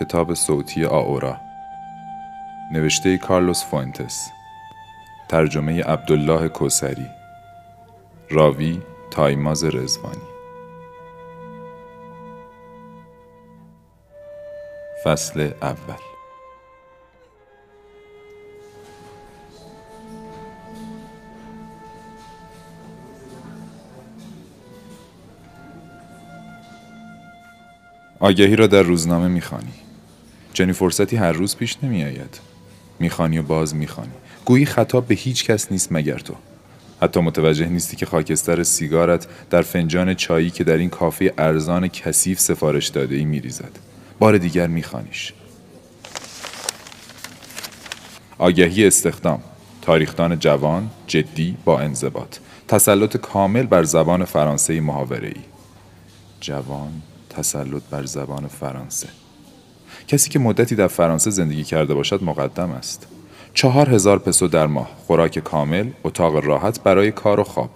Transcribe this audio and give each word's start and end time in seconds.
کتاب 0.00 0.34
صوتی 0.34 0.84
آئورا. 0.84 1.40
نوشته 2.72 3.18
کارلوس 3.18 3.64
فوئنتس 3.64 4.30
ترجمه 5.28 5.82
عبدالله 5.82 6.48
کوثری 6.48 7.06
راوی 8.30 8.82
تایماز 9.10 9.64
رضوانی 9.64 10.28
فصل 15.04 15.50
اول. 15.62 15.94
آگهی 28.20 28.56
را 28.56 28.66
در 28.66 28.82
روزنامه 28.82 29.28
می‌خوانی. 29.28 29.87
چنین 30.58 30.72
فرصتی 30.72 31.16
هر 31.16 31.32
روز 31.32 31.56
پیش 31.56 31.76
نمیآید. 31.82 32.40
می‌خوانی 32.98 33.38
و 33.38 33.42
باز 33.42 33.74
می‌خوانی. 33.74 34.12
گویی 34.44 34.66
خطاب 34.66 35.06
به 35.06 35.14
هیچ 35.14 35.44
کس 35.44 35.72
نیست 35.72 35.88
مگر 35.92 36.18
تو. 36.18 36.34
حتی 37.02 37.20
متوجه 37.20 37.66
نیستی 37.66 37.96
که 37.96 38.06
خاکستر 38.06 38.62
سیگارت 38.62 39.26
در 39.50 39.62
فنجان 39.62 40.14
چایی 40.14 40.50
که 40.50 40.64
در 40.64 40.76
این 40.76 40.88
کافه 40.88 41.34
ارزان 41.38 41.88
کثیف 41.88 42.40
سفارش 42.40 42.88
داده 42.88 43.16
ای 43.16 43.24
میریزد. 43.24 43.70
بار 44.18 44.38
دیگر 44.38 44.66
میخوانیش. 44.66 45.32
آگهی 48.38 48.86
استخدام. 48.86 49.42
تاریخدان 49.82 50.38
جوان 50.38 50.90
جدی 51.06 51.56
با 51.64 51.80
انضباط. 51.80 52.36
تسلط 52.68 53.16
کامل 53.16 53.66
بر 53.66 53.82
زبان 53.82 54.24
فرانسه 54.24 54.80
محاوره 54.80 55.28
ای 55.28 55.42
جوان 56.40 57.02
تسلط 57.30 57.82
بر 57.90 58.04
زبان 58.04 58.48
فرانسه. 58.48 59.08
کسی 60.08 60.30
که 60.30 60.38
مدتی 60.38 60.74
در 60.74 60.86
فرانسه 60.86 61.30
زندگی 61.30 61.64
کرده 61.64 61.94
باشد 61.94 62.22
مقدم 62.22 62.70
است. 62.70 63.06
چهار 63.54 63.90
هزار 63.90 64.18
پسو 64.18 64.48
در 64.48 64.66
ماه 64.66 64.90
خوراک 65.06 65.38
کامل 65.38 65.90
اتاق 66.04 66.36
راحت 66.36 66.82
برای 66.82 67.12
کار 67.12 67.40
و 67.40 67.44
خواب. 67.44 67.70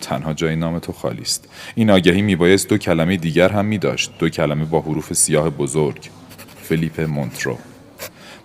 تنها 0.00 0.32
جای 0.32 0.56
نام 0.56 0.78
تو 0.78 0.92
خالی 0.92 1.22
است. 1.22 1.48
این 1.74 1.90
آگهی 1.90 2.22
میبایست 2.22 2.68
دو 2.68 2.78
کلمه 2.78 3.16
دیگر 3.16 3.48
هم 3.48 3.64
می 3.64 3.78
داشت 3.78 4.12
دو 4.18 4.28
کلمه 4.28 4.64
با 4.64 4.80
حروف 4.80 5.12
سیاه 5.12 5.50
بزرگ. 5.50 6.10
فلیپ 6.62 7.00
مونترو. 7.00 7.58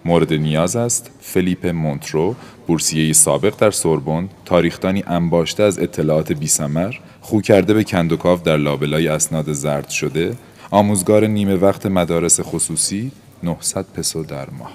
مورد 0.06 0.34
نیاز 0.34 0.76
است 0.76 1.12
فلیپ 1.22 1.66
مونترو 1.66 2.36
بورسیه 2.68 3.14
سابق 3.14 3.54
در 3.58 3.72
سوربن 3.72 4.30
تاریخدانی 4.46 5.04
انباشته 5.08 5.64
از 5.64 5.80
اطلاعات 5.80 6.32
بیسمر 6.32 6.96
خو 7.22 7.42
کرده 7.42 7.74
به 7.74 7.84
کندوکاو 7.84 8.40
در 8.40 8.58
لابلای 8.58 9.08
اسناد 9.08 9.54
زرد 9.54 9.90
شده 9.90 10.36
آموزگار 10.72 11.28
نیمه 11.28 11.56
وقت 11.56 11.86
مدارس 11.86 12.40
خصوصی 12.42 13.12
900 13.44 13.86
پسو 13.86 14.24
در 14.24 14.50
ماه. 14.50 14.74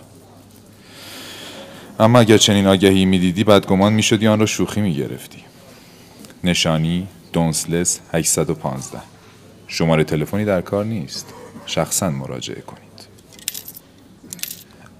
اما 2.00 2.18
اگر 2.18 2.36
چنین 2.36 2.66
آگهی 2.66 3.04
می‌دیدی 3.04 3.44
بدگمان 3.44 3.92
می‌شدی 3.92 4.26
آن 4.26 4.40
را 4.40 4.46
شوخی 4.46 4.80
می‌گرفتی. 4.80 5.44
نشانی 6.44 7.08
دونسلس 7.32 8.00
815 8.12 8.98
شماره 9.66 10.04
تلفنی 10.04 10.44
در 10.44 10.60
کار 10.60 10.84
نیست. 10.84 11.26
شخصا 11.66 12.10
مراجعه 12.10 12.60
کنید. 12.60 12.82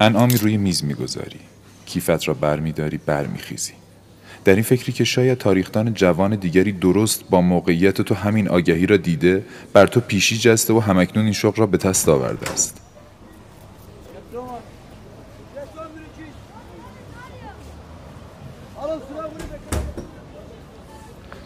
انعامی 0.00 0.36
روی 0.36 0.56
میز 0.56 0.84
می‌گذاری. 0.84 1.40
کیفت 1.86 2.28
را 2.28 2.34
برمیداری 2.34 2.98
برمیخیزی. 2.98 3.81
در 4.44 4.54
این 4.54 4.62
فکری 4.62 4.92
که 4.92 5.04
شاید 5.04 5.38
تاریخدان 5.38 5.94
جوان 5.94 6.36
دیگری 6.36 6.72
درست 6.72 7.25
با 7.30 7.41
موقعیت 7.41 8.03
تو 8.03 8.14
همین 8.14 8.48
آگهی 8.48 8.86
را 8.86 8.97
دیده 8.97 9.44
بر 9.72 9.86
تو 9.86 10.00
پیشی 10.00 10.38
جسته 10.38 10.75
و 10.75 10.80
همکنون 10.80 11.25
این 11.25 11.32
شغل 11.32 11.56
را 11.56 11.66
به 11.66 11.76
تست 11.78 12.08
آورده 12.08 12.52
است. 12.52 12.78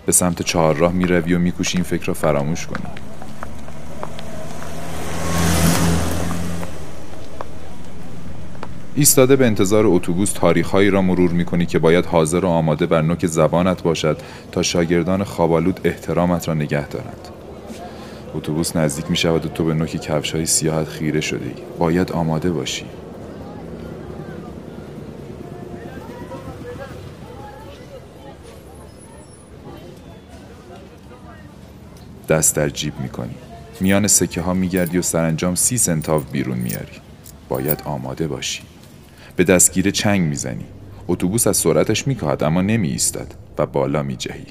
به 0.06 0.12
سمت 0.12 0.42
چهارراه 0.42 0.92
می‌روی 0.92 1.34
و 1.34 1.38
میکوشی 1.38 1.78
این 1.78 1.84
فکر 1.84 2.04
را 2.06 2.14
فراموش 2.14 2.66
کنی. 2.66 2.86
ایستاده 8.98 9.36
به 9.36 9.46
انتظار 9.46 9.86
اتوبوس 9.86 10.32
تاریخهایی 10.32 10.90
را 10.90 11.02
مرور 11.02 11.30
می‌کنی 11.30 11.66
که 11.66 11.78
باید 11.78 12.06
حاضر 12.06 12.44
و 12.44 12.48
آماده 12.48 12.86
بر 12.86 13.02
نوک 13.02 13.26
زبانت 13.26 13.82
باشد 13.82 14.18
تا 14.52 14.62
شاگردان 14.62 15.24
خوابالود 15.24 15.80
احترامت 15.84 16.48
را 16.48 16.54
نگه 16.54 16.88
دارند. 16.88 17.28
اتوبوس 18.34 18.76
نزدیک 18.76 19.10
می 19.10 19.16
شود 19.16 19.46
و 19.46 19.48
تو 19.48 19.64
به 19.64 19.74
نوک 19.74 19.90
کفش 19.90 20.34
های 20.34 20.46
سیاهت 20.46 20.88
خیره 20.88 21.20
شده 21.20 21.44
ای. 21.44 21.62
باید 21.78 22.12
آماده 22.12 22.50
باشی. 22.50 22.84
دست 32.28 32.56
در 32.56 32.68
جیب 32.68 33.00
می‌کنی. 33.00 33.34
میان 33.80 34.06
سکه 34.06 34.40
ها 34.40 34.54
میگردی 34.54 34.98
و 34.98 35.02
سرانجام 35.02 35.54
سی 35.54 35.78
سنتاو 35.78 36.22
بیرون 36.32 36.58
میاری 36.58 37.00
باید 37.48 37.82
آماده 37.84 38.28
باشی. 38.28 38.62
به 39.36 39.44
دستگیره 39.44 39.91
چنگ 39.91 40.20
می‌زنی. 40.20 40.64
اتوبوس 41.08 41.47
از 41.47 41.56
سرعتش 41.56 42.06
میکاهد 42.06 42.44
اما 42.44 42.62
نمی 42.62 42.88
ایستد 42.88 43.26
و 43.58 43.66
بالا 43.66 44.02
میجهی. 44.02 44.47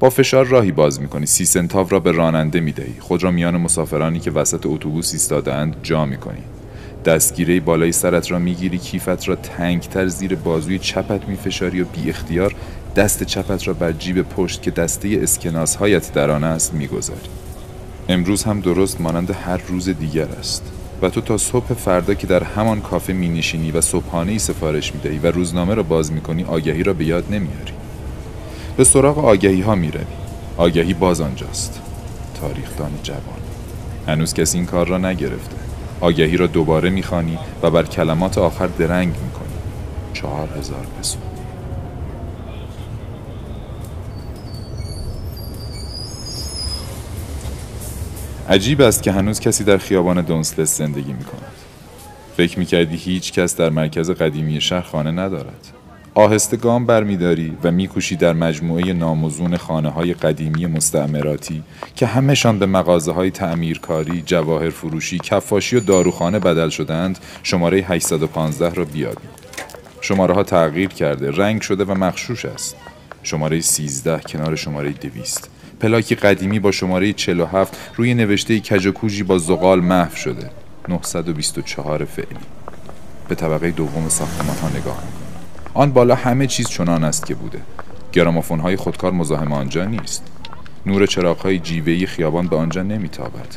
با 0.00 0.10
فشار 0.10 0.46
راهی 0.46 0.72
باز 0.72 1.00
می‌کنی. 1.00 1.26
سی 1.26 1.44
سنتاو 1.44 1.88
را 1.88 2.00
به 2.00 2.12
راننده 2.12 2.60
می‌دهی. 2.60 2.94
خود 3.00 3.22
را 3.22 3.30
میان 3.30 3.56
مسافرانی 3.56 4.20
که 4.20 4.30
وسط 4.30 4.66
اتوبوس 4.66 5.12
ایستادهاند 5.12 5.76
جا 5.82 6.06
می‌کنی. 6.06 6.42
دستگیره 7.04 7.60
بالای 7.60 7.92
سرت 7.92 8.30
را 8.30 8.38
می‌گیری. 8.38 8.78
کیفت 8.78 9.28
را 9.28 9.36
تنگتر 9.36 10.06
زیر 10.06 10.34
بازوی 10.34 10.78
چپت 10.78 11.28
میفشاری 11.28 11.80
و 11.80 11.84
بی 11.84 12.10
اختیار 12.10 12.54
دست 12.96 13.22
چپت 13.22 13.68
را 13.68 13.74
بر 13.74 13.92
جیب 13.92 14.22
پشت 14.22 14.62
که 14.62 14.70
دسته 14.70 15.18
اسکناس 15.22 15.76
هایت 15.76 16.12
در 16.12 16.30
آن 16.30 16.44
است 16.44 16.74
می‌گذاری. 16.74 17.20
امروز 18.08 18.44
هم 18.44 18.60
درست 18.60 19.00
مانند 19.00 19.30
هر 19.30 19.60
روز 19.68 19.88
دیگر 19.88 20.28
است. 20.28 20.72
و 21.02 21.08
تو 21.10 21.20
تا 21.20 21.36
صبح 21.36 21.74
فردا 21.74 22.14
که 22.14 22.26
در 22.26 22.42
همان 22.42 22.80
کافه 22.80 23.12
می 23.12 23.28
نشینی 23.28 23.70
و 23.70 23.80
صبحانه 23.80 24.32
ای 24.32 24.38
سفارش 24.38 24.94
می 24.94 25.00
دهی 25.00 25.18
و 25.18 25.26
روزنامه 25.26 25.74
را 25.74 25.82
باز 25.82 26.12
می 26.12 26.20
کنی 26.20 26.44
آگهی 26.44 26.82
را 26.82 26.92
به 26.92 27.04
یاد 27.04 27.24
نمیاری. 27.30 27.72
به 28.76 28.84
سراغ 28.84 29.24
آگهی 29.24 29.60
ها 29.60 29.74
می 29.74 29.90
روی. 29.90 30.04
آگهی 30.56 30.94
باز 30.94 31.20
آنجاست. 31.20 31.80
تاریخدان 32.40 32.90
جوان. 33.02 33.22
هنوز 34.06 34.34
کسی 34.34 34.58
این 34.58 34.66
کار 34.66 34.86
را 34.88 34.98
نگرفته. 34.98 35.56
آگهی 36.00 36.36
را 36.36 36.46
دوباره 36.46 36.90
می‌خوانی 36.90 37.38
و 37.62 37.70
بر 37.70 37.82
کلمات 37.82 38.38
آخر 38.38 38.66
درنگ 38.66 39.08
می‌کنی. 39.08 39.54
چهار 40.12 40.48
هزار 40.58 40.86
پسو 41.00 41.18
عجیب 48.50 48.80
است 48.80 49.02
که 49.02 49.12
هنوز 49.12 49.40
کسی 49.40 49.64
در 49.64 49.76
خیابان 49.78 50.20
دونسلس 50.20 50.78
زندگی 50.78 51.12
می 51.12 51.24
کند. 51.24 51.52
فکر 52.36 52.58
می 52.58 52.66
کردی 52.66 52.96
هیچ 52.96 53.32
کس 53.32 53.56
در 53.56 53.70
مرکز 53.70 54.10
قدیمی 54.10 54.60
شهر 54.60 54.80
خانه 54.80 55.10
ندارد. 55.10 55.68
آهسته 56.14 56.56
گام 56.56 56.86
برمیداری 56.86 57.56
و 57.64 57.70
میکوشی 57.70 58.16
در 58.16 58.32
مجموعه 58.32 58.92
ناموزون 58.92 59.56
خانه 59.56 59.88
های 59.88 60.14
قدیمی 60.14 60.66
مستعمراتی 60.66 61.62
که 61.96 62.06
همهشان 62.06 62.58
به 62.58 62.66
مغازه 62.66 63.12
های 63.12 63.30
تعمیرکاری، 63.30 64.22
جواهر 64.26 64.70
فروشی، 64.70 65.18
کفاشی 65.18 65.76
و 65.76 65.80
داروخانه 65.80 66.38
بدل 66.38 66.68
شدند 66.68 67.18
شماره 67.42 67.78
815 67.78 68.74
را 68.74 68.84
بیابی. 68.84 69.28
شماره 70.00 70.34
ها 70.34 70.42
تغییر 70.42 70.88
کرده، 70.88 71.30
رنگ 71.30 71.60
شده 71.60 71.84
و 71.84 71.94
مخشوش 71.94 72.44
است. 72.44 72.76
شماره 73.22 73.60
13 73.60 74.20
کنار 74.20 74.56
شماره 74.56 74.90
200 74.90 75.51
پلاکی 75.82 76.14
قدیمی 76.14 76.58
با 76.58 76.70
شماره 76.70 77.12
47 77.12 77.78
روی 77.96 78.14
نوشته 78.14 78.60
کجکوجی 78.60 79.22
با 79.22 79.38
زغال 79.38 79.80
محو 79.80 80.16
شده. 80.16 80.50
924 80.88 82.04
فعلی. 82.04 82.40
به 83.28 83.34
طبقه 83.34 83.70
دوم 83.70 84.08
ساختمان 84.08 84.56
ها 84.56 84.68
نگاه 84.68 85.02
آن 85.74 85.92
بالا 85.92 86.14
همه 86.14 86.46
چیز 86.46 86.68
چنان 86.68 87.04
است 87.04 87.26
که 87.26 87.34
بوده. 87.34 87.60
گرامافون 88.12 88.60
های 88.60 88.76
خودکار 88.76 89.12
مزاحم 89.12 89.52
آنجا 89.52 89.84
نیست. 89.84 90.22
نور 90.86 91.06
چراغ 91.06 91.38
های 91.38 91.58
جیوهی 91.58 92.06
خیابان 92.06 92.46
به 92.46 92.56
آنجا 92.56 92.82
نمیتابد. 92.82 93.56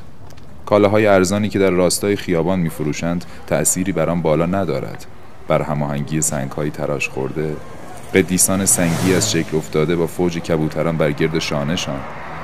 کالاهای 0.66 1.08
ارزانی 1.08 1.50
که 1.50 1.60
در 1.60 1.70
راستای 1.70 2.16
خیابان 2.16 2.60
میفروشند 2.60 3.26
تأثیری 3.48 3.92
بر 3.92 4.10
آن 4.10 4.22
بالا 4.22 4.46
ندارد. 4.46 5.06
بر 5.48 5.62
هماهنگی 5.62 6.22
سنگ 6.22 6.52
های 6.52 6.70
تراش 6.70 7.10
خورده 7.10 7.56
قدیسان 8.16 8.66
سنگی 8.66 9.14
از 9.14 9.32
شکل 9.32 9.58
افتاده 9.58 9.96
با 9.96 10.08
فوج 10.08 10.38
کبوتران 10.38 10.98
بر 10.98 11.12
گرد 11.12 11.40
شانشان 11.40 12.00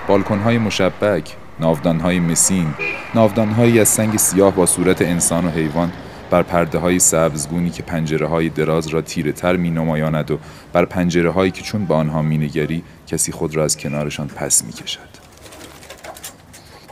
بالکنهای 0.08 0.58
مشبک 0.58 1.36
ناودانهای 1.60 2.20
مسین 2.20 2.74
ناودانهایی 3.16 3.80
از 3.80 3.88
سنگ 3.88 4.18
سیاه 4.18 4.56
با 4.56 4.66
صورت 4.66 5.02
انسان 5.02 5.46
و 5.46 5.50
حیوان 5.50 5.92
بر 6.30 6.44
پرده 6.44 6.78
های 6.78 7.00
سبزگونی 7.00 7.70
که 7.70 7.84
پنجره 7.84 8.28
های 8.28 8.50
دراز 8.50 8.88
را 8.88 9.02
تیره 9.02 9.32
تر 9.32 9.56
می 9.56 9.72
نمایاند 9.72 10.32
و 10.32 10.40
بر 10.74 10.86
پنجره 10.86 11.32
هایی 11.32 11.52
که 11.52 11.62
چون 11.62 11.86
به 11.86 11.94
آنها 11.94 12.22
می 12.22 12.38
نگری 12.38 12.84
کسی 13.08 13.32
خود 13.32 13.56
را 13.56 13.64
از 13.64 13.78
کنارشان 13.78 14.28
پس 14.28 14.64
می 14.64 14.74
کشد. 14.74 15.12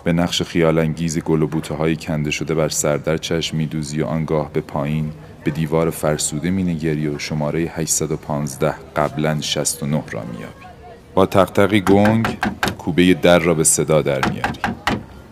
به 0.04 0.14
نقش 0.14 0.42
خیالانگیز 0.42 1.20
گل 1.20 1.42
و 1.42 1.48
بوته 1.48 1.74
های 1.74 1.96
کنده 1.96 2.32
شده 2.32 2.56
بر 2.56 2.70
سر 2.70 2.98
در 2.98 3.18
چشم 3.18 3.58
میدوزی 3.58 4.02
و 4.02 4.06
آنگاه 4.06 4.54
به 4.54 4.62
پایین 4.62 5.12
به 5.44 5.52
دیوار 5.52 5.90
فرسوده 5.90 6.52
مینگری 6.52 7.08
و 7.08 7.20
شماره 7.20 7.60
815 7.60 8.76
قبلا 8.96 9.42
69 9.42 10.04
را 10.12 10.24
میابی 10.24 10.66
با 11.14 11.26
تقتقی 11.26 11.82
گنگ 11.82 12.38
کوبه 12.78 13.14
در 13.14 13.40
را 13.40 13.54
به 13.54 13.64
صدا 13.64 14.02
در 14.02 14.30
میاری 14.30 14.60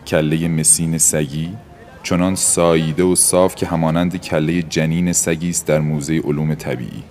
کله 0.07 0.47
مسین 0.47 0.97
سگی 0.97 1.57
چنان 2.03 2.35
ساییده 2.35 3.03
و 3.03 3.15
صاف 3.15 3.55
که 3.55 3.65
همانند 3.65 4.21
کله 4.21 4.61
جنین 4.61 5.13
سگی 5.13 5.49
است 5.49 5.65
در 5.65 5.79
موزه 5.79 6.19
علوم 6.19 6.55
طبیعی. 6.55 7.03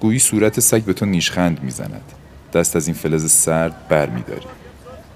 گویی 0.00 0.18
صورت 0.18 0.60
سگ 0.60 0.82
به 0.82 0.92
تو 0.92 1.06
نیشخند 1.06 1.62
می‌زند 1.62 2.12
دست 2.52 2.76
از 2.76 2.86
این 2.86 2.96
فلز 2.96 3.32
سرد 3.32 3.88
بر 3.88 4.08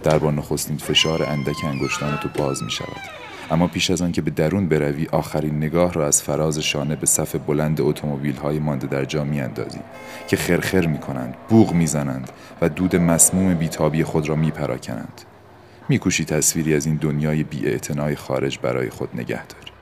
در 0.02 0.18
با 0.18 0.30
نخستین 0.30 0.76
فشار 0.76 1.22
اندک 1.22 1.64
انگشتان 1.64 2.16
تو 2.16 2.28
باز 2.42 2.62
می 2.62 2.70
شود. 2.70 3.19
اما 3.50 3.66
پیش 3.66 3.90
از 3.90 4.02
آن 4.02 4.12
که 4.12 4.22
به 4.22 4.30
درون 4.30 4.68
بروی 4.68 5.06
آخرین 5.12 5.56
نگاه 5.56 5.92
را 5.92 6.06
از 6.06 6.22
فراز 6.22 6.58
شانه 6.58 6.96
به 6.96 7.06
صف 7.06 7.36
بلند 7.36 7.80
اتومبیل 7.80 8.36
های 8.36 8.58
مانده 8.58 8.86
در 8.86 9.04
جا 9.04 9.24
می 9.24 9.40
اندازی 9.40 9.80
که 10.28 10.36
خرخر 10.36 10.86
می 10.86 10.98
کنند 10.98 11.34
بوغ 11.48 11.72
می 11.72 11.86
زنند 11.86 12.30
و 12.60 12.68
دود 12.68 12.96
مسموم 12.96 13.54
بیتابی 13.54 14.04
خود 14.04 14.28
را 14.28 14.36
می 14.36 14.50
پراکنند 14.50 15.22
می 15.88 15.98
کوشی 15.98 16.24
تصویری 16.24 16.74
از 16.74 16.86
این 16.86 16.96
دنیای 16.96 17.42
بی 17.42 17.78
خارج 18.16 18.58
برای 18.58 18.90
خود 18.90 19.08
نگه 19.14 19.46
داری. 19.46 19.72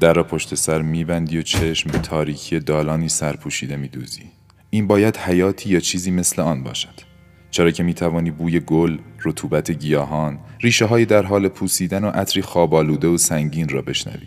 در 0.00 0.12
را 0.12 0.24
پشت 0.24 0.54
سر 0.54 0.82
میبندی 0.82 1.38
و 1.38 1.42
چشم 1.42 1.90
به 1.90 1.98
تاریکی 1.98 2.60
دالانی 2.60 3.08
سرپوشیده 3.08 3.76
میدوزی. 3.76 4.30
این 4.70 4.86
باید 4.86 5.16
حیاتی 5.16 5.70
یا 5.70 5.80
چیزی 5.80 6.10
مثل 6.10 6.42
آن 6.42 6.62
باشد. 6.62 7.13
چرا 7.54 7.70
که 7.70 7.82
می‌توانی 7.82 8.30
بوی 8.30 8.60
گل، 8.60 8.98
رطوبت 9.24 9.70
گیاهان، 9.70 10.38
ریشه 10.60 10.84
های 10.84 11.04
در 11.04 11.22
حال 11.22 11.48
پوسیدن 11.48 12.04
و 12.04 12.08
عطری 12.08 12.42
خوابالوده 12.42 13.08
و 13.08 13.16
سنگین 13.16 13.68
را 13.68 13.82
بشنوی. 13.82 14.26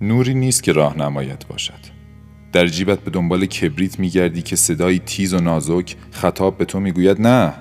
نوری 0.00 0.34
نیست 0.34 0.62
که 0.62 0.72
راهنمایت 0.72 1.46
باشد. 1.46 2.00
در 2.52 2.66
جیبت 2.66 3.00
به 3.00 3.10
دنبال 3.10 3.46
کبریت 3.46 3.98
میگردی 3.98 4.42
که 4.42 4.56
صدایی 4.56 4.98
تیز 4.98 5.34
و 5.34 5.38
نازک 5.40 5.96
خطاب 6.10 6.58
به 6.58 6.64
تو 6.64 6.80
می‌گوید 6.80 7.20
نه 7.20 7.52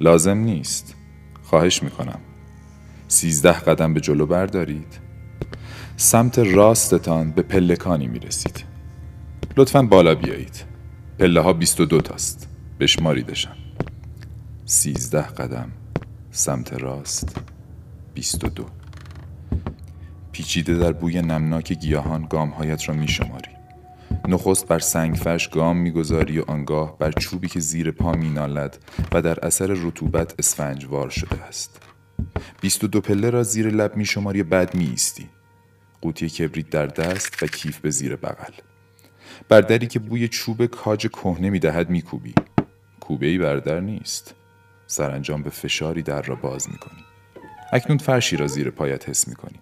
لازم 0.00 0.38
نیست. 0.38 0.94
خواهش 1.42 1.82
می‌کنم. 1.82 2.20
سیزده 3.08 3.52
قدم 3.52 3.94
به 3.94 4.00
جلو 4.00 4.26
بردارید. 4.26 4.98
سمت 5.96 6.38
راستتان 6.38 7.30
به 7.30 7.42
پلکانی 7.42 8.06
می‌رسید. 8.06 8.64
لطفا 9.56 9.82
بالا 9.82 10.14
بیایید. 10.14 10.64
پله 11.18 11.40
ها 11.40 11.52
بیست 11.52 11.80
و 11.80 11.84
دو 11.84 12.00
تاست. 12.00 12.48
بشماریدشان. 12.80 13.59
سیزده 14.72 15.22
قدم 15.22 15.72
سمت 16.30 16.72
راست 16.72 17.36
بیست 18.14 18.44
و 18.44 18.48
دو. 18.48 18.66
پیچیده 20.32 20.78
در 20.78 20.92
بوی 20.92 21.22
نمناک 21.22 21.72
گیاهان 21.72 22.26
گامهایت 22.30 22.88
را 22.88 22.94
می 22.94 23.08
شماری. 23.08 23.50
نخست 24.28 24.68
بر 24.68 24.78
سنگ 24.78 25.14
فرش 25.14 25.48
گام 25.48 25.76
می‌گذاری 25.76 26.38
و 26.38 26.44
آنگاه 26.46 26.98
بر 26.98 27.12
چوبی 27.12 27.48
که 27.48 27.60
زیر 27.60 27.90
پا 27.90 28.12
مینالد 28.12 28.78
و 29.12 29.22
در 29.22 29.46
اثر 29.46 29.66
رطوبت 29.66 30.34
اسفنجوار 30.38 31.10
شده 31.10 31.42
است. 31.42 31.82
بیست 32.60 32.84
و 32.84 32.86
دو 32.86 33.00
پله 33.00 33.30
را 33.30 33.42
زیر 33.42 33.68
لب 33.68 33.96
می 33.96 34.04
شماری 34.04 34.40
و 34.40 34.44
بعد 34.44 34.74
می 34.74 34.84
ایستی 34.84 35.28
قوطی 36.00 36.28
کبریت 36.28 36.70
در 36.70 36.86
دست 36.86 37.42
و 37.42 37.46
کیف 37.46 37.78
به 37.78 37.90
زیر 37.90 38.16
بغل. 38.16 38.52
بر 39.48 39.60
دری 39.60 39.86
که 39.86 39.98
بوی 39.98 40.28
چوب 40.28 40.66
کاج 40.66 41.06
کهنه 41.06 41.50
می 41.50 41.58
دهد 41.58 41.90
می 41.90 42.02
کوبی 42.02 42.34
کوبه 43.00 43.26
ای 43.26 43.38
بردر 43.38 43.80
نیست. 43.80 44.34
سرانجام 44.90 45.42
به 45.42 45.50
فشاری 45.50 46.02
در 46.02 46.22
را 46.22 46.34
باز 46.34 46.70
می 46.70 46.78
کنی. 46.78 47.04
اکنون 47.72 47.98
فرشی 47.98 48.36
را 48.36 48.46
زیر 48.46 48.70
پایت 48.70 49.08
حس 49.08 49.28
می 49.28 49.34
کنی. 49.34 49.58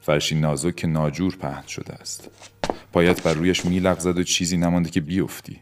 فرشی 0.00 0.34
نازک 0.34 0.76
که 0.76 0.86
ناجور 0.86 1.36
پهن 1.36 1.66
شده 1.66 1.94
است. 1.94 2.30
پایت 2.92 3.22
بر 3.22 3.32
رویش 3.34 3.64
می 3.64 3.78
لغزد 3.78 4.18
و 4.18 4.22
چیزی 4.22 4.56
نمانده 4.56 4.90
که 4.90 5.00
بیفتی. 5.00 5.60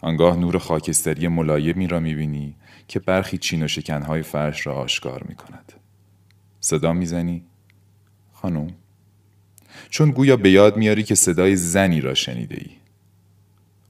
آنگاه 0.00 0.36
نور 0.36 0.58
خاکستری 0.58 1.28
ملایمی 1.28 1.86
را 1.86 2.00
می 2.00 2.14
بینی 2.14 2.54
که 2.88 3.00
برخی 3.00 3.38
چین 3.38 3.62
و 3.62 3.68
شکنهای 3.68 4.22
فرش 4.22 4.66
را 4.66 4.74
آشکار 4.74 5.22
می 5.22 5.34
کند. 5.34 5.72
صدا 6.60 6.92
می‌زنی؟ 6.92 7.44
خانم؟ 8.32 8.70
چون 9.90 10.10
گویا 10.10 10.36
به 10.36 10.50
یاد 10.50 10.76
میاری 10.76 11.02
که 11.02 11.14
صدای 11.14 11.56
زنی 11.56 12.00
را 12.00 12.14
شنیده 12.14 12.56
ای. 12.60 12.70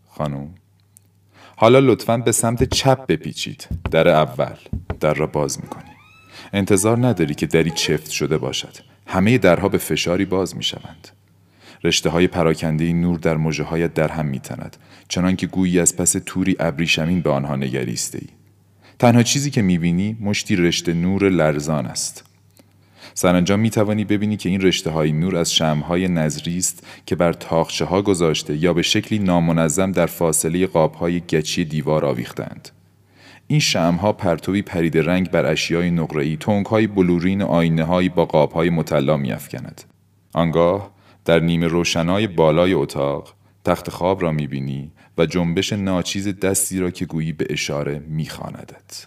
خانم؟ 0.08 0.55
حالا 1.56 1.79
لطفا 1.79 2.17
به 2.17 2.33
سمت 2.33 2.65
چپ 2.65 3.06
بپیچید. 3.06 3.69
در 3.91 4.09
اول 4.09 4.56
در 5.01 5.15
را 5.15 5.27
باز 5.27 5.61
می‌کنی. 5.61 5.91
انتظار 6.53 7.06
نداری 7.06 7.35
که 7.35 7.47
دری 7.47 7.71
چفت 7.71 8.11
شده 8.11 8.39
باشد. 8.39 8.77
همه 9.06 9.39
درها 9.39 9.69
به 9.69 9.79
فشاری 9.79 10.25
باز 10.25 10.56
می‌شوند. 10.56 11.09
رشته 11.85 12.11
های 12.11 12.27
پراکنده 12.27 12.93
نور 12.93 13.19
در 13.19 13.37
مجه 13.37 13.65
هایت 13.65 13.95
در 13.95 14.09
هم 14.09 14.27
میتند 14.27 14.77
چنان 15.09 15.37
که 15.37 15.47
گویی 15.47 15.81
از 15.81 15.97
پس 15.97 16.17
توری 16.27 16.56
ابریشمین 16.61 17.21
به 17.21 17.31
آنها 17.31 17.56
نگریسته 17.56 18.19
ای. 18.23 18.29
تنها 18.99 19.23
چیزی 19.23 19.51
که 19.51 19.62
می‌بینی 19.62 20.17
مشتی 20.21 20.56
رشته 20.56 20.93
نور 20.93 21.29
لرزان 21.29 21.87
است. 21.87 22.25
سرانجام 23.15 23.61
می 23.61 23.71
توانی 23.71 24.05
ببینی 24.05 24.37
که 24.37 24.49
این 24.49 24.61
رشته 24.61 24.91
های 24.91 25.13
نور 25.13 25.37
از 25.37 25.61
های 25.61 26.09
نظری 26.09 26.59
است 26.59 26.87
که 27.07 27.17
بر 27.17 27.33
تاخچه 27.33 27.85
ها 27.85 28.03
گذاشته 28.03 28.57
یا 28.57 28.73
به 28.73 28.83
شکلی 28.83 29.19
نامنظم 29.19 29.93
در 29.93 30.07
فاصله 30.07 30.67
قاب 30.67 30.95
های 30.95 31.21
گچی 31.21 31.65
دیوار 31.65 32.05
آویختند. 32.05 32.69
این 33.47 33.61
ها 33.75 34.13
پرتوی 34.13 34.63
پرید 34.63 34.99
رنگ 34.99 35.31
بر 35.31 35.47
اشیای 35.47 35.91
نقره‌ای، 35.91 36.39
های 36.71 36.87
بلورین 36.87 37.43
و 37.43 37.47
آینه 37.47 37.85
هایی 37.85 38.09
با 38.09 38.25
قاب 38.25 38.53
های 38.53 38.71
مطلا 38.71 39.17
میافکند. 39.17 39.83
آنگاه 40.33 40.91
در 41.25 41.41
نیمه 41.41 41.67
روشنای 41.67 42.27
بالای 42.27 42.73
اتاق 42.73 43.35
تخت 43.65 43.91
خواب 43.91 44.23
را 44.23 44.33
می‌بینی 44.33 44.93
و 45.19 45.27
جنبش 45.27 45.73
ناچیز 45.73 46.29
دستی 46.29 46.81
را 46.81 46.91
که 46.91 47.05
گویی 47.05 47.33
به 47.33 47.47
اشاره 47.51 47.99
میخواندت. 48.09 49.07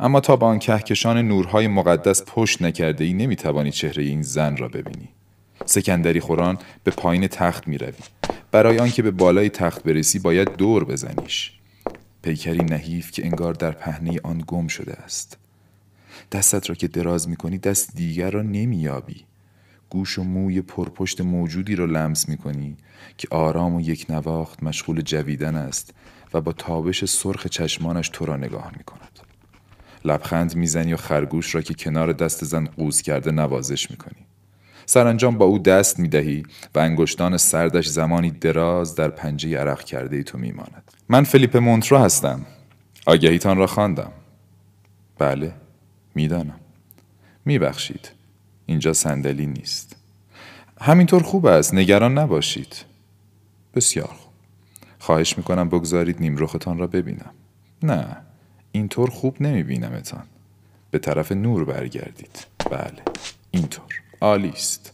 اما 0.00 0.20
تا 0.20 0.36
به 0.36 0.46
آن 0.46 0.58
کهکشان 0.58 1.28
نورهای 1.28 1.68
مقدس 1.68 2.22
پشت 2.26 2.62
نکرده 2.62 3.04
ای 3.04 3.12
نمی 3.12 3.36
توانی 3.36 3.70
چهره 3.70 4.02
این 4.02 4.22
زن 4.22 4.56
را 4.56 4.68
ببینی 4.68 5.08
سکندری 5.64 6.20
خوران 6.20 6.58
به 6.84 6.90
پایین 6.90 7.26
تخت 7.26 7.68
می 7.68 7.78
روی. 7.78 7.92
برای 8.50 8.78
آنکه 8.78 9.02
به 9.02 9.10
بالای 9.10 9.48
تخت 9.48 9.82
برسی 9.82 10.18
باید 10.18 10.56
دور 10.56 10.84
بزنیش 10.84 11.52
پیکری 12.22 12.64
نحیف 12.64 13.10
که 13.10 13.24
انگار 13.24 13.54
در 13.54 13.70
پهنه 13.70 14.20
آن 14.22 14.44
گم 14.46 14.66
شده 14.66 14.92
است 14.92 15.38
دستت 16.32 16.68
را 16.68 16.74
که 16.74 16.88
دراز 16.88 17.28
می 17.28 17.36
کنی 17.36 17.58
دست 17.58 17.96
دیگر 17.96 18.30
را 18.30 18.42
نمییابی 18.42 19.24
گوش 19.90 20.18
و 20.18 20.22
موی 20.22 20.60
پرپشت 20.60 21.20
موجودی 21.20 21.76
را 21.76 21.84
لمس 21.84 22.28
می 22.28 22.36
کنی 22.36 22.76
که 23.16 23.28
آرام 23.30 23.74
و 23.74 23.80
یک 23.80 24.06
نواخت 24.08 24.62
مشغول 24.62 25.00
جویدن 25.00 25.56
است 25.56 25.94
و 26.34 26.40
با 26.40 26.52
تابش 26.52 27.04
سرخ 27.04 27.46
چشمانش 27.46 28.08
تو 28.08 28.26
را 28.26 28.36
نگاه 28.36 28.72
می 28.76 28.84
کند. 28.84 29.17
لبخند 30.04 30.56
می‌زنی 30.56 30.92
و 30.92 30.96
خرگوش 30.96 31.54
را 31.54 31.60
که 31.60 31.74
کنار 31.74 32.12
دست 32.12 32.44
زن 32.44 32.64
قوز 32.64 33.02
کرده 33.02 33.30
نوازش 33.30 33.90
می‌کنی. 33.90 34.26
سرانجام 34.86 35.38
با 35.38 35.44
او 35.44 35.58
دست 35.58 35.98
می‌دهی 35.98 36.42
و 36.74 36.78
انگشتان 36.78 37.36
سردش 37.36 37.88
زمانی 37.88 38.30
دراز 38.30 38.94
در 38.94 39.08
پنجه 39.08 39.58
عرق 39.58 39.84
کرده 39.84 40.16
ای 40.16 40.24
تو 40.24 40.38
میماند. 40.38 40.92
من 41.08 41.24
فلیپ 41.24 41.56
مونترو 41.56 41.98
هستم. 41.98 42.46
آگهیتان 43.06 43.56
را 43.56 43.66
خواندم. 43.66 44.12
بله 45.18 45.52
می‌دانم. 46.14 46.60
میبخشید. 47.44 48.10
اینجا 48.66 48.92
صندلی 48.92 49.46
نیست. 49.46 49.96
همینطور 50.80 51.22
خوب 51.22 51.46
است. 51.46 51.74
نگران 51.74 52.18
نباشید. 52.18 52.84
بسیار 53.74 54.06
خوب. 54.06 54.32
خواهش 54.98 55.38
می‌کنم 55.38 55.68
بگذارید 55.68 56.20
نیم 56.20 56.36
رختان 56.36 56.78
را 56.78 56.86
ببینم. 56.86 57.30
نه. 57.82 58.16
اینطور 58.72 59.10
خوب 59.10 59.42
نمیبینمتان 59.42 60.24
به 60.90 60.98
طرف 60.98 61.32
نور 61.32 61.64
برگردید. 61.64 62.46
بله 62.70 63.02
اینطور. 63.50 63.84
عالی 64.20 64.48
است. 64.48 64.92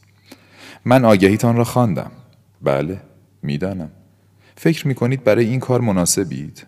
من 0.85 1.04
آگهیتان 1.04 1.57
را 1.57 1.64
خواندم. 1.64 2.11
بله 2.62 3.00
می‌دانم. 3.43 3.90
فکر 4.57 4.88
می‌کنید 4.88 5.25
برای 5.25 5.47
این 5.47 5.61
کار 5.61 5.81
مناسبید؟ 5.81 6.66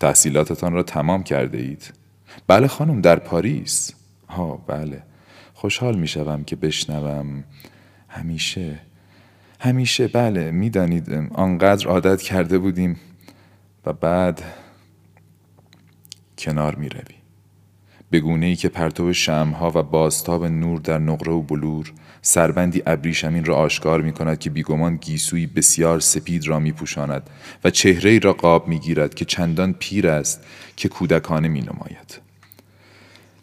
تحصیلاتتان 0.00 0.72
را 0.72 0.82
تمام 0.82 1.22
کرده 1.22 1.58
اید 1.58 1.92
بله 2.46 2.66
خانم 2.66 3.00
در 3.00 3.18
پاریس. 3.18 3.92
ها 4.28 4.56
بله. 4.56 5.02
خوشحال 5.54 5.98
می‌شوم 5.98 6.44
که 6.44 6.56
بشنوم. 6.56 7.44
همیشه 8.08 8.78
همیشه 9.60 10.08
بله 10.08 10.50
می‌دانید 10.50 11.12
آنقدر 11.34 11.88
عادت 11.88 12.22
کرده 12.22 12.58
بودیم. 12.58 13.00
و 13.86 13.92
بعد 13.92 14.42
کنار 16.44 16.74
می 16.74 16.88
روی. 16.88 17.14
به 18.10 18.20
گونه 18.20 18.46
ای 18.46 18.56
که 18.56 18.68
پرتو 18.68 19.12
شمها 19.12 19.72
و 19.74 19.82
بازتاب 19.82 20.44
نور 20.44 20.80
در 20.80 20.98
نقره 20.98 21.32
و 21.32 21.42
بلور 21.42 21.92
سربندی 22.22 22.82
ابریشمین 22.86 23.44
را 23.44 23.56
آشکار 23.56 24.00
می 24.00 24.12
کند 24.12 24.38
که 24.38 24.50
بیگمان 24.50 24.96
گیسوی 24.96 25.46
بسیار 25.46 26.00
سپید 26.00 26.48
را 26.48 26.58
می 26.58 26.72
پوشاند 26.72 27.30
و 27.64 27.70
چهره 27.70 28.10
ای 28.10 28.20
را 28.20 28.32
قاب 28.32 28.68
می 28.68 28.78
گیرد 28.78 29.14
که 29.14 29.24
چندان 29.24 29.72
پیر 29.72 30.08
است 30.08 30.40
که 30.76 30.88
کودکانه 30.88 31.48
می 31.48 31.60
نماید. 31.60 32.20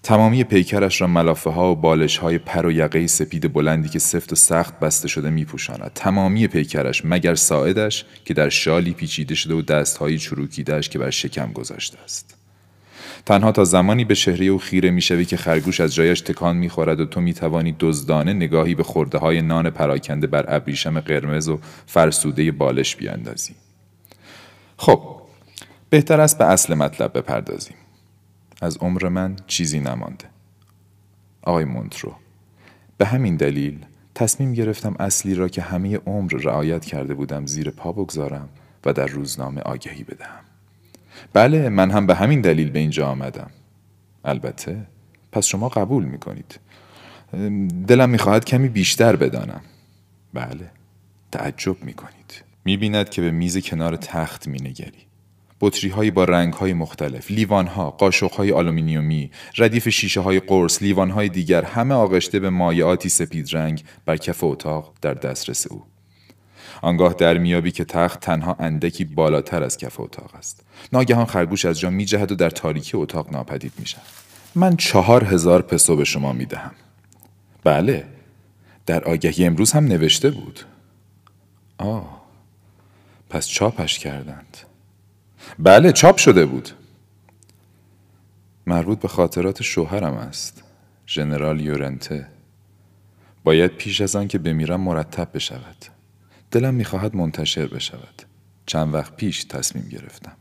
تمامی 0.03 0.43
پیکرش 0.43 1.01
را 1.01 1.07
ملافه 1.07 1.49
ها 1.49 1.71
و 1.71 1.75
بالش 1.75 2.17
های 2.17 2.37
پر 2.37 2.65
و 2.65 2.71
یقه 2.71 3.07
سپید 3.07 3.53
بلندی 3.53 3.89
که 3.89 3.99
سفت 3.99 4.31
و 4.31 4.35
سخت 4.35 4.79
بسته 4.79 5.07
شده 5.07 5.29
می 5.29 5.45
پوشاند. 5.45 5.91
تمامی 5.95 6.47
پیکرش 6.47 7.01
مگر 7.05 7.35
ساعدش 7.35 8.05
که 8.25 8.33
در 8.33 8.49
شالی 8.49 8.93
پیچیده 8.93 9.35
شده 9.35 9.53
و 9.53 9.61
دستهایی 9.61 10.17
چروکیدهش 10.17 10.89
که 10.89 10.99
بر 10.99 11.09
شکم 11.09 11.51
گذاشته 11.51 11.97
است. 12.03 12.40
تنها 13.25 13.51
تا 13.51 13.63
زمانی 13.63 14.05
به 14.05 14.13
شهری 14.13 14.47
او 14.47 14.57
خیره 14.57 14.91
می‌شوی 14.91 15.25
که 15.25 15.37
خرگوش 15.37 15.79
از 15.79 15.95
جایش 15.95 16.21
تکان 16.21 16.57
می‌خورد 16.57 16.99
و 16.99 17.05
تو 17.05 17.21
می‌توانی 17.21 17.75
دزدانه 17.79 18.33
نگاهی 18.33 18.75
به 18.75 18.83
خورده 18.83 19.17
های 19.17 19.41
نان 19.41 19.69
پراکنده 19.69 20.27
بر 20.27 20.55
ابریشم 20.55 20.99
قرمز 20.99 21.49
و 21.49 21.59
فرسوده 21.85 22.51
بالش 22.51 22.95
بیاندازی. 22.95 23.55
خب 24.77 25.01
بهتر 25.89 26.21
است 26.21 26.37
به 26.37 26.45
اصل 26.45 26.73
مطلب 26.73 27.17
بپردازیم. 27.17 27.75
از 28.61 28.77
عمر 28.77 29.07
من 29.07 29.35
چیزی 29.47 29.79
نمانده. 29.79 30.25
آقای 31.41 31.65
مونترو 31.65 32.15
به 32.97 33.05
همین 33.05 33.35
دلیل 33.35 33.85
تصمیم 34.15 34.53
گرفتم 34.53 34.95
اصلی 34.99 35.35
را 35.35 35.47
که 35.47 35.61
همه 35.61 35.97
عمر 35.97 36.31
رعایت 36.33 36.85
کرده 36.85 37.13
بودم 37.13 37.45
زیر 37.45 37.69
پا 37.69 37.91
بگذارم 37.91 38.49
و 38.85 38.93
در 38.93 39.07
روزنامه 39.07 39.61
آگهی 39.61 40.03
بدهم. 40.03 40.50
بله 41.33 41.69
من 41.69 41.91
هم 41.91 42.07
به 42.07 42.15
همین 42.15 42.41
دلیل 42.41 42.69
به 42.69 42.79
اینجا 42.79 43.07
آمدم. 43.07 43.49
البته 44.25 44.77
پس 45.31 45.45
شما 45.45 45.69
قبول 45.69 46.03
می 46.03 46.17
کنید 46.17 46.59
دلم 47.87 48.09
می‌خواهد 48.09 48.45
کمی 48.45 48.69
بیشتر 48.69 49.15
بدانم. 49.15 49.61
بله 50.33 50.71
تعجب 51.31 51.83
می 51.83 51.93
کنید 51.93 52.43
که 53.09 53.21
به 53.21 53.31
میز 53.31 53.57
کنار 53.57 53.95
تخت 53.95 54.47
می 54.47 54.57
نگری 54.57 55.07
بطری 55.61 55.89
های 55.89 56.11
با 56.11 56.23
رنگ 56.23 56.53
های 56.53 56.73
مختلف، 56.73 57.31
لیوان 57.31 57.67
ها، 57.67 57.91
قاشق 57.91 58.31
های 58.31 58.51
آلومینیومی، 58.51 59.31
ردیف 59.57 59.89
شیشه 59.89 60.21
های 60.21 60.39
قرص، 60.39 60.81
لیوان 60.81 61.09
های 61.09 61.29
دیگر 61.29 61.63
همه 61.63 61.93
آغشته 61.93 62.39
به 62.39 62.49
مایعاتی 62.49 63.09
سپید 63.09 63.55
رنگ 63.55 63.83
بر 64.05 64.17
کف 64.17 64.43
اتاق 64.43 64.93
در 65.01 65.13
دسترس 65.13 65.67
او. 65.67 65.83
آنگاه 66.81 67.13
در 67.13 67.37
می‌یابی 67.37 67.71
که 67.71 67.85
تخت 67.85 68.19
تنها 68.19 68.55
اندکی 68.59 69.05
بالاتر 69.05 69.63
از 69.63 69.77
کف 69.77 69.99
اتاق 69.99 70.35
است. 70.35 70.65
ناگهان 70.93 71.25
خرگوش 71.25 71.65
از 71.65 71.79
جا 71.79 71.89
میجهد 71.89 72.31
و 72.31 72.35
در 72.35 72.49
تاریکی 72.49 72.97
اتاق 72.97 73.31
ناپدید 73.31 73.73
می‌شود. 73.77 74.03
من 74.55 74.75
چهار 74.75 75.23
هزار 75.23 75.61
پسو 75.61 75.95
به 75.95 76.03
شما 76.03 76.33
می‌دهم. 76.33 76.71
بله. 77.63 78.05
در 78.85 79.03
آگهی 79.03 79.45
امروز 79.45 79.71
هم 79.71 79.85
نوشته 79.85 80.29
بود. 80.29 80.59
آه. 81.77 82.21
پس 83.29 83.47
چاپش 83.47 83.99
کردند. 83.99 84.57
بله 85.59 85.91
چاپ 85.91 86.17
شده 86.17 86.45
بود. 86.45 86.69
مربوط 88.67 88.99
به 88.99 89.07
خاطرات 89.07 89.61
شوهرم 89.61 90.13
است 90.13 90.63
ژنرال 91.07 91.61
یورنته. 91.61 92.27
باید 93.43 93.71
پیش 93.71 94.01
از 94.01 94.15
آن 94.15 94.27
که 94.27 94.37
بمیرم 94.37 94.81
مرتب 94.81 95.29
بشود. 95.33 95.85
دلم 96.51 96.73
می‌خواهد 96.73 97.15
منتشر 97.15 97.67
بشود. 97.67 98.21
چند 98.65 98.93
وقت 98.93 99.15
پیش 99.15 99.43
تصمیم 99.43 99.89
گرفتم. 99.89 100.35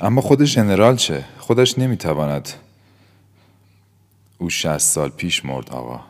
اما 0.00 0.20
خود 0.20 0.44
ژنرال 0.44 0.96
چه؟ 0.96 1.24
خودش 1.38 1.78
نمی‌تواند 1.78 2.48
او 4.38 4.50
شست 4.50 4.94
سال 4.94 5.08
پیش 5.10 5.44
مرد 5.44 5.70
آقا. 5.70 6.00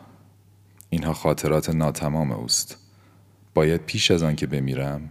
اینها 0.89 1.13
خاطرات 1.13 1.69
ناتمام 1.69 2.31
اوست. 2.31 2.77
باید 3.53 3.81
پیش 3.81 4.11
از 4.11 4.23
آن 4.23 4.35
که 4.35 4.47
بمیرم 4.47 5.09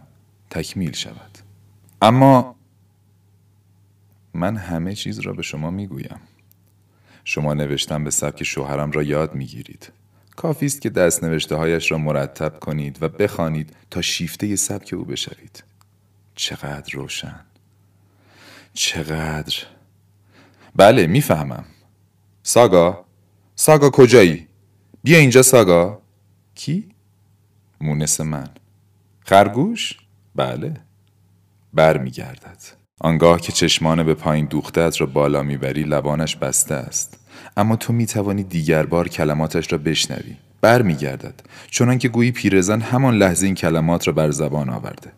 تکمیل 0.51 0.93
شود. 0.93 1.39
اما 2.03 2.55
من 4.35 4.57
همه 4.57 4.95
چیز 4.95 5.19
را 5.19 5.33
به 5.33 5.43
شما 5.43 5.71
می‌گویم. 5.71 6.21
شما 7.25 7.55
نوشتم 7.55 8.05
به 8.05 8.11
سبک 8.11 8.43
شوهرم 8.43 8.91
را 8.91 9.03
یاد 9.03 9.35
می‌گیرید. 9.35 9.93
کافی 10.39 10.67
است 10.67 10.81
که 10.81 10.91
دست 10.91 11.25
نوشته 11.25 11.57
هایش 11.57 11.93
را 11.93 11.99
مرتب 11.99 12.59
کنید 12.61 13.03
و 13.03 13.09
بخوانید 13.09 13.77
تا 13.91 14.03
شیفته 14.03 14.57
سبک 14.57 14.95
او 14.95 15.05
بشوید. 15.05 15.65
چقدر 16.35 16.93
روشن. 16.93 17.41
چقدر. 18.73 19.57
بله 20.77 21.07
می‌فهمم. 21.07 21.65
ساگا. 22.43 23.05
ساگا 23.57 23.91
کجایی؟ 23.91 24.49
بیا 25.03 25.19
اینجا 25.19 25.43
ساگا. 25.43 26.03
کی؟ 26.55 26.89
مونس 27.81 28.21
من. 28.21 28.49
خرگوش؟ 29.21 29.99
بله. 30.35 30.75
برمیگردد. 31.75 32.59
آنگاه 33.01 33.41
که 33.41 33.53
چشمان 33.53 34.03
به 34.03 34.15
پایین 34.15 34.47
دوختت 34.47 35.01
را 35.01 35.07
بالا 35.07 35.43
می‌بری 35.43 35.83
لبانش 35.83 36.37
بسته 36.37 36.75
است. 36.75 37.18
اما 37.59 37.77
تو 37.77 37.93
می 37.93 38.07
توانی 38.07 38.43
دیگر 38.43 38.87
بار 38.87 39.09
کلماتش 39.09 39.73
را 39.73 39.79
بشنوی 39.79 40.37
بر 40.61 40.83
می 40.83 40.95
گردد 40.95 41.35
چونان 41.71 41.99
که 41.99 42.09
گویی 42.09 42.33
پیرزن 42.33 42.81
همان 42.81 43.15
لحظه 43.15 43.47
این 43.47 43.55
کلمات 43.55 44.07
را 44.07 44.13
بر 44.13 44.31
زبان 44.31 44.71
آورده 44.71 45.13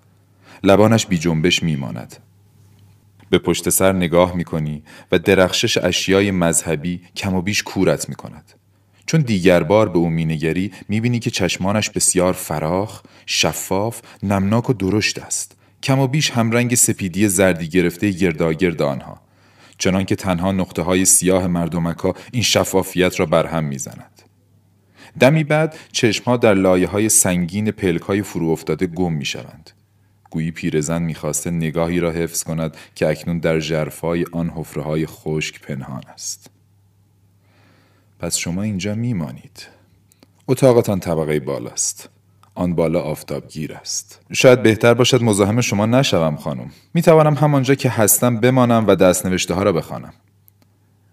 لبانش 0.64 1.06
بی 1.06 1.18
جنبش 1.18 1.62
می 1.62 1.76
ماند. 1.76 2.16
به 3.30 3.38
پشت 3.38 3.68
سر 3.68 3.92
نگاه 3.92 4.36
می 4.36 4.44
کنی 4.44 4.82
و 5.12 5.18
درخشش 5.18 5.78
اشیای 5.78 6.30
مذهبی 6.30 7.00
کم 7.16 7.34
و 7.34 7.42
بیش 7.42 7.62
کورت 7.62 8.08
می 8.08 8.14
کند. 8.14 8.52
چون 9.06 9.20
دیگر 9.20 9.62
بار 9.62 9.88
به 9.88 9.98
او 9.98 10.10
مینگری 10.10 10.72
می‌بینی 10.88 11.18
که 11.18 11.30
چشمانش 11.30 11.90
بسیار 11.90 12.32
فراخ، 12.32 13.02
شفاف، 13.26 14.00
نمناک 14.22 14.70
و 14.70 14.72
درشت 14.72 15.18
است. 15.18 15.56
کم 15.82 15.98
و 15.98 16.06
بیش 16.06 16.30
همرنگ 16.30 16.74
سپیدی 16.74 17.28
زردی 17.28 17.68
گرفته 17.68 18.10
گرداگرد 18.10 18.82
آنها. 18.82 19.20
چنان 19.80 20.04
که 20.04 20.16
تنها 20.16 20.52
نقطه 20.52 20.82
های 20.82 21.04
سیاه 21.04 21.46
مردمکا 21.46 22.14
این 22.32 22.42
شفافیت 22.42 23.20
را 23.20 23.26
برهم 23.26 23.64
می‌زند. 23.64 24.22
دمی 25.20 25.44
بعد 25.44 25.76
چشمها 25.92 26.36
در 26.36 26.54
لایه 26.54 26.86
های 26.86 27.08
سنگین 27.08 27.70
پلک 27.70 28.02
های 28.02 28.22
فرو 28.22 28.48
افتاده 28.48 28.86
گم 28.86 29.12
می 29.12 29.24
شوند. 29.24 29.70
گویی 30.30 30.50
پیرزن 30.50 31.02
می‌خواسته 31.02 31.50
نگاهی 31.50 32.00
را 32.00 32.10
حفظ 32.10 32.42
کند 32.42 32.76
که 32.94 33.08
اکنون 33.08 33.38
در 33.38 33.60
جرفای 33.60 34.24
آن 34.32 34.50
حفره 34.50 34.82
های 34.82 35.06
خشک 35.06 35.60
پنهان 35.60 36.02
است. 36.14 36.50
پس 38.18 38.36
شما 38.36 38.62
اینجا 38.62 38.94
میمانید. 38.94 39.66
اتاقتان 40.48 41.00
طبقه 41.00 41.40
بالاست. 41.40 42.08
آن 42.60 42.74
بالا 42.74 43.00
آفتابگیر 43.00 43.74
است. 43.74 44.20
شاید 44.32 44.62
بهتر 44.62 44.94
باشد 44.94 45.22
مزاحم 45.22 45.60
شما 45.60 45.86
نشوم 45.86 46.36
خانم. 46.36 46.70
می 46.94 47.02
توانم 47.02 47.34
همانجا 47.34 47.74
که 47.74 47.90
هستم 47.90 48.40
بمانم 48.40 48.86
و 48.86 48.94
دست 48.94 49.26
نوشته 49.26 49.54
ها 49.54 49.62
را 49.62 49.72
بخوانم. 49.72 50.12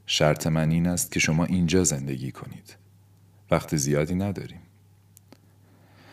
شرط 0.05 0.47
من 0.47 0.71
این 0.71 0.87
است 0.87 1.11
که 1.11 1.19
شما 1.19 1.45
اینجا 1.45 1.83
زندگی 1.83 2.31
کنید. 2.31 2.75
وقت 3.51 3.75
زیادی 3.75 4.15
نداریم. 4.15 4.59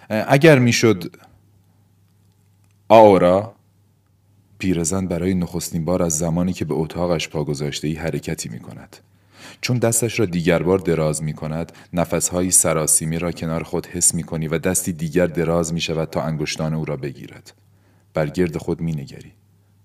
اگر 0.08 0.58
می‌شد 0.58 1.16
آورا 2.88 3.54
پیرزن 4.58 5.06
برای 5.06 5.34
نخستین 5.34 5.84
بار 5.84 6.02
از 6.02 6.18
زمانی 6.18 6.52
که 6.52 6.64
به 6.64 6.74
اتاقش 6.74 7.28
پا 7.28 7.44
گذاشته 7.44 7.88
ای 7.88 7.94
حرکتی 7.94 8.48
می 8.48 8.60
کند 8.60 8.96
چون 9.60 9.78
دستش 9.78 10.20
را 10.20 10.26
دیگر 10.26 10.62
بار 10.62 10.78
دراز 10.78 11.22
می 11.22 11.32
کند 11.32 11.72
نفسهایی 11.92 12.50
سراسیمی 12.50 13.18
را 13.18 13.32
کنار 13.32 13.62
خود 13.62 13.86
حس 13.86 14.14
می 14.14 14.22
کنی 14.22 14.48
و 14.48 14.58
دستی 14.58 14.92
دیگر 14.92 15.26
دراز 15.26 15.72
می 15.72 15.80
شود 15.80 16.10
تا 16.10 16.22
انگشتان 16.22 16.74
او 16.74 16.84
را 16.84 16.96
بگیرد. 16.96 17.52
بر 18.14 18.26
گرد 18.26 18.56
خود 18.56 18.80
می 18.80 18.92
نگری. 18.92 19.32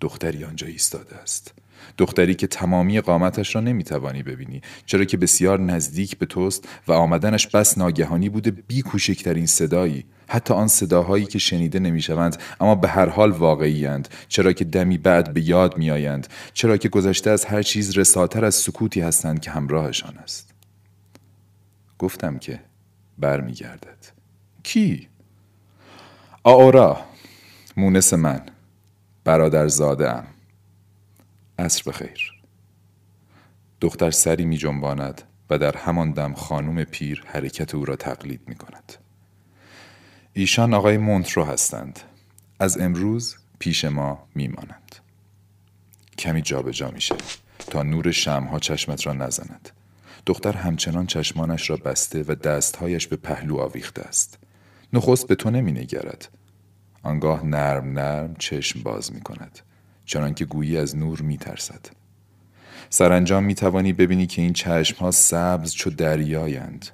دختری 0.01 0.43
آنجا 0.43 0.67
ایستاده 0.67 1.15
است. 1.15 1.53
دختری 1.97 2.35
که 2.35 2.47
تمامی 2.47 3.01
قامتش 3.01 3.55
را 3.55 3.61
نمی 3.61 3.83
توانی 3.83 4.23
ببینی. 4.23 4.61
چرا 4.85 5.03
که 5.03 5.17
بسیار 5.17 5.59
نزدیک 5.59 6.17
به 6.17 6.25
توست 6.25 6.67
و 6.87 6.91
آمدنش 6.91 7.47
بس 7.47 7.77
ناگهانی 7.77 8.29
بوده 8.29 8.51
بی 8.51 8.81
کوچکترین 8.81 9.45
صدایی. 9.45 10.05
حتی 10.27 10.53
آن 10.53 10.67
صداهایی 10.67 11.25
که 11.25 11.39
شنیده 11.39 11.79
نمی‌شوند 11.79 12.37
اما 12.59 12.75
به 12.75 12.87
هر 12.87 13.09
حال 13.09 13.31
واقعیند 13.31 14.07
چرا 14.27 14.53
که 14.53 14.65
دمی 14.65 14.97
بعد 14.97 15.33
به 15.33 15.49
یاد 15.49 15.77
میآیند. 15.77 16.27
چرا 16.53 16.77
که 16.77 16.89
گذشته 16.89 17.29
از 17.29 17.45
هر 17.45 17.61
چیز 17.61 17.97
رساتر 17.97 18.45
از 18.45 18.55
سکوتی 18.55 19.01
هستند 19.01 19.41
که 19.41 19.51
همراهشان 19.51 20.17
است. 20.17 20.53
گفتم 21.99 22.37
که 22.37 22.59
برمیگردد. 23.17 24.05
کی؟ 24.63 25.07
آورا 26.43 26.99
مونس 27.77 28.13
من. 28.13 28.41
برادر 29.23 29.67
زاده 29.67 30.09
ام 30.09 30.23
عصر 31.59 31.83
بخیر. 31.91 32.33
دختر 33.81 34.11
سری 34.11 34.45
می 34.45 34.57
جنباند 34.57 35.21
و 35.49 35.57
در 35.57 35.77
همان 35.77 36.11
دم 36.11 36.33
خانم 36.33 36.83
پیر 36.83 37.23
حرکت 37.27 37.75
او 37.75 37.85
را 37.85 37.95
تقلید 37.95 38.41
می 38.47 38.55
کند. 38.55 38.93
ایشان 40.33 40.73
آقای 40.73 40.97
مونترو 40.97 41.43
هستند. 41.43 41.99
از 42.59 42.77
امروز 42.77 43.35
پیش 43.59 43.85
ما 43.85 44.27
میمانند 44.35 44.95
کمی 46.17 46.41
جابجا 46.41 46.91
میشه 46.91 47.15
تا 47.59 47.83
نور 47.83 48.11
شمها 48.11 48.59
چشمت 48.59 49.05
را 49.05 49.13
نزند. 49.13 49.69
دختر 50.25 50.53
همچنان 50.53 51.05
چشمانش 51.05 51.69
را 51.69 51.75
بسته 51.75 52.23
و 52.27 52.35
دستهایش 52.35 53.07
به 53.07 53.15
پهلو 53.15 53.57
آویخته 53.57 54.01
است. 54.01 54.37
نخست 54.93 55.27
به 55.27 55.35
تو 55.35 55.49
نمی 55.49 55.71
نگرد. 55.71 56.29
آنگاه 57.03 57.45
نرم 57.45 57.99
نرم 57.99 58.35
چشم 58.35 58.83
باز 58.83 59.13
می 59.13 59.21
کند. 59.21 59.59
چنان 60.09 60.33
که 60.33 60.45
گویی 60.45 60.77
از 60.77 60.97
نور 60.97 61.21
می 61.21 61.37
ترسد 61.37 61.85
سرانجام 62.89 63.43
می 63.43 63.55
توانی 63.55 63.93
ببینی 63.93 64.27
که 64.27 64.41
این 64.41 64.53
چشم 64.53 64.97
ها 64.97 65.11
سبز 65.11 65.73
چو 65.73 65.89
دریایند. 65.89 66.85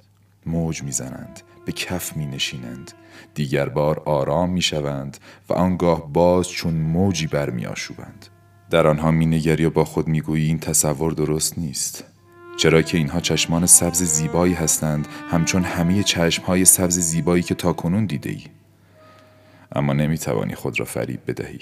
موج 0.46 0.82
می‌زنند 0.82 1.40
به 1.66 1.72
کف 1.72 2.16
می 2.16 2.26
نشینند 2.26 2.92
دیگر 3.34 3.68
بار 3.68 4.02
آرام 4.04 4.50
می 4.50 4.62
شوند 4.62 5.18
و 5.48 5.52
آنگاه 5.52 6.12
باز 6.12 6.48
چون 6.48 6.74
موجی 6.74 7.26
برمی 7.26 7.66
آشوبند 7.66 8.26
در 8.70 8.86
آنها 8.86 9.10
می 9.10 9.26
نگری 9.26 9.64
و 9.64 9.70
با 9.70 9.84
خود 9.84 10.08
می 10.08 10.20
گویی 10.20 10.46
این 10.46 10.58
تصور 10.58 11.12
درست 11.12 11.58
نیست. 11.58 12.04
چرا 12.58 12.82
که 12.82 12.98
اینها 12.98 13.20
چشمان 13.20 13.66
سبز 13.66 14.02
زیبایی 14.02 14.54
هستند 14.54 15.08
همچون 15.30 15.62
همه 15.62 16.02
چشمهای 16.02 16.64
سبز 16.64 16.98
زیبایی 16.98 17.42
که 17.42 17.54
تا 17.54 17.72
کنون 17.72 18.06
دیده 18.06 18.30
ای. 18.30 18.44
اما 19.72 19.92
نمی 19.92 20.18
توانی 20.18 20.54
خود 20.54 20.80
را 20.80 20.86
فریب 20.86 21.20
بدهی. 21.26 21.58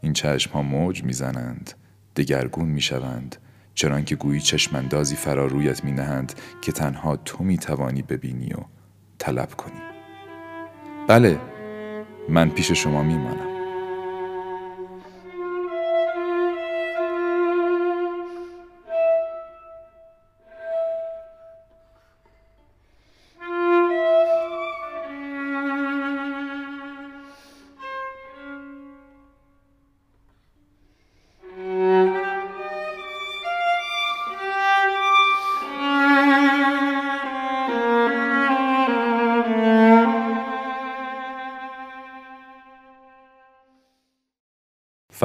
این 0.00 0.12
چشم 0.12 0.50
ها 0.50 0.62
موج 0.62 1.04
می‌زنند 1.04 1.72
دگرگون 2.16 2.68
می 2.68 2.80
شوند 2.80 3.36
چنان 3.74 4.04
که 4.04 4.16
گویی 4.16 4.40
چشمندازی 4.40 5.16
فرا 5.16 5.46
رویت 5.46 5.84
می 5.84 5.92
نهند 5.92 6.32
که 6.62 6.72
تنها 6.72 7.16
تو 7.16 7.44
می 7.44 7.58
توانی 7.58 8.02
ببینی 8.02 8.52
و 8.52 8.60
طلب 9.18 9.54
کنی. 9.54 9.80
بله 11.08 11.40
من 12.28 12.50
پیش 12.50 12.72
شما 12.72 13.02
می 13.02 13.18
مانم 13.18 13.45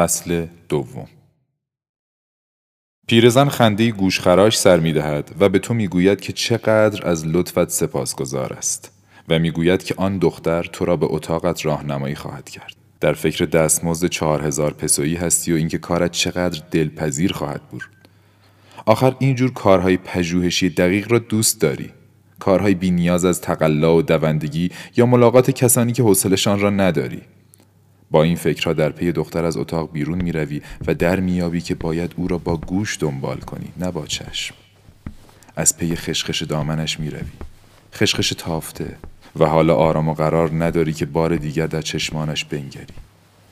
فصل 0.01 0.46
دوم 0.70 1.08
پیرزن 3.08 3.50
خنده 3.50 3.91
گوشخراش 3.91 4.60
سر 4.60 4.79
می 4.79 4.93
دهد 4.93 5.36
و 5.39 5.50
به 5.50 5.60
تو 5.60 5.74
می 5.74 5.88
گوید 5.88 6.22
که 6.22 6.34
چقدر 6.34 7.08
از 7.08 7.27
لطفت 7.27 7.70
سپاسگزار 7.70 8.53
است 8.53 8.91
و 9.29 9.39
می 9.39 9.51
گوید 9.51 9.84
که 9.84 9.96
آن 9.98 10.17
دختر 10.17 10.63
تو 10.63 10.86
را 10.86 10.96
به 10.96 11.08
اتاقت 11.10 11.65
راهنمایی 11.65 12.15
خواهد 12.15 12.50
کرد. 12.50 12.75
در 13.00 13.13
فکر 13.13 13.46
دستمزد 13.46 14.08
چهار 14.08 14.48
هزار 14.48 14.74
پسویی 14.74 15.15
هستی 15.15 15.53
و 15.53 15.55
اینکه 15.55 15.77
کارت 15.77 16.12
چقدر 16.12 16.62
دلپذیر 16.72 17.34
خواهد 17.34 17.62
بود. 17.62 17.84
آخر 18.86 19.15
اینجور 19.20 19.53
کارهای 19.53 19.98
پژوهشی 19.98 20.70
دقیق 20.70 21.12
را 21.12 21.20
دوست 21.20 21.62
داری. 21.62 21.91
کارهای 22.39 22.75
بی 22.75 22.91
نیاز 22.91 23.25
از 23.25 23.41
تقلا 23.41 23.96
و 23.96 24.01
دوندگی 24.01 24.72
یا 24.98 25.05
ملاقات 25.05 25.51
کسانی 25.51 25.93
که 25.93 26.03
حوصلشان 26.03 26.60
را 26.60 26.70
نداری. 26.70 27.22
با 28.12 28.24
این 28.24 28.36
فکرها 28.36 28.74
در 28.74 28.89
پی 28.89 29.12
دختر 29.12 29.46
از 29.46 29.58
اتاق 29.58 29.91
بیرون 29.91 30.22
می 30.22 30.32
روی 30.32 30.62
و 30.88 30.94
در 30.94 31.20
میابی 31.20 31.62
که 31.62 31.75
باید 31.75 32.13
او 32.18 32.27
را 32.27 32.38
با 32.38 32.58
گوش 32.58 32.98
دنبال 33.00 33.38
کنی 33.38 33.68
نه 33.77 33.91
با 33.91 34.06
چشم 34.06 34.56
از 35.56 35.77
پی 35.77 35.96
خشخش 35.96 36.41
دامنش 36.41 37.00
می 37.00 37.10
روی 37.10 37.32
خشخش 37.94 38.30
تافته 38.30 38.98
و 39.39 39.46
حالا 39.46 39.75
آرام 39.75 40.10
و 40.10 40.13
قرار 40.13 40.63
نداری 40.63 40.94
که 40.94 41.06
بار 41.06 41.36
دیگر 41.36 41.68
در 41.68 41.82
چشمانش 41.82 42.45
بنگری 42.45 42.93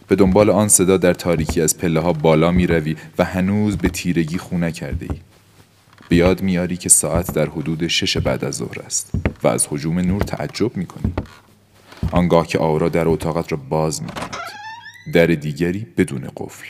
به 0.07 0.15
دنبال 0.15 0.49
آن 0.49 0.67
صدا 0.67 0.97
در 0.97 1.13
تاریکی 1.13 1.61
از 1.61 1.77
پله 1.77 1.99
ها 1.99 2.13
بالا 2.13 2.51
می 2.51 2.67
روی 2.67 2.95
و 3.17 3.23
هنوز 3.23 3.77
به 3.77 3.89
تیرگی 3.89 4.37
خونه 4.37 4.71
کرده 4.71 5.07
ای. 5.09 5.19
به 6.09 6.15
یاد 6.15 6.41
میاری 6.41 6.77
که 6.77 6.89
ساعت 6.89 7.33
در 7.33 7.45
حدود 7.45 7.87
شش 7.87 8.17
بعد 8.17 8.45
از 8.45 8.55
ظهر 8.55 8.79
است 8.85 9.11
و 9.43 9.47
از 9.47 9.67
حجوم 9.69 9.99
نور 9.99 10.21
تعجب 10.21 10.77
می 10.77 10.85
کنی. 10.85 11.13
آنگاه 12.11 12.47
که 12.47 12.59
آورا 12.59 12.89
در 12.89 13.07
اتاقت 13.07 13.51
را 13.51 13.57
باز 13.69 14.03
می 14.03 14.09
کند. 14.09 14.35
در 15.13 15.25
دیگری 15.25 15.87
بدون 15.97 16.29
قفل. 16.37 16.65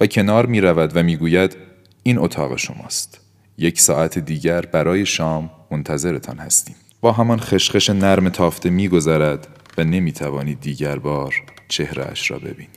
و 0.00 0.06
کنار 0.06 0.46
می 0.46 0.60
رود 0.60 0.96
و 0.96 1.02
می 1.02 1.16
گوید 1.16 1.56
این 2.02 2.18
اتاق 2.18 2.56
شماست. 2.56 3.20
یک 3.58 3.80
ساعت 3.80 4.18
دیگر 4.18 4.60
برای 4.60 5.06
شام 5.06 5.50
منتظرتان 5.70 6.38
هستیم. 6.38 6.76
با 7.00 7.12
همان 7.12 7.40
خشخش 7.40 7.90
نرم 7.90 8.28
تافته 8.28 8.70
می 8.70 8.88
گذرد 8.88 9.48
و 9.78 9.84
نمی 9.84 10.12
توانی 10.12 10.54
دیگر 10.54 10.98
بار 10.98 11.34
چهرهش 11.68 12.30
را 12.30 12.38
ببینی. 12.38 12.68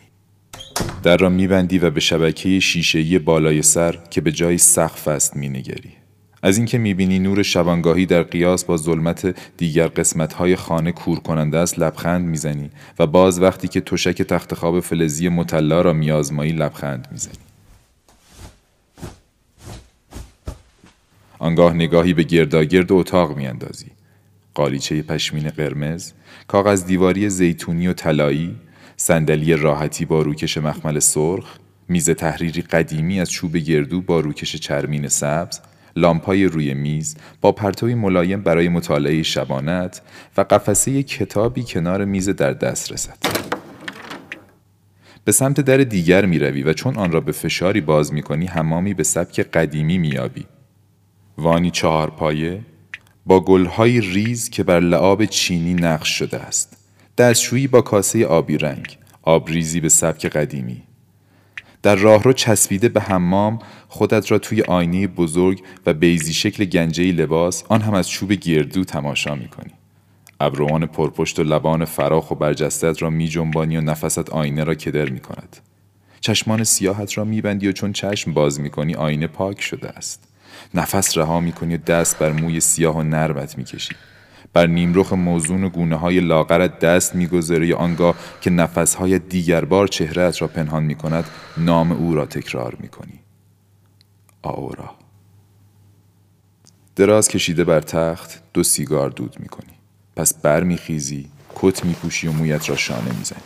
در 1.03 1.17
را 1.17 1.29
میبندی 1.29 1.79
و 1.79 1.89
به 1.89 1.99
شبکه 1.99 2.59
شیشه‌ای 2.59 3.19
بالای 3.19 3.61
سر 3.61 3.99
که 4.09 4.21
به 4.21 4.31
جای 4.31 4.57
سقف 4.57 5.07
است 5.07 5.37
مینگری. 5.37 6.02
از 6.45 6.57
اینکه 6.57 6.77
می‌بینی 6.77 7.19
نور 7.19 7.43
شبانگاهی 7.43 8.05
در 8.05 8.23
قیاس 8.23 8.65
با 8.65 8.77
ظلمت 8.77 9.35
دیگر 9.57 9.87
قسمتهای 9.87 10.55
خانه 10.55 10.91
کور 10.91 11.19
کننده 11.19 11.57
است 11.57 11.79
لبخند 11.79 12.25
می‌زنی 12.25 12.69
و 12.99 13.07
باز 13.07 13.41
وقتی 13.41 13.67
که 13.67 13.81
تشک 13.81 14.21
تخت 14.21 14.53
خواب 14.53 14.79
فلزی 14.79 15.29
مطلا 15.29 15.81
را 15.81 15.93
میازمایی 15.93 16.51
لبخند 16.51 17.07
می‌زنی. 17.11 17.33
آنگاه 21.39 21.73
نگاهی 21.73 22.13
به 22.13 22.23
گرداگرد 22.23 22.91
اتاق 22.91 23.37
میاندازی. 23.37 23.87
قالیچه 24.53 25.01
پشمین 25.01 25.49
قرمز 25.49 26.11
کاغذ 26.47 26.85
دیواری 26.85 27.29
زیتونی 27.29 27.87
و 27.87 27.93
طلایی 27.93 28.55
صندلی 28.97 29.55
راحتی 29.55 30.05
با 30.05 30.21
روکش 30.21 30.57
مخمل 30.57 30.99
سرخ 30.99 31.57
میز 31.87 32.09
تحریری 32.09 32.61
قدیمی 32.61 33.19
از 33.19 33.29
چوب 33.29 33.57
گردو 33.57 34.01
با 34.01 34.19
روکش 34.19 34.55
چرمین 34.55 35.07
سبز 35.07 35.59
لامپای 35.95 36.45
روی 36.45 36.73
میز 36.73 37.15
با 37.41 37.51
پرتوی 37.51 37.95
ملایم 37.95 38.41
برای 38.41 38.69
مطالعه 38.69 39.23
شبانت 39.23 40.01
و 40.37 40.41
قفسه 40.41 41.03
کتابی 41.03 41.63
کنار 41.63 42.05
میز 42.05 42.29
در 42.29 42.51
دست 42.53 42.91
رسد. 42.91 43.17
به 45.25 45.31
سمت 45.31 45.61
در 45.61 45.77
دیگر 45.77 46.25
می 46.25 46.39
روی 46.39 46.63
و 46.63 46.73
چون 46.73 46.97
آن 46.97 47.11
را 47.11 47.21
به 47.21 47.31
فشاری 47.31 47.81
باز 47.81 48.13
می 48.13 48.21
کنی 48.21 48.45
همامی 48.45 48.93
به 48.93 49.03
سبک 49.03 49.39
قدیمی 49.39 49.97
می 49.97 50.17
آبی. 50.17 50.45
وانی 51.37 51.71
چهار 51.71 52.09
پایه 52.09 52.59
با 53.25 53.39
گلهای 53.39 54.01
ریز 54.01 54.49
که 54.49 54.63
بر 54.63 54.79
لعاب 54.79 55.25
چینی 55.25 55.73
نقش 55.73 56.09
شده 56.09 56.39
است. 56.39 56.77
دستشویی 57.17 57.67
با 57.67 57.81
کاسه 57.81 58.25
آبی 58.25 58.57
رنگ، 58.57 58.97
آبریزی 59.21 59.79
به 59.79 59.89
سبک 59.89 60.25
قدیمی. 60.25 60.83
در 61.83 61.95
راهرو 61.95 62.33
چسبیده 62.33 62.89
به 62.89 63.01
حمام 63.01 63.59
خودت 63.87 64.31
را 64.31 64.39
توی 64.39 64.61
آینه 64.61 65.07
بزرگ 65.07 65.63
و 65.85 65.93
بیزی 65.93 66.33
شکل 66.33 66.65
گنجه 66.65 67.11
لباس 67.11 67.63
آن 67.69 67.81
هم 67.81 67.93
از 67.93 68.09
چوب 68.09 68.31
گردو 68.31 68.83
تماشا 68.83 69.35
می‌کنی 69.35 69.71
ابروان 70.39 70.85
پرپشت 70.85 71.39
و 71.39 71.43
لبان 71.43 71.85
فراخ 71.85 72.31
و 72.31 72.35
برجستت 72.35 73.01
را 73.01 73.09
می 73.09 73.27
جنبانی 73.27 73.77
و 73.77 73.81
نفست 73.81 74.29
آینه 74.29 74.63
را 74.63 74.75
کدر 74.75 75.09
می 75.09 75.19
کند. 75.19 75.57
چشمان 76.21 76.63
سیاحت 76.63 77.17
را 77.17 77.23
میبندی 77.23 77.67
و 77.67 77.71
چون 77.71 77.93
چشم 77.93 78.33
باز 78.33 78.59
می 78.59 78.69
کنی 78.69 78.95
آینه 78.95 79.27
پاک 79.27 79.61
شده 79.61 79.89
است. 79.89 80.23
نفس 80.73 81.17
رها 81.17 81.39
می 81.39 81.51
کنی 81.51 81.75
و 81.75 81.77
دست 81.77 82.19
بر 82.19 82.31
موی 82.31 82.59
سیاه 82.59 82.97
و 82.97 83.03
نرمت 83.03 83.57
می 83.57 83.63
کشی. 83.63 83.95
بر 84.53 84.67
نیمرخ 84.67 85.13
موزون 85.13 85.63
و 85.63 85.69
گونه 85.69 85.95
های 85.95 86.19
لاغرت 86.19 86.79
دست 86.79 87.15
می‌گذاری 87.15 87.73
آنگاه 87.73 88.15
که 88.41 88.49
نفسهای 88.49 89.19
دیگر 89.19 89.65
بار 89.65 89.87
چهرهت 89.87 90.41
را 90.41 90.47
پنهان 90.47 90.83
می 90.83 90.95
کند 90.95 91.25
نام 91.57 91.91
او 91.91 92.13
را 92.13 92.25
تکرار 92.25 92.77
می 92.79 92.87
کنی. 92.87 93.19
آورا 94.41 94.89
دراز 96.95 97.27
کشیده 97.27 97.63
بر 97.63 97.81
تخت 97.81 98.43
دو 98.53 98.63
سیگار 98.63 99.09
دود 99.09 99.35
می 99.39 99.47
کنی. 99.47 99.73
پس 100.15 100.33
بر 100.33 100.63
می 100.63 100.77
خیزی 100.77 101.25
کت 101.55 101.85
می 101.85 101.93
پوشی 101.93 102.27
و 102.27 102.31
مویت 102.31 102.69
را 102.69 102.75
شانه 102.75 103.17
می 103.17 103.23
زنی. 103.23 103.41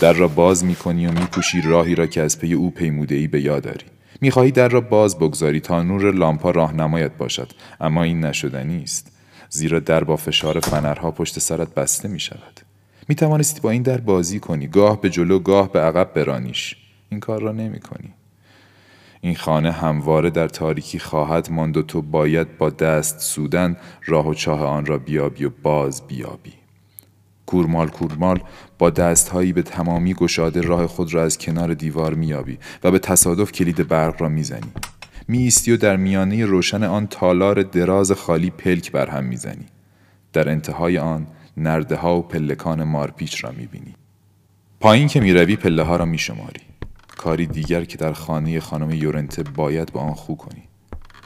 در 0.00 0.12
را 0.12 0.28
باز 0.28 0.64
می 0.64 0.74
کنی 0.74 1.06
و 1.06 1.12
می 1.12 1.26
پوشی 1.26 1.60
راهی 1.60 1.94
را 1.94 2.06
که 2.06 2.22
از 2.22 2.38
پی 2.38 2.52
او 2.52 2.70
پیموده 2.70 3.14
ای 3.14 3.26
به 3.26 3.40
یاد 3.40 3.62
داری. 3.62 3.86
می 4.20 4.30
خواهی 4.30 4.50
در 4.50 4.68
را 4.68 4.80
باز 4.80 5.18
بگذاری 5.18 5.60
تا 5.60 5.82
نور 5.82 6.12
لامپا 6.12 6.50
راهنمایت 6.50 7.12
باشد 7.16 7.52
اما 7.80 8.02
این 8.02 8.24
نشدنی 8.24 8.82
است 8.82 9.15
زیرا 9.56 9.80
در 9.80 10.04
با 10.04 10.16
فشار 10.16 10.60
فنرها 10.60 11.10
پشت 11.10 11.38
سرت 11.38 11.74
بسته 11.74 12.08
می 12.08 12.20
شود. 12.20 12.60
می 13.08 13.14
توانستی 13.14 13.60
با 13.60 13.70
این 13.70 13.82
در 13.82 14.00
بازی 14.00 14.40
کنی 14.40 14.66
گاه 14.66 15.00
به 15.00 15.10
جلو 15.10 15.38
گاه 15.38 15.72
به 15.72 15.80
عقب 15.80 16.14
برانیش 16.14 16.76
این 17.10 17.20
کار 17.20 17.40
را 17.42 17.52
نمی 17.52 17.80
کنی. 17.80 18.14
این 19.20 19.34
خانه 19.34 19.72
همواره 19.72 20.30
در 20.30 20.48
تاریکی 20.48 20.98
خواهد 20.98 21.50
ماند 21.50 21.76
و 21.76 21.82
تو 21.82 22.02
باید 22.02 22.58
با 22.58 22.70
دست 22.70 23.20
سودن 23.20 23.76
راه 24.06 24.28
و 24.28 24.34
چاه 24.34 24.62
آن 24.62 24.86
را 24.86 24.98
بیابی 24.98 25.44
و 25.44 25.50
باز 25.62 26.06
بیابی 26.06 26.52
کورمال 27.46 27.88
کورمال 27.88 28.40
با 28.78 28.90
دستهایی 28.90 29.52
به 29.52 29.62
تمامی 29.62 30.14
گشاده 30.14 30.60
راه 30.60 30.86
خود 30.86 31.14
را 31.14 31.22
از 31.22 31.38
کنار 31.38 31.74
دیوار 31.74 32.14
میابی 32.14 32.58
و 32.84 32.90
به 32.90 32.98
تصادف 32.98 33.52
کلید 33.52 33.88
برق 33.88 34.22
را 34.22 34.28
می‌زنی 34.28 34.72
می 35.28 35.52
و 35.68 35.76
در 35.76 35.96
میانه 35.96 36.44
روشن 36.44 36.82
آن 36.82 37.06
تالار 37.06 37.62
دراز 37.62 38.12
خالی 38.12 38.50
پلک 38.50 38.92
بر 38.92 39.10
هم 39.10 39.24
می‌زنی. 39.24 39.66
در 40.32 40.48
انتهای 40.48 40.98
آن 40.98 41.26
نرده 41.56 41.96
ها 41.96 42.16
و 42.16 42.22
پلکان 42.22 42.84
مارپیچ 42.84 43.44
را 43.44 43.50
می‌بینی. 43.50 43.94
پایین 44.80 45.08
که 45.08 45.20
می‌روی 45.20 45.56
پله 45.56 45.82
ها 45.82 45.96
را 45.96 46.04
میشماری. 46.04 46.60
کاری 47.16 47.46
دیگر 47.46 47.84
که 47.84 47.98
در 47.98 48.12
خانه 48.12 48.60
خانم 48.60 48.90
یورنته 48.90 49.42
باید 49.42 49.92
با 49.92 50.00
آن 50.00 50.14
خو 50.14 50.34
کنی. 50.34 50.62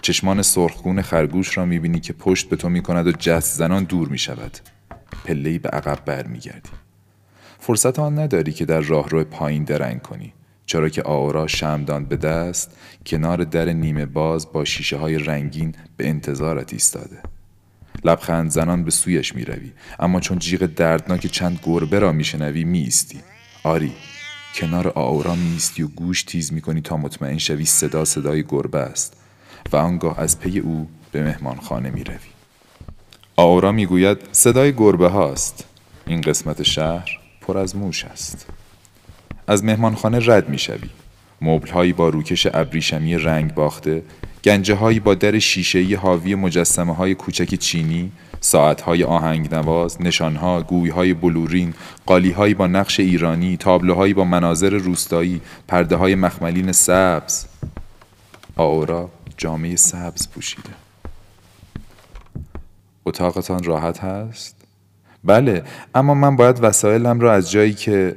چشمان 0.02 0.42
سرخگون 0.42 1.02
خرگوش 1.02 1.58
را 1.58 1.64
می‌بینی 1.64 2.00
که 2.00 2.12
پشت 2.12 2.48
به 2.48 2.56
تو 2.56 2.68
می‌کند 2.68 3.06
و 3.06 3.12
جست 3.12 3.58
زنان 3.58 3.84
دور 3.84 4.08
می‌شود. 4.08 4.58
پلهای 5.24 5.58
به 5.58 5.68
عقب 5.68 6.04
برمیگردی. 6.04 6.70
فرصت 7.58 7.98
آن 7.98 8.18
نداری 8.18 8.52
که 8.52 8.64
در 8.64 8.80
راهرو 8.80 9.24
پایین 9.24 9.64
درنگ 9.64 10.02
کنی. 10.02 10.32
چرا 10.70 10.88
که 10.88 11.02
آورا 11.02 11.46
شمدان 11.46 12.04
به 12.04 12.16
دست 12.16 12.70
کنار 13.06 13.44
در 13.44 13.64
نیمه 13.64 14.06
باز 14.06 14.52
با 14.52 14.64
شیشه 14.64 14.96
های 14.96 15.18
رنگین 15.18 15.74
به 15.96 16.08
انتظارت 16.08 16.72
ایستاده. 16.72 17.18
لبخند 18.04 18.50
زنان 18.50 18.84
به 18.84 18.90
سویش 18.90 19.34
می 19.34 19.44
روی 19.44 19.72
اما 19.98 20.20
چون 20.20 20.38
جیغ 20.38 20.66
دردناک 20.66 21.26
چند 21.26 21.60
گربه 21.62 21.98
را 21.98 22.12
می 22.12 22.24
شنوی 22.24 22.64
می 22.64 22.78
ایستی 22.78 23.20
آری 23.62 23.92
کنار 24.54 24.92
آورا 24.94 25.34
می 25.34 25.52
ایستی 25.52 25.82
و 25.82 25.88
گوش 25.88 26.22
تیز 26.22 26.52
می 26.52 26.60
کنی 26.60 26.80
تا 26.80 26.96
مطمئن 26.96 27.38
شوی 27.38 27.64
صدا 27.64 28.04
صدای 28.04 28.44
گربه 28.48 28.78
است 28.78 29.16
و 29.72 29.76
آنگاه 29.76 30.20
از 30.20 30.40
پی 30.40 30.58
او 30.58 30.88
به 31.12 31.22
مهمانخانه 31.22 31.90
می 31.90 32.04
روی 32.04 32.16
آورا 33.36 33.72
می 33.72 33.86
گوید 33.86 34.18
صدای 34.32 34.72
گربه 34.72 35.08
هاست. 35.08 35.64
این 36.06 36.20
قسمت 36.20 36.62
شهر 36.62 37.18
پر 37.40 37.58
از 37.58 37.76
موش 37.76 38.04
است. 38.04 38.46
از 39.50 39.64
مهمانخانه 39.64 40.18
رد 40.22 40.48
می 40.48 40.58
شوی 40.58 40.88
مبل 41.40 41.70
هایی 41.70 41.92
با 41.92 42.08
روکش 42.08 42.46
ابریشمی 42.54 43.18
رنگ 43.18 43.54
باخته 43.54 44.02
گنجه 44.44 44.74
هایی 44.74 45.00
با 45.00 45.14
در 45.14 45.38
شیشه 45.38 45.96
حاوی 45.96 46.34
مجسمه 46.34 46.94
های 46.94 47.14
کوچک 47.14 47.54
چینی 47.54 48.12
ساعت 48.40 48.80
های 48.80 49.04
آهنگ 49.04 49.54
نواز، 49.54 50.02
نشان 50.02 50.36
ها، 50.36 50.62
گوی 50.62 50.90
های 50.90 51.14
بلورین، 51.14 51.74
قالی 52.06 52.30
هایی 52.30 52.54
با 52.54 52.66
نقش 52.66 53.00
ایرانی، 53.00 53.56
تابلوهایی 53.56 54.14
با 54.14 54.24
مناظر 54.24 54.70
روستایی، 54.70 55.40
پرده 55.68 55.96
های 55.96 56.14
مخملین 56.14 56.72
سبز. 56.72 57.46
آورا 58.56 59.10
جامعه 59.36 59.76
سبز 59.76 60.28
پوشیده. 60.28 60.70
اتاقتان 63.06 63.62
راحت 63.62 63.98
هست؟ 63.98 64.56
بله، 65.24 65.64
اما 65.94 66.14
من 66.14 66.36
باید 66.36 66.58
وسایلم 66.62 67.20
را 67.20 67.32
از 67.32 67.50
جایی 67.50 67.74
که 67.74 68.16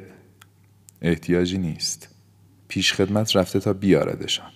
احتیاجی 1.04 1.58
نیست. 1.58 2.08
پیش 2.68 2.94
خدمت 2.94 3.36
رفته 3.36 3.60
تا 3.60 3.74
بیاردشان. 3.74 4.52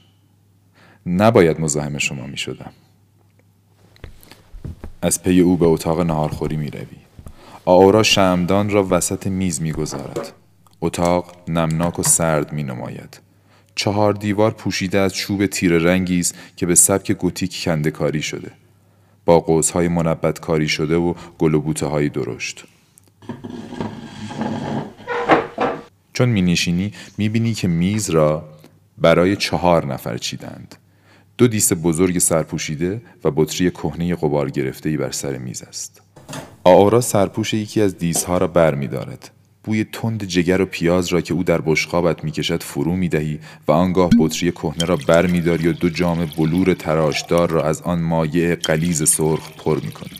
نباید 1.05 1.61
مزاحم 1.61 1.97
شما 1.97 2.27
می 2.27 2.37
شدم. 2.37 2.71
از 5.01 5.23
پی 5.23 5.39
او 5.39 5.57
به 5.57 5.65
اتاق 5.65 6.01
نهارخوری 6.01 6.57
می 6.57 6.69
روی. 6.69 6.85
آورا 7.65 8.03
شمدان 8.03 8.69
را 8.69 8.87
وسط 8.89 9.27
میز 9.27 9.61
می 9.61 9.71
گذارد. 9.71 10.33
اتاق 10.81 11.35
نمناک 11.47 11.99
و 11.99 12.03
سرد 12.03 12.53
می 12.53 12.63
نماید. 12.63 13.19
چهار 13.75 14.13
دیوار 14.13 14.51
پوشیده 14.51 14.99
از 14.99 15.13
چوب 15.13 15.45
تیر 15.45 15.77
رنگی 15.77 16.19
است 16.19 16.35
که 16.55 16.65
به 16.65 16.75
سبک 16.75 17.11
گوتیک 17.11 17.61
کنده 17.63 17.91
کاری 17.91 18.21
شده. 18.21 18.51
با 19.25 19.39
قوسهای 19.39 19.87
منبت 19.87 20.39
کاری 20.39 20.67
شده 20.67 20.95
و 20.95 21.13
گل 21.37 21.53
و 21.53 21.61
بوته 21.61 21.85
های 21.85 22.09
درشت. 22.09 22.65
چون 26.17 26.29
می 26.29 26.41
نشینی 26.41 26.91
می 27.17 27.29
بینی 27.29 27.53
که 27.53 27.67
میز 27.67 28.09
را 28.09 28.49
برای 28.97 29.35
چهار 29.35 29.85
نفر 29.85 30.17
چیدند. 30.17 30.75
دو 31.37 31.47
دیس 31.47 31.73
بزرگ 31.83 32.19
سرپوشیده 32.19 33.01
و 33.23 33.31
بطری 33.31 33.71
کهنه 33.71 34.15
قبار 34.15 34.49
گرفته 34.49 34.97
بر 34.97 35.11
سر 35.11 35.37
میز 35.37 35.63
است. 35.63 36.01
آورا 36.63 37.01
سرپوش 37.01 37.53
یکی 37.53 37.81
از 37.81 37.97
دیسها 37.97 38.37
را 38.37 38.47
بر 38.47 38.75
می 38.75 38.87
دارد. 38.87 39.31
بوی 39.63 39.83
تند 39.83 40.23
جگر 40.23 40.61
و 40.61 40.65
پیاز 40.65 41.07
را 41.07 41.21
که 41.21 41.33
او 41.33 41.43
در 41.43 41.61
بشقابت 41.61 42.23
می‌کشد 42.23 42.63
فرو 42.63 42.95
می 42.95 43.09
دهی 43.09 43.39
و 43.67 43.71
آنگاه 43.71 44.09
بطری 44.19 44.51
کهنه 44.51 44.85
را 44.85 44.95
بر 45.07 45.27
می 45.27 45.41
داری 45.41 45.67
و 45.67 45.73
دو 45.73 45.89
جام 45.89 46.29
بلور 46.37 46.73
تراشدار 46.73 47.49
را 47.49 47.63
از 47.63 47.81
آن 47.81 48.01
مایع 48.01 48.55
قلیز 48.55 49.09
سرخ 49.09 49.51
پر 49.57 49.79
می 49.79 49.91
کنی. 49.91 50.19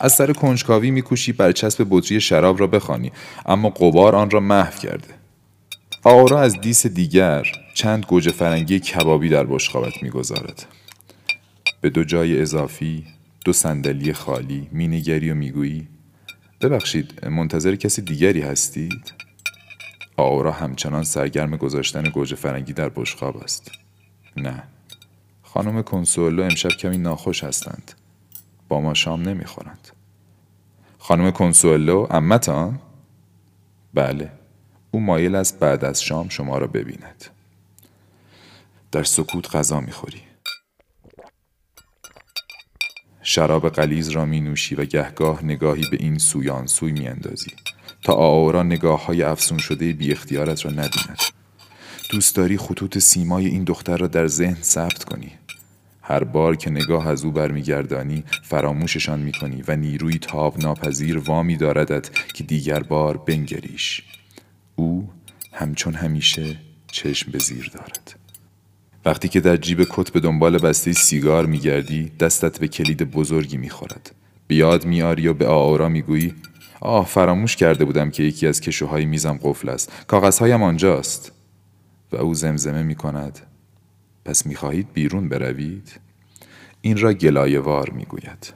از 0.00 0.12
سر 0.12 0.32
کنجکاوی 0.32 0.90
میکوشی 0.90 1.32
برچسب 1.32 1.86
بطری 1.90 2.20
شراب 2.20 2.60
را 2.60 2.66
بخوانی 2.66 3.12
اما 3.46 3.68
قبار 3.68 4.16
آن 4.16 4.30
را 4.30 4.40
محو 4.40 4.78
کرده 4.78 5.19
آورا 6.04 6.40
از 6.40 6.60
دیس 6.60 6.86
دیگر 6.86 7.46
چند 7.74 8.06
گوجه 8.06 8.30
فرنگی 8.30 8.80
کبابی 8.80 9.28
در 9.28 9.44
بشقابت 9.44 10.02
می‌گذارد. 10.02 10.66
به 11.80 11.90
دو 11.90 12.04
جای 12.04 12.40
اضافی 12.40 13.06
دو 13.44 13.52
صندلی 13.52 14.12
خالی 14.12 14.68
مینگری 14.72 15.30
و 15.30 15.34
می‌گویی 15.34 15.88
ببخشید 16.60 17.26
منتظر 17.28 17.76
کسی 17.76 18.02
دیگری 18.02 18.40
هستید؟ 18.40 19.12
آورا 20.16 20.52
همچنان 20.52 21.02
سرگرم 21.02 21.56
گذاشتن 21.56 22.02
گوجه 22.02 22.36
فرنگی 22.36 22.72
در 22.72 22.88
بشقاب 22.88 23.36
است. 23.36 23.70
نه 24.36 24.62
خانم 25.42 25.82
کنسولو 25.82 26.42
امشب 26.42 26.70
کمی 26.70 26.98
ناخوش 26.98 27.44
هستند. 27.44 27.92
با 28.68 28.80
ما 28.80 28.94
شام 28.94 29.28
نمی‌خورند. 29.28 29.88
خانم 30.98 31.30
کنسولو 31.30 32.06
امتان؟ 32.10 32.78
بله. 33.94 34.39
او 34.90 35.00
مایل 35.00 35.34
است 35.34 35.58
بعد 35.58 35.84
از 35.84 36.02
شام 36.02 36.28
شما 36.28 36.58
را 36.58 36.66
ببیند. 36.66 37.24
در 38.92 39.02
سکوت 39.02 39.56
غذا 39.56 39.80
می‌خوری. 39.80 40.22
شراب 43.22 43.68
قلیز 43.68 44.08
را 44.08 44.24
می 44.24 44.40
نوشی 44.40 44.74
و 44.74 44.84
گهگاه 44.84 45.44
نگاهی 45.44 45.84
به 45.90 45.96
این 46.00 46.18
سویان 46.18 46.66
سوی 46.66 46.92
می 46.92 47.08
اندازی 47.08 47.52
تا 48.02 48.12
آورا 48.12 48.62
نگاه 48.62 49.06
های 49.06 49.22
افسون 49.22 49.58
شده 49.58 49.92
بی 49.92 50.12
اختیارت 50.12 50.64
را 50.64 50.70
نبیند. 50.70 51.18
دوست 52.10 52.36
داری 52.36 52.56
خطوط 52.56 52.98
سیمای 52.98 53.46
این 53.46 53.64
دختر 53.64 53.96
را 53.96 54.06
در 54.06 54.26
ذهن 54.26 54.62
ثبت 54.62 55.04
کنی. 55.04 55.32
هر 56.02 56.24
بار 56.24 56.56
که 56.56 56.70
نگاه 56.70 57.08
از 57.08 57.24
او 57.24 57.30
برمیگردانی 57.30 58.24
فراموششان 58.42 59.18
می‌کنی 59.18 59.62
و 59.68 59.76
نیروی 59.76 60.18
تاب 60.18 60.58
ناپذیر 60.58 61.18
وامی 61.18 61.56
داردت 61.56 62.10
که 62.34 62.44
دیگر 62.44 62.82
بار 62.82 63.16
بنگریش. 63.16 64.02
او 64.80 65.08
همچون 65.52 65.94
همیشه 65.94 66.56
چشم 66.86 67.32
به 67.32 67.38
زیر 67.38 67.70
دارد. 67.74 68.18
وقتی 69.04 69.28
که 69.28 69.40
در 69.40 69.56
جیب 69.56 69.86
کت 69.90 70.10
به 70.10 70.20
دنبال 70.20 70.58
بسته 70.58 70.92
سیگار 70.92 71.46
میگردی 71.46 72.12
دستت 72.20 72.58
به 72.58 72.68
کلید 72.68 73.10
بزرگی 73.10 73.56
می‌خورد. 73.56 74.14
بیاد 74.48 74.84
میاری 74.84 75.28
و 75.28 75.34
به 75.34 75.46
آورا 75.46 75.88
می‌گویی 75.88 76.34
آه 76.80 77.06
فراموش 77.06 77.56
کرده 77.56 77.84
بودم 77.84 78.10
که 78.10 78.22
یکی 78.22 78.46
از 78.46 78.60
کشوهای 78.60 79.04
میزم 79.04 79.38
قفل 79.42 79.68
است. 79.68 79.92
کاغذهایم 80.06 80.62
آنجاست. 80.62 81.32
و 82.12 82.16
او 82.16 82.34
زمزمه 82.34 82.82
می‌کند. 82.82 83.38
پس 84.24 84.46
می‌خواهید 84.46 84.92
بیرون 84.94 85.28
بروید؟ 85.28 86.00
این 86.80 86.98
را 86.98 87.12
گلایوار 87.12 87.90
می‌گوید. 87.90 88.52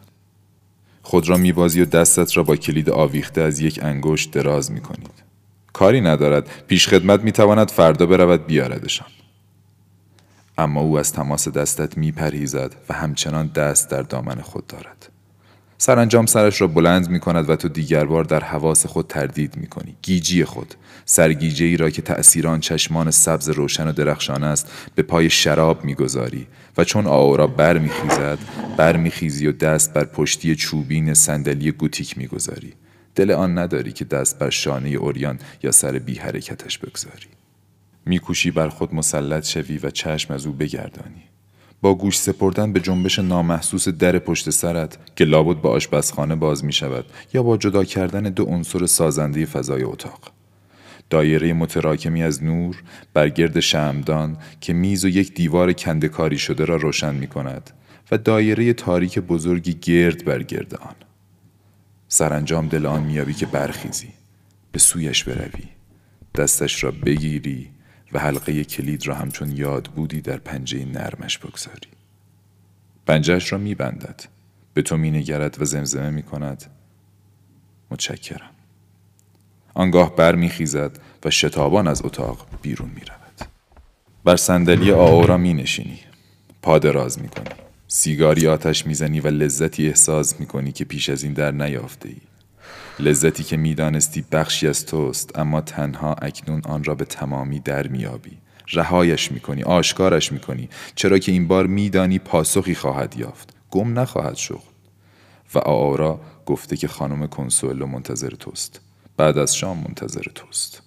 خود 1.03 1.29
را 1.29 1.37
میبازی 1.37 1.81
و 1.81 1.85
دستت 1.85 2.37
را 2.37 2.43
با 2.43 2.57
کلید 2.57 2.91
آویخته 2.91 3.41
از 3.41 3.61
یک 3.61 3.81
انگشت 3.83 4.31
دراز 4.31 4.73
می‌کنید. 4.73 5.24
کاری 5.75 6.01
ندارد. 6.01 6.51
پیش 6.67 6.89
خدمت 6.89 7.21
می‌تواند 7.21 7.71
فردا 7.71 8.07
برود 8.07 8.47
بیاردشان. 8.47 9.09
اما 10.59 10.81
او 10.81 10.99
از 10.99 11.13
تماس 11.13 11.49
دستت 11.49 11.99
میپرهیزد 11.99 12.75
و 12.89 12.95
همچنان 12.95 13.47
دست 13.47 13.91
در 13.91 14.03
دامن 14.03 14.41
خود 14.41 14.67
دارد. 14.67 15.09
سرانجام 15.79 16.27
سرش 16.27 16.61
را 16.61 16.67
بلند 16.67 17.09
می 17.09 17.21
کند 17.21 17.51
و 17.51 17.57
تو 17.57 17.69
دیگر 17.69 18.05
بار 18.05 18.25
در 18.25 18.41
حواس 18.41 18.87
خود 18.87 19.07
تردید 19.07 19.57
می 19.57 19.67
کنی. 19.67 19.97
گیجی 20.03 20.45
خود. 20.45 20.75
سرگیجه 21.05 21.67
ای 21.67 21.77
را 21.77 21.91
که 21.91 22.03
تأثیران 22.03 22.61
چشمان 22.61 23.11
سبز 23.11 23.49
روشن 23.49 23.89
و 23.89 23.93
درخشان 23.93 24.45
است 24.45 24.73
به 24.95 25.03
پای 25.03 25.31
شراب 25.31 25.85
می‌گذاری 25.85 26.47
و 26.77 26.85
چون 26.85 27.07
آورا 27.07 27.47
بر 27.47 27.79
میخیزد 27.79 28.39
بر 28.77 28.97
میخیزی 28.97 29.47
و 29.47 29.53
دست 29.53 29.93
بر 29.93 30.05
پشتی 30.05 30.57
چوبین 30.57 31.15
صندلی 31.15 31.73
گوتیک 31.73 32.19
می‌گذاری. 32.19 32.75
دل 33.15 33.31
آن 33.31 33.59
نداری 33.59 33.93
که 33.93 34.05
دست 34.05 34.39
بر 34.39 34.51
شانه 34.51 34.89
اوریان 34.89 35.39
یا 35.63 35.71
سر 35.71 35.99
بی 35.99 36.15
حرکتش 36.15 36.79
بگذاری. 36.79 37.27
میکوشی 38.07 38.51
بر 38.51 38.69
خود 38.69 38.95
مسلط 38.95 39.47
شوی 39.47 39.79
و 39.79 39.91
چشم 39.91 40.35
از 40.35 40.47
او 40.47 40.53
بگردانی. 40.53 41.23
با 41.83 41.95
گوش 41.95 42.19
سپردن 42.19 42.73
به 42.73 42.81
جنبش 42.81 43.19
نامحسوس 43.19 43.89
در 43.89 44.19
پشت 44.19 44.51
سرت 44.51 44.99
که 45.17 45.25
لابد 45.25 45.61
با 45.61 45.71
آشپزخانه 45.71 46.35
باز 46.35 46.65
می 46.65 46.73
شود 46.73 47.05
یا 47.35 47.43
با 47.43 47.57
جدا 47.57 47.85
کردن 47.85 48.23
دو 48.23 48.45
عنصر 48.45 48.87
سازنده 48.87 49.47
فضای 49.47 49.83
اتاق. 49.83 50.33
دایره 51.11 51.53
متراکمی 51.53 52.23
از 52.23 52.45
نور 52.45 52.83
بر 53.15 53.29
گرد 53.29 53.61
شمدان 53.61 54.37
که 54.61 54.73
میز 54.73 55.05
و 55.05 55.09
یک 55.09 55.35
دیوار 55.35 55.73
کندکاری 55.73 56.39
شده 56.39 56.65
را 56.65 56.77
روشن 56.77 57.15
می 57.15 57.27
کند 57.27 57.71
و 58.11 58.19
دایره 58.19 58.73
تاریک 58.73 59.19
بزرگی 59.19 59.75
گرد 59.75 60.25
بر 60.25 60.39
آن. 60.81 60.95
سرانجام 62.15 62.69
دل 62.69 62.87
آن 62.87 63.03
میابی 63.03 63.35
که 63.35 63.47
برخیزی 63.47 64.09
به 64.73 64.79
سویش 64.79 65.25
بروی. 65.25 65.69
دستش 66.35 66.85
را 66.85 66.91
بگیری 66.91 67.71
و 68.13 68.19
حلقه 68.19 68.65
کلید 68.65 69.07
را 69.07 69.15
همچون 69.15 69.57
یاد 69.57 69.89
بودی 69.89 70.21
در 70.21 70.37
پنجه 70.37 70.85
نرمش 70.85 71.39
بگذاری. 71.39 71.89
پنجهش 73.07 73.53
را 73.53 73.59
میبندد 73.59 74.25
به 74.75 74.83
تو 74.83 74.97
مینگرد 74.97 75.63
و 75.63 75.65
زمزمه 75.65 76.11
می‌کند. 76.11 76.65
متشکرم. 77.91 78.51
آنگاه 79.75 80.17
بر 80.17 80.35
میخیزد 80.35 80.99
و 81.25 81.31
شتابان 81.31 81.89
از 81.89 82.03
اتاق 82.05 82.47
بیرون 82.63 82.89
می‌رود. 82.89 83.49
بر 84.25 84.37
صندلی 84.37 84.93
آورا 84.93 85.37
می 85.37 85.55
نشینی 85.55 86.01
پا 86.63 86.75
می 87.23 87.29
کنی 87.29 87.64
سیگاری 87.89 88.47
آتش 88.47 88.87
می‌زنی 88.87 89.21
و 89.21 89.27
لذتی 89.27 89.87
احساس 89.87 90.41
می 90.41 90.47
کنی 90.47 90.73
که 90.73 90.85
پیش 90.85 91.09
از 91.09 91.23
این 91.23 91.33
در 91.33 91.51
نیافته 91.51 92.09
ای 92.09 92.17
لذتی 92.99 93.45
که 93.45 93.57
می‌دانستی 93.57 94.25
بخشی 94.33 94.69
از 94.69 94.87
توست 94.87 95.39
اما 95.39 95.61
تنها 95.61 96.15
اکنون 96.15 96.63
آن 96.65 96.85
را 96.85 96.95
به 96.95 97.05
تمامی 97.05 97.61
در 97.61 97.87
میابی 97.87 98.39
رهایش 98.73 99.33
می‌کنی 99.33 99.63
آشکارش 99.63 100.33
می‌کنی. 100.33 100.69
چرا 100.95 101.19
که 101.19 101.33
این 101.33 101.49
بار 101.49 101.67
میدانی 101.67 102.19
پاسخی 102.19 102.75
خواهد 102.75 103.17
یافت. 103.17 103.55
گم 103.71 103.99
نخواهد 103.99 104.35
شد. 104.35 104.61
و 105.55 105.59
آورا 105.59 106.21
گفته 106.47 106.77
که 106.77 106.89
خانم 106.89 107.27
کنسولو 107.27 107.87
منتظر 107.87 108.31
توست. 108.31 108.81
بعد 109.17 109.39
از 109.39 109.57
شام 109.57 109.79
منتظر 109.79 110.23
توست. 110.35 110.83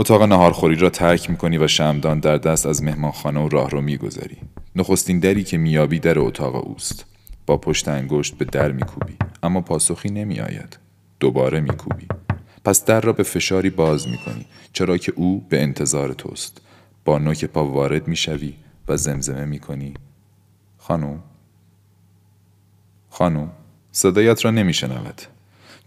اتاق 0.00 0.22
نهارخوری 0.22 0.76
را 0.76 0.90
ترک 0.90 1.30
می‌کنی 1.30 1.58
و 1.58 1.68
شمدان 1.68 2.20
در 2.20 2.36
دست 2.36 2.66
از 2.66 2.82
مهمانخانه 2.82 3.40
و 3.40 3.48
راه 3.48 3.70
رو 3.70 3.80
میگذری 3.80 4.36
نخستین 4.76 5.18
دری 5.18 5.44
که 5.44 5.58
میابی 5.58 5.98
در 5.98 6.18
اتاق 6.18 6.68
اوست. 6.68 7.04
با 7.46 7.56
پشت 7.56 7.88
انگشت 7.88 8.34
به 8.34 8.44
در 8.44 8.72
میکوبی 8.72 9.16
اما 9.42 9.60
پاسخی 9.60 10.10
نمیآید. 10.10 10.78
دوباره 11.20 11.60
میکوبی. 11.60 12.08
پس 12.64 12.84
در 12.84 13.00
را 13.00 13.12
به 13.12 13.22
فشاری 13.22 13.70
باز 13.70 14.08
می‌کنی 14.08 14.46
چرا 14.72 14.96
که 14.96 15.12
او 15.16 15.46
به 15.48 15.62
انتظار 15.62 16.12
توست. 16.12 16.60
با 17.04 17.18
نوک 17.18 17.44
پا 17.44 17.64
وارد 17.64 18.08
می‌شوی 18.08 18.54
و 18.88 18.96
زمزمه 18.96 19.44
می‌کنی. 19.44 19.94
خانوم. 20.78 21.22
خانوم 23.10 23.50
صدایت 23.92 24.44
را 24.44 24.50
نمیشنود. 24.50 25.22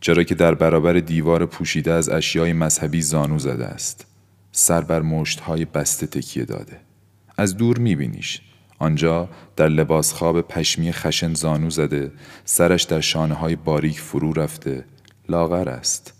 چرا 0.01 0.23
که 0.23 0.35
در 0.35 0.55
برابر 0.55 0.93
دیوار 0.93 1.45
پوشیده 1.45 1.91
از 1.91 2.09
اشیای 2.09 2.53
مذهبی 2.53 3.01
زانو 3.01 3.39
زده 3.39 3.65
است. 3.65 4.05
سر 4.51 4.81
بر 4.81 5.01
های 5.43 5.65
بسته 5.65 6.07
تکیه 6.07 6.45
داده. 6.45 6.79
از 7.37 7.57
دور 7.57 7.77
میبینیش. 7.77 8.41
آنجا 8.79 9.29
در 9.55 9.67
لباس 9.67 10.13
خواب 10.13 10.41
پشمی 10.41 10.91
خشن 10.91 11.33
زانو 11.33 11.69
زده. 11.69 12.11
سرش 12.45 12.83
در 12.83 13.01
شانه 13.01 13.33
های 13.33 13.55
باریک 13.55 13.99
فرو 13.99 14.33
رفته. 14.33 14.85
لاغر 15.29 15.69
است. 15.69 16.13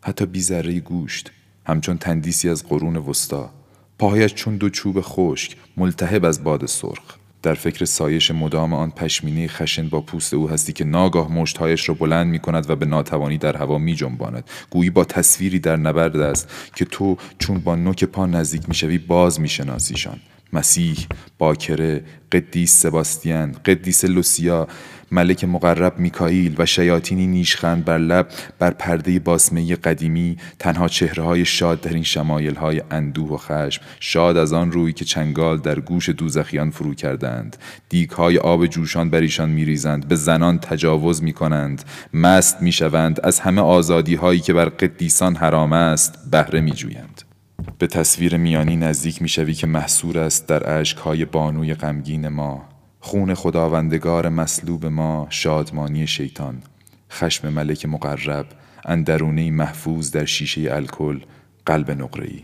حتی 0.00 0.26
بیزره 0.26 0.80
گوشت. 0.80 1.30
همچون 1.66 1.98
تندیسی 1.98 2.48
از 2.48 2.66
قرون 2.66 2.96
وسطا. 2.96 3.50
پاهایش 3.98 4.34
چون 4.34 4.56
دو 4.56 4.68
چوب 4.68 5.00
خشک 5.00 5.56
ملتهب 5.76 6.24
از 6.24 6.44
باد 6.44 6.66
سرخ. 6.66 7.21
در 7.42 7.54
فکر 7.54 7.84
سایش 7.84 8.30
مدام 8.30 8.74
آن 8.74 8.90
پشمینه 8.90 9.48
خشن 9.48 9.88
با 9.88 10.00
پوست 10.00 10.34
او 10.34 10.50
هستی 10.50 10.72
که 10.72 10.84
ناگاه 10.84 11.32
مشتهایش 11.32 11.88
را 11.88 11.94
بلند 11.94 12.26
می 12.26 12.38
کند 12.38 12.70
و 12.70 12.76
به 12.76 12.86
ناتوانی 12.86 13.38
در 13.38 13.56
هوا 13.56 13.78
می 13.78 13.94
جنباند 13.94 14.44
گویی 14.70 14.90
با 14.90 15.04
تصویری 15.04 15.58
در 15.58 15.76
نبرد 15.76 16.16
است 16.16 16.50
که 16.74 16.84
تو 16.84 17.16
چون 17.38 17.58
با 17.58 17.76
نوک 17.76 18.04
پا 18.04 18.26
نزدیک 18.26 18.68
می 18.68 18.74
شوی 18.74 18.98
باز 18.98 19.40
می 19.40 19.48
شناسیشان 19.48 20.20
مسیح، 20.52 21.06
باکره، 21.38 22.04
قدیس 22.32 22.80
سباستیان، 22.80 23.52
قدیس 23.52 24.04
لوسیا، 24.04 24.68
ملک 25.12 25.44
مقرب 25.44 25.98
میکائیل 25.98 26.54
و 26.58 26.66
شیاطینی 26.66 27.26
نیشخند 27.26 27.84
بر 27.84 27.98
لب 27.98 28.28
بر 28.58 28.70
پرده 28.70 29.18
باسمه 29.18 29.76
قدیمی 29.76 30.36
تنها 30.58 30.88
چهره 30.88 31.22
های 31.22 31.44
شاد 31.44 31.80
در 31.80 31.92
این 31.92 32.02
شمایل 32.02 32.54
های 32.54 32.82
اندوه 32.90 33.30
و 33.30 33.36
خشم 33.36 33.82
شاد 34.00 34.36
از 34.36 34.52
آن 34.52 34.72
روی 34.72 34.92
که 34.92 35.04
چنگال 35.04 35.58
در 35.58 35.80
گوش 35.80 36.08
دوزخیان 36.08 36.70
فرو 36.70 36.94
کردند. 36.94 37.56
دیگ 37.88 38.10
های 38.10 38.38
آب 38.38 38.66
جوشان 38.66 39.10
بر 39.10 39.20
ایشان 39.20 39.50
میریزند 39.50 40.08
به 40.08 40.16
زنان 40.16 40.58
تجاوز 40.58 41.22
می‌کنند. 41.22 41.84
مست 42.14 42.62
می‌شوند 42.62 43.20
از 43.20 43.40
همه 43.40 43.60
آزادی 43.60 44.14
هایی 44.14 44.40
که 44.40 44.52
بر 44.52 44.64
قدیسان 44.64 45.36
حرام 45.36 45.72
است 45.72 46.30
بهره 46.30 46.60
میجویند. 46.60 47.31
به 47.78 47.86
تصویر 47.86 48.36
میانی 48.36 48.76
نزدیک 48.76 49.22
می‌شوی 49.22 49.54
که 49.54 49.66
محصور 49.66 50.18
است 50.18 50.46
در 50.46 50.84
های 51.04 51.24
بانوی 51.24 51.74
غمگین 51.74 52.28
ما. 52.28 52.62
خون 53.00 53.34
خداوندگار 53.34 54.28
مسلوب 54.28 54.86
ما 54.86 55.26
شادمانی 55.30 56.06
شیطان. 56.06 56.62
خشم 57.10 57.48
ملک 57.48 57.86
مقرب 57.86 58.46
اندرونه 58.84 59.50
محفوظ 59.50 60.10
در 60.10 60.24
شیشه 60.24 60.74
الکل 60.74 61.20
قلب 61.66 61.90
نقره‌ای. 61.90 62.40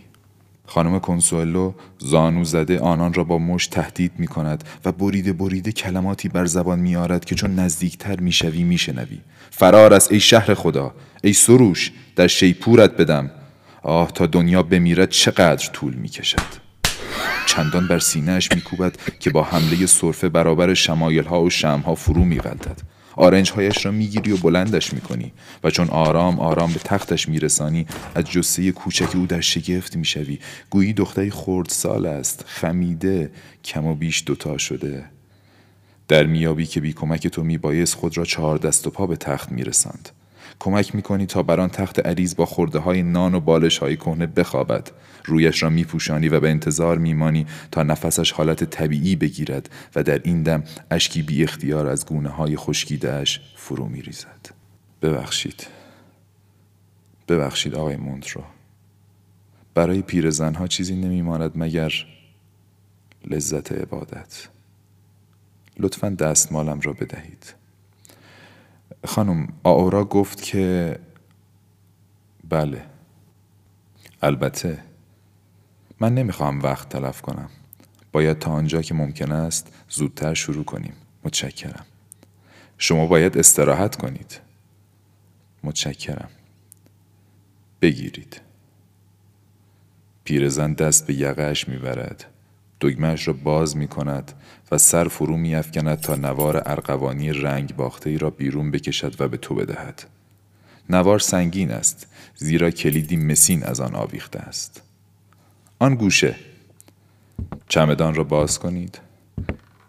خانم 0.67 0.99
کنسولو 0.99 1.73
زانو 1.99 2.45
زده 2.45 2.81
آنان 2.81 3.15
را 3.15 3.25
با 3.25 3.39
مش 3.39 3.67
تهدید 3.67 4.13
می 4.19 4.27
کند 4.27 4.65
و 4.85 4.93
بریده 4.93 5.33
بریده 5.33 5.73
کلماتی 5.73 6.29
بر 6.29 6.45
زبان 6.45 6.79
می 6.79 6.97
آرد 6.97 7.25
که 7.25 7.35
چون 7.35 7.55
نزدیکتر 7.55 8.21
می 8.21 8.33
شوی 8.33 8.63
می 8.63 8.79
شنوی. 8.79 9.21
فرار 9.51 9.95
از 9.95 10.13
ای 10.13 10.21
شهر 10.21 10.55
خدا! 10.55 10.95
ای 11.25 11.33
سروش! 11.33 11.93
در 12.17 12.27
شیپورت 12.27 12.97
بدم. 12.97 13.31
آه 13.83 14.13
تا 14.13 14.27
دنیا 14.27 14.63
بمیرد 14.63 15.11
چقدر 15.11 15.71
طول 15.73 15.95
می 15.95 16.09
کشد 16.09 16.69
چندان 17.47 17.89
بر 17.89 17.99
سینهش 17.99 18.53
میکوبد 18.55 18.97
که 19.21 19.31
با 19.31 19.43
حمله 19.43 19.87
صرفه 19.87 20.29
برابر 20.29 20.75
شمایل 20.75 21.25
ها 21.25 21.43
و 21.43 21.51
شم 21.51 21.83
ها 21.87 21.95
فرو 21.95 22.25
میغلطد 22.25 22.81
آرنج 23.17 23.51
هایش 23.51 23.87
را 23.87 23.93
می‌گیری 23.93 24.33
و 24.33 24.37
بلندش 24.37 24.93
می‌کنی 24.93 25.33
و 25.65 25.71
چون 25.71 25.89
آرام 25.89 26.41
آرام 26.41 26.73
به 26.73 26.79
تختش 26.85 27.29
میرسانی 27.29 27.87
از 28.15 28.25
جسه 28.25 28.73
کوچک 28.73 29.17
او 29.17 29.27
در 29.27 29.41
شگفت 29.41 29.97
می‌شوی. 29.97 30.39
گویی 30.71 30.93
دختری 30.93 31.31
خرد 31.31 31.69
سال 31.69 32.07
است 32.07 32.45
خمیده 32.47 33.31
کم 33.65 33.85
و 33.85 33.95
بیش 33.95 34.23
دوتا 34.27 34.59
شده. 34.59 35.05
در 36.09 36.27
میابی 36.27 36.67
که 36.67 36.81
بی 36.81 36.93
کمک 36.93 37.27
تو 37.27 37.43
میبایست 37.43 37.95
خود 37.95 38.19
را 38.19 38.25
چهار 38.25 38.59
دست 38.59 38.87
و 38.87 38.91
پا 38.91 39.07
به 39.07 39.17
تخت 39.17 39.53
میرساند. 39.53 40.09
کمک 40.61 40.95
می‌کنی 40.95 41.27
تا 41.27 41.43
بر 41.43 41.61
آن 41.61 41.69
تخت 41.69 42.07
عریض 42.07 42.37
با 42.37 42.47
خورده 42.47 42.79
های 42.79 43.03
نان 43.03 43.35
و 43.35 43.41
بالش 43.41 43.79
های 43.79 43.97
کهنه 43.97 44.27
بخوابد. 44.27 44.91
رویش 45.25 45.63
را 45.63 45.71
میپوشانی 45.71 46.29
و 46.29 46.41
به 46.41 46.51
انتظار 46.51 46.99
میمانی 46.99 47.47
تا 47.71 47.83
نفسش 47.83 48.33
حالت 48.33 48.65
طبیعی 48.65 49.17
بگیرد 49.17 49.71
و 49.95 50.03
در 50.03 50.21
این 50.25 50.43
دم 50.43 50.65
اشکی 50.91 51.23
بی 51.23 51.43
اختیار 51.43 51.87
از 51.87 52.07
گونه 52.07 52.29
های 52.29 52.57
خشکیدهش 52.57 53.41
فرو 53.57 53.87
میریزد. 53.87 54.51
ببخشید. 55.03 55.67
ببخشید 57.29 57.75
آقای 57.75 57.97
مونترو 57.97 58.43
برای 59.75 60.03
پیرزنها 60.03 60.67
چیزی 60.67 60.97
نمیماند 60.97 61.53
مگر 61.55 61.93
لذت 63.27 63.73
عبادت. 63.73 64.49
لطفا 65.79 66.09
دستمالم 66.09 66.81
را 66.81 66.93
بدهید. 66.93 67.58
خانم 69.07 69.49
آورا 69.63 70.05
گفت 70.05 70.43
که 70.43 70.99
بله. 72.49 72.85
البته 74.23 74.79
من 76.01 76.15
نمی‌خواهم 76.15 76.63
وقت 76.63 76.89
تلف 76.89 77.21
کنم. 77.21 77.51
باید 78.13 78.39
تا 78.39 78.51
آنجا 78.51 78.83
که 78.83 78.95
ممکن 78.95 79.33
است 79.33 79.73
زودتر 79.89 80.35
شروع 80.35 80.65
کنیم. 80.65 80.93
متشکرم. 81.25 81.87
شما 82.79 83.07
باید 83.07 83.39
استراحت 83.39 83.97
کنید. 83.97 84.41
متشکرم. 85.65 86.29
بگیرید. 87.83 88.41
پیرزن 90.25 90.73
دست 90.73 91.07
به 91.07 91.15
یقهش 91.15 91.69
می‌برد. 91.69 92.25
دگمهش 92.81 93.29
را 93.29 93.35
باز 93.35 93.77
می 93.77 93.89
کند 93.89 94.38
و 94.71 94.79
سر 94.79 95.09
فرو 95.09 95.37
می 95.37 95.55
افکند 95.55 96.01
تا 96.01 96.15
نوار 96.15 96.63
ارقوانی 96.67 97.33
رنگ 97.33 97.77
باخته 97.77 98.11
ای 98.11 98.19
را 98.19 98.31
بیرون 98.31 98.71
بکشد 98.71 99.21
و 99.21 99.29
به 99.29 99.37
تو 99.37 99.55
بدهد. 99.55 100.05
نوار 100.91 101.19
سنگین 101.19 101.71
است 101.71 102.07
زیرا 102.37 102.71
کلیدی 102.71 103.17
مسین 103.17 103.63
از 103.63 103.81
آن 103.81 103.95
آویخته 103.95 104.39
است. 104.39 104.83
آن 105.79 105.95
گوشه 105.95 106.37
چمدان 107.69 108.15
را 108.15 108.25
باز 108.25 108.59
کنید. 108.59 108.99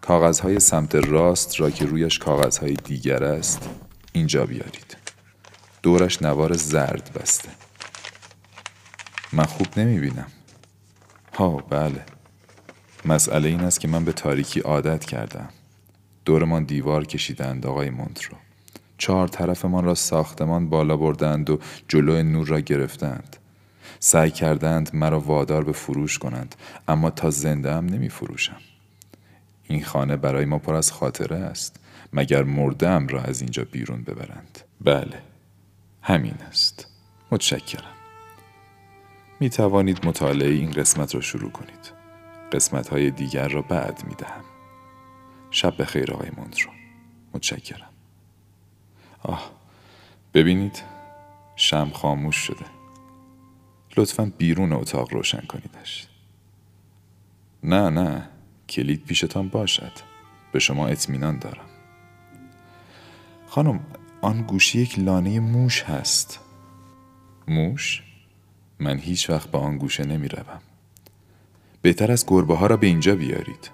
کاغذهای 0.00 0.60
سمت 0.60 0.94
راست 0.94 1.60
را 1.60 1.70
که 1.70 1.84
رویش 1.84 2.18
کاغذهای 2.18 2.74
دیگر 2.74 3.24
است 3.24 3.68
اینجا 4.12 4.46
بیارید. 4.46 4.96
دورش 5.82 6.22
نوار 6.22 6.52
زرد 6.52 7.10
بسته. 7.14 7.48
من 9.32 9.44
خوب 9.44 9.66
نمی 9.76 10.00
بینم 10.00 10.26
ها 11.34 11.48
بله. 11.56 12.04
مسئله 13.04 13.48
این 13.48 13.60
است 13.60 13.80
که 13.80 13.88
من 13.88 14.04
به 14.04 14.12
تاریکی 14.12 14.60
عادت 14.60 15.04
کردم. 15.04 15.48
دورمان 16.24 16.64
دیوار 16.64 17.04
کشیدند 17.04 17.66
آقای 17.66 17.90
مونترو. 17.90 18.36
چهار 18.98 19.28
طرفمان 19.28 19.84
را 19.84 19.94
ساختمان 19.94 20.68
بالا 20.68 20.96
بردند 20.96 21.50
و 21.50 21.58
جلو 21.88 22.22
نور 22.22 22.46
را 22.46 22.60
گرفتند. 22.60 23.36
سعی 23.98 24.30
کردند 24.30 24.90
مرا 24.92 25.20
وادار 25.20 25.64
به 25.64 25.72
فروش 25.72 26.18
کنند 26.18 26.54
اما 26.88 27.10
تا 27.10 27.30
زنده 27.30 27.74
هم 27.74 27.86
نمی 27.86 28.08
فروشم 28.08 28.56
این 29.64 29.84
خانه 29.84 30.16
برای 30.16 30.44
ما 30.44 30.58
پر 30.58 30.74
از 30.74 30.92
خاطره 30.92 31.36
است 31.36 31.76
مگر 32.12 32.42
مردم 32.42 33.06
را 33.06 33.22
از 33.22 33.40
اینجا 33.40 33.64
بیرون 33.64 34.02
ببرند؟ 34.02 34.58
بله 34.80 35.22
همین 36.02 36.34
است. 36.48 36.86
متشکرم. 37.30 37.94
می 39.40 39.50
توانید 39.50 40.06
مطالعه 40.06 40.50
این 40.50 40.70
قسمت 40.70 41.14
را 41.14 41.20
شروع 41.20 41.50
کنید. 41.50 41.99
قسمت 42.52 42.88
های 42.88 43.10
دیگر 43.10 43.48
را 43.48 43.62
بعد 43.62 44.04
می 44.08 44.14
دهم. 44.14 44.44
شب 45.50 45.82
بخیر 45.82 46.12
آقای 46.12 46.30
مونترو. 46.36 46.70
متشکرم. 47.34 47.90
آه 49.22 49.50
ببینید 50.34 50.82
شم 51.56 51.90
خاموش 51.94 52.36
شده. 52.36 52.66
لطفا 53.96 54.32
بیرون 54.38 54.72
اتاق 54.72 55.14
روشن 55.14 55.40
کنیدش. 55.40 56.06
نه 57.62 57.90
نه 57.90 58.28
کلید 58.68 59.04
پیشتان 59.04 59.48
باشد 59.48 59.92
به 60.52 60.58
شما 60.58 60.86
اطمینان 60.86 61.38
دارم 61.38 61.66
خانم 63.46 63.80
آن 64.22 64.42
گوشی 64.42 64.80
یک 64.80 64.98
لانه 64.98 65.40
موش 65.40 65.82
هست 65.82 66.40
موش؟ 67.48 68.02
من 68.78 68.98
هیچ 68.98 69.30
وقت 69.30 69.50
به 69.50 69.58
آن 69.58 69.78
گوشه 69.78 70.04
نمی 70.04 70.28
روم. 70.28 70.60
بهتر 71.82 72.12
از 72.12 72.26
گربه 72.26 72.56
ها 72.56 72.66
را 72.66 72.76
به 72.76 72.86
اینجا 72.86 73.16
بیارید. 73.16 73.70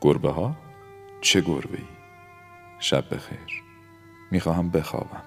گربه 0.00 0.30
ها؟ 0.30 0.56
چه 1.20 1.40
گربه 1.40 1.78
ای؟ 1.78 1.84
شب 2.78 3.14
بخیر. 3.14 3.62
می‌خواهم 4.30 4.70
بخوابم. 4.70 5.22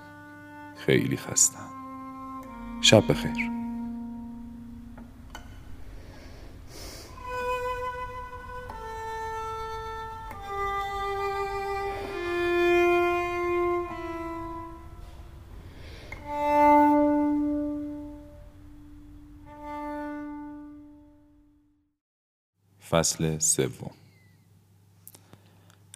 خیلی 0.77 1.17
خستم. 1.17 1.69
شب 2.81 3.07
بخیر. 3.07 3.64
فصل 22.89 23.39
سوم 23.39 23.91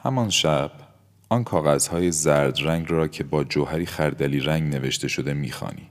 همان 0.03 0.29
شب 0.29 0.71
آن 1.29 1.43
کاغذهای 1.43 2.11
زرد 2.11 2.57
رنگ 2.61 2.85
را 2.89 3.07
که 3.07 3.23
با 3.23 3.43
جوهری 3.43 3.85
خردلی 3.85 4.39
رنگ 4.39 4.75
نوشته 4.75 5.07
شده 5.07 5.33
می‌خوانی. 5.33 5.89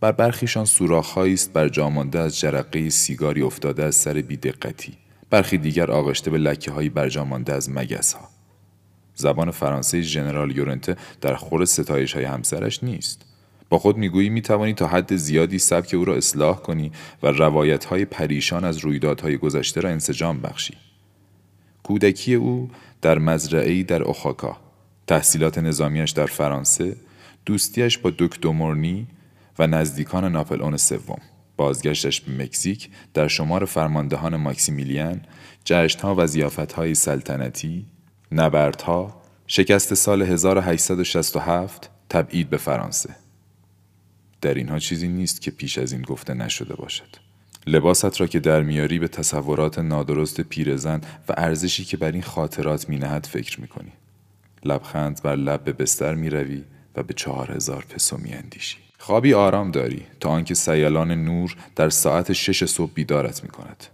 بر 0.00 0.12
برخیشان 0.12 0.64
سوراخهایی 0.64 1.34
است 1.34 1.52
بر 1.52 1.68
جامانده 1.68 2.18
از 2.20 2.38
جرقه 2.38 2.90
سیگاری 2.90 3.42
افتاده 3.42 3.84
از 3.84 3.94
سر 3.94 4.12
بیدقتی 4.12 4.98
برخی 5.30 5.58
دیگر 5.58 5.90
آغشته 5.90 6.30
به 6.30 6.38
لکه 6.38 6.70
هایی 6.70 6.88
برجامانده 6.88 7.52
از 7.52 7.70
مگس 7.70 8.12
ها. 8.12 8.28
زبان 9.14 9.50
فرانسه 9.50 10.02
ژنرال 10.02 10.56
یورنته 10.56 10.96
در 11.20 11.34
خور 11.34 11.64
ستایش 11.64 12.12
های 12.12 12.24
همسرش 12.24 12.84
نیست. 12.84 13.27
با 13.70 13.78
خود 13.78 13.96
می‌گویی 13.96 14.28
می‌توانی 14.28 14.74
تا 14.74 14.86
حد 14.86 15.16
زیادی 15.16 15.58
سبک 15.58 15.94
او 15.94 16.04
را 16.04 16.14
اصلاح 16.14 16.56
کنی 16.56 16.92
و 17.22 17.26
روایت 17.26 17.84
های 17.84 18.04
پریشان 18.04 18.64
از 18.64 18.78
رویدادهای 18.78 19.36
گذشته 19.36 19.80
را 19.80 19.90
انسجام 19.90 20.40
بخشی. 20.40 20.74
کودکی 21.82 22.34
او 22.34 22.70
در 23.02 23.18
مزرعه‌ای 23.18 23.82
در 23.82 24.02
اوخاکا، 24.02 24.56
تحصیلات 25.06 25.58
نظامیش 25.58 26.10
در 26.10 26.26
فرانسه، 26.26 26.96
دوستیش 27.46 27.98
با 27.98 28.10
دک 28.10 28.40
دومورنی 28.40 29.06
و 29.58 29.66
نزدیکان 29.66 30.24
ناپلئون 30.24 30.76
سوم، 30.76 31.20
بازگشتش 31.56 32.20
به 32.20 32.44
مکزیک 32.44 32.90
در 33.14 33.28
شمار 33.28 33.64
فرماندهان 33.64 34.36
ماکسیمیلیان، 34.36 35.20
جشنها 35.64 36.14
و 36.18 36.26
زیافتهای 36.26 36.94
سلطنتی، 36.94 37.86
نبردها، 38.32 39.22
شکست 39.46 39.94
سال 39.94 40.36
1867، 40.36 41.88
تبعید 42.08 42.50
به 42.50 42.56
فرانسه. 42.56 43.27
در 44.40 44.54
اینها 44.54 44.78
چیزی 44.78 45.08
نیست 45.08 45.40
که 45.40 45.50
پیش 45.50 45.78
از 45.78 45.92
این 45.92 46.02
گفته 46.02 46.34
نشده 46.34 46.74
باشد. 46.74 47.16
لباست 47.66 48.20
را 48.20 48.26
که 48.26 48.40
در 48.40 48.62
میاری 48.62 48.98
به 48.98 49.08
تصورات 49.08 49.78
نادرست 49.78 50.40
پیرزن 50.40 51.00
و 51.28 51.34
ارزشی 51.36 51.84
که 51.84 51.96
بر 51.96 52.12
این 52.12 52.22
خاطرات 52.22 52.88
می 52.88 52.98
نهد 52.98 53.26
فکر 53.26 53.60
می 53.60 53.68
کنی. 53.68 53.92
لبخند 54.64 55.20
بر 55.22 55.36
لب 55.36 55.64
به 55.64 55.72
بستر 55.72 56.14
می 56.14 56.30
روی 56.30 56.64
و 56.96 57.02
به 57.02 57.14
چهار 57.14 57.50
هزار 57.50 57.84
پسو 57.88 58.16
می 58.16 58.32
اندیشی. 58.32 58.76
خوابی 58.98 59.34
آرام 59.34 59.70
داری 59.70 60.06
تا 60.20 60.28
آنکه 60.28 60.54
سیلان 60.54 61.10
نور 61.24 61.56
در 61.76 61.90
ساعت 61.90 62.32
شش 62.32 62.64
صبح 62.64 62.92
بیدارت 62.94 63.44
می 63.44 63.50
کند. 63.50 63.84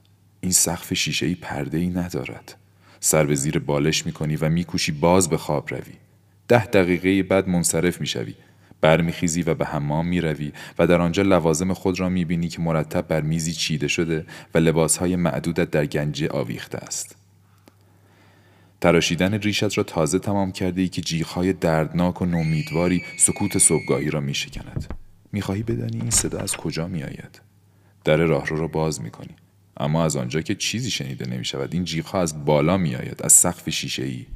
این 0.40 0.52
سقف 0.52 0.94
شیشه 0.94 1.26
ای 1.26 1.35
پرده 1.35 1.78
ای 1.78 1.88
ندارد. 1.88 2.54
سر 3.00 3.26
به 3.26 3.35
زیر 3.35 3.59
بالش 3.59 4.07
می 4.07 4.12
کنی 4.12 4.37
و 4.37 4.48
میکوشی 4.48 4.92
باز 4.92 5.28
به 5.28 5.37
خواب 5.37 5.70
روی. 5.70 5.94
ده 6.48 6.66
دقیقه 6.66 7.22
بعد 7.22 7.48
منصرف 7.48 8.00
می 8.00 8.07
شوی 8.07 8.35
برمیخیزی 8.85 9.42
و 9.42 9.55
به 9.55 9.64
حمام 9.64 10.07
می‌روی 10.07 10.53
و 10.79 10.87
در 10.87 11.01
آنجا 11.01 11.23
لوازم 11.23 11.73
خود 11.73 12.01
را 12.01 12.09
می‌بینی 12.09 12.49
که 12.49 12.62
مرتب 12.62 13.09
بر 13.09 13.20
میزی 13.20 13.53
چیده 13.53 13.88
شده 13.88 14.27
و 14.55 14.59
لباسهای 14.59 15.16
معدودت 15.16 15.70
در 15.70 15.87
گنجه 15.87 16.29
آویخته 16.29 16.79
است. 16.79 17.16
تراشیدن 18.81 19.35
ریشت 19.35 19.79
را 19.79 19.85
تازه 19.85 20.18
تمام 20.18 20.53
کرده 20.53 20.81
ای 20.81 20.88
که 20.88 21.03
جیغهای 21.03 21.53
دردناک 21.53 22.23
و 22.23 22.27
نومیدواری 22.27 23.03
سکوت 23.16 23.59
صبحگاهی 23.59 24.11
را 24.11 24.20
میشکند. 24.20 24.94
می‌خواهی 25.33 25.62
بدانی 25.62 26.01
این 26.01 26.11
صدا 26.11 26.38
از 26.38 26.57
کجا 26.57 26.87
میآید؟ 26.87 27.40
در 28.05 28.16
راهرو 28.16 28.57
را 28.57 28.68
باز 28.68 29.01
می‌کنی. 29.01 29.37
اما 29.77 30.05
از 30.05 30.16
آنجا 30.16 30.40
که 30.40 30.55
چیزی 30.55 30.90
شنیده 30.90 31.27
نمی 31.31 31.44
شود 31.44 31.75
این 31.75 31.85
جیغها 31.85 32.20
از 32.20 32.44
بالا 32.44 32.77
می 32.77 32.97
آید 32.97 33.20
از 33.23 33.33
سقف 33.33 33.70
شیشه 33.70 34.05
ای 34.05 34.27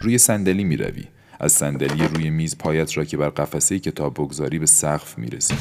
روی 0.00 0.18
صندلی 0.18 0.64
می 0.64 0.76
روی 0.76 1.04
از 1.40 1.52
صندلی 1.52 2.08
روی 2.08 2.30
میز 2.30 2.58
پایت 2.58 2.96
را 2.96 3.04
که 3.04 3.16
بر 3.16 3.28
قفسه 3.28 3.78
کتاب 3.78 4.14
بگذاری 4.14 4.58
به 4.58 4.66
سقف 4.66 5.18
می‌رسی. 5.18 5.54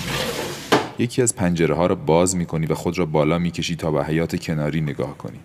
یکی 1.00 1.22
از 1.22 1.36
پنجره 1.36 1.76
ها 1.76 1.88
را 1.88 1.96
باز 1.96 2.36
می 2.36 2.46
کنی 2.46 2.66
و 2.66 2.76
خود 2.76 3.00
را 3.00 3.06
بالا 3.06 3.40
می 3.40 3.52
کشی 3.52 3.76
تا 3.76 3.92
به 3.92 4.06
حیات 4.06 4.42
کناری 4.42 4.82
نگاه 4.82 5.18
کنی. 5.18 5.40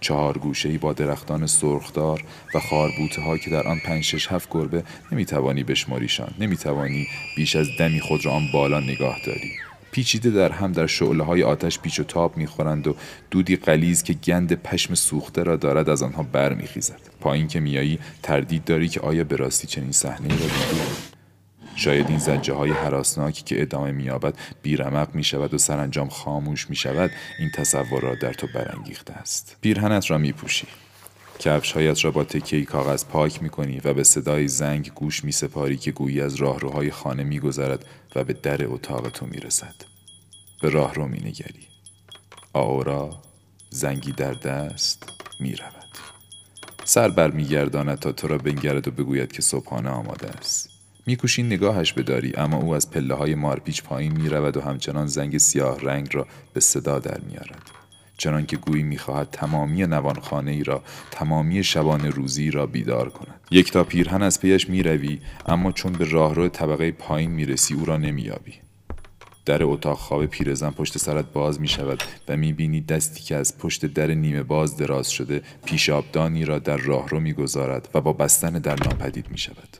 چهار 0.00 0.38
گوشه 0.38 0.68
ای 0.68 0.78
با 0.78 0.92
درختان 0.92 1.46
سرخدار 1.46 2.24
و 2.54 2.60
خاربوته 2.60 3.22
ها 3.22 3.38
که 3.38 3.50
در 3.50 3.68
آن 3.68 3.78
پنج 3.78 4.04
شش 4.04 4.32
هفت 4.32 4.48
گربه 4.50 4.84
نمی 5.12 5.24
توانی 5.24 5.64
بشماریشان 5.64 6.34
نمی 6.38 6.56
توانی 6.56 7.06
بیش 7.36 7.56
از 7.56 7.66
دمی 7.78 8.00
خود 8.00 8.26
را 8.26 8.32
آن 8.32 8.42
بالا 8.52 8.80
نگاه 8.80 9.20
داری. 9.26 9.52
پیچیده 9.94 10.30
در 10.30 10.52
هم 10.52 10.72
در 10.72 10.86
شعله 10.86 11.24
های 11.24 11.42
آتش 11.42 11.78
پیچ 11.78 12.00
و 12.00 12.02
تاب 12.04 12.36
می‌خورند 12.36 12.86
و 12.86 12.96
دودی 13.30 13.56
قلیز 13.56 14.02
که 14.02 14.12
گند 14.12 14.54
پشم 14.54 14.94
سوخته 14.94 15.42
را 15.42 15.56
دارد 15.56 15.88
از 15.88 16.02
آنها 16.02 16.22
برمیخیزد. 16.22 17.00
پایین 17.20 17.48
که 17.48 17.60
میایی 17.60 17.98
تردید 18.22 18.64
داری 18.64 18.88
که 18.88 19.00
آیا 19.00 19.24
به 19.24 19.36
راستی 19.36 19.66
چنین 19.66 19.92
صحنه 19.92 20.28
را 20.28 20.34
دیدی؟ 20.34 20.80
شاید 21.76 22.08
این 22.08 22.18
زجه 22.18 22.54
های 22.54 22.70
حراسناکی 22.70 23.42
که 23.42 23.62
ادامه 23.62 23.92
مییابد 23.92 24.34
بیرمق 24.62 25.14
می 25.14 25.24
شود 25.24 25.54
و 25.54 25.58
سرانجام 25.58 26.08
خاموش 26.08 26.70
می 26.70 26.76
شود 26.76 27.10
این 27.38 27.50
تصور 27.54 28.00
را 28.00 28.14
در 28.14 28.32
تو 28.32 28.46
برانگیخته 28.54 29.12
است. 29.12 29.56
پیرهنت 29.60 30.10
را 30.10 30.18
می 30.18 30.32
پوشی 30.32 30.66
کفشهایت 31.38 32.04
را 32.04 32.10
با 32.10 32.24
تکه 32.24 32.64
کاغذ 32.64 33.04
پاک 33.04 33.42
می 33.42 33.48
کنی 33.48 33.80
و 33.84 33.94
به 33.94 34.04
صدای 34.04 34.48
زنگ 34.48 34.90
گوش 34.94 35.24
می 35.24 35.32
سپاری 35.32 35.76
که 35.76 35.90
گویی 35.92 36.20
از 36.20 36.34
راهروهای 36.34 36.90
خانه 36.90 37.24
می 37.24 37.40
گذارد 37.40 37.84
و 38.14 38.24
به 38.24 38.32
در 38.32 38.66
اتاق 38.66 39.08
تو 39.08 39.26
می 39.26 39.36
رسد. 39.36 39.74
به 40.62 40.68
راه 40.68 40.94
رو 40.94 41.08
می 41.08 41.18
نگری. 41.18 41.68
آورا 42.52 43.22
زنگی 43.70 44.12
در 44.12 44.32
دست 44.32 45.12
می 45.40 45.56
رود. 45.56 45.98
سر 46.84 47.08
بر 47.08 47.30
می 47.30 47.44
گرداند 47.44 47.98
تا 47.98 48.12
تو 48.12 48.28
را 48.28 48.38
بنگرد 48.38 48.88
و 48.88 48.90
بگوید 48.90 49.32
که 49.32 49.42
صبحانه 49.42 49.90
آماده 49.90 50.28
است. 50.28 50.70
میکوشی 51.06 51.42
نگاهش 51.42 51.92
بداری 51.92 52.32
اما 52.36 52.56
او 52.56 52.74
از 52.74 52.90
پله 52.90 53.14
های 53.14 53.34
مارپیچ 53.34 53.82
پایین 53.82 54.12
می 54.12 54.28
رود 54.28 54.56
و 54.56 54.60
همچنان 54.60 55.06
زنگ 55.06 55.38
سیاه 55.38 55.80
رنگ 55.80 56.08
را 56.12 56.26
به 56.52 56.60
صدا 56.60 56.98
در 56.98 57.20
میارد. 57.20 57.73
چنان 58.24 58.46
که 58.46 58.56
گویی 58.56 58.82
می‌خواهد 58.82 59.30
تمامی 59.30 59.86
نوانخانه 59.86 60.50
ای 60.50 60.64
را 60.64 60.82
تمامی 61.10 61.64
شبان 61.64 62.00
روزی 62.00 62.50
را 62.50 62.66
بیدار 62.66 63.10
کند 63.10 63.40
یک 63.50 63.72
تا 63.72 63.84
پیرهن 63.84 64.22
از 64.22 64.40
پیش 64.40 64.68
می‌روی 64.68 65.20
اما 65.46 65.72
چون 65.72 65.92
به 65.92 66.10
راهرو 66.10 66.48
طبقه 66.48 66.92
پایین 66.92 67.30
می‌رسی 67.30 67.74
او 67.74 67.84
را 67.84 67.96
نمییابی 67.96 68.54
در 69.44 69.64
اتاق 69.64 69.98
خواب 69.98 70.26
پیرزن 70.26 70.70
پشت 70.70 70.98
سرت 70.98 71.24
باز 71.32 71.60
می 71.60 71.68
شود 71.68 72.02
و 72.28 72.36
می 72.36 72.52
بینی 72.52 72.80
دستی 72.80 73.22
که 73.22 73.36
از 73.36 73.58
پشت 73.58 73.86
در 73.86 74.06
نیمه 74.06 74.42
باز 74.42 74.76
دراز 74.76 75.10
شده 75.10 75.42
پیشابدانی 75.64 76.44
را 76.44 76.58
در 76.58 76.76
راهرو 76.76 77.20
می 77.20 77.32
گذارد 77.32 77.88
و 77.94 78.00
با 78.00 78.12
بستن 78.12 78.52
در 78.52 78.76
ناپدید 78.84 79.30
می 79.30 79.38
شود. 79.38 79.76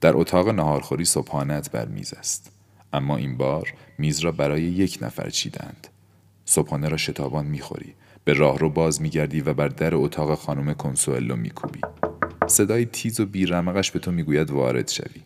در 0.00 0.16
اتاق 0.16 0.48
نهارخوری 0.48 1.04
صبحانت 1.04 1.70
بر 1.70 1.86
میز 1.86 2.14
است. 2.14 2.50
اما 2.92 3.16
این 3.16 3.36
بار 3.36 3.74
میز 3.98 4.20
را 4.20 4.32
برای 4.32 4.62
یک 4.62 4.98
نفر 5.02 5.30
چیدند. 5.30 5.88
صبحانه 6.48 6.88
را 6.88 6.96
شتابان 6.96 7.46
می‌خوری. 7.46 7.94
به 8.24 8.32
راه 8.32 8.58
رو 8.58 8.70
باز 8.70 9.02
میگردی 9.02 9.40
و 9.40 9.54
بر 9.54 9.68
در 9.68 9.94
اتاق 9.94 10.38
خانم 10.38 10.74
کنسوئلو 10.74 11.36
میکوبی. 11.36 11.80
صدای 12.46 12.84
تیز 12.84 13.20
و 13.20 13.26
بیرمقش 13.26 13.90
به 13.90 13.98
تو 13.98 14.12
می‌گوید 14.12 14.50
وارد 14.50 14.88
شوی. 14.88 15.22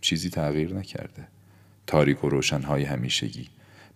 چیزی 0.00 0.30
تغییر 0.30 0.74
نکرده. 0.74 1.28
تاریک 1.86 2.24
و 2.24 2.28
روشنهای 2.28 2.84
همیشگی. 2.84 3.48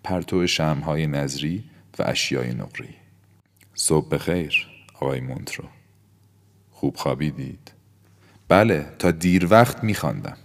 پرتو 0.04 0.46
شمهای 0.46 1.06
نظری 1.06 1.64
و 1.98 2.02
اشیای 2.06 2.54
نقری. 2.54 2.94
صبح 3.74 4.08
بخیر 4.08 4.66
آقای 4.94 5.20
مونترو. 5.20 5.64
خوب 6.70 6.96
خوابیدید. 6.96 7.72
بله 8.48 8.86
تا 8.98 9.10
دیر 9.10 9.46
وقت 9.50 9.84
میخواندم. 9.84 10.36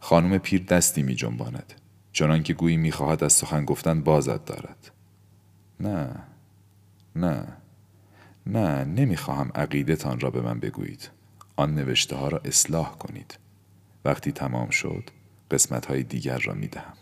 خانم 0.00 0.38
پیر 0.38 0.64
دستی 0.64 1.02
می 1.02 1.14
جنباند 1.14 1.74
چنان 2.12 2.42
که 2.42 2.54
گویی 2.54 2.76
می 2.76 2.92
خواهد 2.92 3.24
از 3.24 3.32
سخن 3.32 3.64
گفتن 3.64 4.00
بازت 4.00 4.44
دارد 4.44 4.90
نه 5.80 6.08
نه 7.16 7.46
نه 8.46 8.84
نمی‌خواهم 8.84 9.50
عقیدتان 9.54 10.20
را 10.20 10.30
به 10.30 10.40
من 10.40 10.60
بگویید 10.60 11.10
آن 11.56 11.74
نوشته 11.74 12.16
ها 12.16 12.28
را 12.28 12.40
اصلاح 12.44 12.98
کنید 12.98 13.38
وقتی 14.04 14.32
تمام 14.32 14.70
شد 14.70 15.10
قسمت 15.50 15.86
های 15.86 16.02
دیگر 16.02 16.38
را 16.38 16.54
می 16.54 16.66
دهم. 16.66 16.94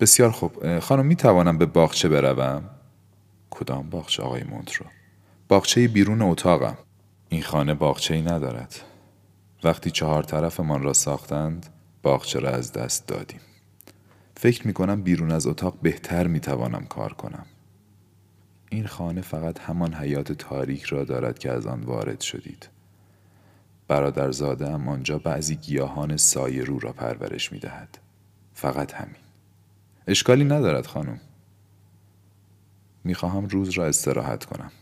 بسیار 0.00 0.30
خوب 0.30 0.78
خانم 0.78 1.06
می 1.06 1.16
توانم 1.16 1.58
به 1.58 1.66
باغچه 1.66 2.08
بروم؟ 2.08 2.70
کدام 3.50 3.90
باغچه 3.90 4.22
آقای 4.22 4.42
مونترو؟ 4.44 4.86
باغچه 5.48 5.88
بیرون 5.88 6.22
اتاقم 6.22 6.78
این 7.28 7.42
خانه 7.42 7.74
باغچه 7.74 8.14
ای 8.14 8.22
ندارد 8.22 8.80
وقتی 9.64 9.90
چهار 9.90 10.22
طرفمان 10.22 10.82
را 10.82 10.92
ساختند 10.92 11.66
باغچه 12.02 12.38
را 12.38 12.50
از 12.50 12.72
دست 12.72 13.08
دادیم. 13.08 13.40
فکر 14.36 14.66
می 14.66 14.72
کنم 14.72 15.02
بیرون 15.02 15.32
از 15.32 15.46
اتاق 15.46 15.80
بهتر 15.82 16.26
می 16.26 16.40
توانم 16.40 16.86
کار 16.86 17.12
کنم. 17.12 17.46
این 18.70 18.86
خانه 18.86 19.20
فقط 19.20 19.60
همان 19.60 19.94
حیات 19.94 20.32
تاریک 20.32 20.82
را 20.82 21.04
دارد 21.04 21.38
که 21.38 21.50
از 21.50 21.66
آن 21.66 21.80
وارد 21.80 22.20
شدید. 22.20 22.68
برادرزاده 23.88 24.72
هم 24.72 24.88
آنجا 24.88 25.18
بعضی 25.18 25.56
گیاهان 25.56 26.16
سایه 26.16 26.64
رو 26.64 26.78
را 26.78 26.92
پرورش 26.92 27.52
می 27.52 27.58
دهد. 27.58 27.98
فقط 28.54 28.94
همین. 28.94 29.22
اشکالی 30.06 30.44
ندارد 30.44 30.86
خانم. 30.86 31.20
می‌خواهم 33.04 33.48
روز 33.48 33.70
را 33.70 33.86
استراحت 33.86 34.44
کنم. 34.44 34.72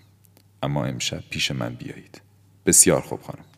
اما 0.62 0.84
امشب 0.84 1.20
پیش 1.30 1.50
من 1.50 1.74
بیایید. 1.74 2.20
بسیار 2.66 3.00
خوب 3.00 3.22
خانم. 3.22 3.49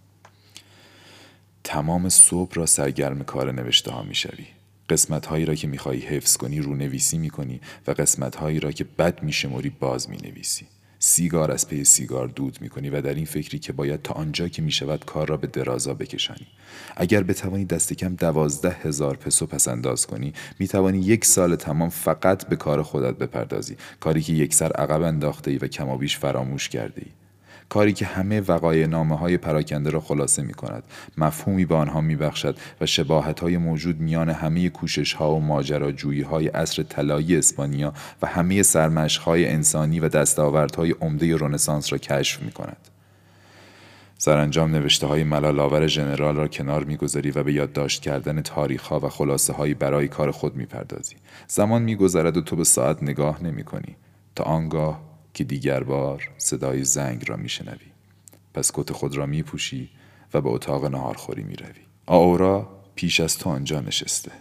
تمام 1.65 2.09
صبح 2.09 2.55
را 2.55 2.67
سرگرم 2.67 3.25
کار 3.25 3.53
نوشته 3.53 3.91
ها 3.91 4.03
می‌شوی. 4.03 4.47
قسمت 4.91 5.27
هایی 5.27 5.45
را 5.45 5.55
که 5.55 5.67
می‌خواهی 5.67 6.01
حفظ 6.01 6.37
کنی 6.37 6.61
رو 6.61 6.75
نویسی 6.75 7.19
می‌کنی 7.19 7.61
و 7.87 7.91
قسمت 7.91 8.37
هایی 8.37 8.61
را 8.61 8.73
که 8.73 8.85
بد 8.85 9.23
میشمری 9.23 9.71
باز 9.71 10.11
می‌نویسی. 10.11 10.67
سیگار 10.99 11.51
از 11.51 11.69
پی 11.69 11.85
سیگار 11.85 12.29
دود 12.29 12.59
می‌کنی 12.61 12.91
و 12.91 13.01
در 13.01 13.15
این 13.15 13.25
فکری 13.25 13.59
که 13.59 13.73
باید 13.73 14.03
تا 14.03 14.15
آنجا 14.15 14.49
که 14.49 14.63
می‌شود 14.63 15.05
کار 15.05 15.29
را 15.29 15.37
به 15.37 15.47
درازا 15.47 15.95
بکشانی. 15.95 16.47
اگر 16.97 17.23
بتوانی 17.23 17.65
دست 17.65 17.93
کم 17.93 18.15
دوازده 18.15 18.77
هزار 18.83 19.17
پسو 19.17 19.47
پس 19.47 19.69
انداز 19.69 20.07
کنی 20.07 20.33
می‌توانی 20.59 20.99
یک 20.99 21.25
سال 21.25 21.57
تمام 21.57 21.89
فقط 21.89 22.49
به 22.49 22.57
کار 22.57 22.83
خودت 22.83 23.19
بپردازی. 23.19 23.77
کاری 24.01 24.23
که 24.23 24.33
یک 24.33 24.55
سر 24.55 24.73
عقب 24.73 25.03
انداخته 25.03 25.51
ای 25.51 25.57
و 25.57 25.67
کمابیش 25.67 26.19
فراموش 26.19 26.69
کرده 26.69 27.03
ای 27.07 27.13
کاری 27.73 27.93
که 27.93 28.07
همه 28.07 28.41
وقای 28.41 28.87
نامه 28.87 29.19
های 29.19 29.37
پراکنده 29.37 29.91
را 29.91 30.01
خلاصه 30.01 30.43
می 30.43 30.55
کند 30.55 30.83
مفهومی 31.19 31.65
به 31.65 31.75
آنها 31.75 32.01
می 32.01 32.17
بخشد 32.17 32.57
و 32.81 32.87
شباهت 32.87 33.41
های 33.41 33.57
موجود 33.57 34.01
میان 34.01 34.31
همه 34.31 34.69
کوشش 34.69 35.13
ها 35.13 35.35
و 35.35 35.41
ماجراجویی 35.41 36.23
های 36.23 36.49
عصر 36.49 36.83
طلایی 36.83 37.37
اسپانیا 37.37 37.93
و 38.23 38.27
همه 38.27 38.63
سرمشق 38.63 39.23
های 39.23 39.49
انسانی 39.49 40.01
و 40.01 40.09
دستاوردهای 40.09 40.95
عمده 41.01 41.37
رنسانس 41.37 41.93
را 41.93 41.99
کشف 41.99 42.43
می 42.43 42.51
کند 42.51 42.89
سرانجام 44.19 44.71
نوشته 44.71 45.07
های 45.07 45.25
ملال 45.25 45.87
ژنرال 45.87 46.37
را 46.37 46.49
کنار 46.49 46.85
می‌گذاری 46.85 47.31
و 47.31 47.43
به 47.43 47.53
یادداشت 47.53 48.03
کردن 48.03 48.43
تاریخ 48.43 48.83
ها 48.83 49.01
و 49.01 49.09
خلاصه 49.09 49.53
هایی 49.53 49.75
برای 49.75 50.09
کار 50.09 50.31
خود 50.31 50.57
می‌پردازی. 50.57 51.17
زمان 51.49 51.83
میگذرد 51.83 52.37
و 52.37 52.41
تو 52.41 52.57
به 52.57 52.65
ساعت 52.65 53.03
نگاه 53.03 53.43
نمی 53.43 53.65
کنی 53.65 53.97
تا 54.35 54.45
آنگاه 54.45 55.12
که 55.35 55.45
دیگر 55.45 55.83
بار 55.83 56.31
صدای 56.39 56.85
زنگ 56.85 57.29
را 57.29 57.37
میشنوی. 57.37 57.93
پس 58.55 58.71
کت 58.75 58.93
خود 58.93 59.17
را 59.17 59.27
میپوشی 59.27 59.91
و 60.35 60.41
به 60.41 60.49
اتاق 60.49 60.87
نهارخوری 60.87 61.43
می‌روی. 61.43 61.81
آورا 62.07 62.69
پیش 62.95 63.21
از 63.21 63.39
تو 63.39 63.51
آنجا 63.51 63.81
نشسته. 63.81 64.33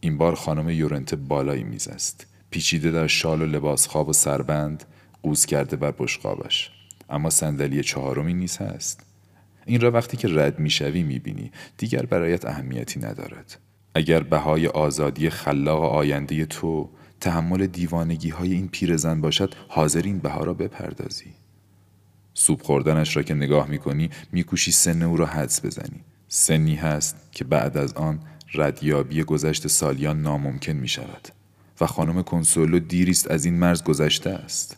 این 0.00 0.18
بار 0.18 0.34
خانم 0.34 0.70
یورنت 0.70 1.14
بالایی 1.14 1.64
میز 1.64 1.88
است 1.88 2.26
پیچیده 2.50 2.90
در 2.90 3.06
شال 3.06 3.42
و 3.42 3.46
لباس 3.46 3.86
خواب 3.86 4.08
و 4.08 4.12
سربند 4.12 4.84
قوز 5.22 5.46
کرده 5.46 5.76
بر 5.76 5.90
بشقابش. 5.98 6.70
اما 7.10 7.30
صندلی 7.30 7.82
چهارمی 7.82 8.34
نیز 8.34 8.56
هست. 8.56 9.00
این 9.66 9.80
را 9.80 9.90
وقتی 9.90 10.16
که 10.16 10.28
رد 10.28 10.58
می‌شوی 10.58 11.02
می‌بینی. 11.02 11.50
دیگر 11.78 12.06
برایت 12.06 12.44
اهمیتی 12.44 13.00
ندارد. 13.00 13.58
اگر 13.94 14.22
بهای 14.22 14.66
آزادی 14.66 15.30
خلاق 15.30 15.82
آینده 15.82 16.46
تو 16.46 16.90
تحمل 17.26 17.66
دیوانگی 17.66 18.28
های 18.28 18.52
این 18.52 18.68
پیرزن 18.68 19.20
باشد 19.20 19.54
حاضر 19.68 20.02
این 20.02 20.18
بها 20.18 20.44
را 20.44 20.54
بپردازی. 20.54 21.34
سوپ 22.34 22.62
خوردنش 22.62 23.16
را 23.16 23.22
که 23.22 23.34
نگاه 23.34 23.68
می‌کنی 23.68 24.10
میکوشی 24.32 24.72
سن 24.72 25.02
او 25.02 25.16
را 25.16 25.26
حدس 25.26 25.64
بزنی. 25.64 26.00
سنی 26.28 26.74
هست 26.74 27.16
که 27.32 27.44
بعد 27.44 27.76
از 27.76 27.92
آن 27.92 28.18
ردیابی 28.54 29.22
گذشت 29.22 29.66
سالیان 29.66 30.22
ناممکن 30.22 30.72
می 30.72 30.88
شود 30.88 31.28
و 31.80 31.86
خانم 31.86 32.22
کنسولو 32.22 32.78
دیریست 32.78 33.30
از 33.30 33.44
این 33.44 33.54
مرز 33.54 33.84
گذشته 33.84 34.30
است. 34.30 34.76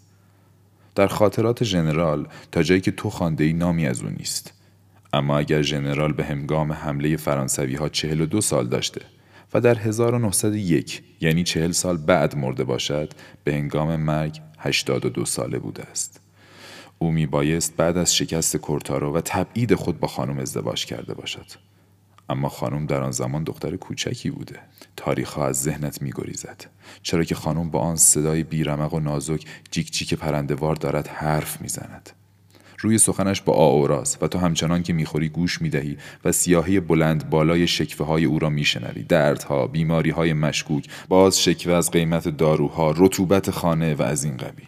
در 0.95 1.07
خاطرات 1.07 1.65
ژنرال 1.65 2.29
تا 2.53 2.63
جایی 2.63 2.81
که 2.81 2.91
تو 2.91 3.11
خانده 3.11 3.45
ای 3.45 3.53
نامی 3.53 3.87
از 3.87 4.03
او 4.03 4.09
نیست. 4.09 4.53
اما 5.13 5.39
اگر 5.39 5.63
ژنرال 5.63 6.13
به 6.13 6.25
هنگام 6.25 6.73
حمله 6.73 7.17
فرانسوی 7.17 7.75
ها 7.75 7.89
چهل 7.89 8.21
و 8.21 8.27
دو 8.27 8.41
سال 8.41 8.67
داشته 8.67 9.01
و 9.55 9.61
در 9.61 9.79
1901 9.79 11.03
یعنی 11.21 11.45
چهل 11.45 11.73
سال 11.73 11.97
بعد 11.97 12.37
مرده 12.37 12.65
باشد 12.65 13.13
به 13.45 13.53
هنگام 13.53 13.97
مرگ 13.97 14.41
82 14.59 15.25
ساله 15.25 15.59
بوده 15.59 15.83
است. 15.83 16.21
او 16.99 17.11
می 17.13 17.27
بایست 17.27 17.77
بعد 17.77 17.97
از 17.97 18.17
شکست 18.17 18.57
کورتارو 18.57 19.17
و 19.17 19.21
تبعید 19.21 19.75
خود 19.75 20.01
با 20.01 20.09
خانم 20.09 20.39
ازدواج 20.39 20.87
کرده 20.87 21.15
باشد. 21.15 21.47
اما 22.29 22.49
خانم 22.49 22.87
در 22.87 23.03
آن 23.03 23.11
زمان 23.11 23.45
دختر 23.45 23.77
کوچکی 23.77 24.31
بوده. 24.31 24.61
تاریخ 24.97 25.39
از 25.39 25.63
ذهنت 25.63 26.03
می 26.03 26.13
گریزد. 26.15 26.65
چرا 27.03 27.25
که 27.25 27.35
خانم 27.35 27.71
با 27.71 27.79
آن 27.79 27.97
صدای 27.97 28.43
بیرمق 28.43 28.95
و 28.95 29.01
نازک 29.01 29.45
جیک 29.71 29.93
جیک 29.93 30.15
پرندوار 30.15 30.75
دارد 30.75 31.09
حرف 31.09 31.61
می‌زند. 31.61 32.11
روی 32.81 32.99
سخنش 32.99 33.41
با 33.41 33.53
آوراس 33.53 34.19
و 34.21 34.29
تو 34.29 34.39
همچنان 34.39 34.83
که 34.83 34.93
می‌خوری 34.93 35.29
گوش 35.29 35.63
می‌دهی 35.63 35.97
و 36.25 36.33
سیاهی 36.33 36.81
بلند 36.81 37.31
بالای 37.31 37.67
شکفه 37.67 38.05
های 38.05 38.25
او 38.25 38.39
را 38.39 38.51
میشنوی. 38.51 39.03
دردها 39.03 39.67
بیماری 39.67 40.11
های 40.11 40.33
مشکوک 40.33 40.89
باز 41.09 41.43
شکوه 41.43 41.73
از 41.73 41.91
قیمت 41.91 42.29
داروها 42.29 42.95
رطوبت 42.97 43.51
خانه 43.51 43.95
و 43.95 44.03
از 44.03 44.25
این 44.25 44.37
قبیل. 44.37 44.67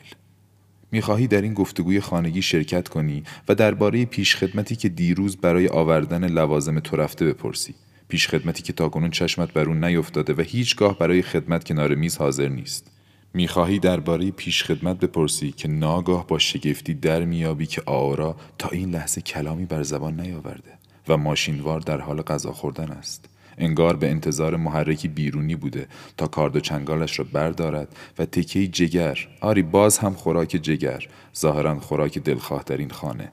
می‌خواهی 0.93 1.27
در 1.27 1.43
این 1.43 1.55
گفتگوی 1.55 2.01
خانگی 2.01 2.43
شرکت 2.43 2.89
کنی 2.89 3.23
و 3.49 3.55
درباره 3.55 4.05
پیشخدمتی 4.05 4.77
که 4.77 4.89
دیروز 4.89 5.37
برای 5.37 5.69
آوردن 5.69 6.29
لوازم 6.29 6.81
تو 6.81 6.97
رفته 6.97 7.27
بپرسی. 7.27 7.75
پیشخدمتی 8.09 8.63
که 8.63 8.73
تاکنون 8.73 9.11
چشمت 9.11 9.53
بر 9.53 9.65
اون 9.65 9.85
نیفتاده 9.85 10.35
و 10.35 10.41
هیچگاه 10.41 10.99
برای 10.99 11.23
خدمت 11.23 11.65
کنار 11.65 11.95
میز 11.95 12.17
حاضر 12.17 12.49
نیست. 12.49 13.00
می‌خواهی 13.35 13.79
درباره 13.79 14.31
پیشخدمت 14.31 15.01
بپرسی 15.01 15.53
که 15.53 15.69
ناگاه 15.69 16.27
با 16.27 16.39
شگفتی 16.39 16.95
در 16.95 17.25
میابی 17.25 17.67
که 17.67 17.83
آورا 17.87 18.37
تا 18.59 18.69
این 18.69 18.91
لحظه 18.91 19.21
کلامی 19.21 19.65
بر 19.65 19.83
زبان 19.83 20.21
نیاورده 20.21 20.71
و 21.09 21.17
ماشینوار 21.17 21.81
در 21.81 22.01
حال 22.01 22.23
غذا 22.23 22.53
خوردن 22.53 22.91
است. 22.91 23.25
انگار 23.59 23.97
به 23.97 24.11
انتظار 24.11 24.57
محرکی 24.57 25.09
بیرونی 25.09 25.57
بوده 25.57 25.87
تا 26.17 26.27
کارد 26.27 26.57
و 26.57 26.61
چنگالش 26.61 27.19
را 27.19 27.27
بردارد 27.33 27.97
و 28.19 28.25
تکهی 28.25 28.69
جگر 28.69 29.19
آری 29.41 29.63
باز 29.63 29.99
هم 29.99 30.15
خوراک 30.15 30.49
جگر 30.49 31.09
ظاهرا 31.37 31.81
خوراک 31.81 32.19
دلخواه 32.19 32.63
در 32.67 32.77
این 32.77 32.91
خانه 32.91 33.33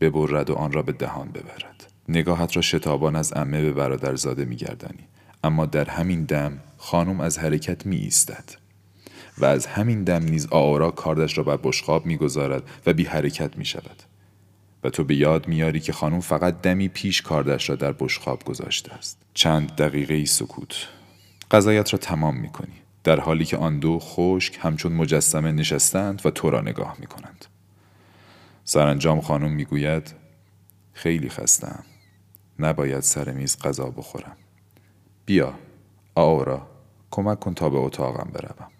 ببرد 0.00 0.50
و 0.50 0.54
آن 0.54 0.72
را 0.72 0.82
به 0.82 0.92
دهان 0.92 1.28
ببرد. 1.28 1.92
نگاهت 2.08 2.56
را 2.56 2.62
شتابان 2.62 3.16
از 3.16 3.32
امه 3.36 3.62
به 3.62 3.72
برادرزاده 3.72 4.44
میگردانی. 4.44 5.04
اما 5.44 5.66
در 5.66 5.90
همین 5.90 6.24
دم 6.24 6.60
خانم 6.78 7.20
از 7.20 7.38
حرکت 7.38 7.86
می 7.86 7.96
ایستد 7.96 8.61
و 9.42 9.44
از 9.44 9.66
همین 9.66 10.04
دم 10.04 10.24
نیز 10.24 10.48
آورا 10.50 10.90
کاردش 10.90 11.38
را 11.38 11.44
بر 11.44 11.58
بشقاب 11.62 12.06
می‌گذارد 12.06 12.62
و 12.86 12.92
بی 12.92 13.04
حرکت 13.04 13.56
می 13.56 13.64
شود. 13.64 14.02
و 14.84 14.90
تو 14.90 15.04
به 15.04 15.14
یاد 15.14 15.48
میاری 15.48 15.80
که 15.80 15.92
خانم 15.92 16.20
فقط 16.20 16.60
دمی 16.60 16.88
پیش 16.88 17.22
کاردش 17.22 17.70
را 17.70 17.76
در 17.76 17.92
بشقاب 17.92 18.44
گذاشته 18.44 18.92
است. 18.92 19.18
چند 19.34 19.76
دقیقه 19.76 20.14
ای 20.14 20.26
سکوت. 20.26 20.88
غذایت 21.50 21.92
را 21.92 21.98
تمام 21.98 22.36
می 22.36 22.48
کنی. 22.48 22.72
در 23.04 23.20
حالی 23.20 23.44
که 23.44 23.56
آن 23.56 23.78
دو 23.78 23.98
خشک 23.98 24.58
همچون 24.60 24.92
مجسمه 24.92 25.52
نشستند 25.52 26.26
و 26.26 26.30
تو 26.30 26.50
را 26.50 26.60
نگاه 26.60 26.96
می 26.98 27.06
کنند. 27.06 27.44
سرانجام 28.64 29.20
خانم 29.20 29.52
می‌گوید 29.52 30.14
خیلی 30.92 31.28
خستم. 31.28 31.84
نباید 32.58 33.00
سر 33.00 33.32
میز 33.32 33.58
غذا 33.58 33.90
بخورم. 33.90 34.36
بیا 35.26 35.54
آورا 36.14 36.66
کمک 37.10 37.40
کن 37.40 37.54
تا 37.54 37.68
به 37.68 37.78
اتاقم 37.78 38.30
بروم. 38.32 38.70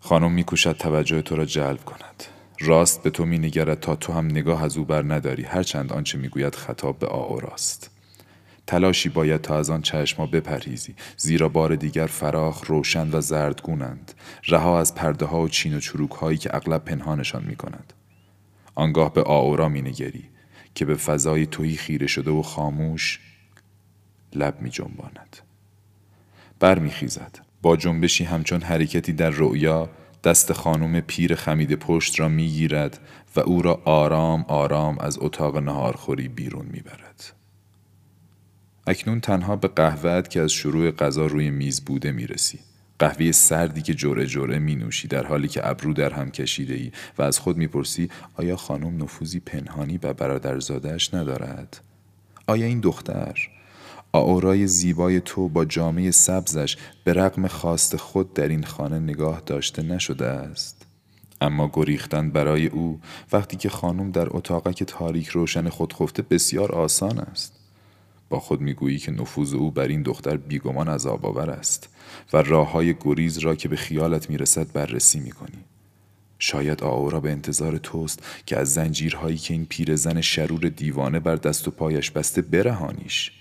خانم 0.00 0.32
میکوشد 0.32 0.76
توجه 0.76 1.22
تو 1.22 1.36
را 1.36 1.44
جلب 1.44 1.84
کند. 1.84 2.24
راست 2.60 3.02
به 3.02 3.10
تو 3.10 3.24
مینگرد 3.24 3.80
تا 3.80 3.96
تو 3.96 4.12
هم 4.12 4.26
نگاه 4.26 4.64
از 4.64 4.76
او 4.76 4.84
بر 4.84 5.02
نداری. 5.14 5.42
هرچند 5.42 5.92
آنچه 5.92 6.18
می‌گوید 6.18 6.54
خطاب 6.54 6.98
به 6.98 7.06
راست. 7.40 7.90
تلاشی 8.66 9.08
باید 9.08 9.40
تا 9.40 9.58
از 9.58 9.70
آن 9.70 9.82
چشما 9.82 10.26
بپرهیزی. 10.26 10.94
زیرا 11.16 11.48
بار 11.48 11.76
دیگر 11.76 12.06
فراخ 12.06 12.64
روشن 12.66 13.10
و 13.12 13.20
زردگونند. 13.20 14.12
رها 14.48 14.80
از 14.80 14.94
پرده 14.94 15.26
ها 15.26 15.40
و 15.40 15.48
چین 15.48 15.76
و 15.76 15.80
چروک 15.80 16.10
هایی 16.10 16.38
که 16.38 16.56
اغلب 16.56 16.84
پنهانشان 16.84 17.44
می 17.44 17.56
کند 17.56 17.92
آنگاه 18.74 19.14
به 19.14 19.22
آورا 19.22 19.68
می 19.68 19.82
نگری 19.82 20.24
که 20.74 20.84
به 20.84 20.94
فضای 20.94 21.46
تویی 21.46 21.76
خیره 21.76 22.06
شده 22.06 22.30
و 22.30 22.42
خاموش 22.42 23.20
لب 24.34 24.60
می 24.60 24.70
جنباند 24.70 25.36
بر 26.60 26.78
می 26.78 26.90
خیزد 26.90 27.49
با 27.62 27.76
جنبشی 27.76 28.24
همچون 28.24 28.60
حرکتی 28.60 29.12
در 29.12 29.30
رؤیا 29.30 29.90
دست 30.24 30.52
خانم 30.52 31.00
پیر 31.00 31.34
خمید 31.34 31.74
پشت 31.74 32.20
را 32.20 32.28
می‌گیرد 32.28 33.00
و 33.36 33.40
او 33.40 33.62
را 33.62 33.82
آرام 33.84 34.44
آرام 34.48 34.98
از 34.98 35.18
اتاق 35.20 35.56
نهارخوری 35.56 36.28
بیرون 36.28 36.66
می‌برد. 36.66 37.32
اکنون 38.86 39.20
تنها 39.20 39.56
به 39.56 39.68
قهوهت 39.68 40.30
که 40.30 40.40
از 40.40 40.52
شروع 40.52 40.90
غذا 40.90 41.26
روی 41.26 41.50
میز 41.50 41.80
بوده 41.84 42.12
می‌رسی 42.12 42.58
قهوه 42.98 43.32
سردی 43.32 43.82
که 43.82 43.94
جوره 43.94 44.26
جوره 44.26 44.58
می 44.58 44.76
نوشی 44.76 45.08
در 45.08 45.26
حالی 45.26 45.48
که 45.48 45.68
ابرو 45.68 45.92
در 45.92 46.12
هم 46.12 46.30
کشیده 46.30 46.74
ای 46.74 46.92
و 47.18 47.22
از 47.22 47.38
خود 47.38 47.56
می‌پرسی 47.56 48.10
آیا 48.34 48.56
خانم 48.56 49.02
نفوذی 49.02 49.40
پنهانی 49.40 49.98
به 49.98 50.12
برادرزادهش 50.12 51.14
ندارد؟ 51.14 51.80
آیا 52.46 52.66
این 52.66 52.80
دختر 52.80 53.50
آورای 54.12 54.66
زیبای 54.66 55.20
تو 55.20 55.48
با 55.48 55.64
جامعه 55.64 56.10
سبزش 56.10 56.76
به 57.04 57.12
رغم 57.12 57.46
خواست 57.46 57.96
خود 57.96 58.34
در 58.34 58.48
این 58.48 58.64
خانه 58.64 58.98
نگاه 58.98 59.42
داشته 59.46 59.82
نشده 59.82 60.26
است؟ 60.26 60.86
اما 61.40 61.70
گریختن 61.72 62.30
برای 62.30 62.66
او 62.66 63.00
وقتی 63.32 63.56
که 63.56 63.68
خانم 63.68 64.10
در 64.10 64.26
اتاقک 64.30 64.84
تاریک 64.84 65.28
روشن 65.28 65.68
خود 65.68 65.92
خفته 65.92 66.22
بسیار 66.22 66.72
آسان 66.72 67.18
است. 67.18 67.52
با 68.28 68.40
خود 68.40 68.60
می‌گویی 68.60 68.98
که 68.98 69.12
نفوذ 69.12 69.54
او 69.54 69.70
بر 69.70 69.88
این 69.88 70.02
دختر 70.02 70.36
بیگمان 70.36 70.88
از 70.88 71.06
آور 71.06 71.50
است 71.50 71.88
و 72.32 72.36
راه 72.36 72.72
های 72.72 72.94
گریز 73.00 73.38
را 73.38 73.54
که 73.54 73.68
به 73.68 73.76
خیالت 73.76 74.30
می‌رسد 74.30 74.72
بررسی 74.72 75.20
می‌کنی. 75.20 75.64
شاید 76.38 76.82
آورا 76.82 77.20
به 77.20 77.30
انتظار 77.30 77.78
توست 77.78 78.22
که 78.46 78.58
از 78.58 78.72
زنجیرهایی 78.72 79.36
که 79.36 79.54
این 79.54 79.66
پیرزن 79.66 80.20
شرور 80.20 80.68
دیوانه 80.68 81.20
بر 81.20 81.36
دست 81.36 81.68
و 81.68 81.70
پایش 81.70 82.10
بسته 82.10 82.42
برهانیش. 82.42 83.32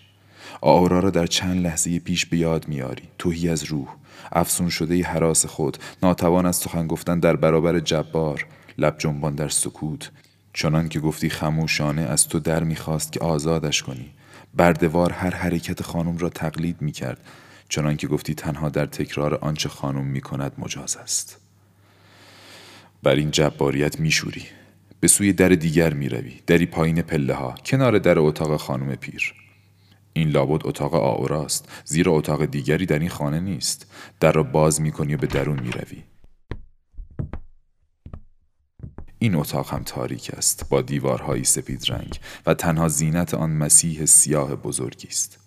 آورا 0.61 0.99
را 0.99 1.09
در 1.09 1.25
چند 1.25 1.65
لحظه 1.65 1.99
پیش 1.99 2.25
به 2.25 2.37
یاد 2.37 2.67
میاری. 2.67 3.03
توهی 3.17 3.49
از 3.49 3.63
روح. 3.63 3.87
افسون 4.31 4.69
شده 4.69 5.03
حراس 5.03 5.45
خود. 5.45 5.77
ناتوان 6.03 6.45
از 6.45 6.55
سخن 6.55 6.87
گفتن 6.87 7.19
در 7.19 7.35
برابر 7.35 7.79
جبار. 7.79 8.45
لب 8.77 8.97
جنبان 8.97 9.35
در 9.35 9.49
سکوت. 9.49 10.11
چنان 10.53 10.89
که 10.89 10.99
گفتی 10.99 11.29
خموشانه 11.29 12.01
از 12.01 12.27
تو 12.27 12.39
در 12.39 12.63
می‌خواست 12.63 13.11
که 13.11 13.19
آزادش 13.19 13.83
کنی. 13.83 14.09
بردوار 14.53 15.11
هر 15.11 15.35
حرکت 15.35 15.83
خانم 15.83 16.17
را 16.17 16.29
تقلید 16.29 16.81
می‌کرد. 16.81 17.19
چنان 17.69 17.97
که 17.97 18.07
گفتی 18.07 18.33
تنها 18.33 18.69
در 18.69 18.85
تکرار 18.85 19.35
آنچه 19.35 19.69
خانم 19.69 20.05
می‌کند 20.05 20.51
مجاز 20.57 20.97
است. 20.97 21.37
بر 23.03 23.15
این 23.15 23.31
جباریت 23.31 23.99
میشوری. 23.99 24.45
به 24.99 25.07
سوی 25.07 25.33
در 25.33 25.49
دیگر 25.49 25.93
می‌روی. 25.93 26.39
دری 26.47 26.65
پایین 26.65 27.01
پله 27.01 27.33
ها 27.33 27.55
کنار 27.65 27.97
در 27.97 28.19
اتاق 28.19 28.57
خانم 28.57 28.95
پیر. 28.95 29.33
این 30.13 30.29
لابد 30.29 30.67
اتاق 30.67 30.93
آوراست. 30.93 31.69
زیرا 31.85 32.11
اتاق 32.11 32.45
دیگری 32.45 32.85
در 32.85 32.99
این 32.99 33.09
خانه 33.09 33.39
نیست. 33.39 33.91
در 34.19 34.31
را 34.31 34.43
باز 34.43 34.81
می‌کنی 34.81 35.15
و 35.15 35.17
به 35.17 35.27
درون 35.27 35.59
می‌روی. 35.59 36.03
این 39.19 39.35
اتاق 39.35 39.73
هم 39.73 39.83
تاریک 39.83 40.31
است 40.33 40.69
با 40.69 40.81
دیوارهایی 40.81 41.43
سپید 41.43 41.91
رنگ 41.91 42.19
و 42.45 42.53
تنها 42.53 42.87
زینت 42.87 43.33
آن 43.33 43.49
مسیح 43.49 44.05
سیاه 44.05 44.55
بزرگی 44.55 45.07
است. 45.07 45.39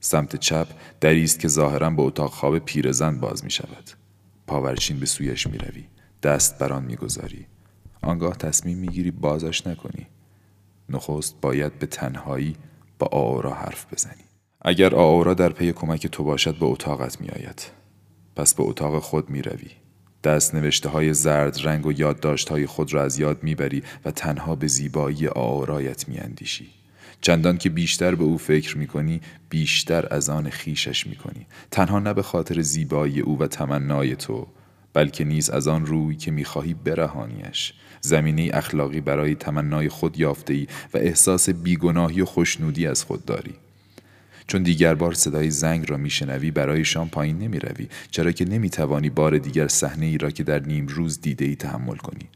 سمت 0.00 0.36
چپ 0.36 0.66
دری 1.00 1.24
است 1.24 1.40
که 1.40 1.48
ظاهرا 1.48 1.90
به 1.90 2.02
اتاق 2.02 2.30
خواب 2.30 2.58
پیرزن 2.58 3.20
باز 3.20 3.44
می 3.44 3.50
شود 3.50 3.90
پاورچین 4.46 5.00
به 5.00 5.06
سویش 5.06 5.46
می 5.46 5.58
روی 5.58 5.84
دست 6.22 6.58
بر 6.58 6.72
آن 6.72 6.84
می 6.84 6.96
گذاری. 6.96 7.46
آنگاه 8.02 8.36
تصمیم 8.36 8.78
می 8.78 8.88
گیری 8.88 9.10
بازش 9.10 9.66
نکنی. 9.66 10.06
نخست 10.88 11.40
باید 11.40 11.78
به 11.78 11.86
تنهایی 11.86 12.56
با 12.98 13.08
آورا 13.12 13.54
حرف 13.54 13.86
بزنی. 13.92 14.24
اگر 14.62 14.94
آورا 14.94 15.34
در 15.34 15.52
پی 15.52 15.72
کمک 15.72 16.06
تو 16.06 16.24
باشد 16.24 16.58
به 16.58 16.66
اتاقت 16.66 17.20
می 17.20 17.28
آید. 17.28 17.62
پس 18.36 18.54
به 18.54 18.62
اتاق 18.62 18.98
خود 18.98 19.30
می 19.30 19.42
روی. 19.42 19.70
دست 20.24 20.54
نوشته 20.54 20.88
های 20.88 21.14
زرد 21.14 21.58
رنگ 21.62 21.86
و 21.86 21.92
یادداشت 21.92 22.48
های 22.48 22.66
خود 22.66 22.94
را 22.94 23.02
از 23.02 23.18
یاد 23.18 23.42
می‌بری 23.42 23.82
و 24.04 24.10
تنها 24.10 24.54
به 24.54 24.66
زیبایی 24.66 25.28
آورایت 25.28 26.08
میاندیشی 26.08 26.66
چندان 27.20 27.58
که 27.58 27.70
بیشتر 27.70 28.14
به 28.14 28.24
او 28.24 28.38
فکر 28.38 28.78
می‌کنی 28.78 29.20
بیشتر 29.50 30.14
از 30.14 30.30
آن 30.30 30.50
خیشش 30.50 31.06
می‌کنی 31.06 31.46
تنها 31.70 31.98
نه 31.98 32.14
به 32.14 32.22
خاطر 32.22 32.60
زیبایی 32.60 33.20
او 33.20 33.38
و 33.38 33.46
تمنای 33.46 34.16
تو 34.16 34.46
بلکه 34.92 35.24
نیز 35.24 35.50
از 35.50 35.68
آن 35.68 35.86
روی 35.86 36.16
که 36.16 36.30
می‌خواهی 36.30 36.74
برهانیش. 36.74 37.74
زمینه 38.00 38.50
اخلاقی 38.52 39.00
برای 39.00 39.34
تمنای 39.34 39.88
خود 39.88 40.20
یافته 40.20 40.54
ای 40.54 40.66
و 40.94 40.98
احساس 40.98 41.50
بیگناهی 41.50 42.20
و 42.20 42.24
خوشنودی 42.24 42.86
از 42.86 43.04
خود 43.04 43.24
داری. 43.24 43.54
چون 44.46 44.62
دیگر 44.62 44.94
بار 44.94 45.14
صدای 45.14 45.50
زنگ 45.50 45.90
را 45.90 45.96
میشنوی 45.96 46.50
برای 46.50 46.84
شام 46.84 47.08
پایین 47.08 47.38
نمی 47.38 47.58
روی 47.58 47.88
چرا 48.10 48.32
که 48.32 48.44
نمی 48.44 48.70
توانی 48.70 49.10
بار 49.10 49.38
دیگر 49.38 49.68
صحنه 49.68 50.06
ای 50.06 50.18
را 50.18 50.30
که 50.30 50.42
در 50.42 50.58
نیم 50.58 50.86
روز 50.86 51.20
دیده 51.20 51.44
ای 51.44 51.56
تحمل 51.56 51.96
کنی. 51.96 52.28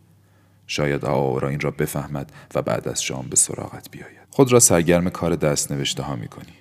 شاید 0.66 1.04
آورا 1.04 1.48
این 1.48 1.60
را 1.60 1.70
بفهمد 1.70 2.32
و 2.54 2.62
بعد 2.62 2.88
از 2.88 3.02
شام 3.02 3.26
به 3.30 3.36
سراغت 3.36 3.90
بیاید. 3.90 4.22
خود 4.30 4.52
را 4.52 4.60
سرگرم 4.60 5.10
کار 5.10 5.36
دست 5.36 5.72
نوشته 5.72 6.02
ها 6.02 6.16
می 6.16 6.28
کنی 6.28 6.52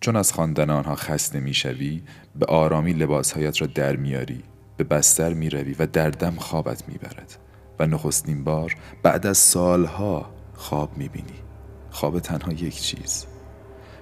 چون 0.00 0.16
از 0.16 0.32
خواندن 0.32 0.70
آنها 0.70 0.94
خسته 0.94 1.40
می‌شوی 1.40 2.02
به 2.38 2.46
آرامی 2.46 2.92
لباسهایت 2.92 3.60
را 3.60 3.66
در 3.66 3.96
میاری 3.96 4.42
به 4.76 4.84
بستر 4.84 5.34
می 5.34 5.50
روی 5.50 5.74
و 5.78 5.86
در 5.86 6.10
دم 6.10 6.34
خوابت 6.34 6.88
می‌برد. 6.88 7.38
و 7.78 7.86
نخستین 7.86 8.44
بار 8.44 8.76
بعد 9.02 9.26
از 9.26 9.38
سالها 9.38 10.30
خواب 10.54 10.96
می 10.96 11.08
بینی 11.08 11.42
خواب 11.90 12.20
تنها 12.20 12.52
یک 12.52 12.80
چیز. 12.80 13.26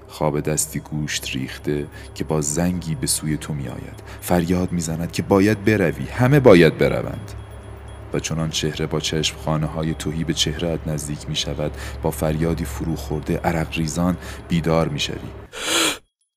خواب 0.08 0.40
دستی 0.40 0.80
گوشت 0.80 1.30
ریخته 1.36 1.86
که 2.14 2.24
با 2.24 2.40
زنگی 2.40 2.94
به 2.94 3.06
سوی 3.06 3.36
تو 3.36 3.54
می 3.54 3.68
آید 3.68 4.02
فریاد 4.20 4.72
می 4.72 4.80
زند 4.80 5.12
که 5.12 5.22
باید 5.22 5.64
بروی. 5.64 6.04
همه 6.04 6.40
باید 6.40 6.78
بروند. 6.78 7.32
و 8.12 8.20
چنان 8.20 8.50
چهره 8.50 8.86
با 8.86 9.00
چشم 9.00 9.36
خانه 9.44 9.66
های 9.66 9.94
توهی 9.94 10.24
به 10.24 10.34
چهرهت 10.34 10.80
نزدیک 10.86 11.28
می 11.28 11.36
شود 11.36 11.72
با 12.02 12.10
فریادی 12.10 12.64
فرو 12.64 12.96
خورده 12.96 13.36
عرق 13.36 13.78
ریزان 13.78 14.16
بیدار 14.48 14.88
می 14.88 14.98
شوی 14.98 15.16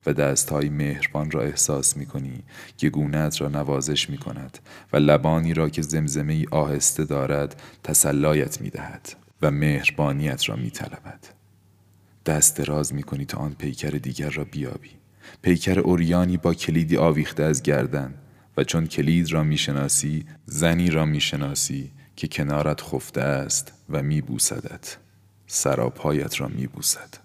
و 0.05 0.13
دست 0.13 0.49
های 0.49 0.69
مهربان 0.69 1.31
را 1.31 1.41
احساس 1.41 1.97
می 1.97 2.05
کنی 2.05 2.43
که 2.77 2.89
گونت 2.89 3.41
را 3.41 3.49
نوازش 3.49 4.09
می 4.09 4.17
کند 4.17 4.59
و 4.93 4.97
لبانی 4.97 5.53
را 5.53 5.69
که 5.69 5.81
زمزمه 5.81 6.33
ای 6.33 6.45
آهسته 6.51 7.05
دارد 7.05 7.61
تسلایت 7.83 8.61
می 8.61 8.69
دهد 8.69 9.15
و 9.41 9.51
مهربانیت 9.51 10.49
را 10.49 10.55
می 10.55 10.69
طلبد. 10.69 11.19
دست 12.25 12.57
دراز 12.57 12.93
می 12.93 13.03
کنی 13.03 13.25
تا 13.25 13.37
آن 13.37 13.53
پیکر 13.53 13.89
دیگر 13.89 14.29
را 14.29 14.43
بیابی. 14.43 14.89
پیکر 15.41 15.79
اوریانی 15.79 16.37
با 16.37 16.53
کلیدی 16.53 16.97
آویخته 16.97 17.43
از 17.43 17.63
گردن 17.63 18.13
و 18.57 18.63
چون 18.63 18.87
کلید 18.87 19.31
را 19.31 19.43
می‌شناسی 19.43 20.25
زنی 20.45 20.89
را 20.89 21.05
می‌شناسی 21.05 21.91
که 22.15 22.27
کنارت 22.27 22.81
خفته 22.81 23.21
است 23.21 23.73
و 23.89 24.03
میبوسدت. 24.03 24.97
سراپایت 25.47 26.41
را 26.41 26.47
میبوسد. 26.47 27.22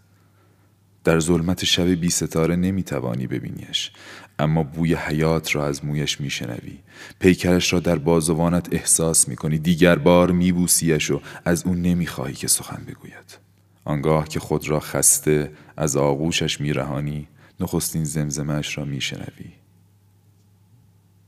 در 1.09 1.21
ظلمت 1.21 1.65
شب 1.65 1.87
بی 1.87 2.11
ستاره 2.11 2.57
نمی 2.57 2.83
توانی 2.83 3.27
ببینیش 3.27 3.93
اما 4.39 4.63
بوی 4.63 4.95
حیات 4.95 5.55
را 5.55 5.67
از 5.67 5.85
مویش 5.85 6.21
میشنوی. 6.21 6.79
پیکرش 7.19 7.73
را 7.73 7.81
در 7.81 7.99
بازوانت 7.99 8.69
احساس 8.73 9.29
می 9.29 9.37
کنی 9.37 9.59
دیگر 9.59 9.99
بار 9.99 10.31
میبوسیش 10.31 11.11
و 11.11 11.21
از 11.45 11.67
او 11.67 11.75
نمی‌خواهی 11.75 12.35
که 12.35 12.49
سخن 12.49 12.85
بگوید. 12.85 13.39
آنگاه 13.85 14.29
که 14.29 14.41
خود 14.41 14.69
را 14.69 14.81
خسته 14.81 15.53
از 15.77 15.97
آغوشش 15.97 16.61
میرهانی 16.61 17.29
نخستین 17.61 18.05
زمزمش 18.05 18.79
را 18.79 18.85
میشنوی. 18.85 19.53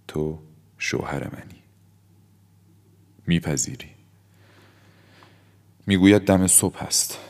تو 0.09 0.39
شوهر 0.79 1.25
منی. 1.25 1.63
میپذیری. 3.27 3.91
می‌گوید 5.87 6.23
دم 6.23 6.47
صبح 6.47 6.83
است 6.83 7.30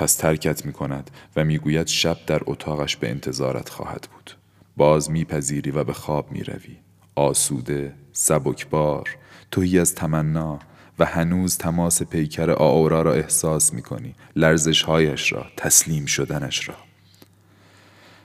پس 0.00 0.14
ترکت 0.14 0.66
می‌کند 0.66 1.10
و 1.36 1.44
می‌گوید 1.44 1.86
شب 1.86 2.16
در 2.26 2.40
اتاقش 2.46 2.96
به 2.96 3.10
انتظارت 3.10 3.68
خواهد 3.68 4.08
بود. 4.12 4.30
باز 4.76 5.10
میپذیری 5.10 5.70
و 5.70 5.84
به 5.84 5.92
خواب 5.92 6.32
می‌روی. 6.32 6.76
آسوده 7.14 7.94
سبکبار 8.12 9.16
توهی 9.50 9.78
از 9.78 9.94
تمنا 9.94 10.58
و 10.98 11.04
هنوز 11.04 11.58
تماس 11.58 12.02
پیکر 12.02 12.50
آورا 12.50 13.02
را 13.02 13.14
احساس 13.14 13.74
می 13.74 13.82
کنی 13.82 14.14
لرزش 14.36 14.82
هایش 14.82 15.32
را 15.32 15.46
تسلیم 15.56 16.06
شدنش 16.06 16.68
را. 16.68 16.76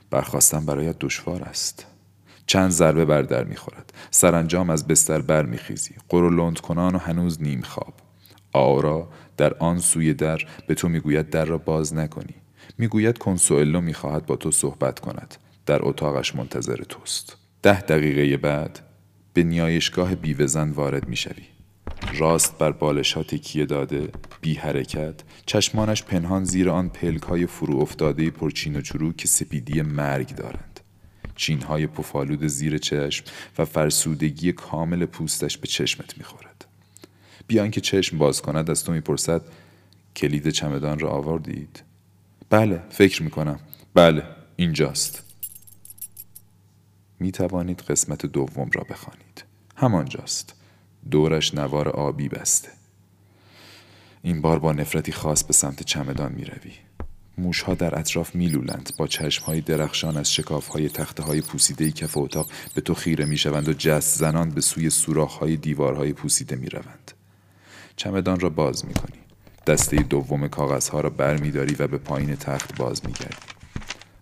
برخواستن 0.10 0.66
برایت 0.66 1.00
دشوار 1.00 1.44
است. 1.44 1.86
چند 2.48 2.72
ضربه 2.72 3.06
بر 3.06 3.22
در 3.22 3.44
می‌خورد. 3.44 3.94
سرانجام 4.12 4.70
از 4.70 4.88
بستر 4.88 5.22
بر 5.22 5.46
میخیزی 5.46 5.96
قرولند 6.10 6.60
کنان 6.60 6.96
و 6.96 6.98
هنوز 6.98 7.42
نیم 7.42 7.62
خواب. 7.62 7.94
آورا 8.54 9.08
در 9.38 9.54
آن 9.54 9.80
سوی 9.80 10.14
در 10.14 10.42
به 10.68 10.76
تو 10.76 10.90
می‌گوید 10.90 11.30
در 11.30 11.46
را 11.46 11.58
باز 11.58 11.94
نکنی. 11.94 12.36
می‌گوید 12.78 13.18
کنسوئلو 13.18 13.82
می‌خواهد 13.82 14.26
با 14.26 14.36
تو 14.36 14.52
صحبت 14.52 15.00
کند. 15.00 15.36
در 15.66 15.80
اتاقش 15.82 16.36
منتظر 16.36 16.76
توست. 16.90 17.38
ده 17.64 17.82
دقیقه 17.82 18.38
بعد 18.38 18.80
به 19.34 19.44
نیایشگاه 19.44 20.16
بیوزن 20.16 20.70
وارد 20.70 21.08
می‌شوی. 21.08 21.44
راست 22.14 22.58
بر 22.58 22.72
بالش 22.72 23.14
ها 23.14 23.24
تکیه 23.24 23.66
داده 23.66 24.10
بی 24.42 24.54
حرکت 24.54 25.16
چشمانش 25.46 26.04
پنهان 26.04 26.44
زیر 26.44 26.70
آن 26.70 26.90
پلک 26.90 27.22
های 27.24 27.46
فرو 27.46 27.80
افتاده 27.80 28.30
پرچین 28.30 28.76
و 28.76 28.82
چروک 28.82 29.18
که 29.18 29.28
سپیدی 29.28 29.82
مرگ 29.82 30.36
دارند. 30.36 30.80
چین 31.36 31.62
های 31.62 31.88
پفالود 31.88 32.48
زیر 32.48 32.78
چشم 32.78 33.26
و 33.58 33.66
فرسودگی 33.66 34.52
کامل 34.52 35.06
پوستش 35.06 35.58
به 35.58 35.68
چشمت 35.68 36.18
می‌خورد. 36.18 36.65
بیان 37.48 37.72
که 37.72 37.82
چشم 37.82 38.18
باز 38.18 38.42
کند 38.42 38.70
از 38.70 38.84
تو 38.84 38.92
می‌پرسد 38.92 39.42
کلید 40.16 40.50
چمدان 40.50 41.00
را 41.00 41.10
آوردید؟ 41.10 41.84
بله 42.50 42.82
فکر 42.90 43.24
می‌کنم. 43.24 43.60
بله 43.94 44.24
اینجاست. 44.56 45.24
می 47.20 47.32
توانید 47.32 47.82
قسمت 47.82 48.26
دوم 48.26 48.70
را 48.74 48.84
بخوانید. 48.90 49.44
همانجاست. 49.76 50.56
دورش 51.12 51.54
نوار 51.54 51.90
آبی 51.90 52.30
بسته. 52.30 52.70
این 54.22 54.42
بار 54.42 54.60
با 54.60 54.72
نفرتی 54.72 55.12
خاص 55.12 55.44
به 55.44 55.54
سمت 55.54 55.84
چمدان 55.84 56.32
می 56.32 56.46
روی 56.46 56.72
موشها 57.38 57.74
در 57.74 58.00
اطراف 58.00 58.36
میلولند. 58.36 58.90
با 58.98 59.08
چشمهای 59.08 59.62
درخشان 59.62 60.18
از 60.18 60.34
شکافهای 60.34 60.90
تخته 60.90 61.24
های 61.24 61.42
پوسیده 61.42 61.92
کف 61.92 62.18
اتاق 62.18 62.50
به 62.74 62.82
تو 62.82 62.94
خیره 62.94 63.26
می‌شوند 63.26 63.70
و 63.70 63.74
جست 63.74 64.20
زنان 64.20 64.50
به 64.50 64.62
سوی 64.62 64.90
سوراخهای 64.90 65.58
دیوارهای 65.58 66.14
پوسیده 66.14 66.56
می‌روند. 66.56 67.12
چمدان 67.96 68.40
را 68.40 68.50
باز 68.50 68.86
می‌کنی. 68.86 69.20
دسته 69.68 69.98
دوم 69.98 70.48
کاغذها 70.48 71.02
را 71.02 71.10
برمیداری 71.10 71.76
و 71.76 71.88
به 71.88 71.98
پایین 71.98 72.36
تخت 72.36 72.76
باز 72.76 73.06
میگردی. 73.06 73.36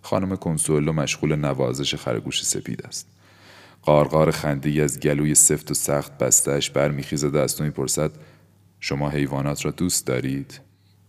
خانم 0.02 0.36
کنسولو 0.36 0.94
مشغول 0.94 1.36
نوازش 1.36 1.96
خرگوش 1.96 2.46
سپید 2.46 2.86
است. 2.86 3.08
قارقار 3.82 4.32
خنده 4.32 4.84
از 4.84 5.00
گلوی 5.00 5.36
سفت 5.36 5.72
و 5.72 5.74
سخت 5.74 6.18
بستهش 6.18 6.70
برمیخیزد 6.70 7.36
و 7.36 7.38
از 7.38 7.58
تو 7.58 7.64
می‌پرسد 7.64 8.12
شما 8.80 9.10
حیوانات 9.10 9.66
را 9.66 9.72
دوست 9.72 10.08
دارید؟ 10.08 10.60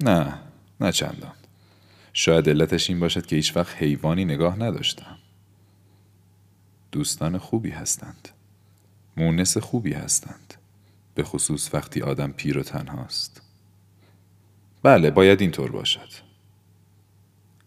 نه 0.00 0.34
نه 0.80 0.92
چندان. 0.92 1.32
شاید 2.12 2.48
علتش 2.48 2.90
این 2.90 3.00
باشد 3.00 3.26
که 3.26 3.36
هیچ 3.36 3.56
وقت 3.56 3.76
حیوانی 3.76 4.24
نگاه 4.24 4.58
نداشتم. 4.58 5.18
دوستان 6.92 7.38
خوبی 7.38 7.70
هستند. 7.70 8.28
مونس 9.16 9.56
خوبی 9.56 9.92
هستند. 9.92 10.54
به 11.14 11.22
خصوص 11.22 11.74
وقتی 11.74 12.02
آدم 12.02 12.32
پیر 12.32 12.58
و 12.58 12.62
تنهاست. 12.62 13.42
بله 14.82 15.10
باید 15.10 15.40
اینطور 15.40 15.70
باشد. 15.70 16.08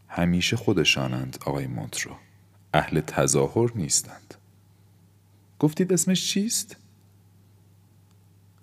همیشه 0.07 0.57
خودشانند 0.57 1.37
آقای 1.45 1.67
مونترو. 1.67 2.15
اهل 2.73 3.01
تظاهر 3.01 3.71
نیستند. 3.75 4.35
گفتید 5.59 5.93
اسمش 5.93 6.27
چیست؟ 6.27 6.75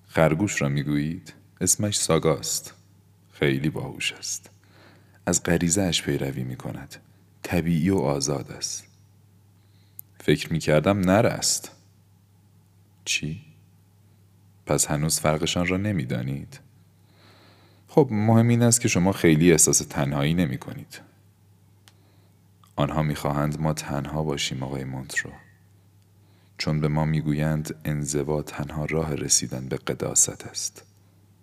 خرگوش 0.06 0.62
را 0.62 0.68
می‌گویید. 0.68 1.34
اسمش 1.60 1.98
ساگاست. 1.98 2.74
خیلی 3.32 3.70
باهوش 3.70 4.12
است. 4.12 4.50
از 5.26 5.42
غریزه 5.42 5.90
پیروی 5.90 6.44
می 6.44 6.56
کند 6.56 6.96
طبیعی 7.42 7.90
و 7.90 7.96
آزاد 7.96 8.52
است. 8.52 8.84
فکر 10.20 10.52
می 10.52 10.58
کردم 10.58 10.98
نر 10.98 11.26
است. 11.26 11.70
چی؟ 13.04 13.43
پس 14.66 14.86
هنوز 14.86 15.20
فرقشان 15.20 15.66
را 15.66 15.76
نمی‌دانید؟ 15.76 16.60
خب 17.88 18.08
مهم 18.10 18.48
این 18.48 18.62
است 18.62 18.80
که 18.80 18.88
شما 18.88 19.12
خیلی 19.12 19.52
احساس 19.52 19.78
تنهایی 19.78 20.34
نمی 20.34 20.58
کنید. 20.58 21.00
آنها 22.76 23.02
می‌خواهند 23.02 23.60
ما 23.60 23.72
تنها 23.72 24.22
باشیم 24.22 24.62
آقای 24.62 24.84
مونترو. 24.84 25.30
چون 26.58 26.80
به 26.80 26.88
ما 26.88 27.04
می‌گویند 27.04 27.74
انزوا 27.84 28.42
تنها 28.42 28.84
راه 28.84 29.14
رسیدن 29.14 29.68
به 29.68 29.76
قداست 29.76 30.46
است. 30.46 30.84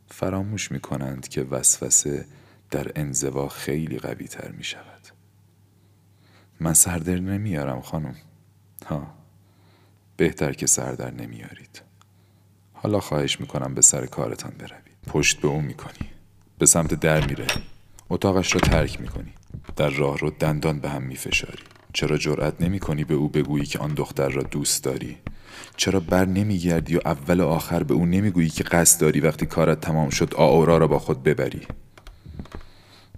فراموش 0.07 0.71
می 0.71 0.79
کنند 0.79 1.27
که 1.27 1.43
وسوسه 1.43 2.25
در 2.71 2.91
انزوا 2.95 3.47
خیلی 3.47 3.99
قوی 3.99 4.27
تر 4.27 4.51
می 4.51 4.63
شود. 4.63 5.07
من 6.59 6.73
سردر 6.73 7.19
نمیارم 7.19 7.81
خانم. 7.81 8.15
ها 8.85 9.13
بهتر 10.17 10.53
که 10.53 10.67
سردر 10.67 11.11
نمیارید. 11.11 11.81
حالا 12.83 12.99
خواهش 12.99 13.39
می‌کنم 13.39 13.73
به 13.73 13.81
سر 13.81 14.05
کارتان 14.05 14.51
بروید. 14.59 14.97
پشت 15.07 15.41
به 15.41 15.47
او 15.47 15.61
می‌کنی. 15.61 16.09
به 16.57 16.65
سمت 16.65 16.93
در 16.93 17.27
میره. 17.27 17.47
اتاقش 18.09 18.53
را 18.55 18.61
ترک 18.61 19.01
می‌کنی. 19.01 19.33
در 19.75 19.89
راه 19.89 20.17
رو 20.17 20.29
دندان 20.29 20.79
به 20.79 20.89
هم 20.89 21.03
میفشاری. 21.03 21.63
چرا 21.93 22.17
جرأت 22.17 22.61
نمی 22.61 22.79
کنی 22.79 23.03
به 23.03 23.13
او 23.13 23.29
بگویی 23.29 23.65
که 23.65 23.79
آن 23.79 23.93
دختر 23.93 24.29
را 24.29 24.43
دوست 24.43 24.83
داری؟ 24.83 25.17
چرا 25.77 25.99
بر 25.99 26.25
نمیگردی 26.25 26.95
و 26.95 26.99
اول 27.05 27.39
و 27.39 27.47
آخر 27.47 27.83
به 27.83 27.93
او 27.93 28.05
نمی‌گویی 28.05 28.49
که 28.49 28.63
قصد 28.63 29.01
داری 29.01 29.19
وقتی 29.19 29.45
کارت 29.45 29.81
تمام 29.81 30.09
شد 30.09 30.33
آورا 30.35 30.77
را 30.77 30.87
با 30.87 30.99
خود 30.99 31.23
ببری؟ 31.23 31.61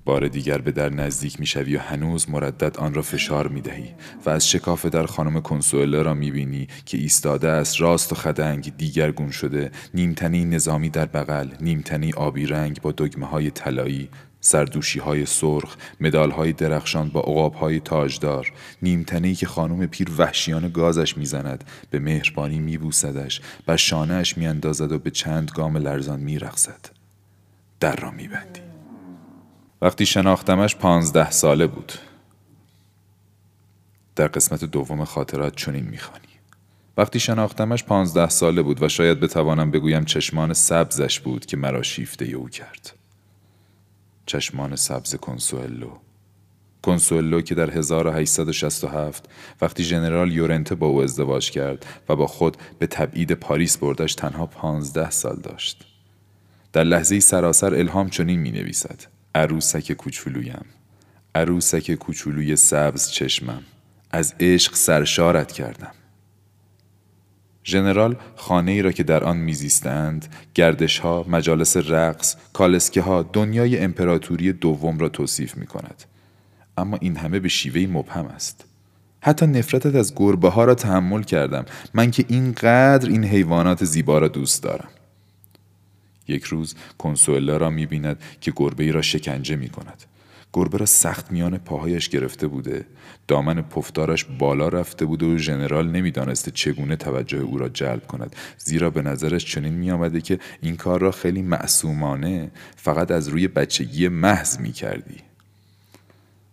بار 0.05 0.27
دیگر 0.27 0.57
به 0.57 0.71
در 0.71 0.89
نزدیک 0.89 1.39
می‌شوی 1.39 1.75
و 1.75 1.79
هنوز 1.79 2.29
مردد 2.29 2.77
آن 2.77 2.93
را 2.93 3.01
فشار 3.01 3.47
می 3.47 3.61
دهی 3.61 3.89
و 4.25 4.29
از 4.29 4.49
شکاف 4.49 4.85
در 4.85 5.05
خانم 5.05 5.41
کنسوله 5.41 6.01
را 6.01 6.13
می 6.13 6.31
بینی 6.31 6.67
که 6.85 6.97
ایستاده 6.97 7.49
است 7.49 7.81
راست 7.81 8.11
و 8.11 8.15
خدنگ 8.15 8.73
دیگرگون 8.77 9.31
شده 9.31 9.71
نیمتنی 9.93 10.45
نظامی 10.45 10.89
در 10.89 11.05
بغل 11.05 11.49
نیمتنی 11.61 12.13
آبی 12.13 12.45
رنگ 12.45 12.81
با 12.81 12.91
دگمه 12.91 13.25
های 13.25 13.51
طلایی 13.51 14.09
سردوشی 14.41 14.99
های 14.99 15.25
سرخ، 15.25 15.75
مدال 16.01 16.31
های 16.31 16.53
درخشان 16.53 17.09
با 17.09 17.19
عقاب 17.19 17.53
های 17.53 17.79
تاجدار، 17.79 18.53
نیمتنی 18.81 19.35
که 19.35 19.45
خانم 19.45 19.87
پیر 19.87 20.11
وحشیان 20.17 20.69
گازش 20.69 21.17
می‌زند، 21.17 21.63
به 21.89 21.99
مهربانی 21.99 22.59
میبوسدش، 22.59 23.41
بر 23.65 23.75
شانهش 23.75 24.37
میاندازد 24.37 24.91
و 24.91 24.99
به 24.99 25.11
چند 25.11 25.51
گام 25.55 25.77
لرزان 25.77 26.19
میرقصد. 26.19 26.89
در 27.79 27.95
را 27.95 28.11
میبندی. 28.11 28.72
وقتی 29.83 30.05
شناختمش 30.05 30.75
پانزده 30.75 31.31
ساله 31.31 31.67
بود. 31.67 31.93
در 34.15 34.27
قسمت 34.27 34.63
دوم 34.63 35.05
خاطرات 35.05 35.55
چنین 35.55 35.85
می‌خوانی. 35.85 36.27
وقتی 36.97 37.19
شناختمش 37.19 37.83
پانزده 37.83 38.29
ساله 38.29 38.61
بود 38.61 38.83
و 38.83 38.89
شاید 38.89 39.19
بتوانم 39.19 39.71
بگویم 39.71 40.05
چشمان 40.05 40.53
سبزش 40.53 41.19
بود 41.19 41.45
که 41.45 41.57
مرا 41.57 41.83
شیفته 41.83 42.25
او 42.25 42.49
کرد. 42.49 42.93
چشمان 44.25 44.75
سبز 44.75 45.15
کنسوئلو 45.15 45.91
کنسوئلو 46.81 47.41
که 47.41 47.55
در 47.55 47.71
1867 47.71 49.29
وقتی 49.61 49.83
ژنرال 49.83 50.31
یورنته 50.31 50.75
با 50.75 50.87
او 50.87 51.01
ازدواج 51.01 51.51
کرد 51.51 51.85
و 52.09 52.15
با 52.15 52.27
خود 52.27 52.57
به 52.79 52.87
تبعید 52.87 53.31
پاریس 53.31 53.77
بردش 53.77 54.15
تنها 54.15 54.45
پانزده 54.45 55.09
سال 55.09 55.35
داشت 55.35 55.85
در 56.73 56.83
لحظه 56.83 57.19
سراسر 57.19 57.75
الهام 57.75 58.09
چنین 58.09 58.39
می 58.39 58.51
نویسد 58.51 59.12
عروسک 59.35 59.93
کوچولویم 59.93 60.65
عروسک 61.35 61.91
کوچولوی 61.95 62.55
سبز 62.55 63.09
چشمم 63.09 63.63
از 64.11 64.33
عشق 64.39 64.75
سرشارت 64.75 65.51
کردم 65.51 65.91
ژنرال 67.65 68.15
خانه 68.35 68.71
ای 68.71 68.81
را 68.81 68.91
که 68.91 69.03
در 69.03 69.23
آن 69.23 69.37
میزیستند 69.37 70.35
گردش 70.53 70.99
ها، 70.99 71.25
مجالس 71.27 71.77
رقص، 71.77 72.35
کالسکه 72.53 73.01
ها 73.01 73.23
دنیای 73.33 73.77
امپراتوری 73.77 74.53
دوم 74.53 74.99
را 74.99 75.09
توصیف 75.09 75.57
می 75.57 75.65
کند. 75.65 76.03
اما 76.77 76.97
این 77.01 77.17
همه 77.17 77.39
به 77.39 77.49
شیوه 77.49 77.91
مبهم 77.91 78.25
است. 78.25 78.65
حتی 79.21 79.45
نفرتت 79.45 79.95
از 79.95 80.15
گربه 80.15 80.49
ها 80.49 80.63
را 80.63 80.75
تحمل 80.75 81.23
کردم 81.23 81.65
من 81.93 82.11
که 82.11 82.25
اینقدر 82.27 83.09
این 83.09 83.23
حیوانات 83.23 83.85
زیبا 83.85 84.17
را 84.17 84.27
دوست 84.27 84.63
دارم. 84.63 84.89
یک 86.27 86.43
روز 86.43 86.75
کنسولا 86.97 87.57
را 87.57 87.69
می 87.69 87.85
بیند 87.85 88.19
که 88.41 88.53
گربه 88.55 88.83
ای 88.83 88.91
را 88.91 89.01
شکنجه 89.01 89.55
می 89.55 89.69
کند. 89.69 90.03
گربه 90.53 90.77
را 90.77 90.85
سخت 90.85 91.31
میان 91.31 91.57
پاهایش 91.57 92.09
گرفته 92.09 92.47
بوده 92.47 92.85
دامن 93.27 93.61
پفتارش 93.61 94.25
بالا 94.39 94.67
رفته 94.67 95.05
بوده 95.05 95.25
و 95.25 95.37
ژنرال 95.37 95.91
نمی‌دانسته 95.91 96.51
چگونه 96.51 96.95
توجه 96.95 97.37
او 97.37 97.57
را 97.57 97.69
جلب 97.69 98.07
کند 98.07 98.35
زیرا 98.57 98.89
به 98.89 99.01
نظرش 99.01 99.45
چنین 99.45 99.73
میآمده 99.73 100.21
که 100.21 100.39
این 100.61 100.75
کار 100.75 100.99
را 100.99 101.11
خیلی 101.11 101.41
معصومانه 101.41 102.51
فقط 102.75 103.11
از 103.11 103.27
روی 103.27 103.47
بچگی 103.47 104.07
محض 104.07 104.59
می 104.59 104.71
کردی. 104.71 105.17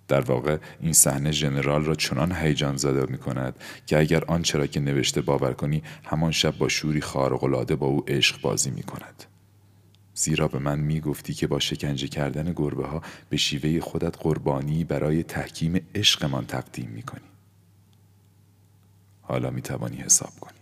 در 0.09 0.21
واقع 0.21 0.57
این 0.81 0.93
صحنه 0.93 1.31
ژنرال 1.33 1.85
را 1.85 1.95
چنان 1.95 2.33
هیجان 2.33 2.77
زده 2.77 3.13
می 3.13 3.19
کند 3.19 3.57
که 3.87 3.99
اگر 3.99 4.25
آنچه 4.25 4.59
را 4.59 4.67
که 4.67 4.81
نوشته 4.81 5.21
باور 5.21 5.53
کنی 5.53 5.83
همان 6.05 6.33
شب 6.33 6.59
با 6.59 6.69
شوری 6.69 7.01
خارق‌العاده 7.01 7.77
با 7.77 7.87
او 7.87 8.05
عشق 8.09 8.41
بازی 8.41 8.71
می 8.71 8.83
کند. 8.83 9.25
زیرا 10.21 10.49
به 10.49 10.59
من 10.59 10.79
می 10.79 11.01
گفتی 11.01 11.35
که 11.35 11.47
با 11.47 11.59
شکنجه 11.59 12.09
کردن 12.09 12.53
گربه 12.57 12.87
ها 12.87 13.03
به 13.31 13.37
شیوه 13.37 13.81
خودت 13.81 14.17
قربانی 14.19 14.85
برای 14.85 15.23
تحکیم 15.23 15.81
عشقمان 15.95 16.47
تقدیم 16.47 16.91
می 16.91 17.03
کنی. 17.03 17.21
حالا 19.23 19.51
می 19.51 19.63
توانی 19.63 19.97
حساب 19.97 20.33
کنی. 20.41 20.59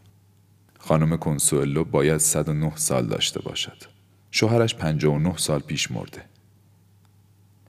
خانم 0.78 1.16
کنسولو 1.16 1.84
باید 1.84 2.18
109 2.18 2.76
سال 2.76 3.06
داشته 3.06 3.40
باشد. 3.40 3.76
شوهرش 4.30 4.74
59 4.74 5.36
سال 5.36 5.60
پیش 5.60 5.90
مرده. 5.90 6.24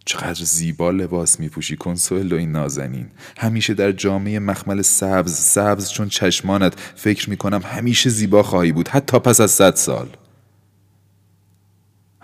چقدر 0.05 0.43
زیبا 0.43 0.91
لباس 0.91 1.39
می 1.39 1.49
پوشی 1.49 1.75
کنسولو 1.75 2.35
این 2.35 2.51
نازنین 2.51 3.11
همیشه 3.37 3.73
در 3.73 3.91
جامعه 3.91 4.39
مخمل 4.39 4.81
سبز 4.81 5.33
سبز 5.33 5.89
چون 5.89 6.09
چشمانت 6.09 6.79
فکر 6.95 7.29
می 7.29 7.37
کنم 7.37 7.61
همیشه 7.65 8.09
زیبا 8.09 8.43
خواهی 8.43 8.71
بود 8.71 8.87
حتی 8.87 9.19
پس 9.19 9.41
از 9.41 9.51
صد 9.51 9.75
سال 9.75 10.09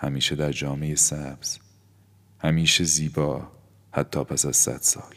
همیشه 0.05 0.35
در 0.35 0.51
جامعه 0.51 0.95
سبز 0.95 1.57
همیشه 2.39 2.83
زیبا 2.83 3.47
حتی 3.91 4.23
پس 4.23 4.45
از 4.45 4.55
صد 4.55 4.81
سال. 4.81 5.13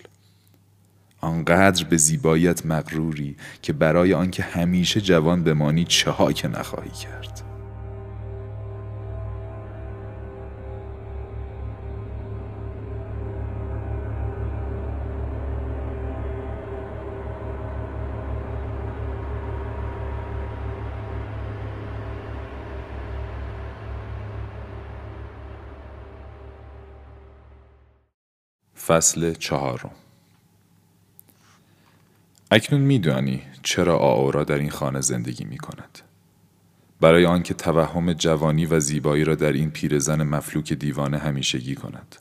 آنقدر 1.20 1.84
به 1.84 1.96
زیباییت 1.96 2.66
مغروری 2.66 3.36
که 3.62 3.72
برای 3.72 4.14
آنکه 4.14 4.42
همیشه 4.42 5.00
جوان 5.00 5.44
بمانی 5.44 5.84
چه 5.84 6.14
که 6.34 6.48
نخواهی 6.48 6.90
کرد. 6.90 7.37
فصل 28.88 29.34
چهارم 29.34 29.90
اکنون 32.50 32.80
میدانی 32.80 33.42
چرا 33.62 33.98
آورا 33.98 34.44
در 34.44 34.58
این 34.58 34.70
خانه 34.70 35.00
زندگی 35.00 35.44
می 35.44 35.58
کند. 35.58 35.98
برای 37.00 37.26
آنکه 37.26 37.54
توهم 37.54 38.12
جوانی 38.12 38.66
و 38.66 38.80
زیبایی 38.80 39.24
را 39.24 39.34
در 39.34 39.52
این 39.52 39.70
پیرزن 39.70 40.22
مفلوک 40.22 40.72
دیوانه 40.72 41.18
همیشگی 41.18 41.74
کند. 41.74 42.16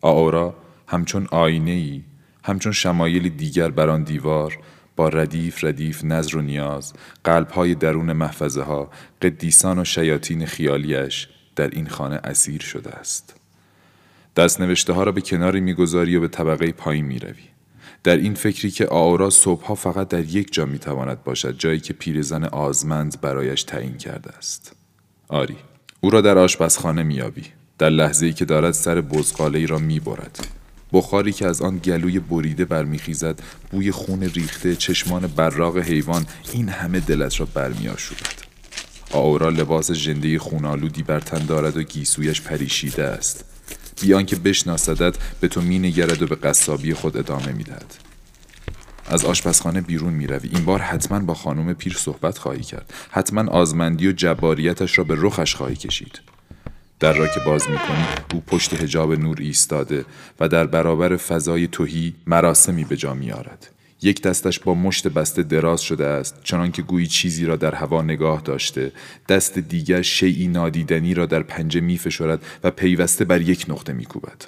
آورا 0.00 0.56
همچون 0.86 1.28
آینه 1.30 1.70
ای، 1.70 2.02
همچون 2.44 2.72
شمایل 2.72 3.28
دیگر 3.28 3.70
بر 3.70 3.90
آن 3.90 4.02
دیوار 4.02 4.58
با 4.96 5.08
ردیف 5.08 5.64
ردیف 5.64 6.04
نظر 6.04 6.36
و 6.36 6.42
نیاز 6.42 6.92
قلبهای 7.24 7.74
درون 7.74 8.12
محفظه 8.12 8.62
ها 8.62 8.90
قدیسان 9.22 9.78
و 9.78 9.84
شیاطین 9.84 10.46
خیالیش 10.46 11.28
در 11.56 11.68
این 11.68 11.88
خانه 11.88 12.20
اسیر 12.24 12.60
شده 12.60 12.90
است 12.90 13.43
دست 14.36 14.60
نوشته 14.60 14.92
ها 14.92 15.02
را 15.02 15.12
به 15.12 15.20
کناری 15.20 15.60
می‌گذاری 15.60 16.16
و 16.16 16.20
به 16.20 16.28
طبقه 16.28 16.72
پایین 16.72 17.04
می‌روی. 17.04 17.42
در 18.04 18.16
این 18.16 18.34
فکری 18.34 18.70
که 18.70 18.86
آورا 18.86 19.30
صبحها 19.30 19.74
فقط 19.74 20.08
در 20.08 20.24
یک 20.24 20.52
جا 20.52 20.66
می‌تواند 20.66 21.24
باشد 21.24 21.58
جایی 21.58 21.80
که 21.80 21.92
پیرزن 21.92 22.44
آزمند 22.44 23.20
برایش 23.20 23.62
تعیین 23.62 23.96
کرده 23.96 24.30
است. 24.36 24.76
آری 25.28 25.56
او 26.00 26.10
را 26.10 26.20
در 26.20 26.38
آشپزخانه 26.38 27.02
میابی 27.02 27.42
در 27.78 27.90
لحظه 27.90 28.26
ای 28.26 28.32
که 28.32 28.44
دارد 28.44 28.72
سر 28.72 29.00
بزقاله 29.00 29.58
ای 29.58 29.66
را 29.66 29.78
می‌برد. 29.78 30.48
بخاری 30.92 31.32
که 31.32 31.46
از 31.46 31.62
آن 31.62 31.78
گلوی 31.78 32.18
بریده 32.18 32.64
برمیخیزد 32.64 33.40
بوی 33.70 33.90
خون 33.90 34.22
ریخته 34.22 34.76
چشمان 34.76 35.26
براغ 35.26 35.78
حیوان 35.78 36.26
این 36.52 36.68
همه 36.68 37.00
دلت 37.00 37.40
را 37.40 37.46
برمیآشوبد. 37.54 38.44
آورا 39.12 39.48
لباس 39.48 39.92
ژنده 39.92 40.38
خونالودی 40.38 41.02
بر 41.02 41.20
تن 41.20 41.46
دارد 41.46 41.76
و 41.76 41.82
گیسویش 41.82 42.42
پریشیده 42.42 43.04
است. 43.04 43.53
بیان 44.02 44.26
که 44.26 44.36
بشناسدت 44.36 45.14
به 45.40 45.48
تو 45.48 45.60
مینگرد 45.60 46.22
و 46.22 46.26
به 46.26 46.36
قصابی 46.36 46.94
خود 46.94 47.16
ادامه 47.16 47.52
می‌دهد. 47.52 47.94
از 49.06 49.24
آشپزخانه 49.24 49.80
بیرون 49.80 50.12
می‌روی. 50.12 50.50
این 50.52 50.64
بار 50.64 50.80
حتما 50.80 51.20
با 51.20 51.34
خانم 51.34 51.74
پیر 51.74 51.96
صحبت 51.98 52.38
خواهی 52.38 52.62
کرد. 52.62 52.94
حتما 53.10 53.50
آزمندی 53.50 54.08
و 54.08 54.12
جباریتش 54.12 54.98
را 54.98 55.04
به 55.04 55.14
رخش 55.18 55.54
خواهی 55.54 55.76
کشید. 55.76 56.20
در 57.00 57.12
را 57.12 57.26
که 57.26 57.40
باز 57.46 57.62
می‌کنی 57.70 58.04
او 58.34 58.40
پشت 58.40 58.74
هجاب 58.74 59.12
نور 59.12 59.36
ایستاده 59.40 60.04
و 60.40 60.48
در 60.48 60.66
برابر 60.66 61.16
فضای 61.16 61.66
توهی 61.66 62.14
مراسمی 62.26 62.84
به 62.84 62.96
جا 62.96 63.14
میارد 63.14 63.70
یک 64.04 64.22
دستش 64.22 64.60
با 64.60 64.74
مشت 64.74 65.08
بسته 65.08 65.42
دراز 65.42 65.80
شده 65.80 66.06
است 66.06 66.40
چنان 66.42 66.72
که 66.72 66.82
گویی 66.82 67.06
چیزی 67.06 67.46
را 67.46 67.56
در 67.56 67.74
هوا 67.74 68.02
نگاه 68.02 68.40
داشته 68.40 68.92
دست 69.28 69.58
دیگر 69.58 70.02
شیعی 70.02 70.48
نادیدنی 70.48 71.14
را 71.14 71.26
در 71.26 71.42
پنجه 71.42 71.80
می 71.80 71.98
فشرد 71.98 72.42
و 72.64 72.70
پیوسته 72.70 73.24
بر 73.24 73.40
یک 73.40 73.66
نقطه 73.68 73.92
می 73.92 74.04
کوبد. 74.04 74.42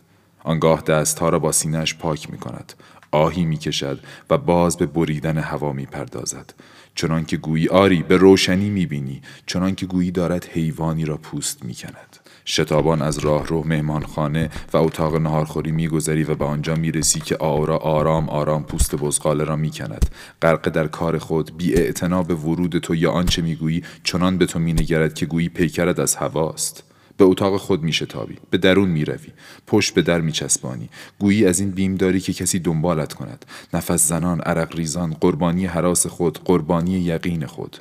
آنگاه 0.45 0.83
دستها 0.83 1.29
را 1.29 1.39
با 1.39 1.53
سینهش 1.53 1.95
پاک 1.95 2.31
می 2.31 2.39
کند. 2.39 2.73
آهی 3.11 3.45
می 3.45 3.59
کشد 3.59 4.01
و 4.31 4.39
باز 4.39 4.77
به 4.77 4.87
بریدن 4.87 5.39
هوا 5.39 5.73
می 5.73 5.87
پردازد. 5.87 6.55
چنان 6.95 7.25
که 7.25 7.37
گویی 7.37 7.69
آری 7.69 8.03
به 8.03 8.17
روشنی 8.17 8.71
می 8.71 8.87
بینی 8.87 9.23
چنان 9.47 9.75
که 9.75 9.87
گویی 9.87 10.11
دارد 10.11 10.45
حیوانی 10.45 11.05
را 11.05 11.17
پوست 11.17 11.65
می 11.65 11.75
کند. 11.75 12.17
شتابان 12.47 13.03
از 13.03 13.19
راه 13.19 13.47
رو 13.47 13.67
مهمانخانه 13.67 14.51
و 14.73 14.77
اتاق 14.77 15.17
نهارخوری 15.17 15.73
میگذری 15.73 16.25
و 16.25 16.35
به 16.35 16.45
آنجا 16.45 16.75
می‌رسی 16.75 17.21
که 17.21 17.37
آورا 17.41 17.77
آرام 17.77 18.29
آرام 18.29 18.65
پوست 18.65 18.95
بزغاله 18.95 19.45
را 19.45 19.57
می‌کند. 19.57 20.11
غرق 20.43 20.69
در 20.69 20.87
کار 20.87 21.19
خود 21.19 21.57
بی 21.57 21.93
به 22.29 22.35
ورود 22.35 22.79
تو 22.79 22.95
یا 22.95 23.11
آنچه 23.11 23.43
می‌گویی 23.43 23.83
چنان 24.05 24.39
به 24.39 24.47
تو 24.47 24.59
مینگرد 24.59 25.15
که 25.15 25.27
گویی 25.27 25.49
پیکرد 25.49 26.01
از 26.01 26.17
هواست. 26.17 26.83
به 27.17 27.25
اتاق 27.25 27.57
خود 27.57 27.83
میشتابی 27.83 28.37
به 28.51 28.59
درون 28.59 28.89
می‌روی 28.89 29.29
پشت 29.67 29.95
به 29.95 30.03
در 30.03 30.21
میچسبانی. 30.21 30.89
گویی 31.19 31.47
از 31.47 31.61
این 31.61 31.71
بیم 31.71 31.95
داری 31.95 32.21
که 32.21 32.33
کسی 32.33 32.59
دنبالت 32.59 33.13
کند. 33.13 33.45
نفس 33.75 34.09
زنان 34.09 34.41
عرق 34.41 34.77
ریزان 34.77 35.17
قربانی 35.21 35.67
حراس 35.67 36.07
خود 36.07 36.39
قربانی 36.45 36.91
یقین 36.91 37.47
خود. 37.47 37.77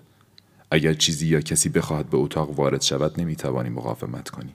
اگر 0.71 0.93
چیزی 0.93 1.27
یا 1.27 1.41
کسی 1.41 1.69
بخواهد 1.69 2.09
به 2.09 2.17
اتاق 2.17 2.59
وارد 2.59 2.81
شود 2.81 3.21
نمی‌توانی 3.21 3.69
مقاومت 3.69 4.29
کنی. 4.29 4.53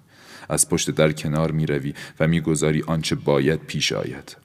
از 0.49 0.69
پشت 0.69 0.91
در 0.91 1.13
کنار 1.13 1.51
می‌روی 1.51 1.95
و 2.21 2.27
می‌گذاری 2.27 2.83
آنچه 2.87 3.15
باید 3.15 3.61
پیش 3.61 3.93
آید. 3.93 4.37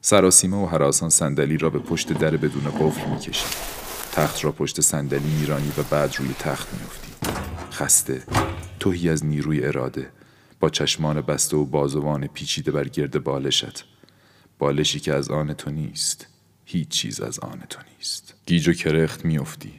سراسیمه 0.00 0.56
و 0.56 0.66
حراسان 0.66 1.10
صندلی 1.10 1.58
را 1.58 1.70
به 1.70 1.78
پشت 1.78 2.12
در 2.12 2.36
بدون 2.36 2.64
قفل 2.64 3.10
می‌کشی. 3.10 3.46
تخت 4.12 4.44
را 4.44 4.52
پشت 4.52 4.80
صندلی 4.80 5.30
میرانی 5.40 5.72
و 5.78 5.82
بعد 5.82 6.16
روی 6.18 6.34
تخت 6.38 6.68
میافتی. 6.74 7.12
خسته 7.72 8.22
توهی 8.80 9.08
از 9.08 9.24
نیروی 9.24 9.64
اراده. 9.64 10.10
با 10.60 10.70
چشمان 10.70 11.20
بسته 11.20 11.56
و 11.56 11.64
بازوان 11.64 12.26
پیچیده 12.26 12.70
بر 12.70 12.88
گرد 12.88 13.24
بالشت. 13.24 13.84
بالشی 14.58 15.00
که 15.00 15.14
از 15.14 15.30
آن 15.30 15.54
تو 15.54 15.70
نیست 15.70 16.26
هیچ 16.64 16.88
چیز 16.88 17.20
از 17.20 17.38
آن 17.38 17.62
تو 17.70 17.80
نیست. 17.96 18.34
گیج 18.46 18.68
و 18.68 18.72
کرخت 18.72 19.24
میافتی. 19.24 19.72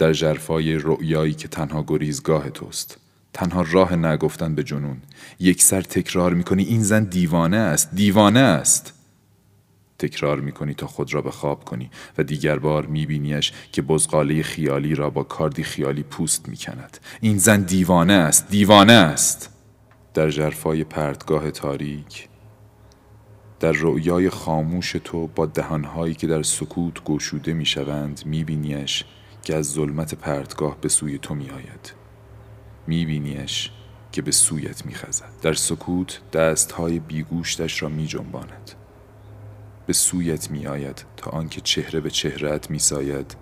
در 0.00 0.12
جرفای 0.12 0.74
رؤیایی 0.74 1.34
که 1.34 1.48
تنها 1.48 1.84
گریزگاه 1.86 2.50
توست. 2.50 2.98
تنها 3.32 3.64
راه 3.70 3.96
نگفتن 3.96 4.54
به 4.54 4.64
جنون. 4.64 5.02
یک 5.40 5.62
سر 5.62 5.82
تکرار 5.82 6.34
می‌کنی 6.34 6.62
این 6.62 6.82
زن 6.82 7.04
دیوانه 7.04 7.56
است 7.56 7.94
دیوانه 7.94 8.40
است. 8.40 8.92
تکرار 9.98 10.40
می‌کنی 10.40 10.74
تا 10.74 10.86
خود 10.86 11.14
را 11.14 11.22
به 11.22 11.30
خواب 11.30 11.64
کنی 11.64 11.90
و 12.18 12.22
دیگر 12.22 12.58
بار 12.58 12.86
میبینیش 12.86 13.52
که 13.72 13.82
بزغاله 13.82 14.42
خیالی 14.42 14.94
را 14.94 15.10
با 15.10 15.22
کاردی 15.22 15.62
خیالی 15.62 16.02
پوست 16.02 16.48
می‌کند. 16.48 16.98
این 17.20 17.38
زن 17.38 17.62
دیوانه 17.62 18.12
است 18.12 18.50
دیوانه 18.50 18.92
است. 18.92 19.50
در 20.14 20.30
جرفای 20.30 20.84
پرتگاه 20.84 21.50
تاریک 21.50 22.28
در 23.60 23.72
رؤیای 23.72 24.30
خاموش 24.30 24.92
تو 25.04 25.26
با 25.26 25.46
دهانهایی 25.46 26.14
که 26.14 26.26
در 26.26 26.42
سکوت 26.42 27.04
گشوده 27.04 27.52
می‌شوند 27.52 28.22
میبینیش 28.26 29.04
که 29.42 29.56
از 29.56 29.72
ظلمت 29.72 30.14
پرتگاه 30.14 30.76
به 30.80 30.88
سوی 30.88 31.18
تو 31.18 31.34
می 31.34 31.50
آید 31.50 31.92
می 32.86 33.06
بینیش 33.06 33.70
که 34.12 34.22
به 34.22 34.30
سویت 34.30 34.86
می 34.86 34.94
خزد. 34.94 35.30
در 35.42 35.54
سکوت 35.54 36.20
دستهای 36.32 36.98
بیگوشتش 36.98 37.82
را 37.82 37.88
می 37.88 38.06
جنباند. 38.06 38.70
به 39.86 39.92
سویت 39.92 40.50
می 40.50 40.66
آید 40.66 41.04
تا 41.16 41.30
آنکه 41.30 41.60
چهره 41.60 42.00
به 42.00 42.10
چهره‌ات 42.10 42.70
می 42.70 42.78
ساید 42.78 43.36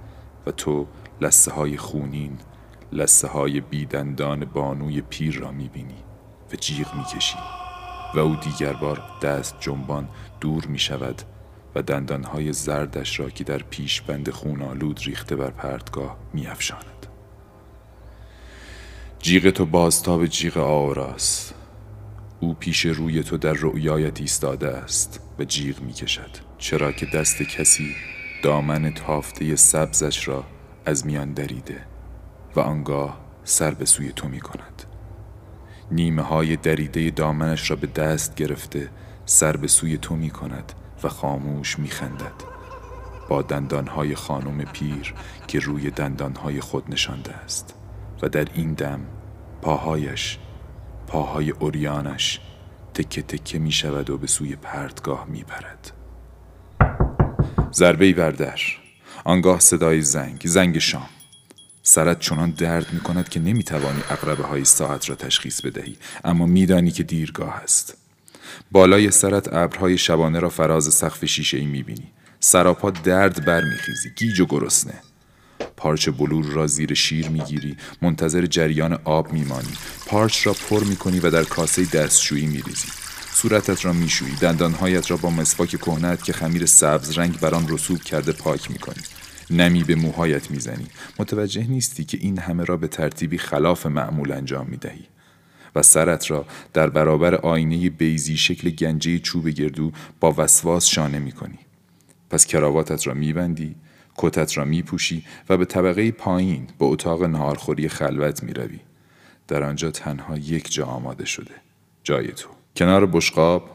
و 0.46 0.51
تو 0.51 0.86
لثه 1.20 1.53
های 1.53 1.76
خونین 1.76 2.38
لثه 2.93 3.28
های 3.28 3.61
بیدندان 3.61 4.44
بانوی 4.44 5.01
پیر 5.01 5.38
را 5.38 5.53
می 5.53 5.68
بینی 5.68 6.05
و 6.53 6.57
جیغ 6.57 6.94
می 6.94 7.05
کشی 7.05 7.38
و 8.14 8.18
او 8.18 8.36
دیگر 8.36 8.72
بار 8.72 9.03
دست 9.22 9.57
جنبان 9.61 10.09
دور 10.40 10.66
می 10.66 10.78
شود 10.78 11.22
دندانهای 11.83 12.53
زردش 12.53 13.20
را 13.20 13.31
که 13.31 13.45
در 13.45 13.59
پیش 13.59 14.01
بند 14.01 14.31
خونالود 14.31 15.01
ریخته 15.05 15.37
بر 15.37 15.51
پرتگاه 15.51 16.16
میافشاند. 16.33 17.07
جیغ 19.18 19.51
تو 19.51 19.66
بازتاب 19.66 20.26
جیغ 20.26 20.57
آوراست 20.57 21.55
او 22.41 22.55
پیش 22.55 22.87
روی 22.87 23.22
تو 23.22 23.37
در 23.37 23.53
رؤیایت 23.53 24.20
ایستاده 24.20 24.68
است 24.68 25.20
و 25.39 25.45
جیغ 25.45 25.81
می‌کشد 25.81 26.31
چرا 26.59 26.93
که 26.93 27.07
دست 27.07 27.43
کسی 27.43 27.95
دامن 28.43 28.95
تافته 28.95 29.57
سبزش 29.57 30.29
را 30.29 30.45
از 30.87 31.07
میان 31.07 31.33
دریده 31.33 31.81
و 32.57 32.61
آنگاه 32.61 33.20
سر 33.45 33.70
به 33.70 33.85
سوی 33.85 34.12
تو 34.12 34.29
می 34.29 34.41
کند 34.41 34.83
نیمه 35.91 36.22
های 36.22 36.57
دریده 36.57 37.11
دامنش 37.11 37.70
را 37.70 37.76
به 37.76 37.87
دست 37.87 38.35
گرفته 38.35 38.91
سر 39.26 39.57
به 39.57 39.66
سوی 39.66 39.99
تو 39.99 40.16
می 40.16 40.31
کند 40.31 40.72
و 41.03 41.09
خاموش 41.09 41.78
میخندد. 41.78 42.32
با 43.28 43.42
دندانهای 43.42 44.14
خانم 44.14 44.64
پیر 44.64 45.14
که 45.46 45.59
روی 45.59 45.90
دندانهای 45.90 46.61
خود 46.61 46.84
نشانده 46.88 47.34
است. 47.34 47.74
و 48.22 48.28
در 48.28 48.46
این 48.55 48.72
دم 48.72 49.01
پاهایش 49.62 50.38
پاهای 51.07 51.51
اوریانش 51.51 52.40
تکه 52.94 53.22
تکه 53.22 53.59
می 53.59 53.72
شود 53.72 54.11
و 54.11 54.18
به 54.18 54.26
سوی 54.26 54.57
پرتگاه 54.57 55.26
می 55.28 55.44
پرد. 55.44 55.92
ضربه 57.72 58.12
بردر 58.12 58.61
آنگاه 59.24 59.61
صدای 59.61 60.03
زنگ 60.03 60.40
زنگ 60.44 60.78
شام. 60.78 61.09
سرت 61.82 62.20
چنان 62.20 62.51
درد 62.51 62.92
می 62.92 63.01
کند 63.01 63.28
که 63.28 63.40
نمی 63.40 63.62
توانی 63.62 64.01
های 64.51 64.64
ساعت 64.64 65.11
را 65.11 65.14
تشخیص 65.14 65.61
بدهی. 65.61 65.96
اما 66.24 66.46
میدانی 66.46 66.90
که 66.90 67.03
دیرگاه 67.03 67.55
است. 67.55 67.97
بالای 68.72 69.11
سرت 69.11 69.52
ابرهای 69.52 69.98
شبانه 69.98 70.38
را 70.38 70.48
فراز 70.48 70.94
سقف 70.94 71.24
شیشه 71.24 71.59
ای 71.59 71.66
می‌بینی. 71.66 72.12
سراپا 72.40 72.90
درد 72.90 73.44
برمیخیزی 73.44 74.11
گیج 74.16 74.40
و 74.40 74.46
گرسنه. 74.46 74.94
پارچ 75.76 76.09
بلور 76.09 76.44
را 76.44 76.66
زیر 76.66 76.94
شیر 76.94 77.28
می‌گیری 77.28 77.76
منتظر 78.02 78.46
جریان 78.46 78.98
آب 79.04 79.32
میمانی. 79.32 79.72
پارچ 80.06 80.46
را 80.46 80.52
پر 80.52 80.84
می‌کنی 80.84 81.20
و 81.20 81.30
در 81.30 81.44
کاسه 81.44 81.84
دستشویی 81.84 82.46
میریزی. 82.46 82.88
صورتت 83.32 83.84
را 83.84 83.92
میشویی 83.92 84.34
دندانهایت 84.34 85.11
را 85.11 85.16
با 85.16 85.30
مسواک 85.30 85.68
کهنت 85.68 86.24
که 86.24 86.32
خمیر 86.32 86.66
سبز 86.66 87.18
رنگ 87.18 87.40
بر 87.40 87.54
آن 87.54 87.68
رسوب 87.68 88.02
کرده 88.02 88.32
پاک 88.32 88.70
می‌کنی. 88.70 89.02
نمی 89.50 89.84
به 89.84 89.94
موهایت 89.94 90.50
می‌زنی. 90.50 90.86
متوجه 91.18 91.66
نیستی 91.66 92.04
که 92.04 92.18
این 92.20 92.38
همه 92.38 92.64
را 92.64 92.76
به 92.76 92.88
ترتیبی 92.88 93.38
خلاف 93.38 93.86
معمول 93.86 94.32
انجام 94.32 94.66
می‌دهی. 94.70 95.04
سرت 95.83 96.31
را 96.31 96.47
در 96.72 96.91
برابر 96.91 97.35
آینه 97.35 97.91
بیزی 97.91 98.37
شکل 98.37 98.70
گنجه 98.70 99.18
چوب 99.18 99.49
گردو 99.49 99.93
با 100.20 100.35
وسواس 100.37 100.87
شانه 100.87 101.18
می 101.18 101.33
کنی. 101.33 101.59
پس 102.31 102.47
کراواتت 102.47 103.07
را 103.07 103.14
میبندی 103.14 103.74
کتت 104.16 104.59
را 104.59 104.64
میپوشی 104.64 105.24
و 105.49 105.57
به 105.57 105.64
طبقه 105.64 106.11
پایین 106.11 106.66
به 106.79 106.85
اتاق 106.85 107.24
نهارخوری 107.24 107.89
خلوت 107.89 108.43
می‌روی. 108.43 108.79
در 109.49 109.62
آنجا 109.62 109.91
تنها 109.91 110.39
یک 110.39 110.72
جا 110.72 110.87
آماده 110.87 111.24
شده 111.24 111.55
جای 112.05 112.29
تو. 112.29 112.49
کنار 112.76 113.07
بشقاب 113.07 113.70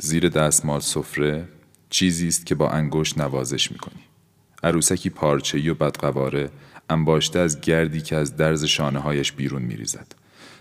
زیر 0.00 0.28
دستمال 0.28 0.80
سفره 0.80 1.48
چیزی 1.90 2.28
است 2.28 2.46
که 2.46 2.54
با 2.54 2.70
انگشت 2.70 3.18
نوازش 3.18 3.72
می‌کنی. 3.72 4.00
عروسکی 4.62 5.10
پارچه‌ای 5.10 5.68
و 5.68 5.74
بدقواره 5.74 6.50
انباشته 6.90 7.38
از 7.38 7.60
گردی 7.60 8.00
که 8.00 8.16
از 8.16 8.36
درز 8.36 8.64
شانه 8.64 8.98
هایش 8.98 9.32
بیرون 9.32 9.62
میریزد. 9.62 10.06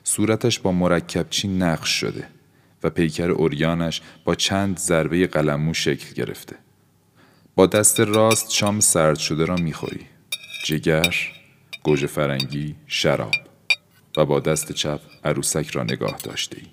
صورتش 0.07 0.59
با 0.59 0.71
مرکبچی 0.71 1.47
نقش 1.47 1.89
شده 1.89 2.27
و 2.83 2.89
پیکر 2.89 3.31
اوریانش 3.31 4.01
با 4.25 4.35
چند 4.35 4.77
ضربه 4.77 5.27
قلمو 5.27 5.73
شکل 5.73 6.13
گرفته. 6.13 6.55
با 7.55 7.65
دست 7.65 7.99
راست 7.99 8.51
شام 8.51 8.79
سرد 8.79 9.17
شده 9.17 9.45
را 9.45 9.55
می‌خوری. 9.55 10.05
جگر 10.65 11.15
گوجه 11.83 12.07
فرنگی 12.07 12.75
شراب. 12.87 13.33
و 14.17 14.25
با 14.25 14.39
دست 14.39 14.71
چپ 14.71 14.99
عروسک 15.23 15.69
را 15.69 15.83
نگاه 15.83 16.17
داشته 16.23 16.57
ای 16.61 16.67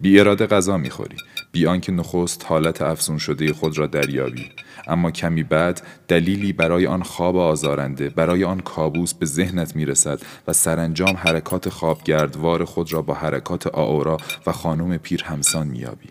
بی 0.00 0.20
اراده 0.20 0.46
غذا 0.46 0.76
می‌خوری. 0.76 1.16
بی 1.52 1.66
آنکه 1.66 1.92
نخست 1.92 2.44
حالت 2.46 2.82
افزون 2.82 3.18
شده 3.18 3.52
خود 3.52 3.78
را 3.78 3.86
دریابی. 3.86 4.50
اما 4.88 5.10
کمی 5.10 5.42
بعد 5.42 5.82
دلیلی 6.08 6.52
برای 6.52 6.86
آن 6.86 7.02
خواب 7.02 7.36
آزارنده 7.36 8.08
برای 8.08 8.44
آن 8.44 8.60
کابوس 8.60 9.14
به 9.14 9.26
ذهنت 9.26 9.76
می‌رسد 9.76 10.20
و 10.48 10.52
سرانجام 10.52 11.16
حرکات 11.16 11.68
خوابگردوار 11.68 12.64
خود 12.64 12.92
را 12.92 13.02
با 13.02 13.14
حرکات 13.14 13.66
آورا 13.66 14.16
و 14.46 14.52
خانم 14.52 14.96
پیر 14.96 15.24
همسان 15.24 15.66
میابی 15.66 16.08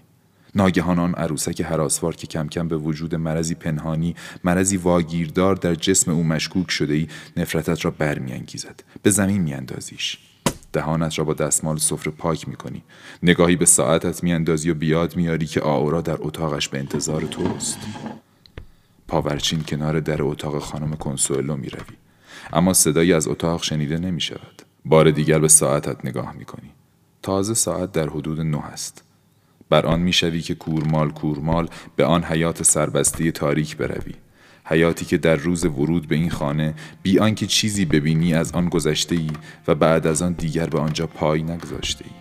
ناگهان 0.55 0.99
آن 0.99 1.13
عروسک 1.13 1.61
حراسوار 1.61 2.15
که 2.15 2.27
کم 2.27 2.47
کم 2.47 2.67
به 2.67 2.77
وجود 2.77 3.15
مرضی 3.15 3.55
پنهانی 3.55 4.15
مرضی 4.43 4.77
واگیردار 4.77 5.55
در 5.55 5.75
جسم 5.75 6.11
او 6.11 6.23
مشکوک 6.23 6.71
شده 6.71 6.93
ای 6.93 7.07
نفرتت 7.37 7.85
را 7.85 7.91
برمیانگیزد. 7.91 8.83
به 9.03 9.09
زمین 9.09 9.41
میاندازیش. 9.41 10.17
دهانت 10.77 11.19
را 11.19 11.25
با 11.25 11.33
دستمال 11.33 11.77
سفره 11.77 12.11
پاک 12.11 12.47
می‌کنی 12.47 12.83
نگاهی 13.23 13.55
به 13.55 13.65
ساعتت 13.65 14.23
میاندازی 14.23 14.69
و 14.69 14.73
بیاد 14.73 15.15
میاری 15.15 15.45
که 15.45 15.61
آورا 15.61 16.01
در 16.01 16.17
اتاقش 16.19 16.67
به 16.67 16.79
انتظار 16.79 17.21
توست 17.21 17.77
پاورچین 19.07 19.63
کنار 19.63 19.99
در 19.99 20.23
اتاق 20.23 20.59
خانم 20.59 20.95
کنسولو 20.95 21.55
می‌روی 21.55 21.95
اما 22.53 22.73
صدایی 22.73 23.13
از 23.13 23.27
اتاق 23.27 23.63
شنیده 23.63 23.97
نمی 23.97 24.21
شود. 24.21 24.61
بار 24.85 25.11
دیگر 25.11 25.39
به 25.39 25.47
ساعتت 25.47 26.05
نگاه 26.05 26.33
می 26.33 26.45
کنی. 26.45 26.71
تازه 27.21 27.53
ساعت 27.53 27.91
در 27.91 28.09
حدود 28.09 28.41
نه 28.41 28.65
است. 28.65 29.03
بر 29.69 29.85
آن 29.85 29.99
می‌شوی 29.99 30.41
که 30.41 30.55
کورمال 30.55 31.11
کورمال 31.11 31.69
به 31.95 32.05
آن 32.05 32.23
حیات 32.23 32.63
سربسته 32.63 33.31
تاریک 33.31 33.77
بروی 33.77 34.13
حیاتی 34.69 35.05
که 35.05 35.17
در 35.17 35.35
روز 35.35 35.65
ورود 35.65 36.07
به 36.07 36.15
این 36.15 36.29
خانه 36.29 36.73
بی 37.03 37.19
آنکه 37.19 37.47
چیزی 37.47 37.85
ببینی 37.85 38.33
از 38.33 38.51
آن 38.51 38.69
گذشته 38.69 39.15
ای 39.15 39.29
و 39.67 39.75
بعد 39.75 40.07
از 40.07 40.21
آن 40.21 40.33
دیگر 40.33 40.65
به 40.65 40.79
آنجا 40.79 41.07
پای 41.07 41.43
نگذاشته 41.43 42.05
ای 42.05 42.11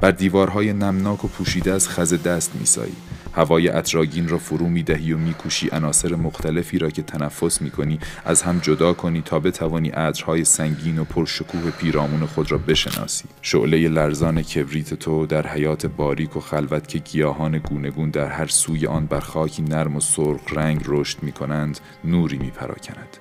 بر 0.00 0.10
دیوارهای 0.10 0.72
نمناک 0.72 1.24
و 1.24 1.28
پوشیده 1.28 1.72
از 1.72 1.88
خز 1.88 2.22
دست 2.22 2.54
میسایی. 2.54 2.96
هوای 3.36 3.68
اطراگین 3.68 4.28
را 4.28 4.38
فرو 4.38 4.68
می 4.68 4.82
دهی 4.82 5.12
و 5.12 5.18
میکوشی 5.18 5.68
عناصر 5.72 6.14
مختلفی 6.14 6.78
را 6.78 6.90
که 6.90 7.02
تنفس 7.02 7.62
می 7.62 7.70
کنی 7.70 7.98
از 8.24 8.42
هم 8.42 8.58
جدا 8.58 8.92
کنی 8.92 9.22
تا 9.22 9.40
بتوانی 9.40 9.88
عطرهای 9.88 10.44
سنگین 10.44 10.98
و 10.98 11.04
پرشکوه 11.04 11.70
پیرامون 11.70 12.26
خود 12.26 12.52
را 12.52 12.58
بشناسی 12.58 13.24
شعله 13.42 13.88
لرزان 13.88 14.42
کبریت 14.42 14.94
تو 14.94 15.26
در 15.26 15.46
حیات 15.46 15.86
باریک 15.86 16.36
و 16.36 16.40
خلوت 16.40 16.88
که 16.88 16.98
گیاهان 16.98 17.58
گونگون 17.58 18.10
در 18.10 18.28
هر 18.28 18.46
سوی 18.46 18.86
آن 18.86 19.06
بر 19.06 19.20
خاکی 19.20 19.62
نرم 19.62 19.96
و 19.96 20.00
سرخ 20.00 20.40
رنگ 20.52 20.80
رشد 20.86 21.22
می 21.22 21.32
کنند 21.32 21.80
نوری 22.04 22.38
می 22.38 22.50
پراکند. 22.50 23.16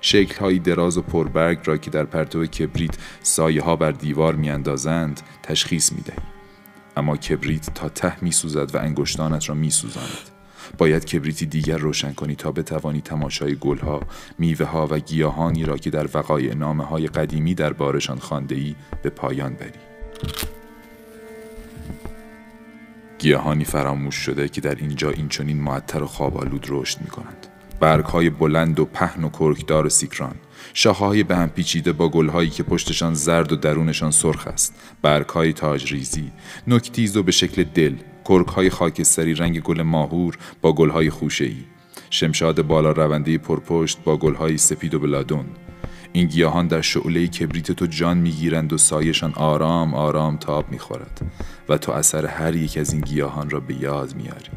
شکلهایی 0.00 0.58
دراز 0.58 0.98
و 0.98 1.02
پربرگ 1.02 1.58
را 1.64 1.76
که 1.76 1.90
در 1.90 2.04
پرتو 2.04 2.46
کبریت 2.46 2.94
سایه 3.22 3.62
ها 3.62 3.76
بر 3.76 3.90
دیوار 3.90 4.34
میاندازند 4.34 5.20
تشخیص 5.42 5.92
می 5.92 6.00
دهی. 6.00 6.39
اما 6.96 7.16
کبریت 7.16 7.74
تا 7.74 7.88
ته 7.88 8.24
می 8.24 8.32
سوزد 8.32 8.74
و 8.74 8.78
انگشتانت 8.78 9.48
را 9.48 9.54
می 9.54 9.70
سوزاند. 9.70 10.30
باید 10.78 11.04
کبریتی 11.04 11.46
دیگر 11.46 11.76
روشن 11.76 12.12
کنی 12.12 12.34
تا 12.34 12.52
بتوانی 12.52 13.00
تماشای 13.00 13.56
گلها، 13.60 14.00
میوه 14.38 14.66
ها 14.66 14.86
و 14.90 14.98
گیاهانی 14.98 15.64
را 15.64 15.76
که 15.76 15.90
در 15.90 16.08
وقای 16.14 16.54
نامه 16.54 16.84
های 16.84 17.06
قدیمی 17.06 17.54
در 17.54 17.72
بارشان 17.72 18.18
خانده 18.18 18.54
ای 18.54 18.74
به 19.02 19.10
پایان 19.10 19.54
بری. 19.54 19.80
گیاهانی 23.18 23.64
فراموش 23.64 24.14
شده 24.14 24.48
که 24.48 24.60
در 24.60 24.74
اینجا 24.74 25.10
این 25.10 25.28
چنین 25.28 25.60
معطر 25.60 26.02
و 26.02 26.06
خوابالود 26.06 26.66
رشد 26.68 27.00
می 27.00 27.08
کنند. 27.08 27.46
برگ 27.80 28.04
های 28.04 28.30
بلند 28.30 28.80
و 28.80 28.84
پهن 28.84 29.24
و 29.24 29.30
کرکدار 29.30 29.88
سیکران 29.88 30.34
شاخه‌های 30.74 31.22
به 31.22 31.36
هم 31.36 31.48
پیچیده 31.48 31.92
با 31.92 32.08
گلهایی 32.08 32.50
که 32.50 32.62
پشتشان 32.62 33.14
زرد 33.14 33.52
و 33.52 33.56
درونشان 33.56 34.10
سرخ 34.10 34.46
است. 34.46 34.74
برگهای 35.02 35.52
تاج 35.52 35.92
ریزی 35.92 36.32
نکتیز 36.66 37.16
و 37.16 37.22
به 37.22 37.32
شکل 37.32 37.64
دل. 37.64 37.94
کرکهای 38.24 38.70
خاکستری 38.70 39.34
رنگ 39.34 39.62
گل 39.62 39.82
ماهور 39.82 40.38
با 40.62 40.72
گلهای 40.72 41.10
خوشه‌ای. 41.10 41.64
شمشاد 42.10 42.62
بالا 42.62 42.92
رونده 42.92 43.38
پرپشت 43.38 43.98
با 44.04 44.16
گلهای 44.16 44.58
سپید 44.58 44.94
و 44.94 44.98
بلادون. 44.98 45.46
این 46.12 46.26
گیاهان 46.26 46.66
در 46.66 46.80
شعله 46.80 47.26
کبریت 47.26 47.72
تو 47.72 47.86
جان 47.86 48.18
می‌گیرند 48.18 48.72
و 48.72 48.78
سایشان 48.78 49.32
آرام 49.34 49.94
آرام 49.94 50.36
تاب 50.36 50.70
می‌خورد. 50.70 51.20
و 51.68 51.78
تو 51.78 51.92
اثر 51.92 52.26
هر 52.26 52.54
یک 52.56 52.78
از 52.78 52.92
این 52.92 53.02
گیاهان 53.02 53.50
را 53.50 53.60
به 53.60 53.74
یاد 53.74 54.14
میاری 54.14 54.50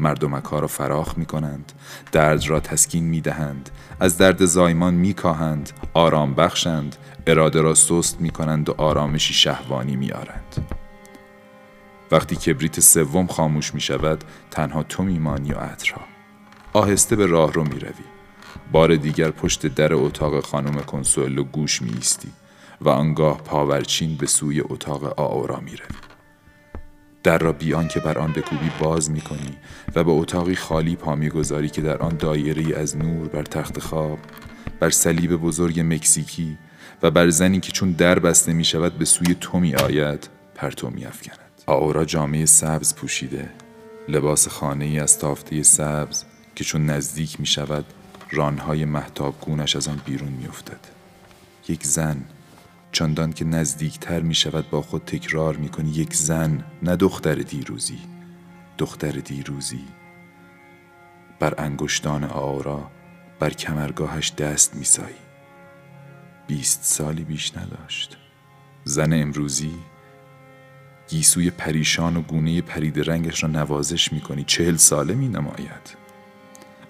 مردمک 0.00 0.44
ها 0.44 0.58
را 0.58 0.66
فراخ 0.66 1.18
می 1.18 1.26
کنند 1.26 1.72
درد 2.12 2.48
را 2.48 2.60
تسکین 2.60 3.04
می 3.04 3.20
دهند 3.20 3.70
از 4.00 4.18
درد 4.18 4.44
زایمان 4.44 4.94
می 4.94 5.14
کاهند 5.14 5.70
آرام 5.94 6.34
بخشند 6.34 6.96
اراده 7.26 7.60
را 7.60 7.74
سست 7.74 8.20
می 8.20 8.30
کنند 8.30 8.68
و 8.68 8.74
آرامشی 8.78 9.34
شهوانی 9.34 9.96
می 9.96 10.12
آرند. 10.12 10.66
وقتی 12.10 12.36
کبریت 12.36 12.80
سوم 12.80 13.26
خاموش 13.26 13.74
می 13.74 13.80
شود 13.80 14.24
تنها 14.50 14.82
تو 14.82 15.02
میمانی 15.02 15.52
و 15.52 15.58
عطرها 15.58 16.00
آهسته 16.72 17.16
به 17.16 17.26
راه 17.26 17.52
رو 17.52 17.64
می 17.64 17.80
روی. 17.80 17.92
بار 18.72 18.96
دیگر 18.96 19.30
پشت 19.30 19.66
در 19.66 19.94
اتاق 19.94 20.44
خانم 20.44 20.80
کنسولو 20.80 21.44
گوش 21.44 21.82
می 21.82 22.00
و 22.80 22.88
آنگاه 22.88 23.38
پاورچین 23.38 24.16
به 24.16 24.26
سوی 24.26 24.60
اتاق 24.60 25.20
آورا 25.20 25.60
می 25.60 25.76
روی. 25.76 26.15
در 27.26 27.38
را 27.38 27.52
بیان 27.52 27.88
که 27.88 28.00
بر 28.00 28.18
آن 28.18 28.32
بکوبی 28.32 28.70
باز 28.80 29.10
می 29.10 29.20
کنی 29.20 29.56
و 29.94 30.04
به 30.04 30.10
اتاقی 30.10 30.54
خالی 30.54 30.96
پا 30.96 31.16
گذاری 31.16 31.68
که 31.68 31.82
در 31.82 31.98
آن 31.98 32.16
دایره 32.16 32.78
از 32.78 32.96
نور 32.96 33.28
بر 33.28 33.42
تخت 33.42 33.78
خواب 33.78 34.18
بر 34.80 34.90
صلیب 34.90 35.36
بزرگ 35.36 35.80
مکزیکی 35.80 36.58
و 37.02 37.10
بر 37.10 37.30
زنی 37.30 37.60
که 37.60 37.72
چون 37.72 37.92
در 37.92 38.18
بسته 38.18 38.52
می 38.52 38.64
شود 38.64 38.98
به 38.98 39.04
سوی 39.04 39.36
تو 39.40 39.58
می 39.58 39.74
آید 39.74 40.28
پرتو 40.54 40.90
می 40.90 41.04
افکند 41.04 41.38
آورا 41.66 42.04
جامعه 42.04 42.46
سبز 42.46 42.94
پوشیده 42.94 43.50
لباس 44.08 44.48
خانه 44.48 44.84
ای 44.84 45.00
از 45.00 45.18
تافته 45.18 45.62
سبز 45.62 46.24
که 46.54 46.64
چون 46.64 46.86
نزدیک 46.86 47.40
می 47.40 47.46
شود 47.46 47.84
رانهای 48.30 48.84
محتاب 48.84 49.40
گونش 49.40 49.76
از 49.76 49.88
آن 49.88 50.00
بیرون 50.04 50.32
می 50.32 50.46
افتد. 50.46 50.80
یک 51.68 51.84
زن 51.84 52.24
چندان 52.96 53.32
که 53.32 53.44
نزدیکتر 53.44 54.20
می 54.20 54.34
شود 54.34 54.70
با 54.70 54.82
خود 54.82 55.04
تکرار 55.04 55.56
می 55.56 55.68
کنی 55.68 55.90
یک 55.90 56.14
زن 56.14 56.64
نه 56.82 56.96
دختر 56.96 57.34
دیروزی. 57.34 57.98
دختر 58.78 59.10
دیروزی 59.10 59.84
بر 61.40 61.54
انگشتان 61.58 62.24
آورا 62.24 62.90
بر 63.40 63.50
کمرگاهش 63.50 64.32
دست 64.32 64.74
می 64.74 64.84
سایی 64.84 65.16
بیست 66.46 66.84
سالی 66.84 67.24
بیش 67.24 67.56
نداشت. 67.56 68.16
زن 68.84 69.12
امروزی 69.12 69.74
گیسوی 71.08 71.50
پریشان 71.50 72.16
و 72.16 72.22
گونه 72.22 72.60
پرید 72.60 73.10
رنگش 73.10 73.42
را 73.42 73.48
نوازش 73.48 74.12
می 74.12 74.20
کنی 74.20 74.44
چهل 74.44 74.76
ساله 74.76 75.14
می 75.14 75.28
نماید 75.28 76.05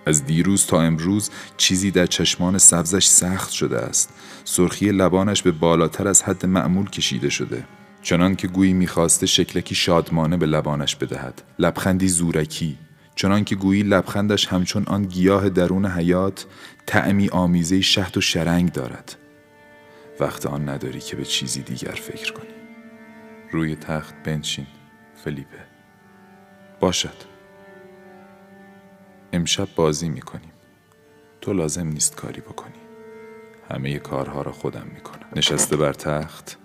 از 0.06 0.24
دیروز 0.24 0.66
تا 0.66 0.82
امروز 0.82 1.30
چیزی 1.56 1.90
در 1.90 2.06
چشمان 2.06 2.58
سبزش 2.58 3.06
سخت 3.06 3.50
شده 3.50 3.78
است. 3.78 4.12
سرخی 4.44 4.92
لبانش 4.92 5.42
به 5.42 5.50
بالاتر 5.50 6.08
از 6.08 6.22
حد 6.22 6.46
معمول 6.46 6.90
کشیده 6.90 7.30
شده. 7.30 7.64
چنان 8.02 8.36
که 8.36 8.48
گویی 8.48 8.72
می‌خواسته 8.72 9.26
شکلکی 9.26 9.74
شادمانه 9.74 10.36
به 10.36 10.46
لبانش 10.46 10.96
بدهد. 10.96 11.42
لبخندی 11.58 12.08
زورکی. 12.08 12.78
چنان 13.14 13.44
که 13.44 13.56
گویی 13.56 13.82
لبخندش 13.82 14.46
همچون 14.46 14.84
آن 14.86 15.02
گیاه 15.02 15.48
درون 15.48 15.86
حیات 15.86 16.46
تعمی 16.86 17.28
آمیزه 17.28 17.80
شهد 17.80 18.16
و 18.16 18.20
شرنگ 18.20 18.72
دارد. 18.72 19.16
وقت 20.20 20.46
آن 20.46 20.68
نداری 20.68 21.00
که 21.00 21.16
به 21.16 21.24
چیزی 21.24 21.62
دیگر 21.62 21.92
فکر 21.92 22.32
کنی. 22.32 22.46
روی 23.52 23.76
تخت 23.76 24.14
بنشین 24.24 24.66
فلیپه. 25.24 25.66
باشد. 26.80 27.35
امشب 29.36 29.68
بازی 29.76 30.08
می‌کنیم. 30.08 30.52
تو 31.40 31.52
لازم 31.52 31.86
نیست 31.86 32.16
کاری 32.16 32.40
بکنی. 32.40 32.72
همه 33.70 33.98
کارها 33.98 34.42
را 34.42 34.52
خودم 34.52 34.86
می‌کنم. 34.94 35.26
نشسته 35.36 35.76
بر 35.76 35.92
تخت 35.92 36.56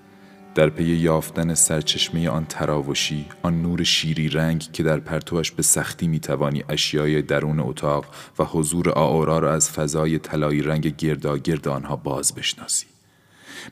در 0.55 0.69
پی 0.69 0.83
یافتن 0.83 1.53
سرچشمه 1.53 2.29
آن 2.29 2.45
تراوشی 2.45 3.25
آن 3.41 3.61
نور 3.61 3.83
شیری 3.83 4.29
رنگ 4.29 4.71
که 4.71 4.83
در 4.83 4.99
پرتوش 4.99 5.51
به 5.51 5.63
سختی 5.63 6.07
می‌توانی 6.07 6.63
اشیای 6.69 7.21
درون 7.21 7.59
اتاق 7.59 8.05
و 8.39 8.43
حضور 8.43 8.89
آورا 8.89 9.39
را 9.39 9.53
از 9.53 9.69
فضای 9.69 10.19
طلایی 10.19 10.61
رنگ 10.61 10.95
گرد 11.43 11.67
آنها 11.67 11.95
باز 11.95 12.35
بشناسی. 12.35 12.85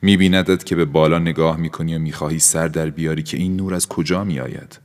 میبیندت 0.02 0.64
که 0.64 0.76
به 0.76 0.84
بالا 0.84 1.18
نگاه 1.18 1.56
می‌کنی 1.56 1.94
و 1.94 1.98
می‌خواهی 1.98 2.38
سر 2.38 2.68
در 2.68 2.90
بیاری 2.90 3.22
که 3.22 3.36
این 3.36 3.56
نور 3.56 3.74
از 3.74 3.88
کجا 3.88 4.24
میآید؟ 4.24 4.78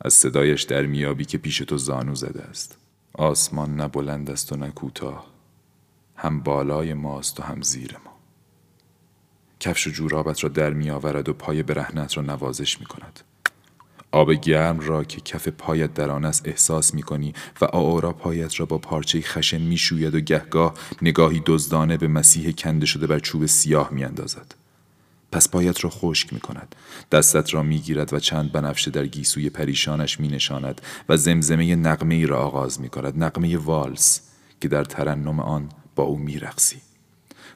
از 0.00 0.14
صدایش 0.14 0.62
در 0.62 0.82
میابی 0.86 1.24
که 1.24 1.38
پیش 1.38 1.58
تو 1.58 1.78
زانو 1.78 2.14
زده 2.14 2.42
است. 2.42 2.78
آسمان 3.14 3.76
نه 3.76 3.88
بلند 3.88 4.30
است 4.30 4.52
و 4.52 4.56
نه 4.56 4.70
کوتاه 4.70 5.26
هم 6.16 6.40
بالای 6.40 6.94
ماست 6.94 7.40
و 7.40 7.42
هم 7.42 7.62
زیر 7.62 7.96
ما 8.04 8.14
کفش 9.60 9.86
و 9.86 9.90
جورابت 9.90 10.44
را 10.44 10.48
در 10.50 10.70
می 10.70 10.90
آورد 10.90 11.28
و 11.28 11.32
پای 11.32 11.62
برهنت 11.62 12.16
را 12.16 12.22
نوازش 12.22 12.80
می 12.80 12.86
کند. 12.86 13.20
آب 14.12 14.32
گرم 14.32 14.80
را 14.80 15.04
که 15.04 15.20
کف 15.20 15.48
پایت 15.48 15.94
در 15.94 16.10
آن 16.10 16.24
است 16.24 16.48
احساس 16.48 16.94
می 16.94 17.02
کنی 17.02 17.34
و 17.60 17.64
آورا 17.64 18.12
پایت 18.12 18.60
را 18.60 18.66
با 18.66 18.78
پارچه 18.78 19.20
خشن 19.20 19.60
می 19.60 19.76
شوید 19.76 20.14
و 20.14 20.20
گهگاه 20.20 20.74
نگاهی 21.02 21.42
دزدانه 21.46 21.96
به 21.96 22.08
مسیح 22.08 22.52
کنده 22.52 22.86
شده 22.86 23.06
بر 23.06 23.18
چوب 23.18 23.46
سیاه 23.46 23.88
می 23.92 24.04
اندازد. 24.04 24.54
پس 25.34 25.48
پایت 25.48 25.84
را 25.84 25.90
خشک 25.90 26.32
می 26.32 26.40
کند. 26.40 26.74
دستت 27.12 27.54
را 27.54 27.62
می 27.62 27.78
گیرد 27.78 28.12
و 28.12 28.18
چند 28.18 28.52
بنفشه 28.52 28.90
در 28.90 29.06
گیسوی 29.06 29.50
پریشانش 29.50 30.20
می 30.20 30.28
نشاند 30.28 30.80
و 31.08 31.16
زمزمه 31.16 31.76
نقمه 31.76 32.14
ای 32.14 32.26
را 32.26 32.38
آغاز 32.38 32.80
می 32.80 32.88
کند. 32.88 33.24
نقمه 33.24 33.56
والس 33.56 34.20
که 34.60 34.68
در 34.68 34.84
ترنم 34.84 35.40
آن 35.40 35.68
با 35.96 36.04
او 36.04 36.18
می 36.18 36.38
رقصی. 36.38 36.76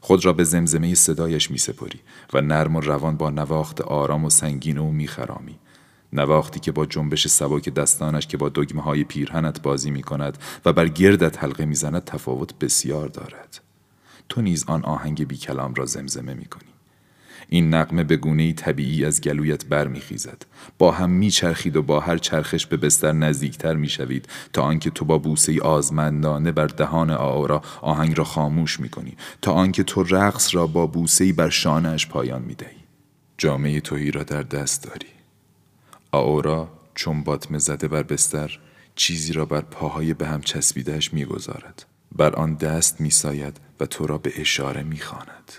خود 0.00 0.24
را 0.24 0.32
به 0.32 0.44
زمزمه 0.44 0.94
صدایش 0.94 1.50
می 1.50 1.58
سپری 1.58 2.00
و 2.32 2.40
نرم 2.40 2.76
و 2.76 2.80
روان 2.80 3.16
با 3.16 3.30
نواخت 3.30 3.80
آرام 3.80 4.24
و 4.24 4.30
سنگین 4.30 4.78
او 4.78 4.92
می 4.92 5.08
خرامی. 5.08 5.58
نواختی 6.12 6.60
که 6.60 6.72
با 6.72 6.86
جنبش 6.86 7.28
سبک 7.28 7.68
دستانش 7.68 8.26
که 8.26 8.36
با 8.36 8.48
دگمه 8.48 8.82
های 8.82 9.04
پیرهنت 9.04 9.62
بازی 9.62 9.90
می 9.90 10.02
کند 10.02 10.38
و 10.64 10.72
بر 10.72 10.88
گردت 10.88 11.42
حلقه 11.42 11.64
می 11.64 11.74
زند 11.74 12.04
تفاوت 12.04 12.58
بسیار 12.58 13.08
دارد. 13.08 13.60
تو 14.28 14.42
نیز 14.42 14.64
آن 14.68 14.84
آهنگ 14.84 15.28
بی 15.28 15.36
کلام 15.36 15.74
را 15.74 15.86
زمزمه 15.86 16.34
می 16.34 16.44
کنی. 16.44 16.77
این 17.48 17.74
نقمه 17.74 18.04
به 18.04 18.16
گونه 18.16 18.52
طبیعی 18.52 19.04
از 19.04 19.20
گلویت 19.20 19.66
برمیخیزد. 19.66 20.46
با 20.78 20.92
هم 20.92 21.10
میچرخید 21.10 21.76
و 21.76 21.82
با 21.82 22.00
هر 22.00 22.18
چرخش 22.18 22.66
به 22.66 22.76
بستر 22.76 23.12
نزدیکتر 23.12 23.74
می‌شوید 23.74 24.28
تا 24.52 24.62
آنکه 24.62 24.90
تو 24.90 25.04
با 25.04 25.18
بوسه 25.18 25.60
آزمندانه 25.60 26.52
بر 26.52 26.66
دهان 26.66 27.10
آورا 27.10 27.62
آهنگ 27.80 28.18
را 28.18 28.24
خاموش 28.24 28.80
می‌کنی 28.80 29.16
تا 29.42 29.52
آنکه 29.52 29.82
تو 29.82 30.02
رقص 30.02 30.54
را 30.54 30.66
با 30.66 30.86
بوسه 30.86 31.32
بر 31.32 31.48
شانهاش 31.48 32.06
پایان 32.06 32.42
می‌دهی. 32.42 32.76
جامعه 33.38 33.80
توهی 33.80 34.10
را 34.10 34.22
در 34.22 34.42
دست 34.42 34.84
داری. 34.84 35.06
آورا 36.12 36.68
چون 36.94 37.22
باطمه 37.22 37.58
زده 37.58 37.88
بر 37.88 38.02
بستر 38.02 38.58
چیزی 38.94 39.32
را 39.32 39.44
بر 39.44 39.60
پاهای 39.60 40.14
به 40.14 40.26
هم 40.26 40.40
چسبیدهش 40.40 41.12
می‌گذارد. 41.12 41.86
بر 42.16 42.34
آن 42.34 42.54
دست 42.54 43.00
میساید 43.00 43.60
و 43.80 43.86
تو 43.86 44.06
را 44.06 44.18
به 44.18 44.32
اشاره 44.40 44.82
می‌خواند. 44.82 45.52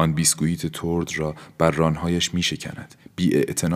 آن 0.00 0.12
بیسکویت 0.12 0.66
ترد 0.66 1.18
را 1.18 1.34
بر 1.58 1.70
رانهایش 1.70 2.34
می 2.34 2.42
شکند. 2.42 2.94
بی 3.16 3.30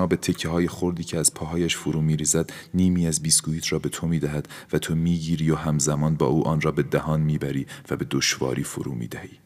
به 0.08 0.16
تکه 0.16 0.48
های 0.48 0.68
خوردی 0.68 1.04
که 1.04 1.18
از 1.18 1.34
پاهایش 1.34 1.76
فرو 1.76 2.00
می 2.00 2.16
ریزد 2.16 2.52
نیمی 2.74 3.06
از 3.06 3.22
بیسکویت 3.22 3.72
را 3.72 3.78
به 3.78 3.88
تو 3.88 4.06
می 4.06 4.18
دهد 4.18 4.48
و 4.72 4.78
تو 4.78 4.94
می 4.94 5.18
گیری 5.18 5.50
و 5.50 5.56
همزمان 5.56 6.14
با 6.14 6.26
او 6.26 6.48
آن 6.48 6.60
را 6.60 6.70
به 6.70 6.82
دهان 6.82 7.20
می 7.20 7.38
بری 7.38 7.66
و 7.90 7.96
به 7.96 8.06
دشواری 8.10 8.62
فرو 8.62 8.94
می 8.94 9.06
دهی. 9.06 9.38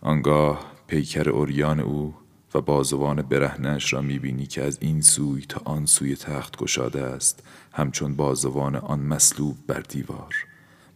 آنگاه 0.00 0.72
پیکر 0.86 1.28
اوریان 1.30 1.80
او 1.80 2.14
و 2.54 2.60
بازوان 2.60 3.22
برهنش 3.22 3.92
را 3.92 4.02
می 4.02 4.18
بینی 4.18 4.46
که 4.46 4.62
از 4.62 4.78
این 4.80 5.00
سوی 5.00 5.42
تا 5.48 5.62
آن 5.64 5.86
سوی 5.86 6.16
تخت 6.16 6.56
گشاده 6.56 7.02
است 7.02 7.42
همچون 7.72 8.16
بازوان 8.16 8.76
آن 8.76 9.00
مسلوب 9.00 9.56
بر 9.66 9.80
دیوار. 9.80 10.49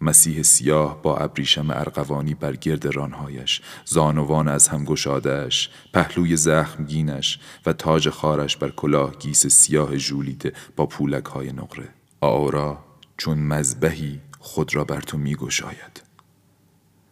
مسیح 0.05 0.43
سیاه 0.43 1.03
با 1.03 1.17
ابریشم 1.17 1.71
ارغوانی 1.71 2.35
بر 2.35 2.57
گرد 2.57 2.87
رانهایش 2.87 3.61
زانوان 3.85 4.49
از 4.49 4.69
هم 4.69 4.85
گشادهش 4.85 5.71
پهلوی 5.93 6.37
زخمگینش 6.37 7.39
و 7.67 7.73
تاج 7.73 8.09
خارش 8.09 8.57
بر 8.57 8.71
کلاه 8.71 9.17
گیس 9.19 9.47
سیاه 9.47 9.97
ژولیده 9.97 10.53
با 10.77 10.87
پولک 10.87 11.25
های 11.25 11.53
نقره. 11.53 11.89
آورا 12.21 12.85
چون 13.17 13.39
مذبهی 13.39 14.21
خود 14.39 14.75
را 14.75 14.85
بر 14.85 15.01
تو 15.01 15.19
می 15.19 15.35
گشاید 15.35 16.03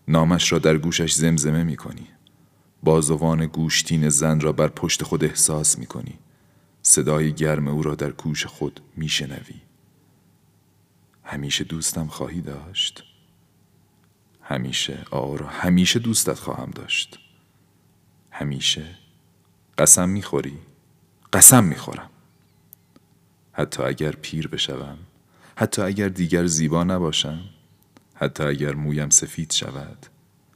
نامش 0.09 0.53
را 0.53 0.59
در 0.59 0.77
گوشش 0.79 1.15
زمزمه 1.15 1.65
می 1.65 1.77
کنی 1.77 2.09
بازوان 2.83 3.47
گوشتین 3.47 4.09
زن 4.09 4.41
را 4.41 4.53
بر 4.53 4.69
پشت 4.69 5.03
خود 5.03 5.25
احساس 5.25 5.79
می 5.79 5.87
کنی 5.87 6.19
صدای 6.83 7.33
گرم 7.33 7.69
او 7.69 7.83
را 7.83 7.95
در 7.95 8.11
گوش 8.11 8.47
خود 8.47 8.81
می 8.97 9.09
شنوی 9.09 9.61
همیشه 11.33 11.65
دوستم 11.65 12.07
خواهی 12.07 12.41
داشت؟ 12.41 13.05
همیشه 14.43 15.05
آرا 15.11 15.47
همیشه 15.47 15.99
دوستت 15.99 16.39
خواهم 16.39 16.71
داشت. 16.71 17.19
همیشه 18.31 18.85
قسم 19.79 20.09
می‌خوری؟ 20.09 20.59
قسم 21.33 21.65
می‌خورم. 21.65 22.11
حتی 23.53 23.83
اگر 23.83 24.11
پیر 24.13 24.49
بشوم 24.49 24.99
حتی 25.57 25.83
اگر 25.83 26.09
دیگر 26.09 26.47
زیبا 26.47 26.85
نباشم 26.85 27.41
حتی 28.15 28.43
اگر 28.43 28.75
مویم 28.75 29.11
سفید 29.11 29.53
شود 29.53 30.07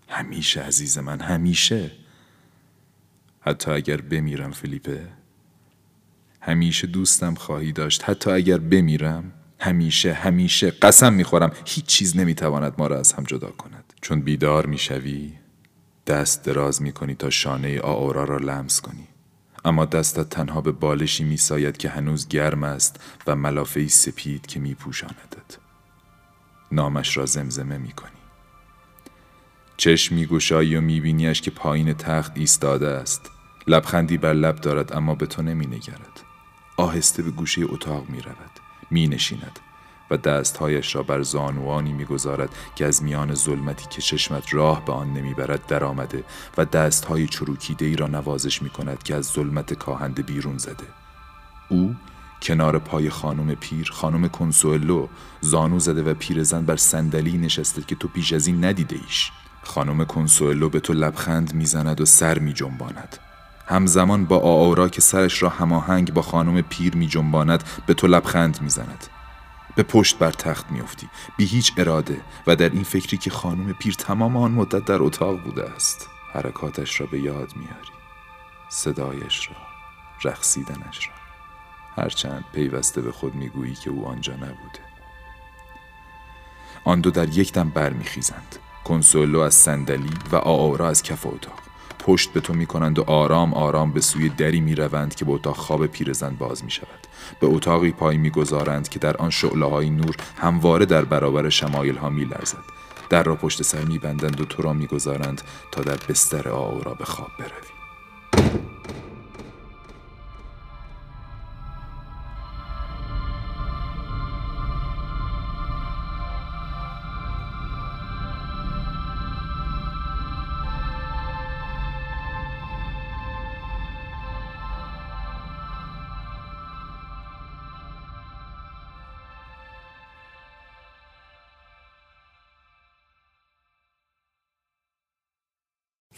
همیشه 0.09 0.63
عزیز 0.63 0.99
من 0.99 1.21
همیشه. 1.21 1.91
حتی 3.41 3.71
اگر 3.71 4.01
بمیرم 4.01 4.51
فلیپه 4.51 5.09
همیشه 6.41 6.87
دوستم 6.87 7.35
خواهی 7.35 7.73
داشت 7.73 8.09
حتی 8.09 8.31
اگر 8.31 8.59
بمیرم 8.59 9.33
همیشه 9.59 10.13
همیشه 10.13 10.71
قسم 10.71 11.13
می‌خورم. 11.13 11.53
هیچ 11.67 11.87
چیز 11.87 12.17
نمی‌تواند 12.17 12.75
ما 12.79 12.87
را 12.87 12.99
از 12.99 13.13
هم 13.13 13.25
جدا 13.25 13.49
کند. 13.49 13.93
چون 14.01 14.21
بیدار 14.21 14.67
می‌شوی 14.67 15.33
دست 16.07 16.45
دراز 16.45 16.83
می‌کنی 16.83 17.15
تا 17.15 17.31
شانه 17.31 17.81
آورا 17.81 18.25
را 18.25 18.37
لمس 18.37 18.81
کنی. 18.81 19.09
اما 19.65 19.85
دستت 19.85 20.31
تنها 20.31 20.61
به 20.61 20.73
بالشی 20.73 21.25
میساید 21.25 21.77
که 21.77 21.89
هنوز 21.89 22.29
گرم 22.29 22.63
است 22.63 23.01
و 23.27 23.37
ملافه 23.37 23.89
سپید 23.89 24.47
که 24.47 24.61
میپوشاندت. 24.61 25.59
نامش 26.73 27.17
را 27.17 27.27
زمزمه 27.27 27.79
می‌کنی. 27.79 28.11
چشم 29.77 30.15
میگوشایی 30.15 30.77
و 30.77 30.81
میبینیش 30.81 31.41
که 31.41 31.51
پایین 31.51 31.93
تخت 31.93 32.33
ایستاده 32.35 32.89
است. 32.89 33.31
لبخندی 33.67 34.19
بر 34.19 34.33
لب 34.33 34.57
دارد 34.57 34.93
اما 34.93 35.15
به 35.15 35.27
تو 35.27 35.43
نمینگرد 35.43 36.21
آهسته 36.77 37.23
به 37.23 37.31
گوشه 37.31 37.63
اتاق 37.65 38.09
می‌رود 38.09 38.56
می 38.91 39.09
نشیند 39.09 39.59
و 40.11 40.17
دستهایش 40.17 40.95
را 40.95 41.03
بر 41.03 41.23
زانوانی 41.23 41.93
می‌گذارد 41.93 42.55
که 42.75 42.87
از 42.87 43.03
میان 43.03 43.35
ظلمتی 43.35 43.87
که 43.91 44.03
چشمت 44.03 44.55
راه 44.55 44.85
به 44.85 44.93
آن 44.93 45.13
نمی‌برد 45.13 45.67
درآمده 45.67 46.25
و 46.59 46.65
دستهای 46.65 47.27
چروکیده 47.27 47.87
ای 47.87 47.97
را 47.97 48.07
نوازش 48.07 48.63
می 48.63 48.71
کند 48.71 49.03
که 49.03 49.15
از 49.15 49.25
ظلمت 49.25 49.75
کاهنده 49.75 50.23
بیرون 50.23 50.59
زده. 50.59 50.87
او 51.69 51.95
کنار 52.43 52.79
پای 52.79 53.11
خانم 53.11 53.55
پیر 53.55 53.91
خانم 53.93 54.29
کنسولو 54.29 55.09
زانو 55.41 55.79
زده 55.79 56.03
و 56.03 56.15
پیرزن 56.15 56.65
بر 56.65 56.77
صندلی 56.77 57.39
نشسته 57.39 57.83
که 57.83 57.95
تو 57.95 58.09
پیش 58.09 58.33
از 58.33 58.47
این 58.47 58.65
ندیده 58.65 58.97
ایش 58.97 59.33
خانم 59.63 60.05
کنسولو 60.05 60.69
به 60.69 60.81
تو 60.81 60.93
لبخند 60.93 61.55
می‌زند 61.55 62.01
و 62.01 62.05
سر 62.05 62.39
می 62.39 62.53
جنباند 62.53 63.19
همزمان 63.67 64.25
با 64.25 64.39
آورا 64.39 64.89
که 64.89 65.01
سرش 65.01 65.43
را 65.43 65.49
هماهنگ 65.49 66.13
با 66.13 66.23
خانم 66.23 66.61
پیر 66.61 66.97
می 66.97 67.07
جنباند 67.07 67.65
به 67.87 67.95
تو 67.95 68.07
لبخند 68.07 68.63
می 68.63 68.69
زند. 68.69 69.07
به 69.77 69.83
پشت 69.83 70.19
بر 70.19 70.31
تخت 70.31 70.71
میافتی 70.71 71.09
بی 71.37 71.45
هیچ 71.45 71.73
اراده 71.77 72.21
و 72.47 72.57
در 72.57 72.71
این 72.71 72.83
فکری 72.83 73.17
که 73.17 73.31
خانم 73.31 73.73
پیر 73.73 73.95
تمام 73.95 74.37
آن 74.37 74.51
مدت 74.51 74.85
در 74.85 75.03
اتاق 75.03 75.43
بوده 75.43 75.71
است 75.71 76.09
حرکاتش 76.33 77.01
را 77.01 77.07
به 77.07 77.21
یاد 77.21 77.57
میاری. 77.57 77.91
صدایش 78.69 79.49
را 79.49 79.57
رقصیدنش 80.31 81.09
را. 81.09 81.15
هرچند 82.03 82.45
پیوسته 82.53 83.01
به 83.01 83.13
خود 83.13 83.35
می‌گویی 83.35 83.75
که 83.75 83.91
او 83.91 84.07
آنجا 84.07 84.33
نبوده. 84.33 84.81
آن 86.85 87.01
دو 87.01 87.11
در 87.11 87.29
یک 87.29 87.53
دم 87.53 87.71
برمیخیزند. 87.71 88.57
کنسولو 88.85 89.41
از 89.41 89.55
صندلی 89.55 90.15
و 90.33 90.37
آورا 90.37 90.89
از 90.89 91.03
کف 91.03 91.27
اتاق. 91.27 91.66
پشت 92.07 92.33
به 92.33 92.41
تو 92.41 92.55
می 92.55 92.67
کنند 92.67 92.99
و 92.99 93.05
آرام 93.07 93.55
آرام 93.55 93.93
به 93.93 94.01
سوی 94.01 94.29
دری 94.29 94.61
می 94.61 94.75
روند 94.75 95.15
که 95.15 95.25
به 95.25 95.33
اتاق 95.33 95.57
خواب 95.57 95.87
پیرزن 95.87 96.37
باز 96.39 96.65
می 96.65 96.71
شود. 96.71 97.07
به 97.41 97.47
اتاقی 97.47 97.93
پای 97.93 98.17
می 98.17 98.31
گذارند 98.31 98.89
که 98.89 98.99
در 98.99 99.17
آن 99.17 99.31
شعله 99.31 99.67
های 99.67 99.91
نور 99.91 100.17
همواره 100.37 100.87
در 100.87 101.05
برابر 101.05 101.49
شمایل 101.49 101.97
ها 101.97 102.09
می 102.09 102.25
لرزد. 102.25 102.65
در 103.11 103.23
را 103.23 103.35
پشت 103.37 103.63
سر 103.63 103.85
می 103.85 103.99
بندند 103.99 104.41
و 104.41 104.45
تو 104.45 104.63
را 104.63 104.73
می 104.73 104.87
گذارند 104.87 105.43
تا 105.73 105.83
در 105.83 105.99
بستر 106.09 106.49
آورا 106.49 106.95
به 106.95 107.05
خواب 107.05 107.31
بروی. 107.39 107.76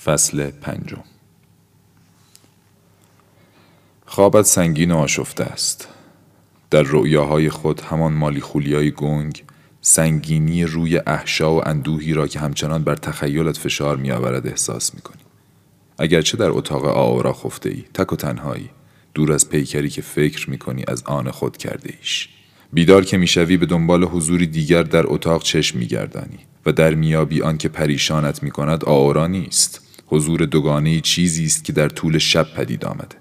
فصل 0.05 0.51
پنجم. 0.51 1.05
خوابت 4.07 4.45
سنگین 4.45 4.91
و 4.91 4.97
آشفته 4.97 5.45
است. 5.45 5.89
در 6.71 6.83
رؤیاهای 6.83 7.51
خود 7.51 7.81
همان 7.81 8.13
مالی 8.13 8.41
خولیای 8.41 8.91
گنگ 8.91 9.45
سنگینی 9.81 10.65
روی 10.65 10.99
احشا 11.07 11.55
و 11.55 11.69
اندوهی 11.69 12.13
را 12.13 12.27
که 12.27 12.41
همچنان 12.41 12.85
بر 12.85 12.95
تخیلت 12.95 13.57
فشار 13.57 13.97
می 13.97 14.11
آورد 14.11 14.47
احساس 14.47 14.95
می 14.95 15.01
کنی. 15.01 15.23
اگرچه 15.99 16.37
در 16.37 16.51
اتاق 16.51 16.85
آورا 16.85 17.33
خفته 17.33 17.71
ای 17.71 17.85
تک 17.95 18.13
و 18.13 18.17
تنهایی 18.17 18.71
دور 19.15 19.33
از 19.33 19.49
پیکری 19.49 19.91
که 19.91 20.03
فکر 20.03 20.51
می 20.51 20.59
کنی 20.59 20.85
از 20.89 21.03
آن 21.07 21.31
خود 21.31 21.57
کرده 21.57 21.95
ایش 22.01 22.29
بیدار 22.73 23.05
که 23.05 23.19
می‌شوی 23.19 23.57
به 23.57 23.67
دنبال 23.67 24.05
حضوری 24.05 24.47
دیگر 24.47 24.83
در 24.83 25.05
اتاق 25.07 25.43
چشم 25.43 25.79
میگردانی 25.79 26.39
و 26.67 26.73
در 26.73 26.95
میابی 26.95 27.43
آن 27.43 27.59
که 27.59 27.69
پریشانت 27.69 28.43
می 28.43 28.51
کند 28.51 28.85
آورا 28.85 29.27
نیست. 29.27 29.88
حضور 30.11 30.45
دوگانه 30.45 31.01
چیزی 31.01 31.45
است 31.45 31.65
که 31.65 31.73
در 31.73 31.89
طول 31.89 32.19
شب 32.19 32.47
پدید 32.57 32.85
آمده. 32.85 33.17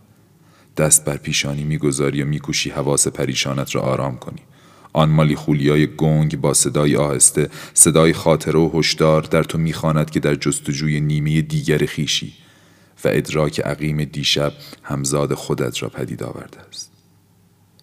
دست 0.77 1.05
بر 1.05 1.17
پیشانی 1.17 1.63
می‌گذاری 1.63 2.23
و 2.23 2.25
میکوشی 2.25 2.69
حواس 2.69 3.07
پریشانت 3.07 3.75
را 3.75 3.81
آرام 3.81 4.17
کنی. 4.17 4.41
آن 4.93 5.09
مالی 5.09 5.35
خولیای 5.35 5.87
گنگ 5.87 6.41
با 6.41 6.53
صدای 6.53 6.95
آهسته 6.95 7.49
صدای 7.73 8.13
خاطره 8.13 8.59
و 8.59 8.69
هشدار 8.73 9.21
در 9.21 9.43
تو 9.43 9.57
می‌خواند 9.57 10.09
که 10.09 10.19
در 10.19 10.35
جستجوی 10.35 10.99
نیمه 10.99 11.41
دیگر 11.41 11.85
خیشی 11.85 12.33
و 13.05 13.07
ادراک 13.11 13.59
عقیم 13.59 14.03
دیشب 14.03 14.53
همزاد 14.83 15.33
خودت 15.33 15.83
را 15.83 15.89
پدید 15.89 16.23
آورده 16.23 16.59
است. 16.69 16.91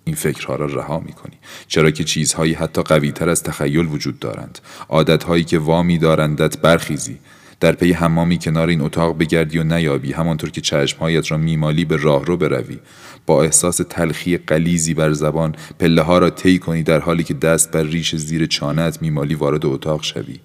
این 0.04 0.16
فکرها 0.16 0.56
را 0.56 0.66
رها 0.66 1.00
می 1.00 1.12
کنی 1.12 1.36
چرا 1.66 1.90
که 1.90 2.04
چیزهایی 2.04 2.52
حتی 2.52 2.82
قویتر 2.82 3.28
از 3.28 3.42
تخیل 3.42 3.86
وجود 3.86 4.18
دارند. 4.18 4.58
عادتهایی 4.88 5.44
که 5.44 5.58
وامی 5.58 5.98
دارندت 5.98 6.58
برخیزی. 6.58 7.18
در 7.60 7.72
پی 7.72 7.92
حمامی 7.92 8.38
کنار 8.38 8.68
این 8.68 8.80
اتاق 8.80 9.18
بگردی 9.18 9.58
و 9.58 9.64
نیابی 9.64 10.12
همانطور 10.12 10.50
که 10.50 10.60
چشمهایت 10.60 11.30
را 11.30 11.36
میمالی 11.36 11.84
به 11.84 11.96
راه 11.96 12.24
رو 12.24 12.36
بروی. 12.36 12.78
با 13.26 13.42
احساس 13.42 13.80
تلخی 13.88 14.36
قلیزی 14.36 14.94
بر 14.94 15.12
زبان 15.12 15.54
پله 15.78 16.02
ها 16.02 16.18
را 16.18 16.30
طی 16.30 16.58
کنی 16.58 16.82
در 16.82 17.00
حالی 17.00 17.24
که 17.24 17.34
دست 17.34 17.70
بر 17.70 17.82
ریش 17.82 18.16
زیر 18.16 18.46
چانت 18.46 19.02
میمالی 19.02 19.34
وارد 19.34 19.66
اتاق 19.66 20.02
شوی. 20.02 20.40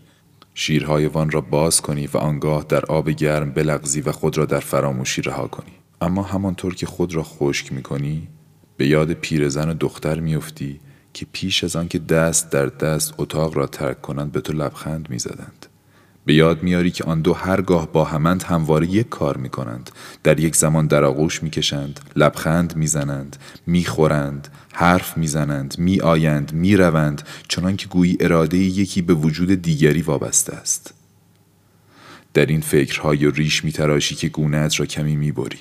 شیرهای 0.53 1.05
وان 1.05 1.31
را 1.31 1.41
باز 1.41 1.81
کنی 1.81 2.07
و 2.07 2.17
آنگاه 2.17 2.65
در 2.69 2.85
آب 2.85 3.09
گرم 3.09 3.51
بلغزی 3.51 4.01
و 4.01 4.11
خود 4.11 4.37
را 4.37 4.45
در 4.45 4.59
فراموشی 4.59 5.21
رها 5.21 5.47
کنی. 5.47 5.71
اما 6.01 6.23
همانطور 6.23 6.75
که 6.75 6.85
خود 6.85 7.15
را 7.15 7.23
خشک 7.23 7.73
می 7.73 7.81
کنی 7.81 8.27
به 8.77 8.87
یاد 8.87 9.13
پیرزن 9.13 9.69
و 9.69 9.73
دختر 9.73 10.19
میافتی 10.19 10.79
که 11.13 11.25
پیش 11.31 11.63
از 11.63 11.75
آنکه 11.75 11.99
دست 11.99 12.51
در 12.51 12.65
دست 12.65 13.13
اتاق 13.17 13.57
را 13.57 13.67
ترک 13.67 14.01
کنند 14.01 14.31
به 14.31 14.41
تو 14.41 14.53
لبخند 14.53 15.09
می‌زدند. 15.09 15.68
به 16.29 16.35
یاد 16.35 16.63
میاری 16.63 16.91
که 16.91 17.03
آن 17.03 17.21
دو 17.21 17.33
هرگاه 17.33 17.91
با 17.91 18.03
همند 18.03 18.43
همواره 18.43 18.87
یک 18.87 19.09
کار 19.09 19.37
می 19.37 19.49
کنند 19.49 19.91
در 20.23 20.39
یک 20.39 20.55
زمان 20.55 20.87
در 20.87 21.03
آغوش 21.03 21.43
می 21.43 21.49
کشند 21.49 21.99
لبخند 22.15 22.75
می 22.75 22.87
زنند 22.87 23.37
می 23.67 23.85
خورند 23.85 24.47
حرف 24.73 25.17
می 25.17 25.27
زنند 25.27 25.75
می 25.77 26.01
آیند 26.01 26.53
می 26.53 26.75
روند 26.75 27.21
چنان 27.47 27.75
که 27.75 27.87
گویی 27.87 28.17
اراده 28.19 28.57
یکی 28.57 29.01
به 29.01 29.13
وجود 29.13 29.61
دیگری 29.61 30.01
وابسته 30.01 30.53
است. 30.53 30.93
در 32.33 32.45
این 32.45 32.61
فکرهای 32.61 33.31
ریش 33.31 33.63
می 33.63 33.71
تراشی 33.71 34.15
که 34.15 34.29
گونهت 34.29 34.79
را 34.79 34.85
کمی 34.85 35.15
می 35.15 35.31
بری 35.31 35.59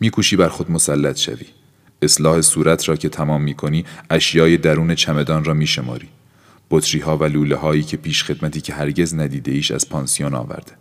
می 0.00 0.10
کوشی 0.10 0.36
بر 0.36 0.48
خود 0.48 0.70
مسلط 0.70 1.16
شوی. 1.16 1.46
اصلاح 2.02 2.40
صورت 2.40 2.88
را 2.88 2.96
که 2.96 3.08
تمام 3.08 3.42
می 3.42 3.54
کنی 3.54 3.84
اشیای 4.10 4.56
درون 4.56 4.94
چمدان 4.94 5.44
را 5.44 5.54
می 5.54 5.66
شماری 5.66 6.08
بطری 6.70 7.00
ها 7.00 7.16
و 7.16 7.24
لوله 7.24 7.56
هایی 7.56 7.82
که 7.82 7.96
پیش 7.96 8.24
خدمتی 8.24 8.60
که 8.60 8.74
هرگز 8.74 9.14
ندیده 9.14 9.52
ایش 9.52 9.70
از 9.70 9.88
پانسیون 9.88 10.34
آورده. 10.34 10.72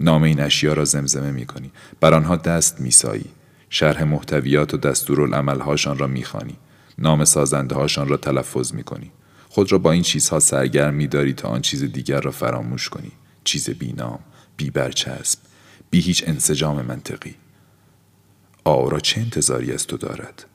نام 0.00 0.22
این 0.22 0.40
اشیا 0.40 0.72
را 0.72 0.84
زمزمه 0.84 1.30
می 1.30 1.46
کنی 1.46 1.70
بر 2.00 2.14
آنها 2.14 2.36
دست 2.36 2.80
می 2.80 2.90
سایی 2.90 3.24
شرح 3.70 4.04
محتویات 4.04 4.74
و 4.74 4.76
دستورالعمل 4.76 5.60
هاشان 5.60 5.98
را 5.98 6.06
می 6.06 6.24
خانی. 6.24 6.56
نام 6.98 7.24
سازنده 7.24 7.74
هاشان 7.74 8.08
را 8.08 8.16
تلفظ 8.16 8.74
می 8.74 8.84
کنی 8.84 9.10
خود 9.48 9.72
را 9.72 9.78
با 9.78 9.92
این 9.92 10.02
چیزها 10.02 10.40
سرگرم 10.40 10.94
می 10.94 11.06
داری 11.06 11.32
تا 11.32 11.48
آن 11.48 11.60
چیز 11.60 11.84
دیگر 11.84 12.20
را 12.20 12.30
فراموش 12.30 12.88
کنی. 12.88 13.12
چیز 13.44 13.70
بی 13.70 13.92
نام 13.92 14.18
بی 14.56 14.70
برچسب 14.70 15.38
بی 15.90 16.00
هیچ 16.00 16.24
انسجام 16.26 16.82
منطقی. 16.82 17.34
آورا 18.64 19.00
چه 19.00 19.20
انتظاری 19.20 19.72
از 19.72 19.86
تو 19.86 19.96
دارد؟ 19.96 20.46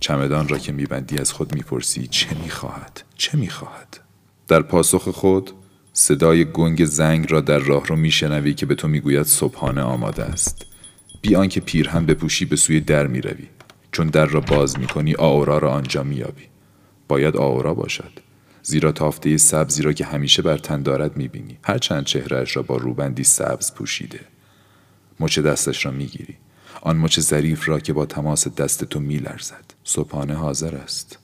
چمدان 0.00 0.48
را 0.48 0.58
که 0.58 0.72
میبندی 0.72 1.18
از 1.18 1.32
خود 1.32 1.54
می‌پرسی 1.54 2.06
چه 2.06 2.36
می‌خواهد؟ 2.42 3.02
چه 3.16 3.38
می‌خواهد؟ 3.38 4.00
در 4.48 4.62
پاسخ 4.62 5.08
خود 5.08 5.50
صدای 5.92 6.44
گنگ 6.44 6.84
زنگ 6.84 7.32
را 7.32 7.40
در 7.40 7.58
راه 7.58 7.86
رو 7.86 7.96
میشنوی 7.96 8.54
که 8.54 8.66
به 8.66 8.74
تو 8.74 8.88
می‌گوید 8.88 9.26
صبحانه 9.26 9.82
آماده 9.82 10.24
است. 10.24 10.66
بی 11.22 11.36
آنکه 11.36 11.60
پیرهن 11.60 12.06
بپوشی 12.06 12.44
به 12.44 12.56
سوی 12.56 12.80
در 12.80 13.06
می‌روی. 13.06 13.48
چون 13.92 14.06
در 14.06 14.26
را 14.26 14.40
باز 14.40 14.78
می‌کنی 14.78 15.14
آورا 15.14 15.58
را 15.58 15.70
آنجا 15.70 16.02
میابی 16.02 16.44
باید 17.08 17.36
آورا 17.36 17.74
باشد. 17.74 18.12
زیرا 18.62 18.92
تافته 18.92 19.36
سبزی 19.36 19.82
را 19.82 19.92
که 19.92 20.04
همیشه 20.04 20.42
بر 20.42 20.58
تن 20.58 20.82
دارد 20.82 21.16
می‌بینی. 21.16 21.58
هرچند 21.62 22.04
چهرهش 22.04 22.56
را 22.56 22.62
با 22.62 22.76
روبندی 22.76 23.24
سبز 23.24 23.74
پوشیده. 23.74 24.20
مچ 25.20 25.38
دستش 25.38 25.86
را 25.86 25.92
می‌گیری. 25.92 26.36
آن 26.82 26.96
مچ 26.96 27.20
ظریف 27.20 27.68
را 27.68 27.80
که 27.80 27.92
با 27.92 28.06
تماس 28.06 28.48
دست 28.48 28.84
تو 28.84 29.00
میلرزد. 29.00 29.64
صبحانه 29.84 30.34
حاضر 30.34 30.74
است. 30.74 31.18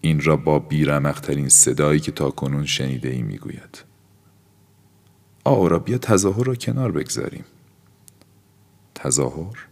این 0.00 0.20
را 0.20 0.36
با 0.36 0.58
بیرمقترین 0.58 1.48
صدایی 1.48 2.00
که 2.00 2.12
تا 2.12 2.30
کنون 2.30 2.66
شنیده 2.66 3.08
ای 3.08 3.22
می‌گوید 3.22 3.82
آورا 5.44 5.78
بیا 5.78 5.98
تظاهر 5.98 6.44
را 6.44 6.54
کنار 6.54 6.92
بگذاریم. 6.92 7.44
تظاهر؟ 8.94 9.66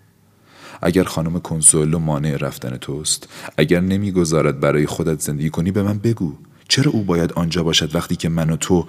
اگر 0.83 1.05
خانم 1.05 1.41
کنسولو 1.41 1.99
مانع 1.99 2.37
رفتن 2.37 2.77
توست 2.77 3.29
اگر 3.57 3.81
نمی‌گذارد 3.81 4.61
برای 4.61 4.87
خودت 4.87 5.21
زندگی 5.21 5.51
کنی 5.51 5.71
به 5.71 5.83
من 5.83 5.99
بگو. 5.99 6.37
چرا 6.69 6.93
او 6.93 7.03
باید 7.03 7.33
آنجا 7.33 7.63
باشد 7.63 7.95
وقتی 7.95 8.17
که 8.17 8.29
من 8.29 8.51
و 8.51 8.57
تو 8.57 8.87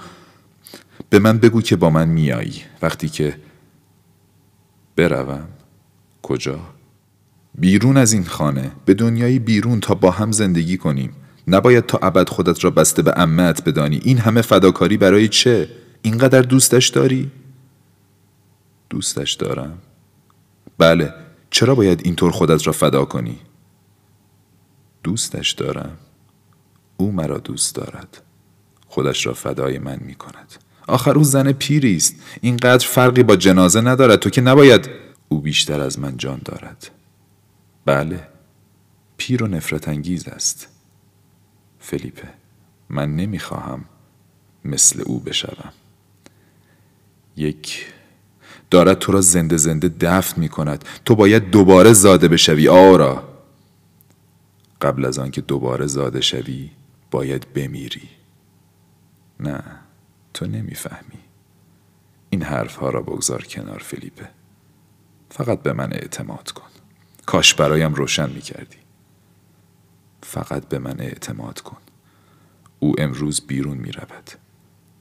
به 1.10 1.20
من 1.20 1.38
بگو 1.38 1.62
که 1.62 1.76
با 1.76 1.90
من 1.90 2.10
میایی 2.10 2.62
وقتی 2.82 3.10
که 3.10 3.36
بروم؟ 4.98 5.48
کجا؟ 6.22 6.60
بیرون 7.56 7.98
از 7.98 8.14
این 8.14 8.26
خانه 8.26 8.72
به 8.86 8.94
دنیای 8.94 9.40
بیرون 9.40 9.80
تا 9.80 9.94
با 9.94 10.12
هم 10.12 10.32
زندگی 10.32 10.78
کنیم. 10.78 11.14
نباید 11.48 11.86
تا 11.86 12.00
ابد 12.02 12.30
خودت 12.30 12.64
را 12.64 12.70
بسته 12.70 13.02
به 13.02 13.14
امت 13.18 13.64
بدانی. 13.64 14.00
این 14.04 14.18
همه 14.18 14.42
فداکاری 14.42 14.98
برای 14.98 15.28
چه؟ 15.28 15.70
اینقدر 16.02 16.42
دوستش 16.42 16.88
داری؟ 16.88 17.32
دوستش 18.90 19.34
دارم. 19.34 19.78
بله 20.78 21.14
چرا 21.50 21.76
باید 21.76 22.02
اینطور 22.06 22.32
خودت 22.32 22.68
را 22.68 22.74
فدا 22.74 23.06
کنی؟ 23.06 23.40
دوستش 25.04 25.52
دارم. 25.52 25.98
او 26.98 27.12
مرا 27.12 27.38
دوست 27.38 27.76
دارد. 27.76 28.22
خودش 28.88 29.26
را 29.26 29.34
فدای 29.34 29.80
من 29.80 30.00
می 30.02 30.16
کند 30.16 30.54
آخر 30.88 31.18
او 31.18 31.24
زن 31.24 31.52
پیری 31.52 31.96
است. 31.96 32.16
اینقدر 32.42 32.88
فرقی 32.88 33.24
با 33.24 33.36
جنازه 33.36 33.82
ندارد 33.82 34.20
تو 34.20 34.30
که 34.30 34.42
نباید 34.42 34.90
او 35.30 35.42
بیشتر 35.42 35.82
از 35.82 36.00
من 36.00 36.18
جان 36.18 36.42
دارد. 36.46 36.90
بله. 37.86 38.28
پیر 39.18 39.44
و 39.44 39.48
نفرت 39.48 39.88
انگیز 39.88 40.28
است. 40.28 40.68
فلیپه 41.80 42.28
من 42.90 43.16
نمی‌خواهم 43.16 43.86
مثل 44.66 45.02
او 45.06 45.20
بشوم. 45.20 45.74
یک 47.36 47.86
دارد 48.72 49.00
تو 49.00 49.12
را 49.12 49.22
زنده 49.22 49.58
زنده 49.58 49.90
دفن 49.90 50.42
می 50.42 50.50
کند 50.50 50.86
تو 51.06 51.16
باید 51.16 51.50
دوباره 51.50 51.94
زاده 51.94 52.28
بشوی 52.28 52.68
آرا. 52.68 53.24
قبل 54.82 55.06
از 55.06 55.20
آنکه 55.20 55.42
دوباره 55.42 55.88
زاده 55.88 56.22
شوی 56.22 56.70
باید 57.12 57.54
بمیری. 57.54 58.10
نه. 59.40 59.64
تو 60.34 60.46
نمی‌فهمی. 60.46 61.20
این 62.30 62.44
حرفها 62.44 62.90
را 62.90 63.02
بگذار 63.02 63.44
کنار 63.44 63.80
فلیپه 63.80 64.30
فقط 65.30 65.62
به 65.62 65.74
من 65.74 65.94
اعتماد 65.94 66.52
کن. 66.52 66.68
کاش 67.26 67.54
برایم 67.54 67.94
روشن 67.94 68.30
می 68.30 68.42
کردی 68.42 68.78
فقط 70.24 70.70
به 70.70 70.80
من 70.80 71.00
اعتماد 71.00 71.60
کن. 71.60 71.78
او 72.80 72.96
امروز 72.98 73.42
بیرون 73.48 73.78
می 73.78 73.92
رود 73.92 74.32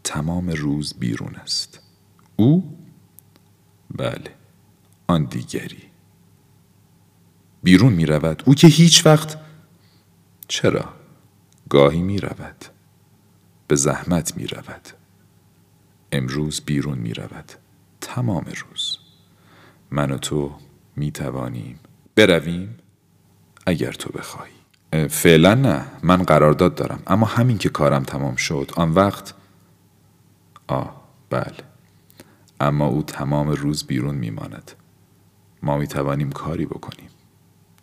تمام 0.05 0.51
روز 0.51 0.95
بیرون 0.95 1.35
است. 1.35 1.81
او؟ 2.37 2.79
بله. 3.97 4.35
آن 5.07 5.25
دیگری. 5.25 5.83
بیرون 7.63 7.93
می 7.93 8.07
رود 8.07 8.43
او 8.47 8.55
که 8.55 8.67
هیچ 8.67 9.07
وقت؟ 9.07 9.39
چرا؟ 10.49 10.95
گاهی 11.69 12.03
می 12.03 12.19
رود 12.19 12.65
به 13.69 13.77
زحمت 13.77 14.37
می 14.37 14.47
رود 14.47 14.89
امروز 16.17 16.61
بیرون 16.61 16.99
می 16.99 17.15
رود 17.15 17.53
تمام 18.01 18.45
روز. 18.45 18.99
من 19.91 20.11
و 20.11 20.19
تو 20.19 20.55
می 20.97 21.13
توانیم 21.13 21.81
برویم 22.15 22.79
اگر 23.67 23.93
تو 23.93 24.13
بخوای. 24.19 24.51
فعلا 25.09 25.55
نه. 25.55 25.87
من 26.03 26.23
قرارداد 26.23 26.75
دارم. 26.75 27.03
اما 27.07 27.27
همین 27.27 27.59
که 27.59 27.69
کارم 27.69 28.03
تمام 28.03 28.37
شد 28.37 28.71
آن 28.77 28.91
وقت 28.91 29.35
آه 30.67 31.03
بله. 31.31 31.57
اما 32.61 32.87
او 32.87 33.03
تمام 33.03 33.49
روز 33.49 33.85
بیرون 33.87 34.15
میماند. 34.15 34.73
ما 35.63 35.79
می 35.79 35.87
توانیم 35.87 36.33
کاری 36.33 36.67
بکنیم. 36.67 37.11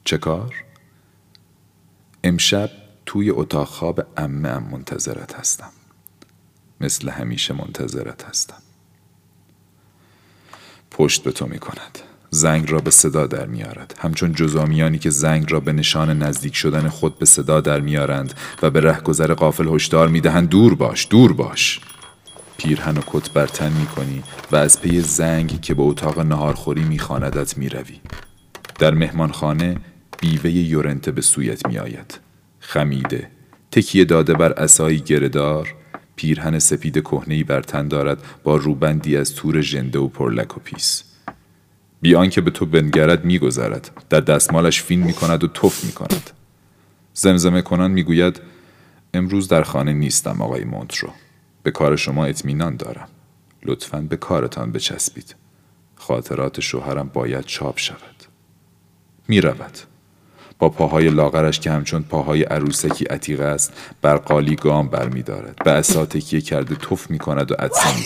چه 0.04 0.18
کار؟ 0.18 0.56
امشب 2.24 2.70
توی 3.06 3.30
اتاق 3.30 3.68
خواب 3.68 4.08
امه 4.18 4.50
ام 4.50 4.64
منتظرت 4.64 5.36
هستم. 5.36 5.72
مثل 6.84 7.10
همیشه 7.10 7.54
منتظرت 7.54 8.24
هستم 8.24 8.58
پشت 10.92 11.24
به 11.24 11.32
تو 11.32 11.46
می 11.46 11.60
کند 11.60 12.00
زنگ 12.30 12.72
را 12.72 12.80
به 12.80 12.92
صدا 12.92 13.28
در 13.28 13.46
میارد 13.46 13.96
همچون 14.00 14.34
جزامیانی 14.34 15.00
که 15.00 15.10
زنگ 15.10 15.52
را 15.52 15.60
به 15.60 15.74
نشان 15.74 16.24
نزدیک 16.24 16.56
شدن 16.56 16.90
خود 16.90 17.20
به 17.20 17.26
صدا 17.26 17.62
در 17.62 17.80
میارند 17.80 18.34
و 18.62 18.70
به 18.70 18.82
رهگذر 18.82 19.34
قافل 19.34 19.68
هشدار 19.68 20.08
می‌دهند 20.08 20.50
دور 20.50 20.76
باش 20.76 21.08
دور 21.10 21.34
باش 21.34 21.82
پیرهن 22.58 22.98
و 22.98 23.02
کت 23.08 23.30
بر 23.30 23.48
تن 23.48 23.72
می 23.72 23.86
کنی 23.86 24.24
و 24.52 24.56
از 24.56 24.82
پی 24.82 25.02
زنگ 25.02 25.62
که 25.62 25.74
به 25.74 25.84
اتاق 25.84 26.20
نهارخوری 26.20 26.84
می 26.84 27.00
خاندت 27.00 27.58
می 27.58 27.70
روی. 27.70 28.00
در 28.80 28.94
مهمانخانه 28.94 29.78
بیوه 30.20 30.52
یورنته 30.52 31.12
به 31.12 31.22
سویت 31.22 31.68
می 31.68 31.78
آید. 31.78 32.20
خمیده 32.60 33.28
تکیه 33.72 34.06
داده 34.06 34.34
بر 34.34 34.52
اسایی 34.54 35.00
گردار 35.00 35.76
پیرهن 36.24 36.60
سپید 36.60 37.00
کهنه‌ای 37.00 37.44
بر 37.44 37.62
تن 37.62 37.88
دارد 37.88 38.24
با 38.44 38.56
روبندی 38.56 39.18
از 39.18 39.36
تور 39.36 39.62
ژنده 39.62 40.00
و 40.00 40.08
پرلک 40.08 40.58
و 40.58 40.60
پیس 40.60 41.04
بیان 42.02 42.30
که 42.30 42.42
به 42.42 42.52
تو 42.52 42.66
بنگرد 42.66 43.26
میگذرد. 43.26 43.92
در 44.10 44.20
دستمالش 44.20 44.82
فین 44.82 45.04
می 45.04 45.14
کند 45.14 45.44
و 45.44 45.48
توف 45.48 45.84
می 45.84 45.92
کند 45.92 46.30
زمزمه 47.14 47.62
کنان 47.62 47.92
می‌گوید 47.92 48.42
امروز 49.14 49.48
در 49.48 49.64
خانه 49.64 49.94
نیستم 49.94 50.42
آقای 50.42 50.64
مونترو. 50.64 51.10
به 51.64 51.72
کار 51.72 51.96
شما 51.96 52.26
اطمینان 52.26 52.76
دارم. 52.76 53.08
لطفا 53.64 54.02
به 54.02 54.18
کارتان 54.18 54.72
بچسبید. 54.72 55.36
خاطرات 55.96 56.60
شوهرم 56.60 57.10
باید 57.14 57.46
چاپ 57.46 57.80
شود. 57.80 58.16
می 59.28 59.42
رود. 59.42 59.93
با 60.64 60.70
پاهای 60.70 61.10
لاغرش 61.10 61.60
که 61.60 61.72
همچون 61.72 62.04
پاهای 62.04 62.44
عروسکی 62.44 63.06
عتیق 63.06 63.42
است 63.42 63.74
بر 64.02 64.16
قالی 64.18 64.56
گام 64.56 64.88
برمیدارد. 64.88 65.56
به 65.66 65.72
اسا 65.72 66.06
تکیه 66.06 66.42
کرده 66.42 66.76
تف 66.76 67.10
می 67.10 67.20
کند 67.20 67.52
و 67.52 67.56
عدسه 67.60 67.98
می 67.98 68.04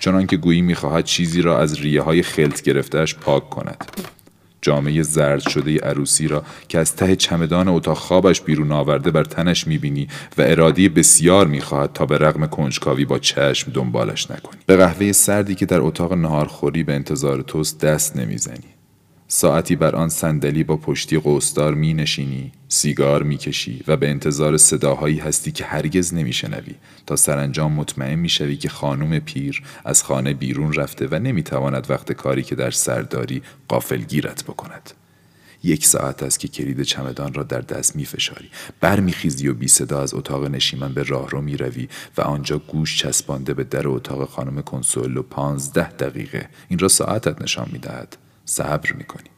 چنان 0.00 0.26
که 0.26 0.36
گویی 0.36 0.62
می‌خواهد 0.62 1.04
چیزی 1.04 1.42
را 1.42 1.58
از 1.58 1.80
ریه 1.80 2.02
های 2.02 2.22
خلط 2.22 2.62
گرفتهش 2.62 3.14
پاک 3.14 3.50
کند. 3.50 3.84
جامعه 4.62 5.02
زرد 5.02 5.40
شده 5.40 5.78
عروسی 5.78 6.28
را 6.28 6.42
که 6.68 6.78
از 6.78 6.96
ته 6.96 7.16
چمدان 7.16 7.68
اتاق 7.68 7.98
خوابش 7.98 8.40
بیرون 8.40 8.72
آورده 8.72 9.10
بر 9.10 9.24
تنش 9.24 9.66
می‌بینی 9.66 10.08
و 10.38 10.42
ارادی 10.42 10.88
بسیار 10.88 11.46
می‌خواهد 11.46 11.92
تا 11.92 12.06
به 12.06 12.18
رغم 12.18 12.46
کنجکاوی 12.46 13.04
با 13.04 13.18
چشم 13.18 13.72
دنبالش 13.72 14.30
نکنی. 14.30 14.60
به 14.66 14.76
قهوه 14.76 15.12
سردی 15.12 15.54
که 15.54 15.66
در 15.66 15.80
اتاق 15.80 16.12
نهارخوری 16.12 16.82
به 16.82 16.94
انتظار 16.94 17.42
توست 17.42 17.80
دست 17.80 18.16
نمی‌زنی. 18.16 18.79
ساعتی 19.32 19.76
بر 19.76 19.96
آن 19.96 20.08
صندلی 20.08 20.64
با 20.64 20.76
پشتی 20.76 21.18
قوسدار 21.18 21.74
می 21.74 21.94
نشینی، 21.94 22.52
سیگار 22.68 23.22
می 23.22 23.36
کشی 23.36 23.84
و 23.86 23.96
به 23.96 24.10
انتظار 24.10 24.56
صداهایی 24.56 25.18
هستی 25.18 25.52
که 25.52 25.64
هرگز 25.64 26.14
نمی 26.14 26.32
شنوی 26.32 26.74
تا 27.06 27.16
سرانجام 27.16 27.72
مطمئن 27.72 28.14
می 28.14 28.28
شوی 28.28 28.56
که 28.56 28.68
خانم 28.68 29.18
پیر 29.18 29.62
از 29.84 30.02
خانه 30.02 30.34
بیرون 30.34 30.72
رفته 30.72 31.08
و 31.10 31.14
نمی 31.14 31.42
تواند 31.42 31.90
وقت 31.90 32.12
کاری 32.12 32.42
که 32.42 32.54
در 32.54 32.70
سرداری 32.70 33.42
قافل 33.68 33.96
گیرت 33.96 34.44
بکند. 34.44 34.90
یک 35.62 35.86
ساعت 35.86 36.22
است 36.22 36.40
که 36.40 36.48
کلید 36.48 36.82
چمدان 36.82 37.34
را 37.34 37.42
در 37.42 37.60
دست 37.60 37.96
می 37.96 38.04
فشاری. 38.04 38.48
برمیخیزی 38.80 39.48
و 39.48 39.54
بی 39.54 39.68
صدا 39.68 40.02
از 40.02 40.14
اتاق 40.14 40.44
نشیمن 40.44 40.94
به 40.94 41.02
راه 41.02 41.30
رو 41.30 41.40
می 41.40 41.56
روی 41.56 41.88
و 42.16 42.20
آنجا 42.20 42.58
گوش 42.58 42.98
چسبانده 42.98 43.54
به 43.54 43.64
در 43.64 43.88
اتاق 43.88 44.28
خانم 44.28 44.62
کنسولو 44.62 45.22
پانزده 45.22 45.90
دقیقه 45.90 46.48
این 46.68 46.78
را 46.78 46.88
ساعتت 46.88 47.42
نشان 47.42 47.68
می 47.72 47.78
دهد. 47.78 48.16
صبر 48.50 48.92
می‌کنی. 48.92 49.30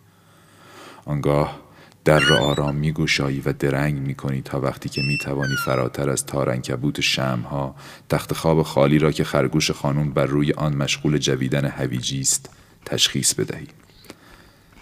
آنگاه 1.04 1.60
در 2.04 2.18
را 2.18 2.38
آرام 2.38 2.74
میگوشایی 2.74 3.40
و 3.40 3.52
درنگ 3.52 3.98
می‌کنی 3.98 4.42
تا 4.42 4.60
وقتی 4.60 4.88
که 4.88 5.02
می‌توانی 5.02 5.56
فراتر 5.64 6.10
از 6.10 6.26
تارنکبوت 6.26 7.00
شمها 7.00 7.74
تخت 8.08 8.32
خواب 8.34 8.62
خالی 8.62 8.98
را 8.98 9.12
که 9.12 9.24
خرگوش 9.24 9.70
خانم 9.70 10.12
بر 10.12 10.26
روی 10.26 10.52
آن 10.52 10.76
مشغول 10.76 11.18
جویدن 11.18 11.64
هویجی 11.64 12.20
است 12.20 12.50
تشخیص 12.84 13.34
بدهی. 13.34 13.66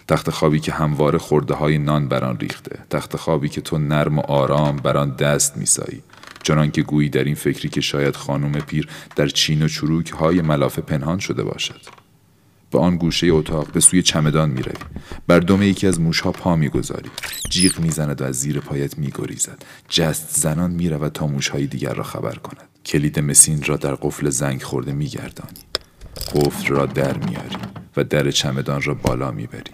تخت 0.07 0.29
خوابی 0.29 0.59
که 0.59 0.71
همواره 0.71 1.17
خورده 1.17 1.53
های 1.53 1.77
نان 1.77 2.07
بر 2.07 2.23
آن 2.23 2.37
ریخته 2.37 2.79
تخت 2.89 3.17
خوابی 3.17 3.49
که 3.49 3.61
تو 3.61 3.77
نرم 3.77 4.19
و 4.19 4.21
آرام 4.21 4.75
بر 4.75 4.97
آن 4.97 5.15
دست 5.15 5.57
میسایی. 5.57 6.03
چنان 6.43 6.71
که 6.71 6.81
گویی 6.81 7.09
در 7.09 7.23
این 7.23 7.35
فکری 7.35 7.69
که 7.69 7.81
شاید 7.81 8.15
خانم 8.15 8.51
پیر 8.51 8.89
در 9.15 9.27
چین 9.27 9.63
و 9.63 9.67
چروک 9.67 10.11
های 10.11 10.41
ملافه 10.41 10.81
پنهان 10.81 11.19
شده 11.19 11.43
باشد. 11.43 12.00
به 12.71 12.79
آن 12.79 12.97
گوشه 12.97 13.27
اتاق 13.27 13.71
به 13.71 13.79
سوی 13.79 14.01
چمدان 14.01 14.49
می 14.49 14.61
روی. 14.61 14.75
بر 15.27 15.39
دم 15.39 15.61
یکی 15.61 15.87
از 15.87 15.99
موشها 15.99 16.31
پا 16.31 16.55
می 16.55 16.69
گذاری. 16.69 17.09
جیغ 17.49 17.79
می 17.79 17.91
زند 17.91 18.21
و 18.21 18.23
از 18.23 18.39
زیر 18.39 18.59
پایت 18.59 18.97
می 18.97 19.11
گریزد. 19.15 19.63
جست 19.89 20.29
زنان 20.29 20.71
می 20.71 20.89
رود 20.89 21.11
تا 21.11 21.27
موشهای 21.27 21.67
دیگر 21.67 21.93
را 21.93 22.03
خبر 22.03 22.35
کند. 22.35 22.67
کلید 22.85 23.19
مسین 23.19 23.63
را 23.63 23.77
در 23.77 23.95
قفل 23.95 24.29
زنگ 24.29 24.63
خورده 24.63 24.93
می 24.93 25.07
گردانی. 25.07 25.61
قفل 26.35 26.67
را 26.67 26.85
در 26.85 27.17
میاری 27.17 27.57
و 27.97 28.03
در 28.03 28.31
چمدان 28.31 28.81
را 28.81 28.93
بالا 28.93 29.31
می‌بری. 29.31 29.71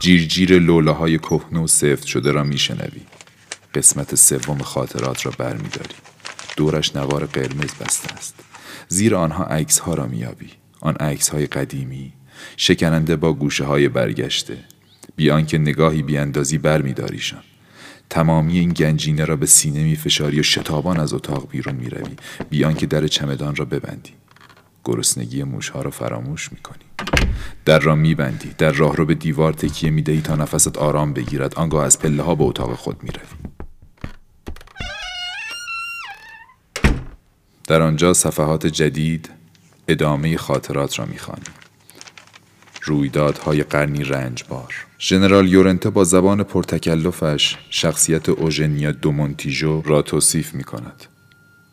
جیر 0.00 0.26
جیر 0.26 0.58
لوله 0.58 0.92
های 0.92 1.18
کهنه 1.18 1.60
و 1.60 1.66
سفت 1.66 2.06
شده 2.06 2.32
را 2.32 2.44
میشنوی. 2.44 3.02
قسمت 3.74 4.14
سوم 4.14 4.58
خاطرات 4.58 5.26
را 5.26 5.32
برمیداری. 5.38 5.94
دورش 6.56 6.96
نوار 6.96 7.26
قرمز 7.26 7.74
بسته 7.80 8.14
است. 8.14 8.34
زیر 8.88 9.14
آنها 9.14 9.44
عکس 9.44 9.78
ها 9.78 9.94
را 9.94 10.06
میابی. 10.06 10.50
آن 10.80 10.94
عکس 10.94 11.28
های 11.28 11.46
قدیمی 11.46 12.12
شکننده 12.56 13.16
با 13.16 13.32
گوشه 13.32 13.64
های 13.64 13.88
برگشته. 13.88 14.56
بیان 15.16 15.46
که 15.46 15.58
نگاهی 15.58 16.02
بیاندازی 16.02 16.58
برمیداریشان 16.58 17.42
تمامی 18.10 18.58
این 18.58 18.72
گنجینه 18.72 19.24
را 19.24 19.36
به 19.36 19.46
سینه 19.46 19.84
می 19.84 19.96
فشاری 19.96 20.40
و 20.40 20.42
شتابان 20.42 21.00
از 21.00 21.14
اتاق 21.14 21.48
بیرون 21.50 21.74
می 21.74 21.90
روی 21.90 22.16
بیان 22.50 22.74
که 22.74 22.86
در 22.86 23.06
چمدان 23.06 23.56
را 23.56 23.64
ببندی. 23.64 24.12
گرسنگی 24.84 25.42
موشها 25.42 25.82
را 25.82 25.90
فراموش 25.90 26.52
می 26.52 26.58
کنی 26.58 26.84
در 27.64 27.78
را 27.78 27.94
می 27.94 28.14
بندی 28.14 28.50
در 28.58 28.72
راه 28.72 28.96
رو 28.96 29.06
به 29.06 29.14
دیوار 29.14 29.52
تکیه 29.52 29.90
می 29.90 30.02
دهی 30.02 30.20
تا 30.20 30.36
نفست 30.36 30.78
آرام 30.78 31.12
بگیرد. 31.12 31.54
آنگاه 31.54 31.84
از 31.84 31.98
پله 31.98 32.22
ها 32.22 32.34
به 32.34 32.44
اتاق 32.44 32.74
خود 32.74 33.02
می 33.02 33.08
روی 33.08 33.52
در 37.68 37.82
آنجا 37.82 38.12
صفحات 38.12 38.66
جدید 38.66 39.30
ادامه 39.88 40.36
خاطرات 40.36 40.98
را 40.98 41.06
می‌خوانیم 41.06 41.65
رویدادهای 42.86 43.62
قرنی 43.62 44.04
رنجبار 44.04 44.86
ژنرال 44.98 45.48
یورنته 45.48 45.90
با 45.90 46.04
زبان 46.04 46.42
پرتکلفش 46.42 47.56
شخصیت 47.70 48.28
اوژنیا 48.28 48.92
دومونتیژو 48.92 49.82
را 49.82 50.02
توصیف 50.02 50.54
می 50.54 50.64
کند. 50.64 51.04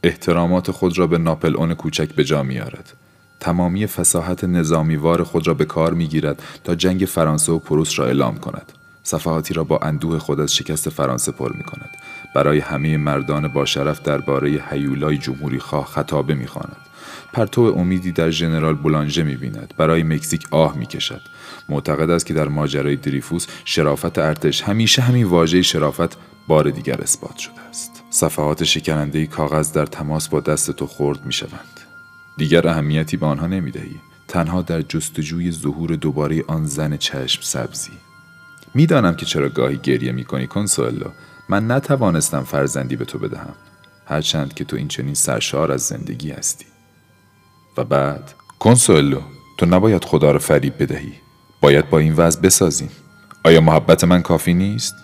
احترامات 0.03 0.72
خود 0.72 0.98
را 0.98 1.07
به 1.07 1.18
ناپل 1.18 1.56
اون 1.57 1.73
کوچک 1.73 2.10
به 2.10 2.23
جا 2.23 2.44
می 2.44 2.60
آرد. 2.60 2.94
تمامی 3.40 3.88
فساحت 3.88 4.44
نظامیوار 4.44 5.23
خود 5.23 5.48
را 5.48 5.53
به 5.53 5.65
کار 5.65 5.94
می 5.94 6.07
گیرد 6.07 6.44
تا 6.64 6.76
جنگ 6.76 7.06
فرانسه 7.06 7.52
و 7.52 7.60
پروس 7.60 7.99
را 7.99 8.06
اعلام 8.06 8.38
کند. 8.38 8.72
صفحاتی 9.03 9.53
را 9.53 9.64
با 9.64 9.77
اندوه 9.77 10.19
خود 10.19 10.40
از 10.40 10.56
شکست 10.56 10.90
فرانسه 10.90 11.31
پر 11.31 11.53
می 11.53 11.64
کند. 11.64 11.90
برای 12.35 12.60
همه 12.60 12.98
مردان 12.98 13.48
با 13.48 13.65
شرف 13.65 14.02
درباره 14.02 14.64
هیولای 14.69 15.18
جمهوری 15.18 15.60
خواه 15.60 15.85
خطابه 15.85 16.34
می 16.34 16.48
خواند. 16.48 16.77
پرتو 17.34 17.61
امیدی 17.61 18.11
در 18.11 18.30
ژنرال 18.30 18.73
بولانژه 18.73 19.23
می‌بیند. 19.23 19.73
برای 19.77 20.03
مکزیک 20.03 20.47
آه 20.51 20.77
می‌کشد. 20.77 21.22
معتقد 21.69 22.10
است 22.10 22.26
که 22.26 22.34
در 22.34 22.47
ماجرای 22.47 22.95
دریفوس 22.95 23.47
شرافت 23.65 24.18
ارتش 24.18 24.61
همیشه 24.61 25.01
همین 25.01 25.26
واژه 25.26 25.61
شرافت 25.61 26.18
بار 26.47 26.69
دیگر 26.69 27.01
اثبات 27.01 27.38
شده 27.38 27.61
است. 27.69 28.03
صفحات 28.10 28.64
شکننده 28.64 29.26
کاغذ 29.26 29.72
در 29.72 29.85
تماس 29.85 30.30
با 30.30 30.39
دست 30.39 30.72
تو 30.72 30.88
خورد 30.88 31.26
می‌شوند. 31.26 31.80
دیگر 32.38 32.68
اهمیتی 32.68 33.18
به 33.18 33.26
آنها 33.26 33.47
نمی‌دهی. 33.47 33.95
تنها 34.27 34.61
در 34.61 34.81
جستجوی 34.81 35.51
ظهور 35.51 35.95
دوباره 35.95 36.43
آن 36.47 36.65
زن 36.65 36.97
چشم 36.97 37.41
سبزی. 37.41 37.91
می‌دانم 38.73 39.15
که 39.15 39.26
چرا 39.26 39.49
گاهی 39.49 39.77
گریه 39.77 40.11
می‌کنی 40.11 40.47
کنسولو 40.47 41.10
من 41.49 41.72
نتوانستم 41.72 42.43
فرزندی 42.43 42.95
به 42.95 43.05
تو 43.05 43.19
بدهم. 43.19 43.53
هرچند 44.05 44.53
که 44.53 44.64
تو 44.64 44.76
این 44.76 44.88
چنین 44.88 45.14
سرشار 45.14 45.72
از 45.72 45.81
زندگی 45.81 46.31
هستی. 46.31 46.65
و 47.77 47.83
بعد. 47.83 48.33
کنسولو 48.59 49.21
تو 49.57 49.65
نباید 49.65 50.05
خدا 50.05 50.31
رو 50.31 50.39
فریب 50.39 50.73
بدهی. 50.83 51.13
باید 51.61 51.89
با 51.89 51.99
این 51.99 52.13
وضع 52.13 52.41
بسازیم. 52.41 52.89
آیا 53.43 53.61
محبت 53.61 54.03
من 54.03 54.21
کافی 54.21 54.53
نیست؟ 54.53 54.95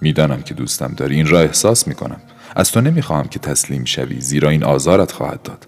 می‌دانم 0.00 0.42
که 0.42 0.54
دوستم 0.54 0.94
داری. 0.96 1.14
این 1.14 1.26
را 1.26 1.40
احساس 1.40 1.88
می‌کنم. 1.88 2.20
از 2.56 2.70
تو 2.70 2.80
نمی‌خواهم 2.80 3.28
که 3.28 3.38
تسلیم 3.38 3.84
شوی 3.84 4.20
زیرا 4.20 4.50
این 4.50 4.64
آزارت 4.64 5.12
خواهد 5.12 5.42
داد. 5.42 5.66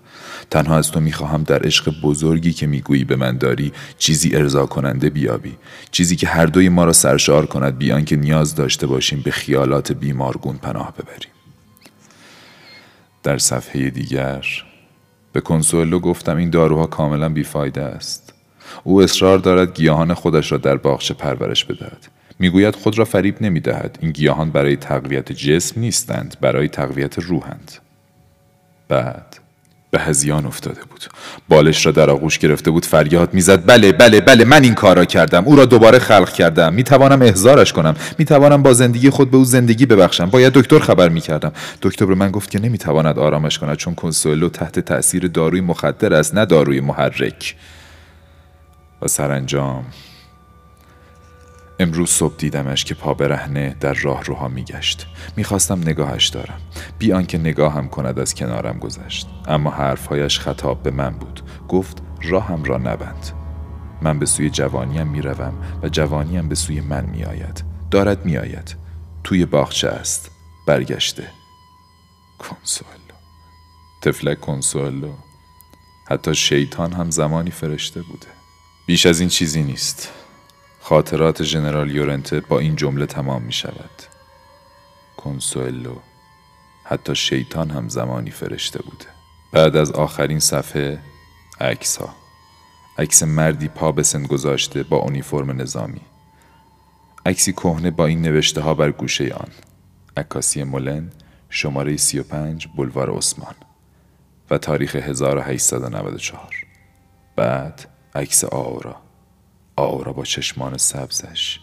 تنها 0.50 0.76
از 0.76 0.90
تو 0.90 1.00
می‌خواهم 1.00 1.42
در 1.42 1.66
عشق 1.66 2.00
بزرگی 2.00 2.52
که 2.52 2.66
می‌گویی 2.66 3.04
به 3.04 3.16
من 3.16 3.38
داری 3.38 3.72
چیزی 3.98 4.36
ارضا 4.36 4.66
کننده 4.66 5.10
بیابی. 5.10 5.56
چیزی 5.90 6.16
که 6.16 6.26
هر 6.26 6.46
دوی 6.46 6.68
ما 6.68 6.84
را 6.84 6.92
سرشار 6.92 7.46
کند 7.46 7.78
بیان 7.78 8.04
که 8.04 8.16
نیاز 8.16 8.54
داشته 8.54 8.86
باشیم 8.86 9.20
به 9.20 9.30
خیالات 9.30 9.92
بیمارگون 9.92 10.56
پناه 10.56 10.92
ببریم. 10.92 11.32
در 13.22 13.38
صفحه 13.38 13.90
دیگر 13.90 14.44
به 15.32 15.40
کنسولو 15.40 15.98
گفتم 16.00 16.36
این 16.36 16.50
داروها 16.50 16.86
کاملا 16.86 17.28
بیفایده 17.28 17.82
است. 17.82 18.34
او 18.84 19.02
اصرار 19.02 19.38
دارد 19.38 19.74
گیاهان 19.74 20.14
خودش 20.14 20.52
را 20.52 20.58
در 20.58 20.76
باغچه 20.76 21.14
پرورش 21.14 21.64
بدهد. 21.64 22.08
می‌گوید 22.38 22.76
خود 22.76 22.98
را 22.98 23.04
فریب 23.04 23.42
نمی‌دهد. 23.42 23.98
این 24.00 24.10
گیاهان 24.10 24.50
برای 24.50 24.76
تقویت 24.76 25.32
جسم 25.32 25.80
نیستند 25.80 26.36
برای 26.40 26.68
تقویت 26.68 27.18
روحند. 27.18 27.72
بعد 28.88 29.36
به 29.90 30.00
هزیان 30.00 30.46
افتاده 30.46 30.80
بود. 30.90 31.04
بالش 31.48 31.86
را 31.86 31.92
در 31.92 32.10
آغوش 32.10 32.38
گرفته 32.38 32.70
بود 32.70 32.84
فریاد 32.84 33.34
می‌زد 33.34 33.66
بله 33.66 33.92
بله 33.92 34.20
بله 34.20 34.44
من 34.44 34.62
این 34.62 34.74
کارا 34.74 35.04
کردم 35.04 35.44
او 35.44 35.56
را 35.56 35.64
دوباره 35.64 35.98
خلق 35.98 36.32
کردم 36.32 36.74
می‌توانم 36.74 37.22
احضارش 37.22 37.72
کنم 37.72 37.96
می‌توانم 38.18 38.62
با 38.62 38.72
زندگی 38.72 39.10
خود 39.10 39.30
به 39.30 39.36
او 39.36 39.44
زندگی 39.44 39.86
ببخشم 39.86 40.26
باید 40.26 40.52
دکتر 40.52 40.78
خبر 40.78 41.08
می‌کردم. 41.08 41.52
دکتر 41.82 42.06
به 42.06 42.14
من 42.14 42.30
گفت 42.30 42.50
که 42.50 42.60
نمی‌تواند 42.60 43.18
آرامش 43.18 43.58
کند 43.58 43.76
چون 43.76 43.94
کنسولو 43.94 44.48
تحت 44.48 44.78
تاثیر 44.78 45.26
داروی 45.28 45.60
مخدر 45.60 46.14
است 46.14 46.34
نه 46.34 46.44
داروی 46.44 46.80
محرک. 46.80 47.54
و 49.02 49.08
سرانجام 49.08 49.84
امروز 51.80 52.10
صبح 52.10 52.36
دیدمش 52.36 52.84
که 52.84 52.94
پا 52.94 53.14
برهنه 53.14 53.76
در 53.80 53.92
راه 53.92 54.24
روها 54.24 54.48
میگشت. 54.48 55.06
می‌خواستم 55.36 55.80
نگاهش 55.80 56.28
دارم. 56.28 56.60
بی 56.98 57.12
آنکه 57.12 57.38
نگاهم 57.38 57.88
کند 57.88 58.18
از 58.18 58.34
کنارم 58.34 58.78
گذشت. 58.78 59.26
اما 59.46 59.70
حرفهایش 59.70 60.40
خطاب 60.40 60.82
به 60.82 60.90
من 60.90 61.10
بود. 61.10 61.40
گفت 61.68 62.02
راهم 62.22 62.64
را 62.64 62.78
نبند. 62.78 63.30
من 64.02 64.18
به 64.18 64.26
سوی 64.26 64.50
جوانیم 64.50 65.06
می‌روم 65.06 65.54
و 65.82 65.88
جوانیم 65.88 66.48
به 66.48 66.54
سوی 66.54 66.80
من 66.80 67.04
میآید. 67.04 67.64
دارد 67.90 68.24
میآید. 68.24 68.76
توی 69.24 69.46
باغچه 69.46 69.88
است. 69.88 70.30
برگشته. 70.66 71.30
کنسولو. 72.38 73.14
تفلک 74.02 74.40
کنسولو. 74.40 75.12
حتی 76.10 76.34
شیطان 76.34 76.92
هم 76.92 77.10
زمانی 77.10 77.50
فرشته 77.50 78.02
بوده. 78.02 78.26
بیش 78.86 79.06
از 79.06 79.20
این 79.20 79.28
چیزی 79.28 79.62
نیست. 79.62 80.17
خاطرات 80.88 81.42
ژنرال 81.42 81.90
یورنته 81.90 82.40
با 82.40 82.58
این 82.58 82.76
جمله 82.76 83.06
تمام 83.06 83.42
می 83.42 83.52
شود 83.52 83.90
کنسولو 85.16 85.96
حتی 86.84 87.14
شیطان 87.14 87.70
هم 87.70 87.88
زمانی 87.88 88.30
فرشته 88.30 88.82
بوده. 88.82 89.04
بعد 89.52 89.76
از 89.76 89.92
آخرین 89.92 90.38
صفحه 90.38 90.98
عکس 91.60 91.96
ها 91.96 92.14
عکس 92.98 93.22
مردی 93.22 93.68
پا 93.68 93.92
به 93.92 94.02
سن 94.02 94.22
گذاشته 94.22 94.82
با 94.82 94.96
اونیفرم 94.96 95.60
نظامی. 95.60 96.00
عکسی 97.26 97.52
کهنه 97.52 97.90
با 97.90 98.06
این 98.06 98.22
نوشته 98.22 98.60
ها 98.60 98.74
بر 98.74 98.90
گوشه 98.90 99.34
آن. 99.34 99.50
عکاسی 100.16 100.62
مولن 100.62 101.10
شماره 101.50 101.96
35 101.96 102.68
بلوار 102.76 103.10
عثمان. 103.16 103.54
و 104.50 104.58
تاریخ 104.58 104.96
1894 104.96 106.66
بعد 107.36 107.88
عکس 108.14 108.44
آورا. 108.44 109.07
آورا 109.78 110.12
با 110.12 110.24
چشمان 110.24 110.76
سبزش. 110.76 111.60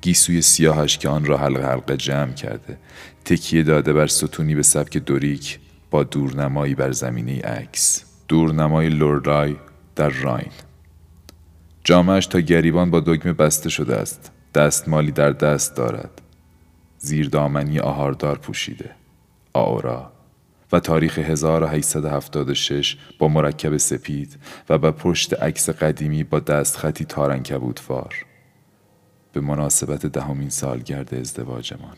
گیسوی 0.00 0.42
سیاهش 0.42 0.98
که 0.98 1.08
آن 1.08 1.24
را 1.24 1.38
حلقه 1.38 1.66
حلقه 1.66 1.96
جمع 1.96 2.32
کرده 2.32 2.78
تکیه 3.24 3.62
داده 3.62 3.92
بر 3.92 4.06
ستونی 4.06 4.54
به 4.54 4.62
سبک 4.62 4.96
دوریک 4.96 5.60
با 5.90 6.02
دورنمایی 6.02 6.74
بر 6.74 6.92
زمینه 6.92 7.40
عکس. 7.40 8.04
دورنمای 8.28 8.88
لوردای 8.88 9.56
در 9.96 10.08
راین. 10.08 10.52
جامعش 11.84 12.26
تا 12.26 12.40
گریبان 12.40 12.90
با 12.90 13.00
دگمه 13.00 13.32
بسته 13.32 13.70
شده 13.70 13.96
است. 13.96 14.32
دستمالی 14.54 15.12
در 15.12 15.30
دست 15.30 15.76
دارد. 15.76 16.22
زیر 16.98 17.28
دامنی 17.28 17.78
آهاردار 17.78 18.38
پوشیده. 18.38 18.90
آورا 19.52 20.12
و 20.72 20.80
تاریخ 20.80 21.18
1876 21.18 22.96
با 23.18 23.28
مرکب 23.28 23.76
سپید 23.76 24.38
و 24.68 24.78
به 24.78 24.90
پشت 24.90 25.42
عکس 25.42 25.70
قدیمی 25.70 26.24
با 26.24 26.40
دستخطی 26.40 27.04
تارنکبوتوار 27.04 28.14
به 29.32 29.40
مناسبت 29.40 30.06
دهمین 30.06 30.48
سالگرد 30.48 31.14
ازدواجمان. 31.14 31.96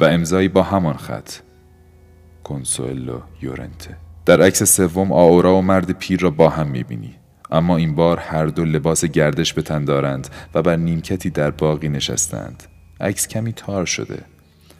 و 0.00 0.04
امضایی 0.04 0.48
با 0.48 0.62
همان 0.62 0.96
خط. 0.96 1.32
کنسولو 2.44 3.20
یورنته. 3.42 3.96
در 4.26 4.42
عکس 4.42 4.62
سوم 4.62 5.12
آورا 5.12 5.54
و 5.54 5.62
مرد 5.62 5.90
پیر 5.90 6.20
را 6.20 6.30
با 6.30 6.48
هم 6.48 6.68
می‌بینی. 6.68 7.14
اما 7.50 7.76
این 7.76 7.94
بار 7.94 8.18
هر 8.18 8.46
دو 8.46 8.64
لباس 8.64 9.04
گردش 9.04 9.54
به 9.54 9.62
تن 9.62 9.84
دارند 9.84 10.28
و 10.54 10.62
بر 10.62 10.76
نیمکتی 10.76 11.30
در 11.30 11.50
باقی 11.50 11.88
نشستند. 11.88 12.62
عکس 13.00 13.28
کمی 13.28 13.52
تار 13.52 13.86
شده. 13.86 14.31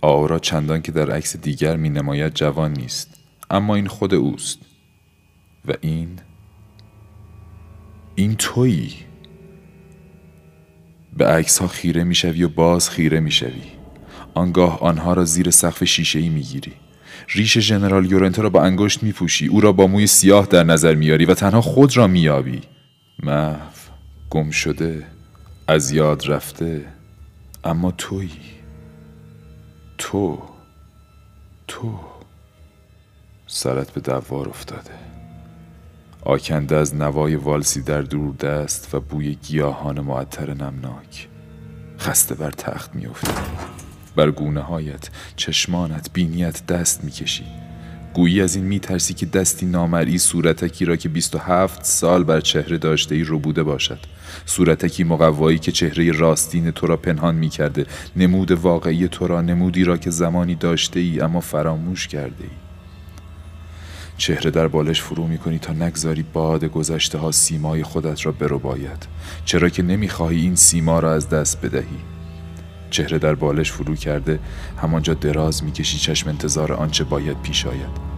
آورا 0.02 0.38
چندان 0.38 0.82
که 0.82 0.92
در 0.92 1.10
عکس 1.10 1.36
دیگر 1.36 1.76
می 1.76 1.90
نماید 1.90 2.34
جوان 2.34 2.72
نیست 2.72 3.20
اما 3.50 3.74
این 3.74 3.86
خود 3.86 4.14
اوست. 4.14 4.58
و 5.68 5.72
این؟ 5.80 6.08
این 8.14 8.34
تویی؟ 8.36 8.94
به 11.16 11.26
عکس 11.26 11.58
ها 11.58 11.66
خیره 11.66 12.04
می‌شوی 12.04 12.42
و 12.42 12.48
باز 12.48 12.90
خیره 12.90 13.20
می‌شوی. 13.20 13.62
آنگاه 14.34 14.80
آنها 14.80 15.12
را 15.12 15.24
زیر 15.24 15.50
سقف 15.50 15.84
شیشه 15.84 16.18
ای 16.18 16.28
می‌گیری. 16.28 16.72
ریش 17.28 17.58
ژنرال 17.58 18.10
یورنته 18.10 18.42
را 18.42 18.50
با 18.50 18.62
انگشت 18.62 19.02
میپوشی. 19.02 19.46
او 19.46 19.60
را 19.60 19.72
با 19.72 19.86
موی 19.86 20.06
سیاه 20.06 20.46
در 20.46 20.64
نظر 20.64 20.94
میاری 20.94 21.24
و 21.24 21.34
تنها 21.34 21.60
خود 21.60 21.96
را 21.96 22.06
مییابی. 22.06 22.60
محو 23.22 23.72
گم 24.30 24.50
شده 24.50 25.06
از 25.68 25.90
یاد 25.90 26.26
رفته 26.26 26.84
اما 27.64 27.90
تویی؟ 27.90 28.61
تو 30.02 30.38
تو 31.68 31.98
سرت 33.46 33.90
به 33.90 34.00
دوار 34.00 34.48
افتاده. 34.48 34.90
آکنده 36.22 36.76
از 36.76 36.94
نوای 36.94 37.36
والسی 37.36 37.82
در 37.82 38.02
دور 38.02 38.34
دست 38.34 38.94
و 38.94 39.00
بوی 39.00 39.34
گیاهان 39.34 40.00
معطر 40.00 40.54
نمناک 40.54 41.28
خسته 41.98 42.34
بر 42.34 42.50
تخت 42.50 42.94
میافتی. 42.94 43.32
بر 44.16 44.30
گونه 44.30 44.60
هایت 44.60 45.08
چشمانت 45.36 46.10
بینیت 46.12 46.66
دست 46.66 47.04
می‌کشی. 47.04 47.46
گویی 48.14 48.40
از 48.40 48.56
این 48.56 48.64
میترسی 48.64 49.14
که 49.14 49.26
دستی 49.26 49.66
نامری 49.66 50.18
صورتکی 50.18 50.84
را 50.84 50.96
که 50.96 51.08
27 51.08 51.84
سال 51.84 52.24
بر 52.24 52.40
چهره 52.40 52.78
داشته 52.78 53.14
ای 53.14 53.24
رو 53.24 53.38
بوده 53.38 53.62
باشد. 53.62 53.98
صورتکی 54.47 55.05
مقوایی 55.05 55.59
که 55.59 55.73
چهره 55.73 56.12
راستین 56.12 56.70
تو 56.70 56.86
را 56.86 56.97
پنهان 56.97 57.35
می‌کرده. 57.35 57.86
نمود 58.16 58.51
واقعی 58.51 59.09
تو 59.09 59.27
را 59.27 59.40
نمودی 59.40 59.85
را 59.85 59.97
که 59.97 60.10
زمانی 60.10 60.55
داشته 60.55 61.01
ای 61.01 61.20
اما 61.20 61.40
فراموش 61.40 62.09
کرده 62.09 62.44
ای 62.44 62.51
چهره 64.16 64.51
در 64.51 64.69
بالش 64.69 65.02
فرو 65.02 65.27
می 65.27 65.39
کنی 65.39 65.59
تا 65.59 65.73
نگذاری 65.73 66.23
باد 66.32 66.64
گذشته 66.64 67.19
ها 67.19 67.31
سیمای 67.31 67.82
خودت 67.82 68.27
را 68.27 68.32
برو 68.32 68.59
باید. 68.59 69.06
چرا 69.44 69.69
که 69.69 69.82
نمی‌خواهی 69.82 70.40
این 70.40 70.56
سیما 70.56 70.98
را 71.01 71.12
از 71.12 71.28
دست 71.28 71.60
بدهی. 71.66 71.98
چهره 72.90 73.19
در 73.19 73.35
بالش 73.35 73.73
فرو 73.73 73.94
کرده 73.94 74.39
همانجا 74.82 75.14
دراز 75.14 75.64
می‌کشی 75.64 75.98
چشم 75.98 76.28
انتظار 76.28 76.73
آنچه 76.73 77.05
باید 77.05 77.43
پیش 77.43 77.66
آید. 77.66 78.12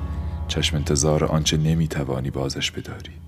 چشم 0.49 0.77
انتظار 0.77 1.25
آنچه 1.25 1.57
نمی‌توانی 1.57 2.31
بازش 2.31 2.71
بداری. 2.71 3.24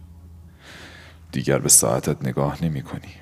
دیگر 1.32 1.58
به 1.58 1.68
ساعتت 1.68 2.24
نگاه 2.24 2.64
نمی 2.64 2.82
کنی. 2.82 3.12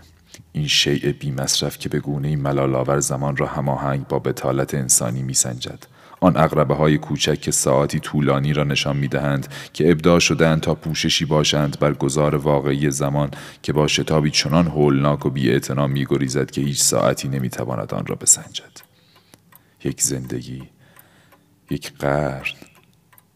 این 0.52 0.66
شیء 0.66 1.12
بی 1.12 1.30
مصرف 1.30 1.78
که 1.78 1.88
به 1.88 2.00
گونه 2.00 2.36
ملالاور 2.36 3.00
زمان 3.00 3.36
را 3.36 3.46
هماهنگ 3.46 4.06
با 4.06 4.18
بتالت 4.18 4.74
انسانی 4.74 5.22
میسنجد 5.22 5.86
آن 6.24 6.36
اقربه 6.36 6.74
های 6.74 6.98
کوچک 6.98 7.40
که 7.40 7.50
ساعتی 7.50 8.00
طولانی 8.00 8.52
را 8.52 8.64
نشان 8.64 8.96
می 8.96 9.08
دهند 9.08 9.48
که 9.72 9.90
ابداع 9.90 10.18
شدهاند 10.18 10.60
تا 10.60 10.74
پوششی 10.74 11.24
باشند 11.24 11.78
بر 11.78 11.92
گذار 11.92 12.34
واقعی 12.34 12.90
زمان 12.90 13.30
که 13.62 13.72
با 13.72 13.88
شتابی 13.88 14.30
چنان 14.30 14.66
هولناک 14.66 15.26
و 15.26 15.30
بی 15.30 15.60
می 15.88 16.06
گریزد 16.08 16.50
که 16.50 16.60
هیچ 16.60 16.82
ساعتی 16.82 17.28
نمی 17.28 17.48
تواند 17.48 17.94
آن 17.94 18.06
را 18.06 18.14
بسنجد. 18.14 18.80
یک 19.84 20.02
زندگی 20.02 20.62
یک 21.70 21.92
قرن 21.98 22.44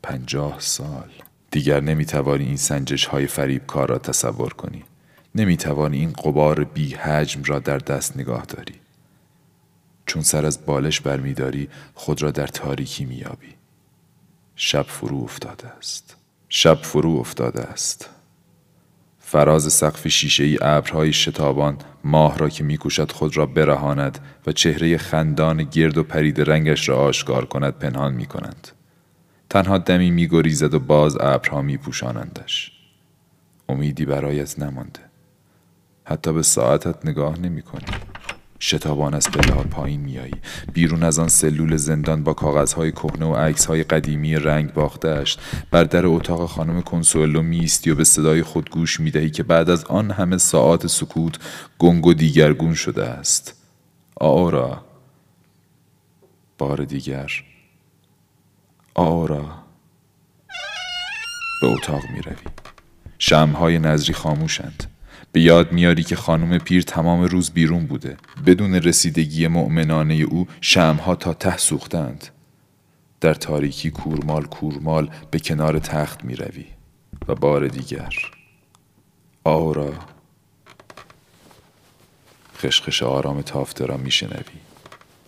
پنجاه 0.03 0.57
سال. 0.59 1.11
دیگر 1.51 1.81
نمی 1.81 2.05
توانی 2.05 2.45
این 2.45 2.57
سنجش 2.57 3.07
های 3.07 3.27
فریب 3.27 3.67
کار 3.67 3.89
را 3.89 3.99
تصور 3.99 4.53
کنی. 4.53 4.85
نمی 5.35 5.57
توانی 5.57 5.99
این 5.99 6.13
قبار 6.13 6.65
بی 6.65 6.95
حجم 6.95 7.43
را 7.43 7.59
در 7.59 7.79
دست 7.79 8.17
نگاه 8.17 8.45
داری. 8.45 8.75
چون 10.07 10.23
سر 10.23 10.47
از 10.47 10.67
بالش 10.67 11.01
برمیداری 11.01 11.69
خود 11.95 12.23
را 12.23 12.31
در 12.31 12.47
تاریکی 12.47 13.05
میابی 13.05 13.55
شب 14.57 14.83
فرو 14.83 15.17
افتاده 15.17 15.69
است. 15.69 16.17
شب 16.49 16.75
فرو 16.83 17.11
افتاده 17.11 17.63
است. 17.63 18.11
فراز 19.21 19.73
سقف 19.73 20.09
شیشه 20.09 20.45
ای 20.45 20.59
ابرهای 20.63 21.13
شتابان 21.13 21.79
ماه 22.05 22.39
را 22.39 22.49
که 22.49 22.65
میکوشد 22.65 23.13
خود 23.13 23.37
را 23.37 23.47
برهاند 23.47 24.19
و 24.47 24.53
چهره 24.53 24.99
خندان 24.99 25.63
گرد 25.63 25.99
و 25.99 26.03
پرید 26.03 26.41
رنگش 26.41 26.89
را 26.89 26.97
آشکار 26.97 27.45
کند 27.45 27.79
پنهان 27.79 28.15
می 28.15 28.27
کنند. 28.27 28.69
تنها 29.51 29.79
دمی 29.79 30.11
میگریزد 30.11 30.75
و 30.75 30.81
باز 30.81 31.17
ابرها 31.21 31.63
میپوشانندش. 31.63 32.73
امیدی 33.69 34.05
برایت 34.05 34.59
نمانده. 34.59 35.01
حتی 36.05 36.33
به 36.33 36.43
ساعتت 36.43 37.07
نگاه 37.07 37.41
نمی 37.41 37.63
کنی. 37.63 37.85
شتابان 38.61 39.15
از 39.15 39.31
پله 39.31 39.63
پایین 39.63 40.01
میایی 40.01 40.35
بیرون 40.73 41.03
از 41.03 41.19
آن 41.19 41.29
سلول 41.29 41.77
زندان 41.77 42.25
با 42.25 42.35
کاغذهای 42.35 42.93
کهنه 42.93 43.27
و 43.27 43.35
عکسهای 43.35 43.85
قدیمی 43.85 44.37
رنگ 44.37 44.73
باختهاش. 44.73 45.37
بر 45.71 45.85
در 45.85 46.07
اتاق 46.07 46.49
خانم 46.49 46.83
کنسولو 46.83 47.43
میستی 47.43 47.91
و 47.91 47.95
به 47.95 48.05
صدای 48.05 48.43
خود 48.43 48.71
گوش 48.71 49.01
می‌دهی 49.01 49.31
که 49.31 49.43
بعد 49.43 49.71
از 49.71 49.85
آن 49.85 50.11
همه 50.11 50.39
ساعات 50.39 50.87
سکوت 50.87 51.39
گنگ 51.79 52.07
و 52.07 52.15
دیگرگون 52.15 52.75
شده 52.75 53.05
است. 53.05 53.55
آورا 54.17 54.85
بار 56.59 56.85
دیگر 56.85 57.31
آورا 58.99 59.45
به 61.61 61.67
اتاق 61.67 62.03
می 62.15 62.23
روی 62.23 62.37
شمهای 63.19 63.79
نظری 63.79 64.13
خاموشند. 64.13 64.85
به 65.33 65.41
یاد 65.41 65.73
میاری 65.73 66.03
که 66.03 66.17
خانم 66.17 66.59
پیر 66.59 66.83
تمام 66.83 67.23
روز 67.23 67.51
بیرون 67.51 67.87
بوده. 67.87 68.17
بدون 68.47 68.75
رسیدگی 68.75 69.47
مؤمنانه 69.47 70.15
او 70.15 70.47
شمها 70.61 71.15
تا 71.15 71.35
ته 71.35 71.57
سوختند. 71.57 72.27
در 73.21 73.35
تاریکی 73.35 73.91
کورمال 73.91 74.45
کورمال 74.45 75.11
به 75.31 75.39
کنار 75.39 75.79
تخت 75.79 76.25
می 76.25 76.35
روی 76.35 76.67
و 77.29 77.35
بار 77.35 77.69
دیگر. 77.69 78.15
آورا 79.45 79.93
خشخش 82.57 83.03
آرام 83.03 83.43
تافته 83.43 83.87
را 83.87 83.97
می 83.97 84.11
شنوی 84.11 84.68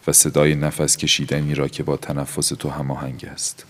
و 0.07 0.13
صدای 0.13 0.55
نفس 0.55 0.97
کشیدنی 0.97 1.55
را 1.55 1.69
که 1.69 1.83
با 1.83 1.97
تنفس 1.97 2.49
تو 2.49 2.71
هماهنگ 2.71 3.25
است. 3.25 3.67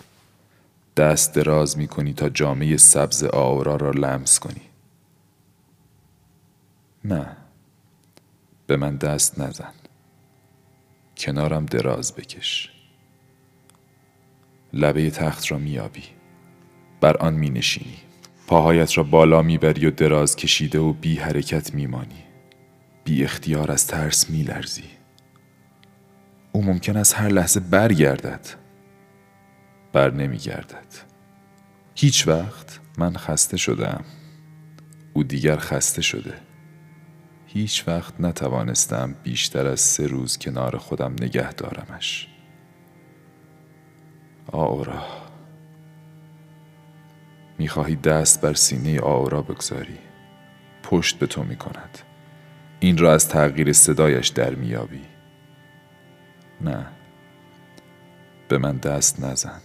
دست 0.96 1.34
دراز 1.34 1.78
می 1.78 1.88
کنی 1.88 2.12
تا 2.12 2.28
جامعه 2.28 2.76
سبز 2.76 3.24
آورا 3.24 3.76
را 3.76 3.90
لمس 3.90 4.38
کنی. 4.38 4.62
نه. 7.04 7.36
به 8.66 8.76
من 8.76 8.96
دست 8.96 9.40
نزن. 9.40 9.72
کنارم 11.16 11.66
دراز 11.66 12.14
بکش. 12.14 12.70
لبه 14.72 15.10
تخت 15.10 15.50
را 15.50 15.58
میابی 15.58 16.04
بر 17.00 17.16
آن 17.16 17.34
می 17.34 17.50
نشینی 17.50 17.96
پاهایت 18.46 18.98
را 18.98 19.04
بالا 19.04 19.42
می‌بری 19.42 19.86
و 19.86 19.90
دراز 19.90 20.36
کشیده 20.36 20.78
و 20.78 20.92
بی 20.92 21.16
حرکت 21.16 21.74
میمانی. 21.74 22.24
بی 23.04 23.24
اختیار 23.24 23.72
از 23.72 23.86
ترس 23.86 24.30
میلرزی. 24.30 24.99
او 26.52 26.64
ممکن 26.64 26.96
است 26.96 27.14
هر 27.18 27.28
لحظه 27.28 27.60
برگردد. 27.60 28.46
بر 29.92 30.10
نمیگردد. 30.10 30.86
هیچ 31.94 32.28
وقت 32.28 32.80
من 32.98 33.16
خسته 33.16 33.56
شدم 33.56 34.04
او 35.12 35.22
دیگر 35.22 35.56
خسته 35.56 36.02
شده. 36.02 36.34
هیچ 37.46 37.88
وقت 37.88 38.20
نتوانستم 38.20 39.14
بیشتر 39.22 39.66
از 39.66 39.80
سه 39.80 40.06
روز 40.06 40.38
کنار 40.38 40.76
خودم 40.76 41.12
نگه 41.12 41.52
دارمش. 41.52 42.28
آورا 44.52 45.02
می‌خواهی 47.58 47.96
دست 47.96 48.40
بر 48.40 48.54
سینه 48.54 49.00
آورا 49.00 49.42
بگذاری. 49.42 49.98
پشت 50.82 51.18
به 51.18 51.26
تو 51.26 51.44
می‌کند. 51.44 51.98
این 52.80 52.98
را 52.98 53.12
از 53.12 53.28
تغییر 53.28 53.72
صدایش 53.72 54.28
در 54.28 54.54
میابی 54.54 55.09
نه. 56.60 56.86
به 58.48 58.58
من 58.58 58.76
دست 58.76 59.24
نزن. 59.24 59.60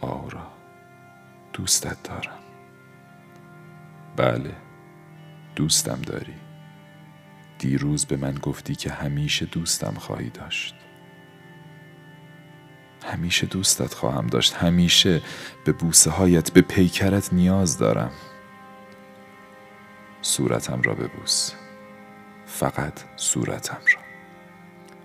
آورا. 0.00 0.46
دوستت 1.52 2.02
دارم. 2.02 2.38
بله. 4.16 4.56
دوستم 5.56 6.02
داری. 6.02 6.34
دیروز 7.58 8.06
به 8.06 8.16
من 8.16 8.34
گفتی 8.34 8.74
که 8.74 8.90
همیشه 8.90 9.46
دوستم 9.46 9.94
خواهی 9.94 10.30
داشت. 10.30 10.74
همیشه 13.04 13.46
دوستت 13.46 13.94
خواهم 13.94 14.26
داشت. 14.26 14.54
همیشه 14.54 15.22
به 15.64 15.72
بوسه 15.72 16.10
هایت 16.10 16.52
به 16.52 16.60
پیکرت 16.60 17.32
نیاز 17.32 17.78
دارم. 17.78 18.12
صورتم 20.22 20.82
را 20.82 20.94
ببوس. 20.94 21.52
فقط 22.46 23.00
صورتم 23.16 23.80
را. 23.94 24.07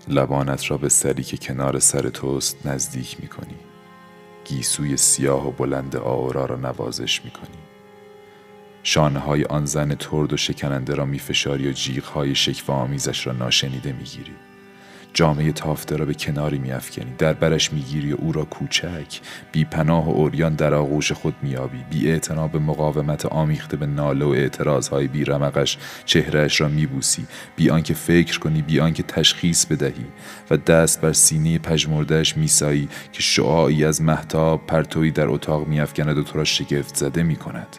لبانت 0.08 0.70
را 0.70 0.78
به 0.78 0.88
سری 0.88 1.22
که 1.22 1.36
کنار 1.36 1.78
سر 1.78 2.08
توست 2.08 2.66
نزدیک 2.66 3.16
می 3.20 3.28
کنی 3.28 3.56
گیسوی 4.44 4.96
سیاه 4.96 5.48
و 5.48 5.50
بلند 5.50 5.96
آورا 5.96 6.44
را 6.44 6.56
نوازش 6.56 7.24
می 7.24 7.30
کنی 7.30 7.58
شانه 8.82 9.18
های 9.18 9.44
آن 9.44 9.66
زن 9.66 9.94
ترد 9.94 10.32
و 10.32 10.36
شکننده 10.36 10.94
را 10.94 11.04
میفشاری 11.04 11.68
و 11.68 11.72
جیغ 11.72 12.04
های 12.04 12.34
شکف 12.34 12.70
آمیزش 12.70 13.26
را 13.26 13.32
ناشنیده 13.32 13.92
می‌گیری. 13.92 14.34
جامعه 15.14 15.52
تافته 15.52 15.96
را 15.96 16.06
به 16.06 16.14
کناری 16.14 16.58
میافکنی. 16.58 17.14
در 17.18 17.32
برش 17.32 17.72
می‌گیری 17.72 18.12
و 18.12 18.16
او 18.18 18.32
را 18.32 18.44
کوچک. 18.44 19.20
بی 19.52 19.64
پناه 19.64 20.06
و 20.06 20.10
اوریان 20.10 20.54
در 20.54 20.74
آغوش 20.74 21.12
خود 21.12 21.34
میابی 21.42 21.84
بی 21.90 22.20
به 22.52 22.58
مقاومت 22.58 23.26
آمیخته 23.26 23.76
به 23.76 23.86
ناله 23.86 24.24
و 24.24 24.28
اعتراضهای 24.28 25.08
بی 25.08 25.24
رمقش 25.24 25.78
چهرهش 26.04 26.60
را 26.60 26.68
میبوسی. 26.68 27.26
بی 27.56 27.70
آنکه 27.70 27.94
فکر 27.94 28.38
کنی 28.38 28.62
بی 28.62 28.80
آنکه 28.80 29.02
تشخیص 29.02 29.66
بدهی. 29.66 30.06
و 30.50 30.56
دست 30.56 31.00
بر 31.00 31.12
سینه 31.12 31.58
پژمردهش 31.58 32.36
میسایی 32.36 32.88
که 33.12 33.22
شعاعی 33.22 33.84
از 33.84 34.02
محتاب 34.02 34.66
پرتویی 34.66 35.10
در 35.10 35.26
اتاق 35.26 35.66
میافکند 35.66 36.18
و 36.18 36.22
تو 36.22 36.38
را 36.38 36.44
شگفت 36.44 36.96
زده 36.96 37.22
می‌کند. 37.22 37.76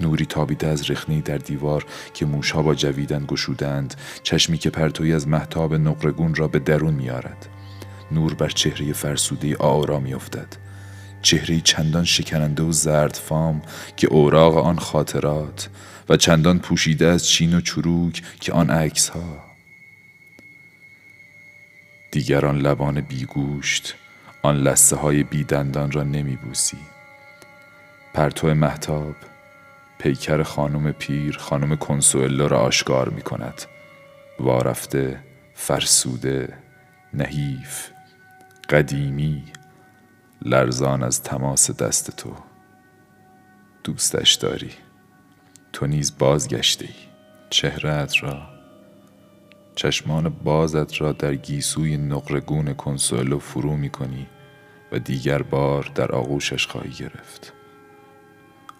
نوری 0.00 0.26
تابیده 0.26 0.66
از 0.66 0.90
رخنهی 0.90 1.20
در 1.20 1.38
دیوار 1.38 1.86
که 2.14 2.26
موشها 2.26 2.62
با 2.62 2.74
جویدن 2.74 3.24
گشودند 3.28 3.94
چشمی 4.22 4.58
که 4.58 4.70
پرتوی 4.70 5.14
از 5.14 5.28
محتاب 5.28 5.74
نقرگون 5.74 6.34
را 6.34 6.48
به 6.48 6.58
درون 6.58 6.94
میارد 6.94 7.48
نور 8.12 8.34
بر 8.34 8.48
چهره 8.48 8.92
فرسوده 8.92 9.56
آرا 9.56 10.00
میافتد. 10.00 10.56
چهره 11.24 11.60
چندان 11.60 12.04
شکننده 12.04 12.62
و 12.62 12.72
زرد 12.72 13.14
فام 13.14 13.62
که 13.96 14.06
اوراق 14.06 14.56
آن 14.56 14.78
خاطرات 14.78 15.68
و 16.08 16.16
چندان 16.16 16.58
پوشیده 16.58 17.06
از 17.06 17.28
چین 17.28 17.54
و 17.54 17.60
چروک 17.60 18.22
که 18.40 18.52
آن 18.52 18.70
عکس 18.70 19.08
ها 19.08 19.44
دیگران 22.10 22.58
لبان 22.58 23.00
بیگوشت 23.00 23.94
آن 24.42 24.56
لسه 24.56 24.96
های 24.96 25.22
بیدندان 25.22 25.90
را 25.90 26.02
نمی 26.02 26.36
بوسی 26.36 26.78
پرتو 28.14 28.54
محتاب 28.54 29.14
پیکر 29.98 30.42
خانم 30.42 30.92
پیر 30.92 31.36
خانم 31.38 31.76
کنسوئلا 31.76 32.46
را 32.46 32.58
آشکار 32.60 33.08
می 33.08 33.22
کند 33.22 33.62
وارفته 34.40 35.20
فرسوده 35.54 36.58
نحیف 37.14 37.90
قدیمی 38.70 39.44
لرزان 40.42 41.02
از 41.02 41.22
تماس 41.22 41.70
دست 41.70 42.16
تو. 42.16 42.34
دوستش 43.84 44.34
داری. 44.34 44.70
تو 45.72 45.86
نیز 45.86 46.18
بازگشته 46.18 46.84
ای 46.84 46.94
چهرت 47.50 48.22
را 48.22 48.42
چشمان 49.76 50.28
بازت 50.28 51.00
را 51.00 51.12
در 51.12 51.34
گیسوی 51.34 51.96
نقرگون 51.96 52.74
کنسولو 52.74 53.38
فرو 53.38 53.76
می 53.76 53.90
کنی 53.90 54.26
و 54.92 54.98
دیگر 54.98 55.42
بار 55.42 55.90
در 55.94 56.12
آغوشش 56.12 56.66
خواهی 56.66 56.90
گرفت. 56.90 57.52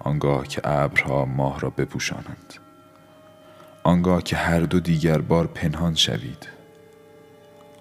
آنگاه 0.05 0.47
که 0.48 0.60
ابرها 0.64 1.24
ماه 1.24 1.60
را 1.60 1.70
بپوشانند. 1.70 2.55
آنگاه 3.82 4.22
که 4.22 4.36
هر 4.36 4.60
دو 4.60 4.81
دیگر 4.81 5.18
بار 5.18 5.47
پنهان 5.47 5.94
شوید. 5.94 6.48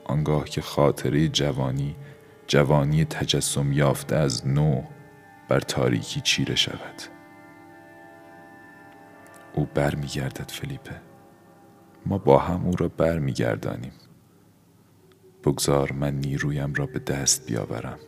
آنگاه 0.06 0.46
که 0.46 0.62
خاطره 0.62 1.28
جوانی 1.28 1.96
جوانی 2.48 3.06
تجسم 3.06 3.72
یافته 3.72 4.16
از 4.16 4.48
نو 4.48 4.84
بر 5.50 5.60
تاریکی 5.60 6.22
چیره 6.22 6.56
شود. 6.56 7.02
او 9.54 9.68
برمیگردد 9.74 10.52
فلیپه. 10.52 11.02
ما 12.06 12.18
با 12.18 12.38
هم 12.38 12.66
او 12.66 12.76
را 12.76 12.88
برمیگردانیم. 12.88 13.94
بگذار 15.44 15.92
من 15.92 16.16
نیرویم 16.16 16.74
را 16.74 16.86
به 16.86 17.00
دست 17.00 17.46
بیاورم. 17.46 18.00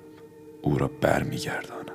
او 0.62 0.78
را 0.78 0.88
برمیگردانم. 1.02 1.95